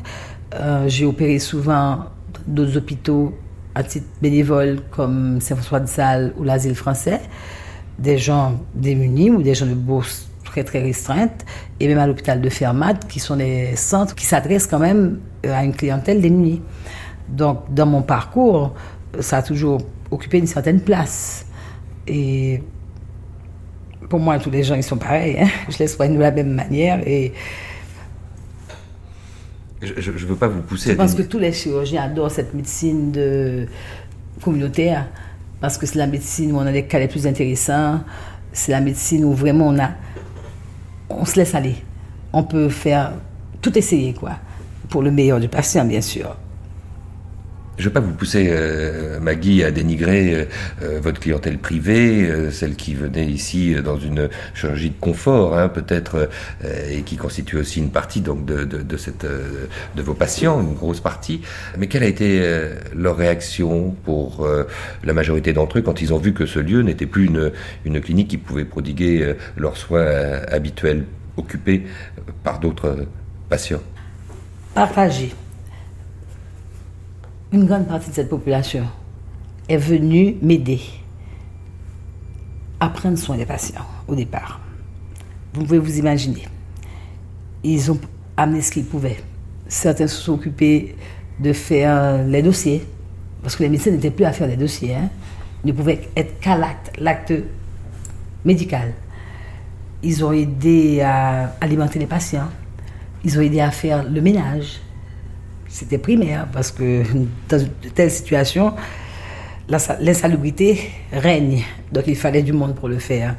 Euh, 0.54 0.88
j'ai 0.88 1.04
opéré 1.04 1.38
souvent 1.40 2.06
d'autres 2.46 2.78
hôpitaux 2.78 3.34
à 3.78 3.84
titre 3.84 4.08
bénévole 4.20 4.80
comme 4.90 5.40
Saint-François 5.40 5.78
de 5.78 5.86
Sales 5.86 6.32
ou 6.36 6.42
l'Asile 6.42 6.74
français, 6.74 7.20
des 8.00 8.18
gens 8.18 8.60
démunis 8.74 9.30
ou 9.30 9.40
des 9.40 9.54
gens 9.54 9.66
de 9.66 9.74
bourse 9.74 10.28
très 10.42 10.64
très 10.64 10.82
restreintes, 10.82 11.46
et 11.78 11.86
même 11.86 11.98
à 11.98 12.06
l'hôpital 12.08 12.40
de 12.40 12.48
Fermat, 12.50 12.94
qui 13.08 13.20
sont 13.20 13.36
des 13.36 13.76
centres 13.76 14.16
qui 14.16 14.26
s'adressent 14.26 14.66
quand 14.66 14.80
même 14.80 15.20
euh, 15.46 15.54
à 15.54 15.62
une 15.62 15.72
clientèle 15.72 16.20
démunie. 16.20 16.60
Donc 17.28 17.72
dans 17.72 17.86
mon 17.86 18.02
parcours, 18.02 18.74
ça 19.20 19.36
a 19.36 19.42
toujours 19.42 19.78
occupé 20.10 20.38
une 20.38 20.48
certaine 20.48 20.80
place. 20.80 21.46
Et 22.08 22.60
pour 24.08 24.18
moi, 24.18 24.40
tous 24.40 24.50
les 24.50 24.64
gens, 24.64 24.74
ils 24.74 24.82
sont 24.82 24.96
pareils. 24.96 25.36
Hein. 25.38 25.48
Je 25.68 25.78
les 25.78 25.86
soigne 25.86 26.14
de 26.14 26.20
la 26.20 26.32
même 26.32 26.52
manière. 26.52 27.06
Et 27.06 27.32
je 29.80 30.10
ne 30.10 30.16
veux 30.16 30.34
pas 30.34 30.48
vous 30.48 30.62
pousser 30.62 30.90
je 30.90 30.96
pense 30.96 31.14
que 31.14 31.22
tous 31.22 31.38
les 31.38 31.52
chirurgiens 31.52 32.02
adorent 32.02 32.30
cette 32.30 32.52
médecine 32.54 33.12
de 33.12 33.66
communautaire 34.42 35.06
parce 35.60 35.76
que 35.76 35.86
c'est 35.86 35.98
la 35.98 36.06
médecine 36.06 36.52
où 36.52 36.56
on 36.56 36.66
a 36.66 36.70
les 36.70 36.86
cas 36.86 36.98
les 36.98 37.08
plus 37.08 37.26
intéressants. 37.26 38.00
C'est 38.52 38.72
la 38.72 38.80
médecine 38.80 39.24
où 39.24 39.32
vraiment 39.34 39.68
on 39.68 39.78
a, 39.78 39.90
on 41.10 41.24
se 41.24 41.36
laisse 41.36 41.54
aller. 41.54 41.76
On 42.32 42.44
peut 42.44 42.68
faire 42.68 43.12
tout 43.60 43.76
essayer 43.76 44.14
quoi, 44.14 44.32
pour 44.88 45.02
le 45.02 45.10
meilleur 45.10 45.40
du 45.40 45.48
patient 45.48 45.84
bien 45.84 46.00
sûr. 46.00 46.36
Je 47.78 47.84
ne 47.84 47.88
veux 47.90 47.92
pas 47.92 48.00
vous 48.00 48.12
pousser, 48.12 48.48
euh, 48.50 49.20
Maggie, 49.20 49.62
à 49.62 49.70
dénigrer 49.70 50.34
euh, 50.34 50.44
euh, 50.82 51.00
votre 51.00 51.20
clientèle 51.20 51.58
privée, 51.58 52.28
celle 52.50 52.74
qui 52.74 52.94
venait 52.94 53.26
ici 53.26 53.76
dans 53.84 53.96
une 53.96 54.28
chirurgie 54.52 54.90
de 54.90 54.98
confort, 55.00 55.56
hein, 55.56 55.68
peut-être, 55.68 56.28
et 56.90 57.02
qui 57.02 57.16
constitue 57.16 57.56
aussi 57.56 57.78
une 57.78 57.90
partie 57.90 58.20
donc 58.20 58.44
de, 58.44 58.64
de, 58.64 58.96
cette, 58.96 59.24
de 59.24 60.02
vos 60.02 60.14
patients, 60.14 60.60
une 60.60 60.74
grosse 60.74 61.00
partie. 61.00 61.42
Mais 61.78 61.86
quelle 61.86 62.02
a 62.02 62.06
été 62.06 62.42
leur 62.96 63.16
réaction 63.16 63.94
pour 64.04 64.48
la 65.04 65.12
majorité 65.12 65.52
d'entre 65.52 65.78
eux 65.78 65.82
quand 65.82 66.02
ils 66.02 66.12
ont 66.12 66.18
vu 66.18 66.32
que 66.32 66.46
ce 66.46 66.58
lieu 66.58 66.82
n'était 66.82 67.06
plus 67.06 67.26
une, 67.26 67.52
une 67.84 68.00
clinique 68.00 68.28
qui 68.28 68.38
pouvait 68.38 68.64
prodiguer 68.64 69.34
leurs 69.56 69.76
soins 69.76 70.06
habituels, 70.50 71.04
occupés 71.36 71.84
par 72.42 72.58
d'autres 72.58 73.06
patients? 73.48 73.82
Partagé 74.74 75.32
une 77.52 77.64
grande 77.64 77.86
partie 77.86 78.10
de 78.10 78.14
cette 78.14 78.28
population 78.28 78.84
est 79.68 79.76
venu 79.76 80.36
m'aider 80.42 80.80
à 82.80 82.88
prendre 82.88 83.18
soin 83.18 83.36
des 83.36 83.46
patients 83.46 83.84
au 84.06 84.14
départ. 84.14 84.60
Vous 85.54 85.64
pouvez 85.64 85.78
vous 85.78 85.98
imaginer. 85.98 86.44
Ils 87.64 87.90
ont 87.90 87.98
amené 88.36 88.60
ce 88.60 88.70
qu'ils 88.70 88.84
pouvaient. 88.84 89.18
Certains 89.66 90.06
se 90.06 90.20
sont 90.20 90.34
occupés 90.34 90.94
de 91.40 91.52
faire 91.52 92.24
les 92.24 92.42
dossiers, 92.42 92.86
parce 93.42 93.56
que 93.56 93.62
les 93.62 93.68
médecins 93.68 93.90
n'étaient 93.90 94.10
plus 94.10 94.24
à 94.24 94.32
faire 94.32 94.46
les 94.46 94.56
dossiers. 94.56 94.94
Hein. 94.94 95.08
Ils 95.64 95.68
ne 95.68 95.72
pouvaient 95.72 96.08
être 96.16 96.38
qu'à 96.40 96.56
l'acte, 96.56 96.92
l'acte 96.98 97.32
médical. 98.44 98.92
Ils 100.02 100.24
ont 100.24 100.32
aidé 100.32 101.00
à 101.00 101.54
alimenter 101.60 101.98
les 101.98 102.06
patients. 102.06 102.48
Ils 103.24 103.38
ont 103.38 103.42
aidé 103.42 103.60
à 103.60 103.70
faire 103.70 104.04
le 104.04 104.20
ménage. 104.20 104.80
C'était 105.68 105.98
primaire, 105.98 106.48
parce 106.52 106.72
que 106.72 107.02
dans 107.48 107.58
de 107.58 107.88
telles 107.90 108.10
situations, 108.10 108.74
l'insalubrité 109.68 110.90
règne. 111.12 111.62
Donc 111.92 112.04
il 112.06 112.16
fallait 112.16 112.42
du 112.42 112.52
monde 112.52 112.74
pour 112.74 112.88
le 112.88 112.98
faire. 112.98 113.36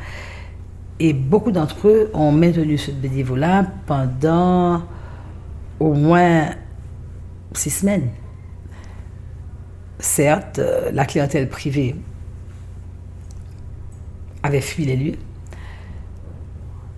Et 1.00 1.14
beaucoup 1.14 1.52
d'entre 1.52 1.88
eux 1.88 2.12
ont 2.14 2.32
maintenu 2.32 2.78
ce 2.78 2.92
bénévolat 2.92 3.66
pendant 3.86 4.84
au 5.80 5.94
moins 5.94 6.50
six 7.54 7.70
semaines. 7.70 8.10
Certes, 9.98 10.60
euh, 10.60 10.92
la 10.94 11.06
clientèle 11.06 11.50
privée 11.50 11.96
avait 14.44 14.62
fui 14.62 14.86
les 14.86 14.96
lieux. 14.96 15.18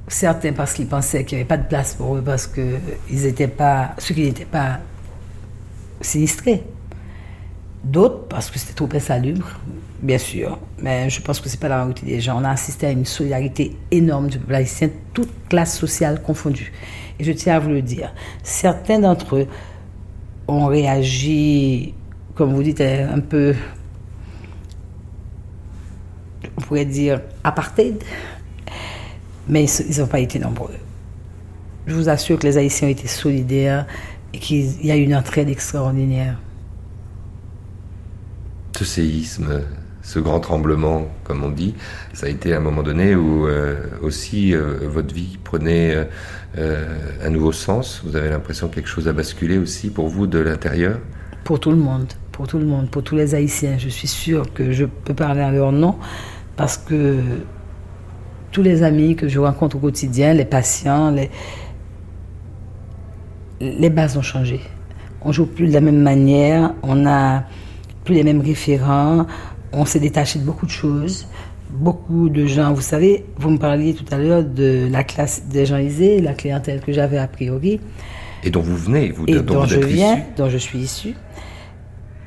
Certains 0.07 0.51
parce 0.51 0.73
qu'ils 0.73 0.87
pensaient 0.87 1.23
qu'il 1.23 1.37
n'y 1.37 1.41
avait 1.41 1.47
pas 1.47 1.57
de 1.57 1.67
place 1.67 1.93
pour 1.93 2.17
eux, 2.17 2.21
parce 2.21 2.45
que 2.47 2.77
ils 3.09 3.25
étaient 3.25 3.47
pas, 3.47 3.95
ceux 3.97 4.13
qui 4.13 4.23
n'étaient 4.23 4.45
pas 4.45 4.79
sinistrés. 6.01 6.63
D'autres 7.83 8.27
parce 8.27 8.51
que 8.51 8.59
c'était 8.59 8.73
trop 8.73 8.89
insalubre, 8.93 9.59
bien 10.01 10.17
sûr. 10.17 10.59
Mais 10.79 11.09
je 11.09 11.21
pense 11.21 11.39
que 11.39 11.49
ce 11.49 11.55
n'est 11.55 11.59
pas 11.59 11.67
la 11.67 11.77
majorité 11.77 12.05
des 12.05 12.19
gens. 12.19 12.39
On 12.39 12.43
a 12.43 12.51
assisté 12.51 12.85
à 12.85 12.91
une 12.91 13.05
solidarité 13.05 13.75
énorme 13.89 14.27
du 14.27 14.37
peuple 14.37 14.55
haïtien, 14.55 14.89
toute 15.13 15.31
classe 15.49 15.77
sociale 15.77 16.21
confondue. 16.21 16.71
Et 17.19 17.23
je 17.23 17.31
tiens 17.31 17.55
à 17.55 17.59
vous 17.59 17.69
le 17.69 17.81
dire, 17.81 18.13
certains 18.43 18.99
d'entre 18.99 19.35
eux 19.37 19.47
ont 20.47 20.67
réagi, 20.67 21.93
comme 22.35 22.53
vous 22.53 22.63
dites, 22.63 22.81
un 22.81 23.19
peu, 23.19 23.55
on 26.57 26.61
pourrait 26.61 26.85
dire, 26.85 27.21
apartheid, 27.43 28.03
mais 29.47 29.65
ils 29.65 29.99
n'ont 29.99 30.07
pas 30.07 30.19
été 30.19 30.39
nombreux. 30.39 30.75
Je 31.87 31.95
vous 31.95 32.09
assure 32.09 32.37
que 32.37 32.45
les 32.45 32.57
Haïtiens 32.57 32.87
ont 32.87 32.91
été 32.91 33.07
solidaires 33.07 33.87
et 34.33 34.39
qu'il 34.39 34.85
y 34.85 34.91
a 34.91 34.95
une 34.95 35.15
entraide 35.15 35.49
extraordinaire. 35.49 36.37
Ce 38.77 38.85
séisme, 38.85 39.61
ce 40.01 40.19
grand 40.19 40.39
tremblement, 40.39 41.07
comme 41.23 41.43
on 41.43 41.49
dit, 41.49 41.75
ça 42.13 42.25
a 42.27 42.29
été 42.29 42.53
un 42.53 42.59
moment 42.59 42.83
donné 42.83 43.15
où 43.15 43.47
euh, 43.47 43.75
aussi 44.01 44.53
euh, 44.53 44.79
votre 44.83 45.13
vie 45.13 45.37
prenait 45.43 46.07
euh, 46.57 46.97
un 47.23 47.29
nouveau 47.29 47.51
sens. 47.51 48.01
Vous 48.03 48.15
avez 48.15 48.29
l'impression 48.29 48.67
que 48.67 48.75
quelque 48.75 48.89
chose 48.89 49.07
a 49.07 49.13
basculé 49.13 49.57
aussi 49.57 49.89
pour 49.89 50.07
vous 50.07 50.27
de 50.27 50.39
l'intérieur? 50.39 50.99
Pour 51.43 51.59
tout 51.59 51.71
le 51.71 51.77
monde, 51.77 52.07
pour 52.31 52.47
tout 52.47 52.57
le 52.57 52.65
monde, 52.65 52.89
pour 52.89 53.03
tous 53.03 53.15
les 53.15 53.35
Haïtiens. 53.35 53.77
Je 53.77 53.89
suis 53.89 54.07
sûre 54.07 54.51
que 54.53 54.71
je 54.71 54.85
peux 54.85 55.13
parler 55.13 55.41
à 55.41 55.51
leur 55.51 55.71
nom 55.71 55.95
parce 56.55 56.77
que 56.77 57.17
tous 58.51 58.63
les 58.63 58.83
amis 58.83 59.15
que 59.15 59.27
je 59.27 59.39
rencontre 59.39 59.77
au 59.77 59.79
quotidien, 59.79 60.33
les 60.33 60.45
patients, 60.45 61.11
les, 61.11 61.29
les 63.61 63.89
bases 63.89 64.17
ont 64.17 64.21
changé. 64.21 64.59
On 65.21 65.31
joue 65.31 65.45
plus 65.45 65.67
de 65.67 65.73
la 65.73 65.81
même 65.81 66.01
manière, 66.01 66.73
on 66.81 66.95
n'a 66.95 67.45
plus 68.03 68.15
les 68.15 68.23
mêmes 68.23 68.41
référents, 68.41 69.27
on 69.71 69.85
s'est 69.85 69.99
détaché 69.99 70.39
de 70.39 70.43
beaucoup 70.43 70.65
de 70.65 70.71
choses. 70.71 71.27
Beaucoup 71.69 72.27
de 72.27 72.45
gens, 72.47 72.73
vous 72.73 72.81
savez, 72.81 73.23
vous 73.37 73.49
me 73.49 73.57
parliez 73.57 73.93
tout 73.93 74.03
à 74.11 74.17
l'heure 74.17 74.43
de 74.43 74.89
la 74.91 75.05
classe 75.05 75.43
des 75.45 75.65
gens 75.65 75.77
aisés, 75.77 76.19
la 76.19 76.33
clientèle 76.33 76.81
que 76.81 76.91
j'avais 76.91 77.17
a 77.17 77.27
priori. 77.27 77.79
Et 78.43 78.49
dont 78.49 78.61
vous 78.61 78.75
venez, 78.75 79.11
vous, 79.11 79.25
et 79.27 79.39
dont, 79.41 79.63
je 79.65 79.79
viens, 79.79 80.19
dont 80.35 80.49
je 80.49 80.57
suis 80.57 80.79
issu. 80.79 81.15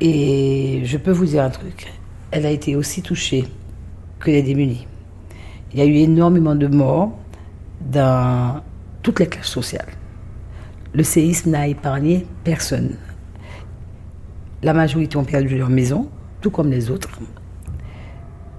Et 0.01 0.81
je 0.85 0.97
peux 0.97 1.11
vous 1.11 1.27
dire 1.27 1.43
un 1.43 1.51
truc, 1.51 1.93
elle 2.31 2.47
a 2.47 2.51
été 2.51 2.74
aussi 2.74 3.02
touchée 3.02 3.44
que 4.19 4.31
les 4.31 4.43
démunis. 4.43 4.86
Il 5.73 5.81
y 5.81 5.82
a 5.82 5.85
eu 5.85 5.97
énormément 5.97 6.55
de 6.55 6.66
morts 6.66 7.12
dans 7.81 8.62
toutes 9.02 9.20
les 9.20 9.27
classes 9.27 9.48
sociales. 9.48 9.93
Le 10.95 11.03
séisme 11.03 11.51
n'a 11.51 11.66
épargné 11.66 12.25
personne. 12.45 12.97
La 14.62 14.73
majorité 14.73 15.16
ont 15.16 15.25
perdu 15.25 15.59
leur 15.59 15.69
maison, 15.69 16.09
tout 16.41 16.51
comme 16.51 16.71
les 16.71 16.89
autres. 16.89 17.19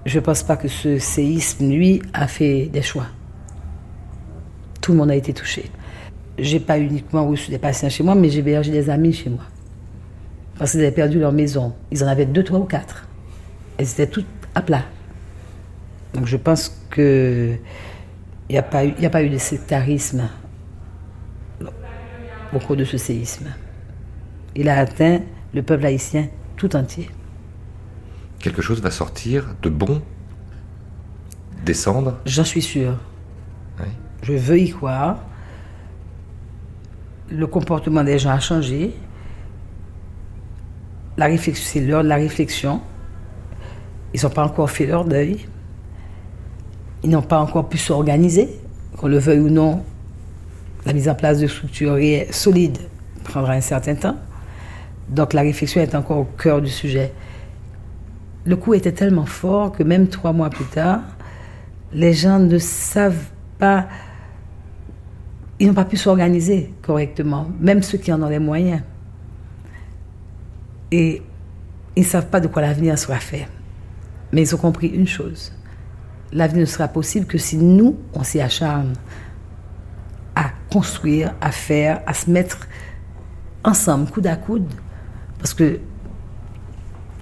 Je 0.04 0.18
ne 0.18 0.24
pense 0.24 0.42
pas 0.42 0.56
que 0.56 0.68
ce 0.68 0.98
séisme, 0.98 1.70
lui, 1.70 2.02
a 2.12 2.28
fait 2.28 2.66
des 2.66 2.82
choix. 2.82 3.06
Tout 4.82 4.92
le 4.92 4.98
monde 4.98 5.10
a 5.10 5.16
été 5.16 5.32
touché. 5.32 5.70
J'ai 6.38 6.60
pas 6.60 6.78
uniquement 6.78 7.26
reçu 7.26 7.50
des 7.50 7.58
patients 7.58 7.88
chez 7.88 8.04
moi, 8.04 8.14
mais 8.14 8.28
j'ai 8.28 8.40
hébergé 8.40 8.70
des 8.70 8.90
amis 8.90 9.14
chez 9.14 9.30
moi. 9.30 9.44
Parce 10.58 10.72
qu'ils 10.72 10.80
avaient 10.80 10.92
perdu 10.92 11.18
leur 11.18 11.32
maison. 11.32 11.72
Ils 11.90 12.04
en 12.04 12.06
avaient 12.06 12.26
deux, 12.26 12.44
trois 12.44 12.58
ou 12.58 12.64
quatre. 12.64 13.08
Elles 13.78 13.90
étaient 13.90 14.06
toutes 14.06 14.26
à 14.54 14.60
plat. 14.60 14.84
Donc 16.12 16.26
je 16.26 16.36
pense 16.36 16.68
qu'il 16.94 17.58
n'y 18.50 18.58
a, 18.58 18.60
a 18.60 19.10
pas 19.10 19.22
eu 19.22 19.30
de 19.30 19.38
sectarisme 19.38 20.28
au 22.56 22.58
cours 22.58 22.76
de 22.76 22.84
ce 22.84 22.98
séisme. 22.98 23.46
Il 24.54 24.68
a 24.68 24.78
atteint 24.78 25.20
le 25.54 25.62
peuple 25.62 25.86
haïtien 25.86 26.28
tout 26.56 26.74
entier 26.74 27.08
quelque 28.46 28.62
chose 28.62 28.80
va 28.80 28.92
sortir 28.92 29.56
de 29.60 29.68
bon? 29.68 30.00
Descendre? 31.64 32.18
J'en 32.26 32.44
suis 32.44 32.62
sûr. 32.62 32.96
Je 34.22 34.32
veux 34.34 34.58
y 34.58 34.70
croire. 34.70 35.18
Le 37.28 37.46
comportement 37.48 38.04
des 38.04 38.20
gens 38.20 38.30
a 38.30 38.38
changé. 38.38 38.94
C'est 41.54 41.80
l'heure 41.80 42.04
de 42.04 42.08
la 42.08 42.16
réflexion. 42.16 42.80
Ils 44.14 44.22
n'ont 44.22 44.30
pas 44.30 44.44
encore 44.44 44.70
fait 44.70 44.86
leur 44.86 45.04
deuil. 45.04 45.46
Ils 47.02 47.10
n'ont 47.10 47.22
pas 47.22 47.40
encore 47.40 47.68
pu 47.68 47.78
s'organiser. 47.78 48.48
Qu'on 48.96 49.08
le 49.08 49.18
veuille 49.18 49.40
ou 49.40 49.50
non, 49.50 49.82
la 50.86 50.92
mise 50.92 51.08
en 51.08 51.14
place 51.14 51.40
de 51.40 51.46
structures 51.46 51.98
solides 52.30 52.78
prendra 53.24 53.52
un 53.52 53.60
certain 53.60 53.94
temps. 53.94 54.16
Donc 55.08 55.34
la 55.34 55.42
réflexion 55.42 55.82
est 55.82 55.94
encore 55.94 56.18
au 56.18 56.24
cœur 56.24 56.62
du 56.62 56.70
sujet 56.70 57.12
le 58.46 58.56
coup 58.56 58.74
était 58.74 58.92
tellement 58.92 59.26
fort 59.26 59.72
que 59.72 59.82
même 59.82 60.08
trois 60.08 60.32
mois 60.32 60.50
plus 60.50 60.64
tard, 60.64 61.00
les 61.92 62.12
gens 62.14 62.38
ne 62.38 62.58
savent 62.58 63.26
pas, 63.58 63.88
ils 65.58 65.66
n'ont 65.66 65.74
pas 65.74 65.84
pu 65.84 65.96
s'organiser 65.96 66.72
correctement, 66.80 67.48
même 67.60 67.82
ceux 67.82 67.98
qui 67.98 68.12
en 68.12 68.22
ont 68.22 68.28
les 68.28 68.38
moyens. 68.38 68.82
Et 70.92 71.22
ils 71.96 72.02
ne 72.02 72.08
savent 72.08 72.28
pas 72.28 72.40
de 72.40 72.46
quoi 72.46 72.62
l'avenir 72.62 72.96
sera 72.98 73.18
fait. 73.18 73.48
Mais 74.32 74.42
ils 74.42 74.54
ont 74.54 74.58
compris 74.58 74.88
une 74.88 75.08
chose, 75.08 75.52
l'avenir 76.32 76.60
ne 76.60 76.66
sera 76.66 76.88
possible 76.88 77.26
que 77.26 77.38
si 77.38 77.56
nous, 77.56 77.96
on 78.14 78.22
s'y 78.22 78.40
acharne 78.40 78.92
à 80.36 80.52
construire, 80.70 81.34
à 81.40 81.50
faire, 81.50 82.00
à 82.06 82.14
se 82.14 82.30
mettre 82.30 82.68
ensemble, 83.64 84.08
coude 84.08 84.28
à 84.28 84.36
coude, 84.36 84.68
parce 85.38 85.52
que 85.52 85.80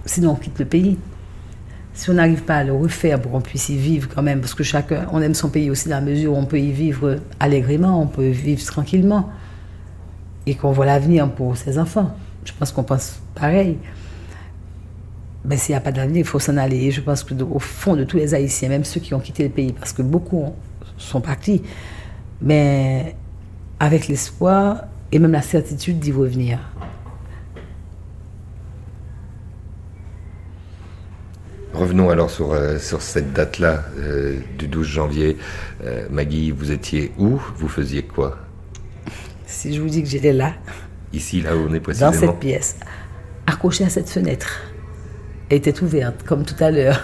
sinon 0.05 0.32
on 0.32 0.35
quitte 0.35 0.59
le 0.59 0.66
pays 0.66 0.99
si 1.95 2.11
on 2.11 2.15
n'arrive 2.15 2.43
pas 2.43 2.57
à 2.57 2.65
le 2.65 2.73
refaire 2.73 3.20
pour 3.23 3.31
qu'on 3.31 3.41
puisse 3.41 3.69
y 3.69 3.77
vivre 3.77 4.09
quand 4.12 4.23
même, 4.23 4.41
parce 4.41 4.55
que 4.55 4.65
chacun, 4.65 5.07
on 5.12 5.23
aime 5.23 5.35
son 5.35 5.49
pays 5.49 5.70
aussi 5.70 5.89
dans 5.89 5.95
la 5.95 6.01
mesure 6.01 6.32
où 6.32 6.36
on 6.36 6.45
peut 6.45 6.59
y 6.59 6.73
vivre 6.73 7.20
allègrement, 7.39 8.03
on 8.03 8.09
peut 8.09 8.31
vivre 8.31 8.62
tranquillement, 8.65 9.31
et 10.47 10.57
qu'on 10.57 10.73
voit 10.73 10.86
l'avenir 10.86 11.31
pour 11.31 11.57
ses 11.57 11.78
enfants. 11.78 12.15
Je 12.45 12.53
pense 12.59 12.73
qu'on 12.73 12.82
pense 12.82 13.20
pareil. 13.35 13.78
Mais 15.45 15.57
s'il 15.57 15.73
n'y 15.73 15.77
a 15.77 15.81
pas 15.81 15.93
d'avenir, 15.93 16.19
il 16.19 16.27
faut 16.27 16.39
s'en 16.39 16.57
aller. 16.57 16.77
Et 16.78 16.91
je 16.91 17.01
pense 17.01 17.23
qu'au 17.23 17.59
fond 17.59 17.97
de 17.97 18.05
tous 18.05 18.16
les 18.16 18.35
Haïtiens, 18.35 18.69
même 18.69 18.85
ceux 18.85 19.01
qui 19.01 19.15
ont 19.15 19.20
quitté 19.20 19.45
le 19.45 19.51
pays, 19.51 19.73
parce 19.73 19.93
que 19.93 20.03
beaucoup 20.03 20.53
sont 20.99 21.20
partis, 21.20 21.62
mais 22.45 23.16
avec 23.81 24.07
l'espoir 24.07 24.85
et 25.11 25.19
même 25.19 25.33
la 25.33 25.43
certitude 25.43 25.99
d'y 25.99 26.12
revenir. 26.12 26.59
Revenons 31.73 32.11
alors 32.11 32.31
sur, 32.31 32.53
euh, 32.53 32.79
sur 32.79 33.03
cette 33.03 33.33
date-là, 33.33 33.85
euh, 33.99 34.39
du 34.59 34.69
12 34.69 34.87
janvier. 34.87 35.39
Euh, 35.85 36.07
Maggie, 36.09 36.53
vous 36.53 36.71
étiez 36.71 37.11
où? 37.19 37.41
Vous 37.57 37.66
faisiez 37.66 38.03
quoi? 38.05 38.39
Si 39.47 39.75
je 39.75 39.81
vous 39.81 39.89
dis 39.89 40.03
que 40.03 40.09
j'étais 40.09 40.33
là. 40.33 40.53
Ici, 41.12 41.41
là 41.41 41.57
où 41.57 41.66
on 41.69 41.75
est 41.75 41.81
précisément. 41.81 42.12
Dans 42.12 42.19
cette 42.19 42.39
pièce, 42.39 42.77
accrochée 43.47 43.85
à 43.85 43.89
cette 43.89 44.09
fenêtre. 44.09 44.61
Elle 45.49 45.59
était 45.59 45.83
ouverte, 45.83 46.23
comme 46.23 46.45
tout 46.45 46.62
à 46.62 46.71
l'heure. 46.71 47.01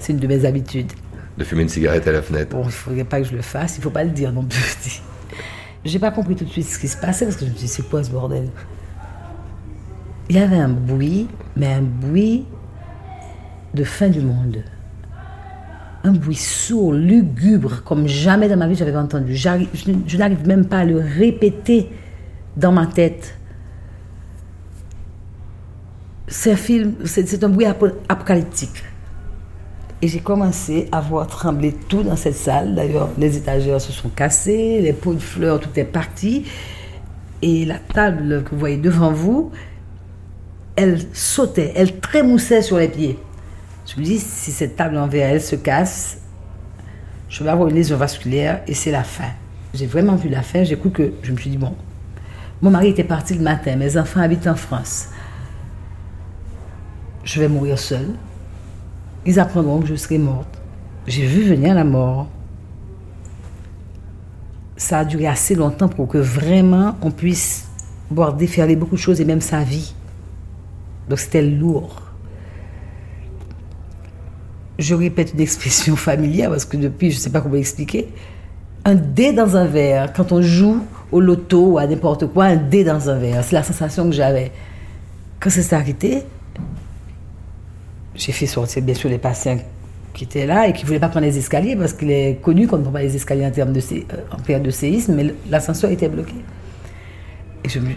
C'est 0.00 0.12
une 0.12 0.18
de 0.18 0.26
mes 0.26 0.44
habitudes. 0.46 0.92
De 1.38 1.44
fumer 1.44 1.62
une 1.62 1.68
cigarette 1.68 2.06
à 2.06 2.12
la 2.12 2.22
fenêtre 2.22 2.50
Bon, 2.50 2.62
il 2.62 2.66
ne 2.66 2.70
faudrait 2.70 3.04
pas 3.04 3.20
que 3.20 3.26
je 3.26 3.34
le 3.34 3.42
fasse, 3.42 3.76
il 3.76 3.80
ne 3.80 3.84
faut 3.84 3.90
pas 3.90 4.04
le 4.04 4.10
dire 4.10 4.32
non 4.32 4.44
plus. 4.44 5.02
J'ai 5.84 5.98
pas 5.98 6.10
compris 6.10 6.36
tout 6.36 6.44
de 6.44 6.50
suite 6.50 6.66
ce 6.66 6.78
qui 6.78 6.88
se 6.88 6.96
passait 6.96 7.24
parce 7.24 7.36
que 7.36 7.44
je 7.44 7.50
me 7.50 7.56
suis 7.56 7.66
dit, 7.66 7.72
c'est 7.72 7.88
quoi 7.88 8.04
ce 8.04 8.10
bordel? 8.10 8.48
Il 10.28 10.36
y 10.36 10.38
avait 10.38 10.56
un 10.56 10.68
bruit, 10.68 11.26
mais 11.56 11.72
un 11.72 11.82
bruit 11.82 12.44
de 13.74 13.82
fin 13.84 14.08
du 14.08 14.20
monde. 14.20 14.62
Un 16.04 16.12
bruit 16.12 16.36
sourd, 16.36 16.92
lugubre, 16.92 17.82
comme 17.84 18.06
jamais 18.06 18.48
dans 18.48 18.56
ma 18.56 18.66
vie 18.68 18.74
j'avais 18.74 18.96
entendu. 18.96 19.34
Je, 19.36 20.16
n'arrive 20.16 20.46
même 20.46 20.66
pas 20.66 20.78
à 20.78 20.84
le 20.84 20.98
répéter 20.98 21.90
dans 22.56 22.72
ma 22.72 22.86
tête. 22.86 23.34
C'est 26.28 26.52
un 26.52 26.56
film, 26.56 26.94
un 27.42 27.48
bruit 27.48 27.66
apo- 27.66 27.94
apocalyptique. 28.08 28.84
Et 30.04 30.08
j'ai 30.08 30.18
commencé 30.18 30.88
à 30.90 31.00
voir 31.00 31.28
trembler 31.28 31.72
tout 31.72 32.02
dans 32.02 32.16
cette 32.16 32.34
salle. 32.34 32.74
D'ailleurs, 32.74 33.10
les 33.18 33.36
étagères 33.36 33.80
se 33.80 33.92
sont 33.92 34.08
cassées, 34.08 34.80
les 34.80 34.92
pots 34.92 35.14
de 35.14 35.20
fleurs, 35.20 35.60
tout 35.60 35.70
est 35.76 35.84
parti. 35.84 36.44
Et 37.40 37.64
la 37.64 37.78
table 37.78 38.42
que 38.42 38.50
vous 38.50 38.58
voyez 38.58 38.76
devant 38.76 39.12
vous, 39.12 39.52
elle 40.74 40.98
sautait, 41.12 41.72
elle 41.76 42.00
trémoussait 42.00 42.62
sur 42.62 42.78
les 42.78 42.88
pieds. 42.88 43.16
Je 43.86 44.00
me 44.00 44.04
dis, 44.04 44.18
si 44.18 44.50
cette 44.50 44.74
table 44.74 44.96
en 44.96 45.08
elle 45.08 45.40
se 45.40 45.54
casse, 45.54 46.18
je 47.28 47.44
vais 47.44 47.50
avoir 47.50 47.68
une 47.68 47.76
lésion 47.76 47.96
vasculaire 47.96 48.60
et 48.66 48.74
c'est 48.74 48.90
la 48.90 49.04
fin. 49.04 49.30
J'ai 49.72 49.86
vraiment 49.86 50.16
vu 50.16 50.28
la 50.28 50.42
fin. 50.42 50.64
J'ai 50.64 50.76
cru 50.76 50.90
que, 50.90 51.12
je 51.22 51.30
me 51.30 51.36
suis 51.36 51.50
dit, 51.50 51.58
bon, 51.58 51.74
mon 52.60 52.70
mari 52.70 52.88
était 52.88 53.04
parti 53.04 53.34
le 53.34 53.42
matin, 53.42 53.76
mes 53.76 53.96
enfants 53.96 54.20
habitent 54.20 54.48
en 54.48 54.56
France. 54.56 55.08
Je 57.22 57.40
vais 57.40 57.48
mourir 57.48 57.78
seule. 57.78 58.14
Ils 59.24 59.38
apprendront 59.38 59.80
que 59.80 59.86
je 59.86 59.94
serai 59.94 60.18
morte. 60.18 60.60
J'ai 61.06 61.26
vu 61.26 61.42
venir 61.42 61.74
la 61.74 61.84
mort. 61.84 62.28
Ça 64.76 65.00
a 65.00 65.04
duré 65.04 65.26
assez 65.26 65.54
longtemps 65.54 65.88
pour 65.88 66.08
que 66.08 66.18
vraiment 66.18 66.96
on 67.02 67.10
puisse 67.10 67.68
voir 68.10 68.34
déferler 68.34 68.76
beaucoup 68.76 68.96
de 68.96 69.00
choses 69.00 69.20
et 69.20 69.24
même 69.24 69.40
sa 69.40 69.62
vie. 69.62 69.94
Donc 71.08 71.18
c'était 71.18 71.42
lourd. 71.42 72.02
Je 74.78 74.94
répète 74.94 75.34
une 75.34 75.40
expression 75.40 75.96
familière 76.08 76.50
parce 76.50 76.64
que 76.64 76.76
depuis, 76.76 77.10
je 77.10 77.16
ne 77.16 77.20
sais 77.20 77.30
pas 77.30 77.40
comment 77.40 77.56
expliquer. 77.56 78.12
Un 78.84 78.96
dé 78.96 79.32
dans 79.32 79.56
un 79.56 79.66
verre, 79.66 80.12
quand 80.12 80.32
on 80.32 80.42
joue 80.42 80.78
au 81.12 81.20
loto 81.20 81.72
ou 81.72 81.78
à 81.78 81.86
n'importe 81.86 82.26
quoi, 82.26 82.46
un 82.46 82.56
dé 82.56 82.82
dans 82.82 83.08
un 83.08 83.18
verre. 83.18 83.44
C'est 83.44 83.54
la 83.54 83.62
sensation 83.62 84.06
que 84.06 84.12
j'avais. 84.12 84.50
Quand 85.38 85.50
ça 85.50 85.62
s'est 85.62 85.76
arrêté, 85.76 86.24
j'ai 88.14 88.32
fait 88.32 88.46
sortir 88.46 88.82
bien 88.82 88.94
sûr 88.94 89.08
les 89.08 89.18
patients 89.18 89.58
qui 90.14 90.24
étaient 90.24 90.46
là 90.46 90.68
et 90.68 90.72
qui 90.72 90.82
ne 90.82 90.86
voulaient 90.86 91.00
pas 91.00 91.08
prendre 91.08 91.26
les 91.26 91.38
escaliers 91.38 91.76
parce 91.76 91.94
qu'il 91.94 92.10
est 92.10 92.38
connu 92.42 92.66
qu'on 92.66 92.78
ne 92.78 92.82
prend 92.82 92.92
pas 92.92 93.02
les 93.02 93.16
escaliers 93.16 93.46
en, 93.46 93.50
termes 93.50 93.72
de, 93.72 93.80
euh, 93.80 94.16
en 94.30 94.36
période 94.36 94.64
de 94.64 94.70
séisme, 94.70 95.14
mais 95.14 95.34
l'ascenseur 95.48 95.90
était 95.90 96.08
bloqué. 96.08 96.34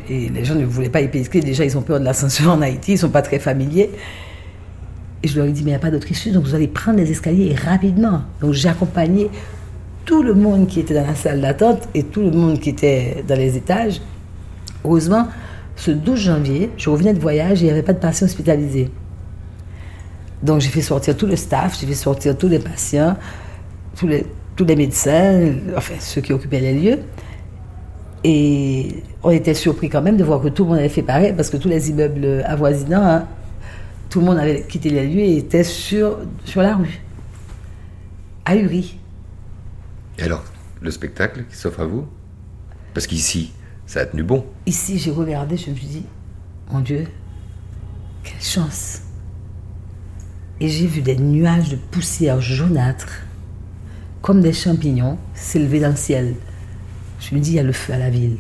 Et, 0.10 0.30
les 0.30 0.46
gens 0.46 0.56
ne 0.56 0.66
voulaient 0.66 0.90
pas 0.90 1.02
y 1.02 1.08
payer. 1.08 1.28
Déjà, 1.42 1.66
ils 1.66 1.78
ont 1.78 1.82
peur 1.82 2.00
de 2.00 2.06
l'ascenseur 2.06 2.54
en 2.54 2.62
Haïti, 2.62 2.92
ils 2.92 2.96
ne 2.96 3.00
sont 3.00 3.10
pas 3.10 3.22
très 3.22 3.40
familiers. 3.40 3.90
Et 5.24 5.28
je 5.28 5.38
leur 5.38 5.48
ai 5.48 5.52
dit, 5.52 5.64
mais 5.64 5.72
il 5.72 5.74
n'y 5.74 5.78
a 5.78 5.80
pas 5.80 5.92
d'autre 5.92 6.10
issue, 6.12 6.32
donc 6.32 6.44
vous 6.44 6.56
allez 6.56 6.68
prendre 6.68 7.00
les 7.00 7.10
escaliers 7.10 7.56
rapidement. 7.56 8.22
Donc 8.42 8.54
j'ai 8.54 8.70
accompagné 8.70 9.30
tout 10.06 10.22
le 10.22 10.36
monde 10.36 10.68
qui 10.68 10.80
était 10.80 10.94
dans 10.94 11.06
la 11.06 11.16
salle 11.16 11.42
d'attente 11.42 11.90
et 11.96 12.04
tout 12.04 12.22
le 12.22 12.32
monde 12.32 12.60
qui 12.60 12.70
était 12.70 13.24
dans 13.28 13.36
les 13.36 13.58
étages. 13.58 14.02
Heureusement, 14.84 15.28
ce 15.76 15.90
12 15.90 16.20
janvier, 16.20 16.70
je 16.78 16.90
revenais 16.92 17.14
de 17.14 17.20
voyage 17.20 17.62
et 17.62 17.66
il 17.66 17.68
n'y 17.68 17.72
avait 17.72 17.82
pas 17.82 17.94
de 17.94 18.00
patients 18.00 18.28
hospitalisés. 18.28 18.92
Donc 20.44 20.62
j'ai 20.62 20.70
fait 20.70 20.82
sortir 20.82 21.16
tout 21.18 21.28
le 21.28 21.36
staff, 21.36 21.80
j'ai 21.80 21.88
fait 21.88 21.94
sortir 21.94 22.38
tous 22.38 22.48
les 22.48 22.60
patients, 22.60 23.18
tous 23.95 24.07
les, 24.07 24.26
tous 24.56 24.66
les 24.66 24.76
médecins, 24.76 25.53
enfin 25.76 25.95
ceux 25.99 26.22
qui 26.22 26.34
occupaient 26.34 26.60
les 26.60 26.74
lieux. 26.74 26.99
Et 28.24 29.03
on 29.22 29.30
était 29.30 29.53
surpris 29.53 29.90
quand 29.90 30.02
même 30.02 30.18
de 30.18 30.24
voir 30.24 30.41
que 30.41 30.48
tout 30.48 30.64
le 30.64 30.70
monde 30.70 30.80
avait 30.80 30.90
fait 30.90 31.03
pareil, 31.03 31.34
parce 31.34 31.49
que 31.49 31.57
tous 31.57 31.70
les 31.70 31.91
immeubles 31.91 32.44
avoisinants, 32.45 33.06
hein, 33.06 33.28
tout 34.10 34.20
le 34.20 34.26
monde 34.26 34.40
avait 34.40 34.64
quitté 34.64 34.90
les 34.90 35.07
lieux 35.07 35.22
et 35.22 35.38
était 35.38 35.64
sur, 35.64 36.20
sur 36.44 36.62
la 36.62 36.76
rue, 36.76 37.02
ahuri. 38.45 38.98
Et 40.18 40.24
alors, 40.24 40.44
le 40.82 40.90
spectacle 40.90 41.45
qui 41.49 41.56
s'offre 41.56 41.82
à 41.82 41.86
vous? 41.86 42.06
Parce 42.94 43.07
qu'ici, 43.07 43.52
ça 43.86 44.02
a 44.02 44.06
tenu 44.06 44.24
bon. 44.24 44.45
Ici, 44.66 44.98
j'ai 44.98 45.12
regardé, 45.12 45.57
je 45.57 45.70
me 45.70 45.76
suis 45.76 45.88
dit, 45.88 46.06
mon 46.72 46.80
Dieu, 46.80 47.06
quelle 48.24 48.41
chance. 48.41 49.02
Et 50.60 50.69
j'ai 50.69 50.88
vu 50.88 51.02
des 51.02 51.18
nuages 51.18 51.69
de 51.69 51.76
poussière 51.76 52.40
jaunâtre, 52.40 53.23
comme 54.22 54.41
des 54.41 54.53
champignons, 54.53 55.18
s'élever 55.34 55.80
dans 55.80 55.90
le 55.90 55.95
ciel. 55.95 56.36
Je 57.19 57.36
me 57.36 57.40
dis, 57.40 57.52
il 57.52 57.56
y 57.56 57.60
a 57.60 57.64
le 57.64 57.73
feu 57.73 57.94
à 57.94 57.98
la 57.98 58.10
ville. 58.10 58.38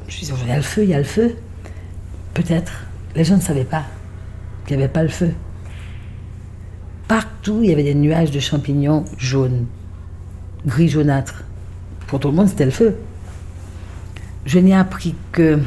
Je 0.00 0.06
me 0.06 0.10
suis 0.10 0.26
dit, 0.26 0.32
il 0.42 0.48
y 0.48 0.52
a 0.52 0.56
le 0.56 0.62
feu, 0.62 0.82
il 0.82 0.90
y 0.90 0.94
a 0.94 0.98
le 0.98 1.04
feu. 1.04 1.36
Peut-être. 2.34 2.86
Les 3.14 3.24
gens 3.24 3.36
ne 3.36 3.40
savaient 3.40 3.64
pas 3.64 3.84
qu'il 4.66 4.76
n'y 4.76 4.82
avait 4.82 4.92
pas 4.92 5.02
le 5.02 5.08
feu. 5.08 5.32
Partout, 7.08 7.60
il 7.62 7.70
y 7.70 7.72
avait 7.72 7.84
des 7.84 7.94
nuages 7.94 8.32
de 8.32 8.40
champignons 8.40 9.04
jaunes, 9.16 9.66
gris 10.66 10.88
jaunâtres. 10.88 11.44
Pour 12.08 12.18
tout 12.18 12.28
le 12.28 12.34
monde, 12.34 12.48
c'était 12.48 12.64
le 12.64 12.72
feu. 12.72 12.96
Je 14.44 14.58
n'ai 14.58 14.74
appris 14.74 15.14
que 15.32 15.60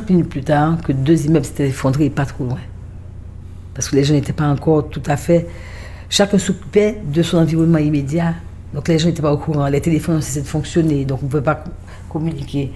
30 0.00 0.10
minutes 0.10 0.28
plus 0.28 0.42
tard 0.42 0.78
que 0.82 0.90
deux 0.92 1.24
immeubles 1.26 1.44
s'étaient 1.44 1.68
effondrés 1.68 2.10
pas 2.10 2.26
trop 2.26 2.44
loin. 2.44 2.58
Parce 3.74 3.88
que 3.88 3.94
les 3.94 4.02
gens 4.02 4.14
n'étaient 4.14 4.32
pas 4.32 4.48
encore 4.48 4.88
tout 4.88 5.02
à 5.06 5.16
fait. 5.16 5.46
Chacun 6.10 6.36
s'occupait 6.38 7.00
de 7.04 7.22
son 7.22 7.38
environnement 7.38 7.78
immédiat. 7.78 8.34
Donc 8.72 8.88
les 8.88 8.98
gens 8.98 9.06
n'étaient 9.06 9.22
pas 9.22 9.32
au 9.32 9.38
courant. 9.38 9.68
Les 9.68 9.80
téléphones 9.80 10.16
ont 10.16 10.20
cessé 10.20 10.42
de 10.42 10.46
fonctionner. 10.48 11.04
Donc 11.04 11.20
on 11.22 11.26
ne 11.26 11.30
pouvait 11.30 11.42
pas 11.44 11.54
co- 11.56 11.70
communiquer. 12.10 12.72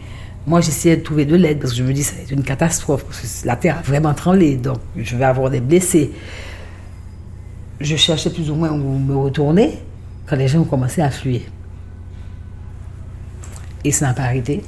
Moi, 0.46 0.60
j'essayais 0.60 0.96
de 0.96 1.02
trouver 1.02 1.24
de 1.26 1.34
l'aide 1.34 1.58
parce 1.58 1.72
que 1.72 1.78
je 1.78 1.82
me 1.82 1.92
dis 1.92 2.04
ça 2.04 2.14
va 2.14 2.22
une 2.32 2.44
catastrophe. 2.44 3.04
Parce 3.04 3.20
que 3.42 3.46
la 3.48 3.56
terre 3.56 3.78
a 3.78 3.82
vraiment 3.82 4.14
tremblé. 4.14 4.56
Donc 4.56 4.78
je 4.96 5.16
vais 5.16 5.24
avoir 5.24 5.50
des 5.50 5.60
blessés. 5.60 6.12
Je 7.80 7.96
cherchais 7.96 8.30
plus 8.30 8.48
ou 8.48 8.54
moins 8.54 8.70
où 8.70 8.98
me 8.98 9.16
retourner 9.16 9.78
quand 10.26 10.36
les 10.36 10.46
gens 10.46 10.60
ont 10.60 10.64
commencé 10.64 11.02
à 11.02 11.10
fuir. 11.10 11.40
Et 13.84 13.90
ça 13.90 14.06
n'a 14.06 14.14
pas 14.14 14.22
arrêté. 14.22 14.62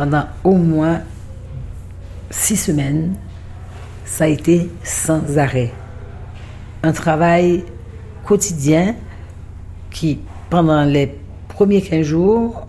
Pendant 0.00 0.24
au 0.44 0.54
moins 0.54 1.02
six 2.30 2.56
semaines, 2.56 3.16
ça 4.06 4.24
a 4.24 4.28
été 4.28 4.70
sans 4.82 5.36
arrêt. 5.36 5.72
Un 6.82 6.92
travail 6.92 7.66
quotidien 8.24 8.94
qui, 9.90 10.20
pendant 10.48 10.84
les 10.84 11.18
premiers 11.48 11.82
15 11.82 12.00
jours, 12.00 12.66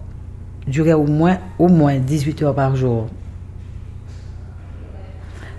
durait 0.67 0.91
au 0.91 1.05
moins, 1.05 1.37
au 1.57 1.69
moins 1.69 1.99
18 1.99 2.41
heures 2.41 2.53
par 2.53 2.75
jour. 2.75 3.07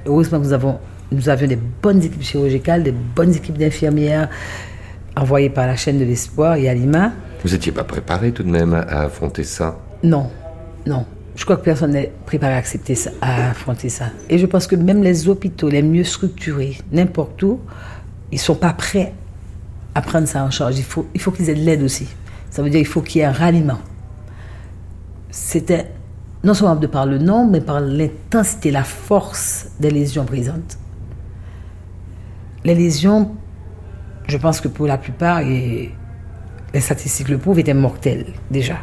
Heureusement 0.05 0.41
que 0.41 0.45
nous, 0.45 0.53
avons, 0.53 0.79
nous 1.11 1.31
avions 1.31 1.49
des 1.49 1.59
bonnes 1.83 2.03
équipes 2.03 2.23
chirurgicales, 2.23 2.83
des 2.83 2.93
bonnes 2.93 3.35
équipes 3.35 3.57
d'infirmières 3.57 4.29
envoyées 5.17 5.49
par 5.49 5.67
la 5.67 5.77
chaîne 5.77 5.99
de 5.99 6.05
l'espoir 6.05 6.57
et 6.57 6.69
Alima. 6.69 7.13
Vous 7.43 7.49
n'étiez 7.49 7.73
pas 7.73 7.85
préparé 7.85 8.31
tout 8.33 8.43
de 8.43 8.51
même 8.51 8.75
à, 8.75 8.81
à 8.81 9.05
affronter 9.05 9.45
ça? 9.45 9.79
Non, 10.03 10.31
non. 10.85 11.07
Je 11.35 11.45
crois 11.45 11.57
que 11.57 11.63
personne 11.63 11.93
n'est 11.93 12.13
préparé 12.27 12.55
à 12.55 12.57
accepter 12.57 12.95
ça, 12.95 13.11
à 13.21 13.51
affronter 13.51 13.89
ça. 13.89 14.07
Et 14.29 14.39
je 14.39 14.47
pense 14.47 14.67
que 14.67 14.77
même 14.77 15.03
les 15.03 15.29
hôpitaux 15.29 15.69
les 15.69 15.83
mieux 15.83 16.05
structurés, 16.05 16.77
n'importe 16.93 17.43
où, 17.43 17.61
ils 18.31 18.39
sont 18.39 18.55
pas 18.55 18.73
prêts 18.73 19.15
à 19.95 20.03
prendre 20.03 20.29
ça 20.29 20.45
en 20.45 20.51
charge. 20.51 20.79
Il 20.79 20.85
faut, 20.85 21.07
il 21.15 21.21
faut 21.21 21.31
qu'ils 21.31 21.49
aient 21.49 21.55
de 21.55 21.61
l'aide 21.61 21.83
aussi. 21.83 22.07
Ça 22.51 22.63
veut 22.63 22.71
dire 22.71 22.81
qu'il 22.81 22.87
faut 22.87 23.01
qu'il 23.01 23.21
y 23.21 23.25
ait 23.25 23.27
un 23.27 23.33
ralliement. 23.33 23.79
C'était 25.31 25.91
non 26.45 26.53
seulement 26.55 26.77
de 26.77 26.87
par 26.87 27.07
le 27.07 27.19
nom, 27.19 27.47
mais 27.49 27.61
par 27.61 27.81
l'intensité, 27.81 28.71
la 28.71 28.85
force 28.85 29.69
des 29.81 29.91
lésions 29.91 30.25
présentes. 30.25 30.79
Les 32.65 32.75
lésions, 32.75 33.35
je 34.29 34.37
pense 34.37 34.61
que 34.61 34.69
pour 34.69 34.87
la 34.87 34.99
plupart, 34.99 35.41
et 35.41 35.95
les 36.75 36.81
statistiques 36.81 37.29
le 37.29 37.39
prouvent, 37.39 37.59
étaient 37.59 37.75
mortelles 37.75 38.27
déjà 38.51 38.77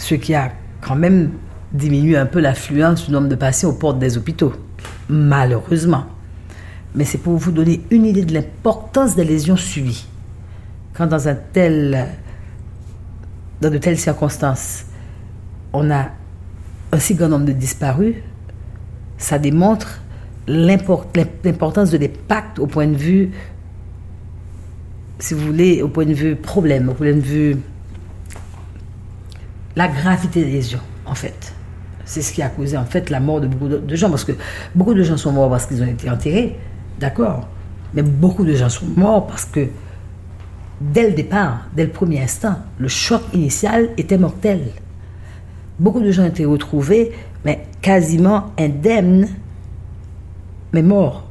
ce 0.00 0.14
qui 0.14 0.34
a 0.34 0.50
quand 0.80 0.96
même 0.96 1.30
diminué 1.72 2.16
un 2.16 2.26
peu 2.26 2.40
l'affluence 2.40 3.06
du 3.06 3.12
nombre 3.12 3.28
de 3.28 3.34
patients 3.36 3.70
aux 3.70 3.74
portes 3.74 3.98
des 3.98 4.16
hôpitaux, 4.16 4.52
malheureusement. 5.08 6.04
Mais 6.94 7.04
c'est 7.04 7.18
pour 7.18 7.36
vous 7.36 7.52
donner 7.52 7.82
une 7.90 8.04
idée 8.06 8.24
de 8.24 8.34
l'importance 8.34 9.14
des 9.14 9.24
lésions 9.24 9.56
subies. 9.56 10.06
Quand 10.94 11.06
dans, 11.06 11.28
un 11.28 11.36
tel, 11.36 12.08
dans 13.60 13.70
de 13.70 13.78
telles 13.78 13.98
circonstances, 13.98 14.84
on 15.72 15.90
a 15.90 16.08
un 16.92 16.98
si 16.98 17.14
grand 17.14 17.28
nombre 17.28 17.44
de 17.44 17.52
disparus, 17.52 18.16
ça 19.18 19.38
démontre 19.38 20.00
l'import- 20.48 21.06
l'importance 21.44 21.90
de 21.92 21.98
l'impact 21.98 22.58
au 22.58 22.66
point 22.66 22.88
de 22.88 22.96
vue, 22.96 23.30
si 25.20 25.34
vous 25.34 25.46
voulez, 25.46 25.82
au 25.82 25.88
point 25.88 26.06
de 26.06 26.14
vue 26.14 26.34
problème, 26.34 26.88
au 26.88 26.94
point 26.94 27.12
de 27.12 27.20
vue 27.20 27.56
la 29.76 29.88
gravité 29.88 30.44
des 30.44 30.50
lésions, 30.50 30.80
en 31.06 31.14
fait. 31.14 31.54
C'est 32.04 32.22
ce 32.22 32.32
qui 32.32 32.42
a 32.42 32.48
causé, 32.48 32.76
en 32.76 32.84
fait, 32.84 33.10
la 33.10 33.20
mort 33.20 33.40
de 33.40 33.46
beaucoup 33.46 33.68
de, 33.68 33.96
gens. 33.96 34.10
Parce 34.10 34.24
que 34.24 34.32
beaucoup 34.74 34.94
de 34.94 35.02
gens 35.02 35.16
sont 35.16 35.32
morts 35.32 35.50
parce 35.50 35.66
qu'ils 35.66 35.82
ont 35.82 35.86
été 35.86 36.10
enterrés, 36.10 36.58
d'accord. 36.98 37.48
Mais 37.94 38.02
beaucoup 38.02 38.44
de 38.44 38.54
gens 38.54 38.68
sont 38.68 38.86
morts 38.96 39.26
parce 39.26 39.44
que, 39.44 39.68
dès 40.80 41.08
le 41.08 41.14
départ, 41.14 41.66
dès 41.74 41.84
le 41.84 41.90
premier 41.90 42.22
instant, 42.22 42.56
le 42.78 42.88
choc 42.88 43.22
initial 43.32 43.90
était 43.96 44.18
mortel. 44.18 44.60
Beaucoup 45.78 46.00
de 46.00 46.10
gens 46.10 46.24
ont 46.24 46.28
été 46.28 46.44
retrouvés 46.44 47.12
mais 47.44 47.66
quasiment 47.80 48.52
indemnes, 48.58 49.28
mais 50.72 50.82
morts. 50.82 51.26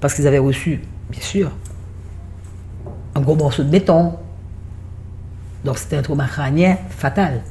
Parce 0.00 0.14
qu'ils 0.14 0.26
avaient 0.26 0.38
reçu, 0.38 0.80
bien 1.10 1.20
sûr, 1.20 1.50
un 3.14 3.20
gros 3.20 3.34
morceau 3.34 3.64
de 3.64 3.70
béton. 3.70 4.14
Donc 5.64 5.78
c'était 5.78 5.96
un 5.96 6.02
trauma 6.02 6.26
crânien 6.26 6.76
fatal. 6.90 7.42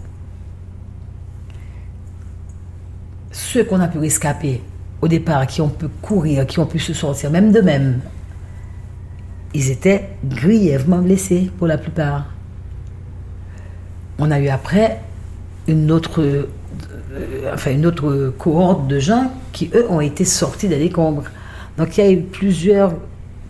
Ceux 3.38 3.64
qu'on 3.64 3.80
a 3.80 3.88
pu 3.88 3.99
rescaper 3.99 4.64
au 4.99 5.07
départ, 5.07 5.45
qui 5.45 5.61
ont 5.61 5.69
pu 5.69 5.85
courir, 6.01 6.47
qui 6.47 6.57
ont 6.57 6.65
pu 6.65 6.80
se 6.80 6.91
sortir, 6.91 7.30
même 7.30 7.51
d'eux-mêmes, 7.51 7.99
ils 9.53 9.69
étaient 9.69 10.09
grièvement 10.26 11.03
blessés 11.03 11.51
pour 11.59 11.68
la 11.68 11.77
plupart. 11.77 12.26
On 14.18 14.31
a 14.31 14.39
eu 14.39 14.47
après 14.47 15.01
une 15.68 15.91
autre, 15.91 16.23
euh, 16.23 16.47
enfin 17.53 17.73
une 17.73 17.85
autre 17.85 18.34
cohorte 18.39 18.88
de 18.88 18.97
gens 18.97 19.31
qui, 19.53 19.69
eux, 19.76 19.85
ont 19.88 20.01
été 20.01 20.26
sortis 20.26 20.68
des 20.68 20.80
décombres. 20.80 21.26
Donc 21.77 21.95
il 21.95 22.03
y 22.03 22.07
a 22.07 22.11
eu 22.11 22.22
plusieurs 22.22 22.95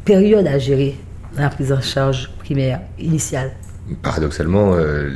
périodes 0.03 0.47
à 0.47 0.59
gérer 0.59 0.97
dans 1.33 1.43
la 1.43 1.49
prise 1.49 1.71
en 1.71 1.79
charge 1.79 2.29
primaire 2.39 2.81
initiale. 2.99 3.51
Paradoxalement, 4.03 4.73
euh, 4.73 5.09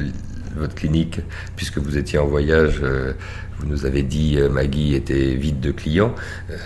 votre 0.56 0.76
clinique, 0.76 1.20
puisque 1.58 1.78
vous 1.78 1.98
étiez 1.98 2.20
en 2.20 2.28
voyage, 2.28 2.80
euh, 2.82 3.14
vous 3.62 3.68
nous 3.68 3.86
avez 3.86 4.02
dit 4.04 4.38
euh, 4.38 4.50
Maggie 4.50 4.96
était 4.96 5.36
vide 5.36 5.60
de 5.60 5.72
clients, 5.72 6.14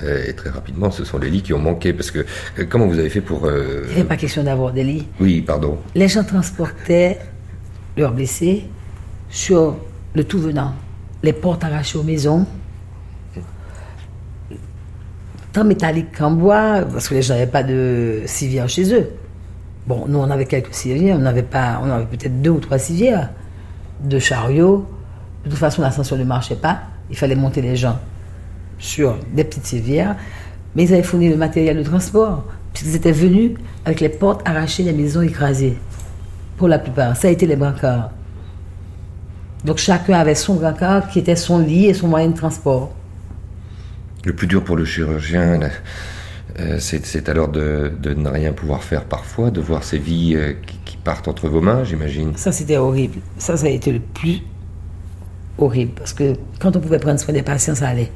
et 0.04 0.34
très 0.34 0.50
rapidement, 0.50 0.92
ce 0.92 1.04
sont 1.04 1.18
les 1.18 1.30
lits 1.30 1.42
qui 1.42 1.54
ont 1.54 1.60
manqué. 1.60 1.94
Parce 1.94 2.12
que 2.12 2.26
comment 2.70 2.88
vous 2.88 3.00
avez 3.00 3.10
fait 3.10 3.22
pour... 3.22 3.50
Il 3.92 3.98
n'est 3.98 4.04
pas 4.04 4.18
question 4.18 4.44
d'avoir 4.44 4.72
des 4.72 4.84
lits. 4.84 5.08
Oui, 5.20 5.42
pardon. 5.42 5.78
Les 5.94 6.08
gens 6.08 6.24
transportaient 6.24 7.20
leurs 7.98 8.14
blessés 8.14 8.66
sur 9.30 9.78
le 10.14 10.24
tout 10.24 10.40
venant, 10.40 10.74
les 11.24 11.34
portes 11.34 11.64
arrachées 11.64 11.98
aux 11.98 12.04
maisons, 12.04 12.46
tant 15.52 15.64
métallique 15.66 16.18
qu'en 16.18 16.32
bois, 16.32 16.82
parce 16.82 17.10
que 17.10 17.16
les 17.16 17.22
gens 17.22 17.34
n'avaient 17.34 17.48
pas 17.48 17.64
de 17.64 18.22
civière 18.26 18.70
chez 18.70 18.94
eux. 18.94 19.10
Bon, 19.88 20.06
nous, 20.08 20.20
on 20.20 20.30
avait 20.30 20.46
quelques 20.46 20.74
civières, 20.74 21.18
on 21.18 21.20
n'avait 21.20 21.44
pas, 21.44 21.80
on 21.84 21.90
avait 21.90 22.06
peut-être 22.06 22.42
deux 22.42 22.50
ou 22.50 22.60
trois 22.60 22.80
civières, 22.80 23.32
de 24.02 24.20
chariots. 24.20 24.88
De 25.46 25.50
toute 25.52 25.60
façon, 25.60 25.82
l'ascenseur 25.82 26.18
ne 26.18 26.24
marchait 26.24 26.56
pas. 26.56 26.82
Il 27.10 27.18
fallait 27.18 27.36
monter 27.36 27.62
les 27.62 27.76
gens 27.76 28.00
sur 28.80 29.18
des 29.34 29.44
petites 29.44 29.66
civières. 29.66 30.16
Mais 30.76 30.84
ils 30.84 30.94
avaient 30.94 31.04
fourni 31.04 31.30
le 31.30 31.38
matériel 31.38 31.78
de 31.78 31.84
transport, 31.84 32.44
puisqu'ils 32.74 32.96
étaient 32.96 33.12
venus 33.12 33.52
avec 33.86 34.02
les 34.02 34.10
portes 34.10 34.42
arrachées, 34.48 34.84
les 34.84 34.94
maisons 34.94 35.22
écrasées. 35.22 35.78
Pour 36.58 36.68
la 36.68 36.80
plupart, 36.80 37.16
ça 37.16 37.28
a 37.28 37.32
été 37.32 37.46
les 37.46 37.56
brancards. 37.56 38.12
Donc 39.64 39.78
chacun 39.78 40.20
avait 40.20 40.36
son 40.36 40.56
brancard 40.56 41.10
qui 41.10 41.20
était 41.20 41.36
son 41.36 41.60
lit 41.60 41.88
et 41.88 41.94
son 41.94 42.08
moyen 42.08 42.30
de 42.30 42.36
transport. 42.36 42.94
Le 44.24 44.34
plus 44.34 44.48
dur 44.48 44.64
pour 44.64 44.76
le 44.76 44.86
chirurgien, 44.86 45.60
euh, 46.60 46.78
c'est 46.80 47.30
alors 47.30 47.48
de, 47.48 47.92
ne 48.04 48.30
rien 48.30 48.54
pouvoir 48.54 48.84
faire 48.84 49.06
parfois, 49.06 49.52
de 49.52 49.62
voir 49.62 49.84
ses 49.84 49.98
vies 49.98 50.36
euh, 50.36 50.54
qui, 50.86 50.98
partent 50.98 51.28
entre 51.28 51.48
vos 51.48 51.62
mains, 51.62 51.84
j'imagine. 51.84 52.36
Ça, 52.36 52.52
c'était 52.52 52.78
horrible. 52.78 53.20
Ça, 53.38 53.56
ça 53.58 53.68
a 53.68 53.70
été 53.70 53.92
le 53.92 54.00
plus 54.00 54.42
horrible. 55.58 55.94
Parce 55.96 56.14
que 56.14 56.34
quand 56.60 56.76
on 56.76 56.80
pouvait 56.80 57.00
prendre 57.00 57.20
soin 57.20 57.34
des 57.34 57.44
patients, 57.44 57.76
ça 57.76 57.88
allait. 57.88 58.12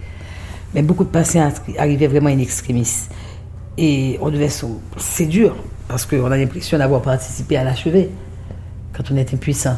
Mais 0.73 0.81
beaucoup 0.81 1.03
de 1.03 1.09
patients 1.09 1.51
arrivaient 1.77 2.07
vraiment 2.07 2.29
in 2.29 2.39
extremis. 2.39 3.07
Et 3.77 4.17
on 4.21 4.29
devait. 4.29 4.49
C'est 4.97 5.25
dur, 5.25 5.55
parce 5.87 6.05
qu'on 6.05 6.31
a 6.31 6.37
l'impression 6.37 6.77
d'avoir 6.77 7.01
participé 7.01 7.57
à 7.57 7.63
l'achever 7.63 8.09
quand 8.93 9.03
on 9.11 9.17
est 9.17 9.33
impuissant. 9.33 9.77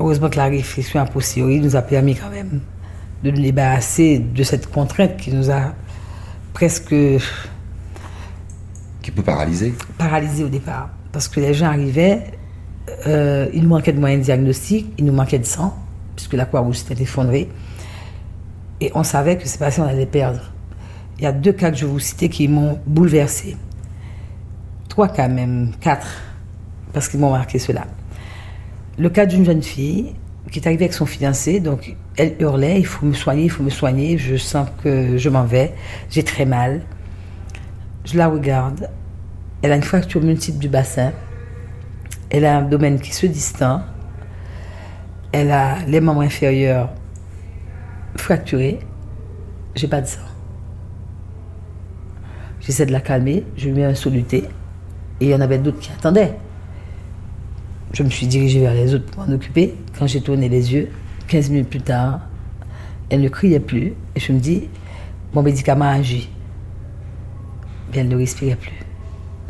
Heureusement 0.00 0.30
que 0.30 0.36
la 0.36 0.46
réflexion 0.46 1.00
a 1.00 1.04
posteriori 1.04 1.60
nous 1.60 1.76
a 1.76 1.82
permis 1.82 2.14
quand 2.14 2.30
même 2.30 2.60
de 3.22 3.30
nous 3.30 3.40
débarrasser 3.40 4.18
de 4.18 4.42
cette 4.42 4.70
contrainte 4.70 5.16
qui 5.16 5.32
nous 5.32 5.50
a 5.50 5.74
presque. 6.52 6.94
qui 9.02 9.10
peut 9.10 9.22
paralyser 9.22 9.74
Paralyser 9.98 10.44
au 10.44 10.48
départ. 10.48 10.90
Parce 11.12 11.28
que 11.28 11.40
les 11.40 11.54
gens 11.54 11.66
arrivaient, 11.66 12.32
euh, 13.06 13.48
il 13.52 13.62
nous 13.62 13.68
manquait 13.68 13.92
de 13.92 14.00
moyens 14.00 14.20
de 14.20 14.24
diagnostic, 14.26 14.86
il 14.98 15.04
nous 15.04 15.12
manquait 15.12 15.38
de 15.38 15.44
sang, 15.44 15.76
puisque 16.16 16.34
la 16.34 16.44
Croix-Rouge 16.44 16.76
s'était 16.76 17.02
effondrée. 17.02 17.48
Et 18.80 18.90
on 18.94 19.04
savait 19.04 19.36
que 19.36 19.46
ces 19.46 19.58
patients, 19.58 19.84
on 19.84 19.88
allait 19.88 20.06
perdre. 20.06 20.40
Il 21.18 21.24
y 21.24 21.26
a 21.26 21.32
deux 21.32 21.52
cas 21.52 21.70
que 21.70 21.76
je 21.76 21.86
vais 21.86 21.92
vous 21.92 22.00
citer 22.00 22.28
qui 22.28 22.48
m'ont 22.48 22.80
bouleversé. 22.86 23.56
Trois 24.88 25.08
cas 25.08 25.28
même, 25.28 25.70
quatre, 25.80 26.08
parce 26.92 27.08
qu'ils 27.08 27.20
m'ont 27.20 27.30
marqué 27.30 27.58
cela. 27.58 27.86
Le 28.98 29.08
cas 29.08 29.24
d'une 29.24 29.44
jeune 29.44 29.62
fille 29.62 30.14
qui 30.50 30.58
est 30.58 30.66
arrivée 30.66 30.84
avec 30.84 30.94
son 30.94 31.06
fiancé, 31.06 31.60
donc 31.60 31.96
elle 32.16 32.34
hurlait, 32.38 32.78
il 32.78 32.86
faut 32.86 33.06
me 33.06 33.14
soigner, 33.14 33.44
il 33.44 33.50
faut 33.50 33.62
me 33.62 33.70
soigner, 33.70 34.18
je 34.18 34.36
sens 34.36 34.68
que 34.82 35.16
je 35.16 35.28
m'en 35.28 35.44
vais, 35.44 35.72
j'ai 36.10 36.22
très 36.22 36.44
mal. 36.44 36.82
Je 38.04 38.18
la 38.18 38.28
regarde, 38.28 38.90
elle 39.62 39.72
a 39.72 39.76
une 39.76 39.82
fracture 39.82 40.20
multiple 40.20 40.58
du 40.58 40.68
bassin, 40.68 41.12
elle 42.32 42.46
a 42.46 42.56
un 42.58 42.62
domaine 42.62 42.98
qui 42.98 43.12
se 43.12 43.26
distend, 43.26 43.82
elle 45.32 45.50
a 45.50 45.84
les 45.86 46.00
membres 46.00 46.22
inférieurs 46.22 46.90
fracturés, 48.16 48.80
j'ai 49.74 49.86
pas 49.86 50.00
de 50.00 50.06
sang. 50.06 50.20
J'essaie 52.60 52.86
de 52.86 52.92
la 52.92 53.00
calmer, 53.00 53.44
je 53.56 53.66
lui 53.66 53.74
mets 53.74 53.84
un 53.84 53.94
soluté, 53.94 54.44
et 55.20 55.26
il 55.26 55.28
y 55.28 55.34
en 55.34 55.42
avait 55.42 55.58
d'autres 55.58 55.78
qui 55.78 55.92
attendaient. 55.92 56.34
Je 57.92 58.02
me 58.02 58.08
suis 58.08 58.26
dirigée 58.26 58.60
vers 58.60 58.72
les 58.72 58.94
autres 58.94 59.04
pour 59.10 59.26
m'en 59.26 59.34
occuper. 59.34 59.74
Quand 59.98 60.06
j'ai 60.06 60.22
tourné 60.22 60.48
les 60.48 60.72
yeux, 60.72 60.88
15 61.28 61.50
minutes 61.50 61.68
plus 61.68 61.82
tard, 61.82 62.20
elle 63.10 63.20
ne 63.20 63.28
criait 63.28 63.60
plus. 63.60 63.92
Et 64.16 64.20
je 64.20 64.32
me 64.32 64.38
dis, 64.38 64.70
mon 65.34 65.42
médicament 65.42 65.84
a 65.84 65.96
agi. 65.96 66.30
Mais 67.90 67.98
elle 67.98 68.08
ne 68.08 68.16
respirait 68.16 68.56
plus. 68.56 68.72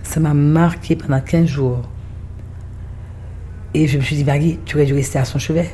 Ça 0.02 0.18
m'a 0.18 0.34
marqué 0.34 0.96
pendant 0.96 1.20
15 1.20 1.46
jours. 1.46 1.82
Et 3.74 3.86
je 3.86 3.99
me 3.99 4.03
suis 4.03 4.16
dit, 4.16 4.24
Maggie, 4.24 4.59
tu 4.65 4.77
aurais 4.77 4.86
dû 4.86 4.94
rester 4.94 5.19
à 5.19 5.24
son 5.24 5.39
chevet. 5.39 5.70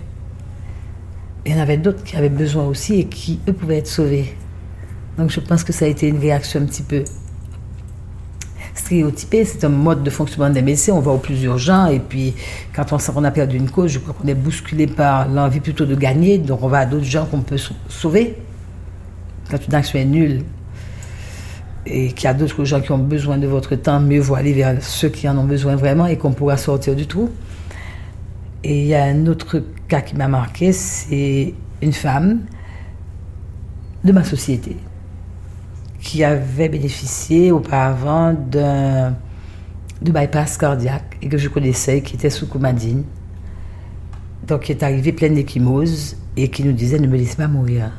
il 1.44 1.52
y 1.52 1.54
en 1.54 1.60
avait 1.60 1.78
d'autres 1.78 2.04
qui 2.04 2.16
avaient 2.16 2.28
besoin 2.28 2.64
aussi 2.66 3.00
et 3.00 3.04
qui, 3.06 3.40
eux, 3.48 3.52
pouvaient 3.52 3.78
être 3.78 3.88
sauvés. 3.88 4.34
Donc 5.16 5.30
je 5.30 5.40
pense 5.40 5.64
que 5.64 5.72
ça 5.72 5.84
a 5.84 5.88
été 5.88 6.06
une 6.08 6.18
réaction 6.18 6.60
un 6.60 6.66
petit 6.66 6.82
peu 6.82 7.04
stéréotypé, 8.74 9.44
c'est 9.44 9.64
un 9.64 9.70
mode 9.70 10.02
de 10.02 10.10
fonctionnement 10.10 10.50
des 10.50 10.62
médecins, 10.62 10.92
on 10.92 11.00
va 11.00 11.10
au 11.10 11.18
plus 11.18 11.42
urgent, 11.42 11.86
et 11.86 11.98
puis 11.98 12.34
quand 12.74 12.92
on 12.92 12.98
sent 12.98 13.12
qu'on 13.12 13.24
a 13.24 13.30
perdu 13.30 13.56
une 13.56 13.70
cause, 13.70 13.90
je 13.90 13.98
crois 13.98 14.14
qu'on 14.14 14.28
est 14.28 14.34
bousculé 14.34 14.86
par 14.86 15.28
l'envie 15.28 15.60
plutôt 15.60 15.84
de 15.84 15.94
gagner, 15.94 16.38
donc 16.38 16.62
on 16.62 16.68
va 16.68 16.78
à 16.78 16.86
d'autres 16.86 17.04
gens 17.04 17.26
qu'on 17.26 17.40
peut 17.40 17.58
sauver. 17.88 18.36
Quand 19.50 19.58
une 19.66 19.74
action 19.74 19.98
est 19.98 20.04
nulle, 20.04 20.42
et 21.86 22.12
qu'il 22.12 22.24
y 22.24 22.26
a 22.28 22.34
d'autres 22.34 22.64
gens 22.64 22.80
qui 22.80 22.92
ont 22.92 22.98
besoin 22.98 23.38
de 23.38 23.46
votre 23.46 23.74
temps, 23.74 24.00
mieux 24.00 24.20
vaut 24.20 24.34
aller 24.34 24.52
vers 24.52 24.82
ceux 24.82 25.08
qui 25.08 25.28
en 25.28 25.36
ont 25.38 25.44
besoin 25.44 25.74
vraiment 25.76 26.06
et 26.06 26.16
qu'on 26.16 26.32
pourra 26.32 26.56
sortir 26.56 26.94
du 26.94 27.06
trou. 27.06 27.30
Et 28.64 28.82
il 28.82 28.86
y 28.86 28.94
a 28.94 29.04
un 29.04 29.26
autre 29.26 29.62
cas 29.86 30.00
qui 30.00 30.16
m'a 30.16 30.28
marqué, 30.28 30.72
c'est 30.72 31.54
une 31.80 31.92
femme 31.92 32.40
de 34.04 34.12
ma 34.12 34.24
société 34.24 34.76
qui 36.00 36.24
avait 36.24 36.68
bénéficié 36.68 37.50
auparavant 37.50 38.32
d'un 38.32 39.16
de 40.00 40.12
bypass 40.12 40.56
cardiaque 40.56 41.16
et 41.20 41.28
que 41.28 41.38
je 41.38 41.48
connaissais, 41.48 42.02
qui 42.02 42.14
était 42.14 42.30
sous 42.30 42.46
comadine. 42.46 43.04
Donc, 44.46 44.62
qui 44.62 44.72
est 44.72 44.82
arrivée 44.82 45.12
pleine 45.12 45.34
d'échymose 45.34 46.16
et 46.36 46.50
qui 46.50 46.62
nous 46.64 46.72
disait 46.72 46.98
ne 46.98 47.06
me 47.06 47.16
laisse 47.16 47.34
pas 47.34 47.48
mourir. 47.48 47.90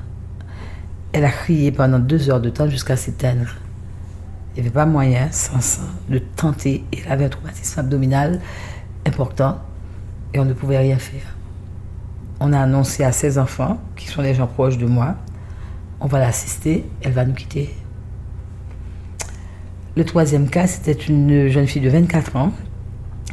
Elle 1.12 1.26
a 1.26 1.30
crié 1.30 1.72
pendant 1.72 2.00
deux 2.00 2.30
heures 2.30 2.40
de 2.40 2.50
temps 2.50 2.70
jusqu'à 2.70 2.96
s'éteindre. 2.96 3.56
Il 4.56 4.62
n'y 4.62 4.68
avait 4.68 4.74
pas 4.74 4.86
moyen, 4.86 5.28
sans 5.32 5.60
ça, 5.60 5.82
de 6.10 6.20
tenter. 6.20 6.84
Elle 6.94 7.12
avait 7.12 7.26
un 7.26 7.30
traumatisme 7.30 7.80
abdominal 7.80 8.40
important 9.06 9.60
et 10.34 10.40
on 10.40 10.46
ne 10.46 10.54
pouvait 10.54 10.78
rien 10.78 10.98
faire. 10.98 11.36
On 12.40 12.54
a 12.54 12.60
annoncé 12.60 13.04
à 13.04 13.12
ses 13.12 13.38
enfants, 13.38 13.80
qui 13.96 14.08
sont 14.08 14.22
les 14.22 14.34
gens 14.34 14.48
proches 14.48 14.78
de 14.78 14.86
moi, 14.86 15.16
on 16.00 16.08
va 16.08 16.20
l'assister, 16.20 16.86
elle 17.02 17.12
va 17.12 17.26
nous 17.26 17.34
quitter. 17.34 17.70
Le 19.98 20.06
troisième 20.06 20.50
cas, 20.50 20.68
c'était 20.68 20.94
une 20.94 21.48
jeune 21.50 21.68
fille 21.68 21.82
de 21.82 21.90
24 21.90 22.36
ans 22.38 22.54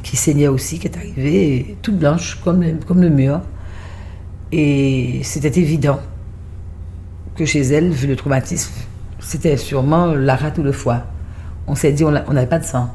qui 0.03 0.17
saignait 0.17 0.49
aussi, 0.49 0.79
qui 0.79 0.89
est 0.89 0.97
arrivée 0.97 1.77
toute 1.83 1.99
blanche 1.99 2.41
comme, 2.43 2.65
comme 2.87 3.01
le 3.01 3.11
mur. 3.11 3.41
Et 4.51 5.21
c'était 5.23 5.61
évident 5.61 6.01
que 7.37 7.45
chez 7.45 7.61
elle, 7.61 7.91
vu 7.91 8.07
le 8.09 8.17
traumatisme, 8.17 8.73
c'était 9.21 9.57
sûrement 9.57 10.07
la 10.07 10.37
rate 10.37 10.59
ou 10.59 10.63
le 10.63 10.73
foie. 10.73 11.05
On 11.67 11.75
s'est 11.75 11.93
dit, 11.93 12.05
on 12.05 12.11
n'avait 12.11 12.47
pas 12.47 12.59
de 12.59 12.65
sang. 12.65 12.93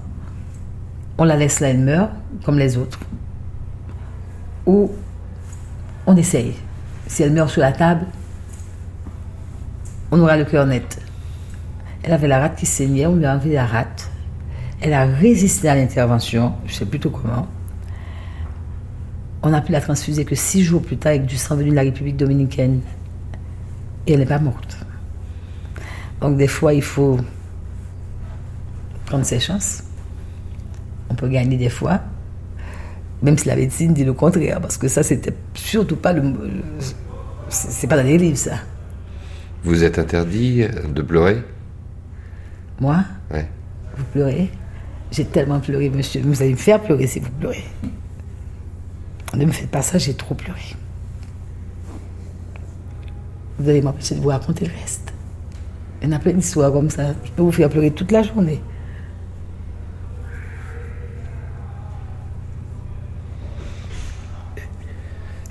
On 1.18 1.24
la 1.24 1.36
laisse 1.36 1.60
là, 1.60 1.70
elle 1.70 1.80
meurt, 1.80 2.12
comme 2.44 2.58
les 2.58 2.78
autres. 2.78 3.00
On 6.06 6.16
essaye. 6.16 6.56
Si 7.08 7.24
elle 7.24 7.34
meurt 7.34 7.50
sur 7.50 7.62
la 7.62 7.72
table, 7.72 8.06
on 10.12 10.20
aura 10.20 10.38
le 10.38 10.46
cœur 10.46 10.66
net. 10.66 11.00
Elle 12.04 12.14
avait 12.14 12.28
la 12.28 12.40
rate 12.40 12.56
qui 12.56 12.66
saignait, 12.66 13.06
on 13.06 13.16
lui 13.16 13.26
a 13.26 13.34
enlevé 13.34 13.54
la 13.54 13.66
rate. 13.66 14.10
Elle 14.82 14.94
a 14.94 15.06
résisté 15.06 15.70
à 15.70 15.76
l'intervention, 15.76 16.54
je 16.66 16.74
sais 16.74 16.86
plutôt 16.86 17.12
comment. 17.12 17.48
On 19.44 19.54
a 19.54 19.62
pu 19.62 19.72
la 19.72 19.82
transfuser 19.82 20.26
que 20.26 20.36
six 20.36 20.64
jours 20.64 20.82
plus 20.82 20.98
tard 20.98 21.12
avec 21.12 21.26
du 21.26 21.38
sang 21.38 21.56
venu 21.56 21.70
de 21.72 21.76
la 21.76 21.82
République 21.82 22.18
dominicaine. 22.18 22.82
et 24.08 24.14
elle 24.14 24.20
n'est 24.20 24.26
pas 24.26 24.40
morte. 24.40 24.78
Donc 26.22 26.38
des 26.38 26.48
fois, 26.48 26.74
il 26.74 26.82
faut 26.82 27.18
prendre 29.06 29.26
ses 29.26 29.40
chances. 29.40 29.84
On 31.10 31.16
peut 31.16 31.28
gagner 31.28 31.58
des 31.58 31.70
fois, 31.70 32.02
même 33.22 33.38
si 33.38 33.48
la 33.48 33.56
médecine 33.56 33.94
dit 33.94 34.04
le 34.04 34.14
contraire, 34.14 34.60
parce 34.62 34.78
que 34.78 34.88
ça, 34.88 35.04
c'était 35.04 35.34
surtout 35.54 35.96
pas 35.96 36.14
le. 36.14 36.34
C'est 37.50 37.88
pas 37.88 37.98
dans 37.98 38.04
les 38.04 38.18
livres, 38.18 38.38
ça. 38.38 38.56
Vous 39.64 39.84
êtes 39.84 40.00
interdit 40.00 40.66
de 40.68 41.02
pleurer? 41.02 41.44
Moi? 42.80 43.04
Ouais. 43.32 43.48
Vous 43.96 44.04
pleurez? 44.06 44.50
J'ai 45.12 45.26
tellement 45.26 45.60
pleuré, 45.60 45.90
monsieur. 45.90 46.22
Vous 46.24 46.42
allez 46.42 46.52
me 46.52 46.58
faire 46.58 46.82
pleurer 46.82 47.06
si 47.06 47.20
vous 47.20 47.30
pleurez. 47.32 47.64
Ne 49.36 49.46
me 49.46 49.52
faites 49.52 49.70
pas 49.70 49.82
ça, 49.82 49.98
j'ai 49.98 50.14
trop 50.14 50.36
pleuré. 50.36 50.62
Vous 53.60 53.70
allez 53.70 53.82
m'empêcher 53.82 54.16
de 54.16 54.22
vous 54.22 54.30
raconter 54.30 54.66
le 54.66 54.72
reste. 54.82 55.14
Il 56.02 56.10
y 56.10 56.12
en 56.12 56.16
a 56.16 56.20
plein 56.20 56.34
d'histoires 56.34 56.72
comme 56.72 56.90
ça. 56.90 57.14
Je 57.24 57.32
peux 57.32 57.44
vous 57.44 57.52
faire 57.52 57.70
pleurer 57.70 57.92
toute 57.92 58.12
la 58.12 58.24
journée. 58.24 58.62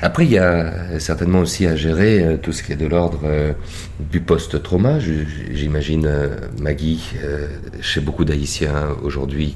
Après, 0.02 0.24
il 0.24 0.30
y 0.30 0.38
a 0.38 0.98
certainement 0.98 1.40
aussi 1.40 1.66
à 1.66 1.76
gérer 1.76 2.24
euh, 2.24 2.36
tout 2.38 2.52
ce 2.52 2.62
qui 2.62 2.72
est 2.72 2.76
de 2.76 2.86
l'ordre 2.86 3.20
euh, 3.24 3.52
du 3.98 4.20
post-trauma. 4.20 4.98
J'imagine, 4.98 6.06
euh, 6.06 6.28
Maggie, 6.58 7.12
chez 7.82 8.00
beaucoup 8.00 8.24
d'Haïtiens 8.24 8.96
aujourd'hui, 9.02 9.54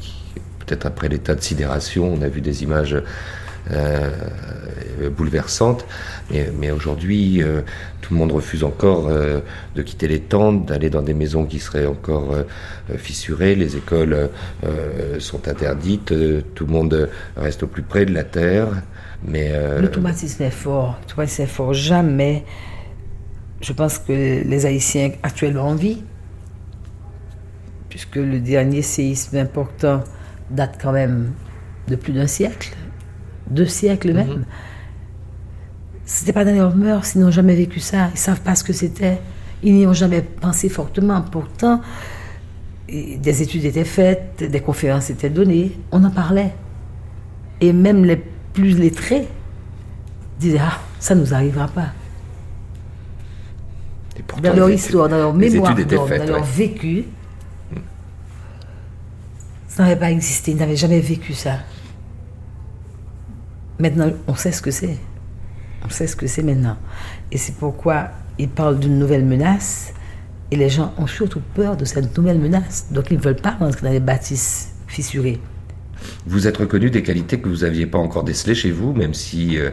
peut-être 0.59 0.85
après 0.85 1.09
l'état 1.09 1.35
de 1.35 1.41
sidération, 1.41 2.12
on 2.12 2.21
a 2.21 2.29
vu 2.29 2.43
des 2.43 2.62
images 2.62 2.97
euh, 3.71 4.11
bouleversantes, 5.16 5.87
mais, 6.31 6.71
aujourd'hui, 6.71 7.43
tout 8.01 8.15
le 8.15 8.19
monde 8.19 8.33
refuse 8.33 8.62
encore 8.62 9.11
de 9.75 9.83
quitter 9.83 10.07
les 10.07 10.21
tentes, 10.21 10.66
d'aller 10.66 10.89
dans 10.89 11.03
des 11.03 11.15
maisons 11.15 11.47
qui 11.47 11.59
seraient 11.59 11.87
encore 11.87 12.35
fissurées, 12.97 13.55
les 13.55 13.77
écoles 13.77 14.31
sont 15.19 15.49
interdites, 15.49 16.15
tout 16.55 16.66
le 16.66 16.73
monde 16.73 17.09
reste 17.37 17.65
au 17.65 17.66
plus 17.66 17.83
près 17.83 18.07
de 18.07 18.15
la 18.15 18.25
terre. 18.25 18.69
Mais 19.26 19.51
euh, 19.52 19.80
Le 19.80 19.90
traumatisme 19.90 20.42
est 20.42 20.51
fort. 20.51 20.98
Le 21.02 21.06
traumatisme 21.06 21.42
est 21.42 21.46
fort. 21.46 21.72
Jamais, 21.72 22.44
je 23.60 23.72
pense 23.72 23.98
que 23.98 24.12
les 24.12 24.66
Haïtiens 24.66 25.12
actuellement 25.22 25.68
en 25.68 25.74
vie, 25.74 26.02
puisque 27.88 28.16
le 28.16 28.40
dernier 28.40 28.82
séisme 28.82 29.36
important 29.36 30.02
date 30.51 30.78
quand 30.80 30.92
même 30.92 31.32
de 31.88 31.96
plus 31.96 32.12
d'un 32.12 32.26
siècle, 32.26 32.74
deux 33.48 33.66
siècles 33.66 34.12
même. 34.12 34.44
C'était 36.05 36.34
pas 36.34 36.44
dans 36.44 36.55
leurs 36.55 36.76
mœurs, 36.76 37.14
ils 37.14 37.20
n'ont 37.22 37.30
jamais 37.30 37.55
vécu 37.55 37.80
ça, 37.80 38.10
ils 38.12 38.18
savent 38.18 38.42
pas 38.42 38.55
ce 38.55 38.62
que 38.62 38.74
c'était, 38.74 39.18
ils 39.62 39.74
n'y 39.74 39.86
ont 39.86 39.94
jamais 39.94 40.20
pensé 40.20 40.68
fortement. 40.68 41.22
Pourtant, 41.22 41.80
des 42.88 43.42
études 43.42 43.64
étaient 43.64 43.84
faites, 43.84 44.44
des 44.51 44.60
conférences 44.60 45.09
étaient 45.09 45.30
données, 45.30 45.72
on 45.92 46.05
en 46.05 46.10
parlait. 46.10 46.52
Et 47.62 47.72
même 47.72 48.05
les 48.05 48.22
plus 48.55 48.78
lettrés 48.78 49.28
disaient 50.40 50.60
Ah, 50.60 50.81
ça 50.98 51.14
ne 51.14 51.20
nous 51.20 51.35
arrivera 51.35 51.68
pas. 51.68 51.89
pourtant, 54.26 54.48
Dans 54.48 54.56
leur 54.56 54.70
histoire, 54.70 55.09
dans 55.10 55.18
leur 55.18 55.35
mémoire, 55.35 55.74
dans, 55.74 56.26
leur 56.26 56.44
vécu, 56.44 57.05
ça 59.68 59.82
n'avait 59.82 59.97
pas 59.97 60.10
existé, 60.10 60.52
ils 60.52 60.56
n'avaient 60.56 60.76
jamais 60.76 61.01
vécu 61.01 61.35
ça. 61.35 61.59
Maintenant, 63.78 64.10
on 64.28 64.36
sait 64.36 64.52
ce 64.52 64.62
que 64.62 64.70
c'est. 64.70 64.97
On 65.85 65.90
sait 65.90 66.06
ce 66.06 66.16
que 66.16 66.26
c'est 66.26 66.43
maintenant. 66.43 66.76
Et 67.31 67.36
c'est 67.36 67.56
pourquoi 67.56 68.10
ils 68.39 68.48
parlent 68.48 68.78
d'une 68.78 68.98
nouvelle 68.98 69.24
menace. 69.24 69.93
Et 70.51 70.56
les 70.56 70.68
gens 70.68 70.94
ont 70.97 71.09
surtout 71.09 71.43
peur 71.55 71.76
de 71.76 71.85
cette 71.85 72.16
nouvelle 72.16 72.39
menace. 72.39 72.86
Donc 72.93 73.10
ils 73.10 73.18
ne 73.18 73.22
veulent 73.22 73.35
pas 73.35 73.51
rentrer 73.51 73.82
dans 73.82 73.93
les 73.93 74.01
bâtisses 74.01 74.74
fissurées. 74.86 75.40
Vous 76.26 76.47
êtes 76.47 76.56
reconnu 76.56 76.90
des 76.90 77.02
qualités 77.02 77.39
que 77.39 77.48
vous 77.48 77.59
n'aviez 77.59 77.86
pas 77.86 77.98
encore 77.98 78.24
décelées 78.24 78.55
chez 78.55 78.70
vous, 78.70 78.93
même 78.93 79.14
si 79.14 79.59
euh, 79.59 79.70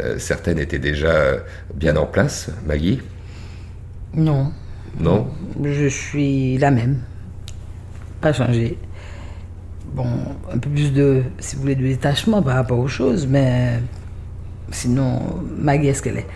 euh, 0.00 0.18
certaines 0.18 0.58
étaient 0.58 0.78
déjà 0.78 1.36
bien 1.74 1.96
en 1.96 2.06
place, 2.06 2.50
Maggie 2.66 3.00
Non. 4.14 4.52
Non? 4.98 5.28
Je 5.62 5.88
suis 5.88 6.58
la 6.58 6.70
même. 6.70 6.98
Pas 8.20 8.32
changé. 8.32 8.78
Bon, 9.94 10.06
un 10.52 10.58
peu 10.58 10.70
plus 10.70 10.92
de, 10.92 11.22
si 11.38 11.56
vous 11.56 11.62
voulez, 11.62 11.74
de 11.74 11.82
détachement 11.82 12.42
par 12.42 12.56
rapport 12.56 12.78
aux 12.78 12.88
choses, 12.88 13.26
mais 13.26 13.80
sinon, 14.70 15.20
Maggie, 15.58 15.88
est-ce 15.88 16.02
qu'elle 16.02 16.18
est? 16.18 16.26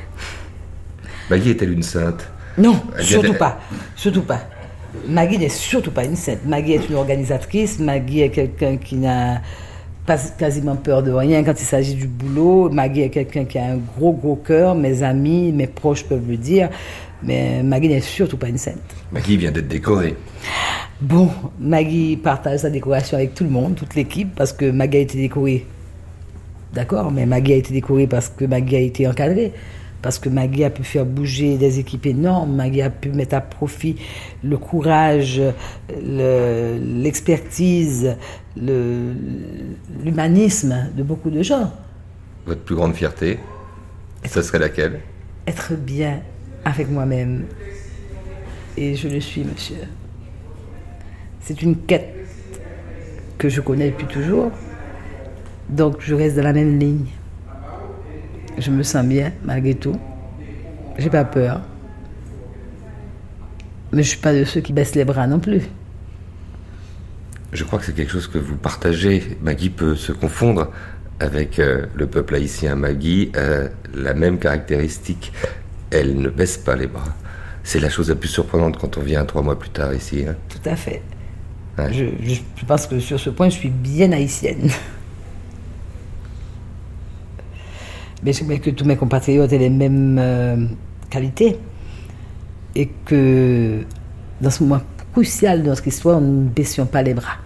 Maggie 1.30 1.50
est-elle 1.50 1.72
une 1.72 1.82
sainte? 1.82 2.28
Non, 2.58 2.82
surtout 3.00 3.34
pas. 3.34 3.60
Surtout 3.96 4.22
pas. 4.22 4.40
Maggie 5.06 5.38
n'est 5.38 5.48
surtout 5.48 5.90
pas 5.90 6.04
une 6.04 6.16
sainte. 6.16 6.44
Maggie 6.46 6.72
est 6.72 6.88
une 6.88 6.96
organisatrice. 6.96 7.78
Maggie 7.78 8.20
est 8.20 8.30
quelqu'un 8.30 8.76
qui 8.76 8.96
n'a 8.96 9.40
pas 10.06 10.18
quasiment 10.38 10.76
peur 10.76 11.02
de 11.02 11.12
rien 11.12 11.42
quand 11.44 11.58
il 11.58 11.64
s'agit 11.64 11.94
du 11.94 12.06
boulot. 12.06 12.68
Maggie 12.70 13.02
est 13.02 13.10
quelqu'un 13.10 13.44
qui 13.44 13.58
a 13.58 13.64
un 13.64 13.76
gros, 13.76 14.12
gros 14.12 14.36
cœur. 14.36 14.74
Mes 14.74 15.02
amis, 15.02 15.52
mes 15.52 15.66
proches 15.66 16.04
peuvent 16.04 16.28
le 16.28 16.36
dire. 16.36 16.68
Mais 17.22 17.62
Maggie 17.62 17.88
n'est 17.88 18.00
surtout 18.00 18.36
pas 18.36 18.48
une 18.48 18.58
sainte. 18.58 18.78
Maggie 19.12 19.36
vient 19.36 19.52
d'être 19.52 19.68
décorée. 19.68 20.16
Bon, 21.00 21.30
Maggie 21.58 22.16
partage 22.16 22.60
sa 22.60 22.70
décoration 22.70 23.16
avec 23.16 23.34
tout 23.34 23.44
le 23.44 23.50
monde, 23.50 23.74
toute 23.74 23.94
l'équipe, 23.94 24.34
parce 24.36 24.52
que 24.52 24.70
Maggie 24.70 24.98
a 24.98 25.00
été 25.00 25.18
décorée. 25.18 25.66
D'accord, 26.72 27.10
mais 27.10 27.26
Maggie 27.26 27.52
a 27.52 27.56
été 27.56 27.72
décorée 27.72 28.06
parce 28.06 28.28
que 28.28 28.44
Maggie 28.44 28.76
a 28.76 28.80
été 28.80 29.06
encadrée, 29.06 29.52
parce 30.02 30.18
que 30.18 30.28
Maggie 30.28 30.64
a 30.64 30.70
pu 30.70 30.82
faire 30.84 31.06
bouger 31.06 31.56
des 31.56 31.78
équipes 31.78 32.06
énormes, 32.06 32.54
Maggie 32.56 32.82
a 32.82 32.90
pu 32.90 33.10
mettre 33.10 33.34
à 33.36 33.40
profit 33.40 33.96
le 34.42 34.58
courage, 34.58 35.40
le- 36.04 36.78
l'expertise, 37.02 38.16
le- 38.60 39.14
l'humanisme 40.04 40.90
de 40.96 41.02
beaucoup 41.04 41.30
de 41.30 41.42
gens. 41.42 41.72
Votre 42.46 42.60
plus 42.62 42.74
grande 42.74 42.94
fierté 42.94 43.38
Ce 44.24 44.42
serait 44.42 44.58
laquelle? 44.58 45.00
Être 45.46 45.74
bien 45.74 46.20
avec 46.64 46.90
moi-même. 46.90 47.44
Et 48.76 48.94
je 48.96 49.08
le 49.08 49.20
suis, 49.20 49.44
monsieur. 49.44 49.76
C'est 51.40 51.62
une 51.62 51.76
quête 51.76 52.14
que 53.38 53.48
je 53.48 53.60
connais 53.60 53.90
depuis 53.90 54.06
toujours. 54.06 54.50
Donc 55.68 55.96
je 56.00 56.14
reste 56.14 56.36
dans 56.36 56.42
la 56.42 56.52
même 56.52 56.78
ligne. 56.78 57.06
Je 58.58 58.70
me 58.70 58.82
sens 58.82 59.04
bien 59.06 59.32
malgré 59.44 59.74
tout. 59.74 59.98
J'ai 60.98 61.10
pas 61.10 61.24
peur. 61.24 61.62
Mais 63.92 64.02
je 64.02 64.08
suis 64.08 64.18
pas 64.18 64.32
de 64.34 64.44
ceux 64.44 64.60
qui 64.60 64.72
baissent 64.72 64.94
les 64.94 65.04
bras 65.04 65.26
non 65.26 65.38
plus. 65.38 65.62
Je 67.52 67.64
crois 67.64 67.78
que 67.78 67.84
c'est 67.84 67.94
quelque 67.94 68.12
chose 68.12 68.28
que 68.28 68.38
vous 68.38 68.56
partagez. 68.56 69.36
Maggie 69.42 69.68
peut 69.70 69.94
se 69.94 70.12
confondre 70.12 70.70
avec 71.20 71.58
euh, 71.58 71.86
le 71.94 72.06
peuple 72.06 72.34
haïtien. 72.36 72.74
Maggie 72.76 73.30
a 73.36 73.68
la 73.94 74.14
même 74.14 74.38
caractéristique. 74.38 75.32
Elle 75.90 76.16
ne 76.16 76.28
baisse 76.30 76.56
pas 76.56 76.74
les 76.76 76.86
bras. 76.86 77.14
C'est 77.64 77.80
la 77.80 77.90
chose 77.90 78.08
la 78.08 78.16
plus 78.16 78.28
surprenante 78.30 78.78
quand 78.78 78.96
on 78.96 79.02
vient 79.02 79.24
trois 79.26 79.42
mois 79.42 79.58
plus 79.58 79.70
tard 79.70 79.92
ici. 79.94 80.24
hein. 80.26 80.34
Tout 80.48 80.66
à 80.68 80.74
fait. 80.76 81.02
Ouais. 81.78 81.92
Je, 81.92 82.04
je- 82.26 82.40
je 82.56 82.64
pense 82.64 82.86
que 82.86 82.98
sur 82.98 83.20
ce 83.20 83.30
point, 83.30 83.48
je 83.50 83.54
suis 83.56 83.70
bien 83.70 84.10
haïtienne. 84.12 84.68
Mais 88.22 88.32
j'aimerais 88.32 88.58
que 88.58 88.70
tous 88.70 88.84
mes 88.84 88.96
compatriotes 88.96 89.52
aient 89.52 89.58
les 89.58 89.70
mêmes 89.70 90.18
euh, 90.20 90.56
qualités. 91.10 91.58
Et 92.74 92.88
que 93.04 93.82
dans 94.40 94.50
ce 94.50 94.62
moment 94.62 94.80
crucial 95.12 95.62
de 95.62 95.68
notre 95.68 95.86
histoire, 95.86 96.20
nous 96.20 96.44
ne 96.44 96.48
baissions 96.48 96.86
pas 96.86 97.02
les 97.02 97.14
bras. 97.14 97.36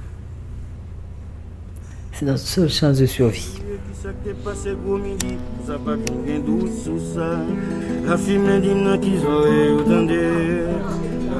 C'est 2.12 2.24
notre 2.24 2.38
seule 2.38 2.70
chance 2.70 2.98
de 2.98 3.06
survie. 3.06 3.60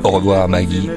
Au 0.05 0.11
revoir 0.11 0.49
Maggie 0.49 0.89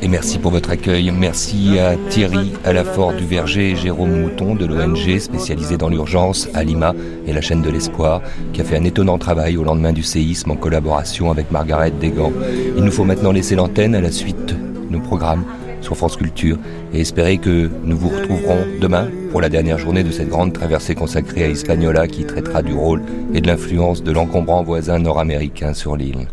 et 0.00 0.08
merci 0.08 0.38
pour 0.38 0.50
votre 0.50 0.70
accueil. 0.70 1.10
Merci 1.10 1.78
à 1.78 1.96
Thierry 2.08 2.52
Alafort 2.64 3.14
du 3.14 3.24
Verger 3.26 3.70
et 3.70 3.76
Jérôme 3.76 4.20
Mouton 4.20 4.54
de 4.54 4.66
l'ONG 4.66 5.18
spécialisée 5.18 5.76
dans 5.76 5.88
l'urgence 5.88 6.48
à 6.54 6.64
Lima 6.64 6.94
et 7.26 7.32
la 7.32 7.40
chaîne 7.40 7.62
de 7.62 7.70
l'espoir 7.70 8.22
qui 8.52 8.60
a 8.60 8.64
fait 8.64 8.76
un 8.76 8.84
étonnant 8.84 9.18
travail 9.18 9.56
au 9.56 9.64
lendemain 9.64 9.92
du 9.92 10.02
séisme 10.02 10.50
en 10.50 10.56
collaboration 10.56 11.30
avec 11.30 11.50
Margaret 11.50 11.92
Desgans. 11.92 12.32
Il 12.76 12.84
nous 12.84 12.92
faut 12.92 13.04
maintenant 13.04 13.32
laisser 13.32 13.54
l'antenne 13.56 13.94
à 13.94 14.00
la 14.00 14.12
suite 14.12 14.46
de 14.46 14.92
nos 14.92 15.00
programmes 15.00 15.44
sur 15.80 15.96
France 15.96 16.16
Culture 16.16 16.58
et 16.94 17.00
espérer 17.00 17.38
que 17.38 17.70
nous 17.84 17.96
vous 17.96 18.08
retrouverons 18.08 18.64
demain 18.80 19.08
pour 19.30 19.40
la 19.40 19.48
dernière 19.48 19.78
journée 19.78 20.04
de 20.04 20.10
cette 20.10 20.28
grande 20.28 20.52
traversée 20.52 20.94
consacrée 20.94 21.44
à 21.44 21.48
Hispaniola 21.48 22.06
qui 22.06 22.24
traitera 22.24 22.62
du 22.62 22.74
rôle 22.74 23.02
et 23.34 23.40
de 23.40 23.46
l'influence 23.46 24.02
de 24.02 24.12
l'encombrant 24.12 24.62
voisin 24.62 24.98
nord-américain 24.98 25.74
sur 25.74 25.96
l'île. 25.96 26.28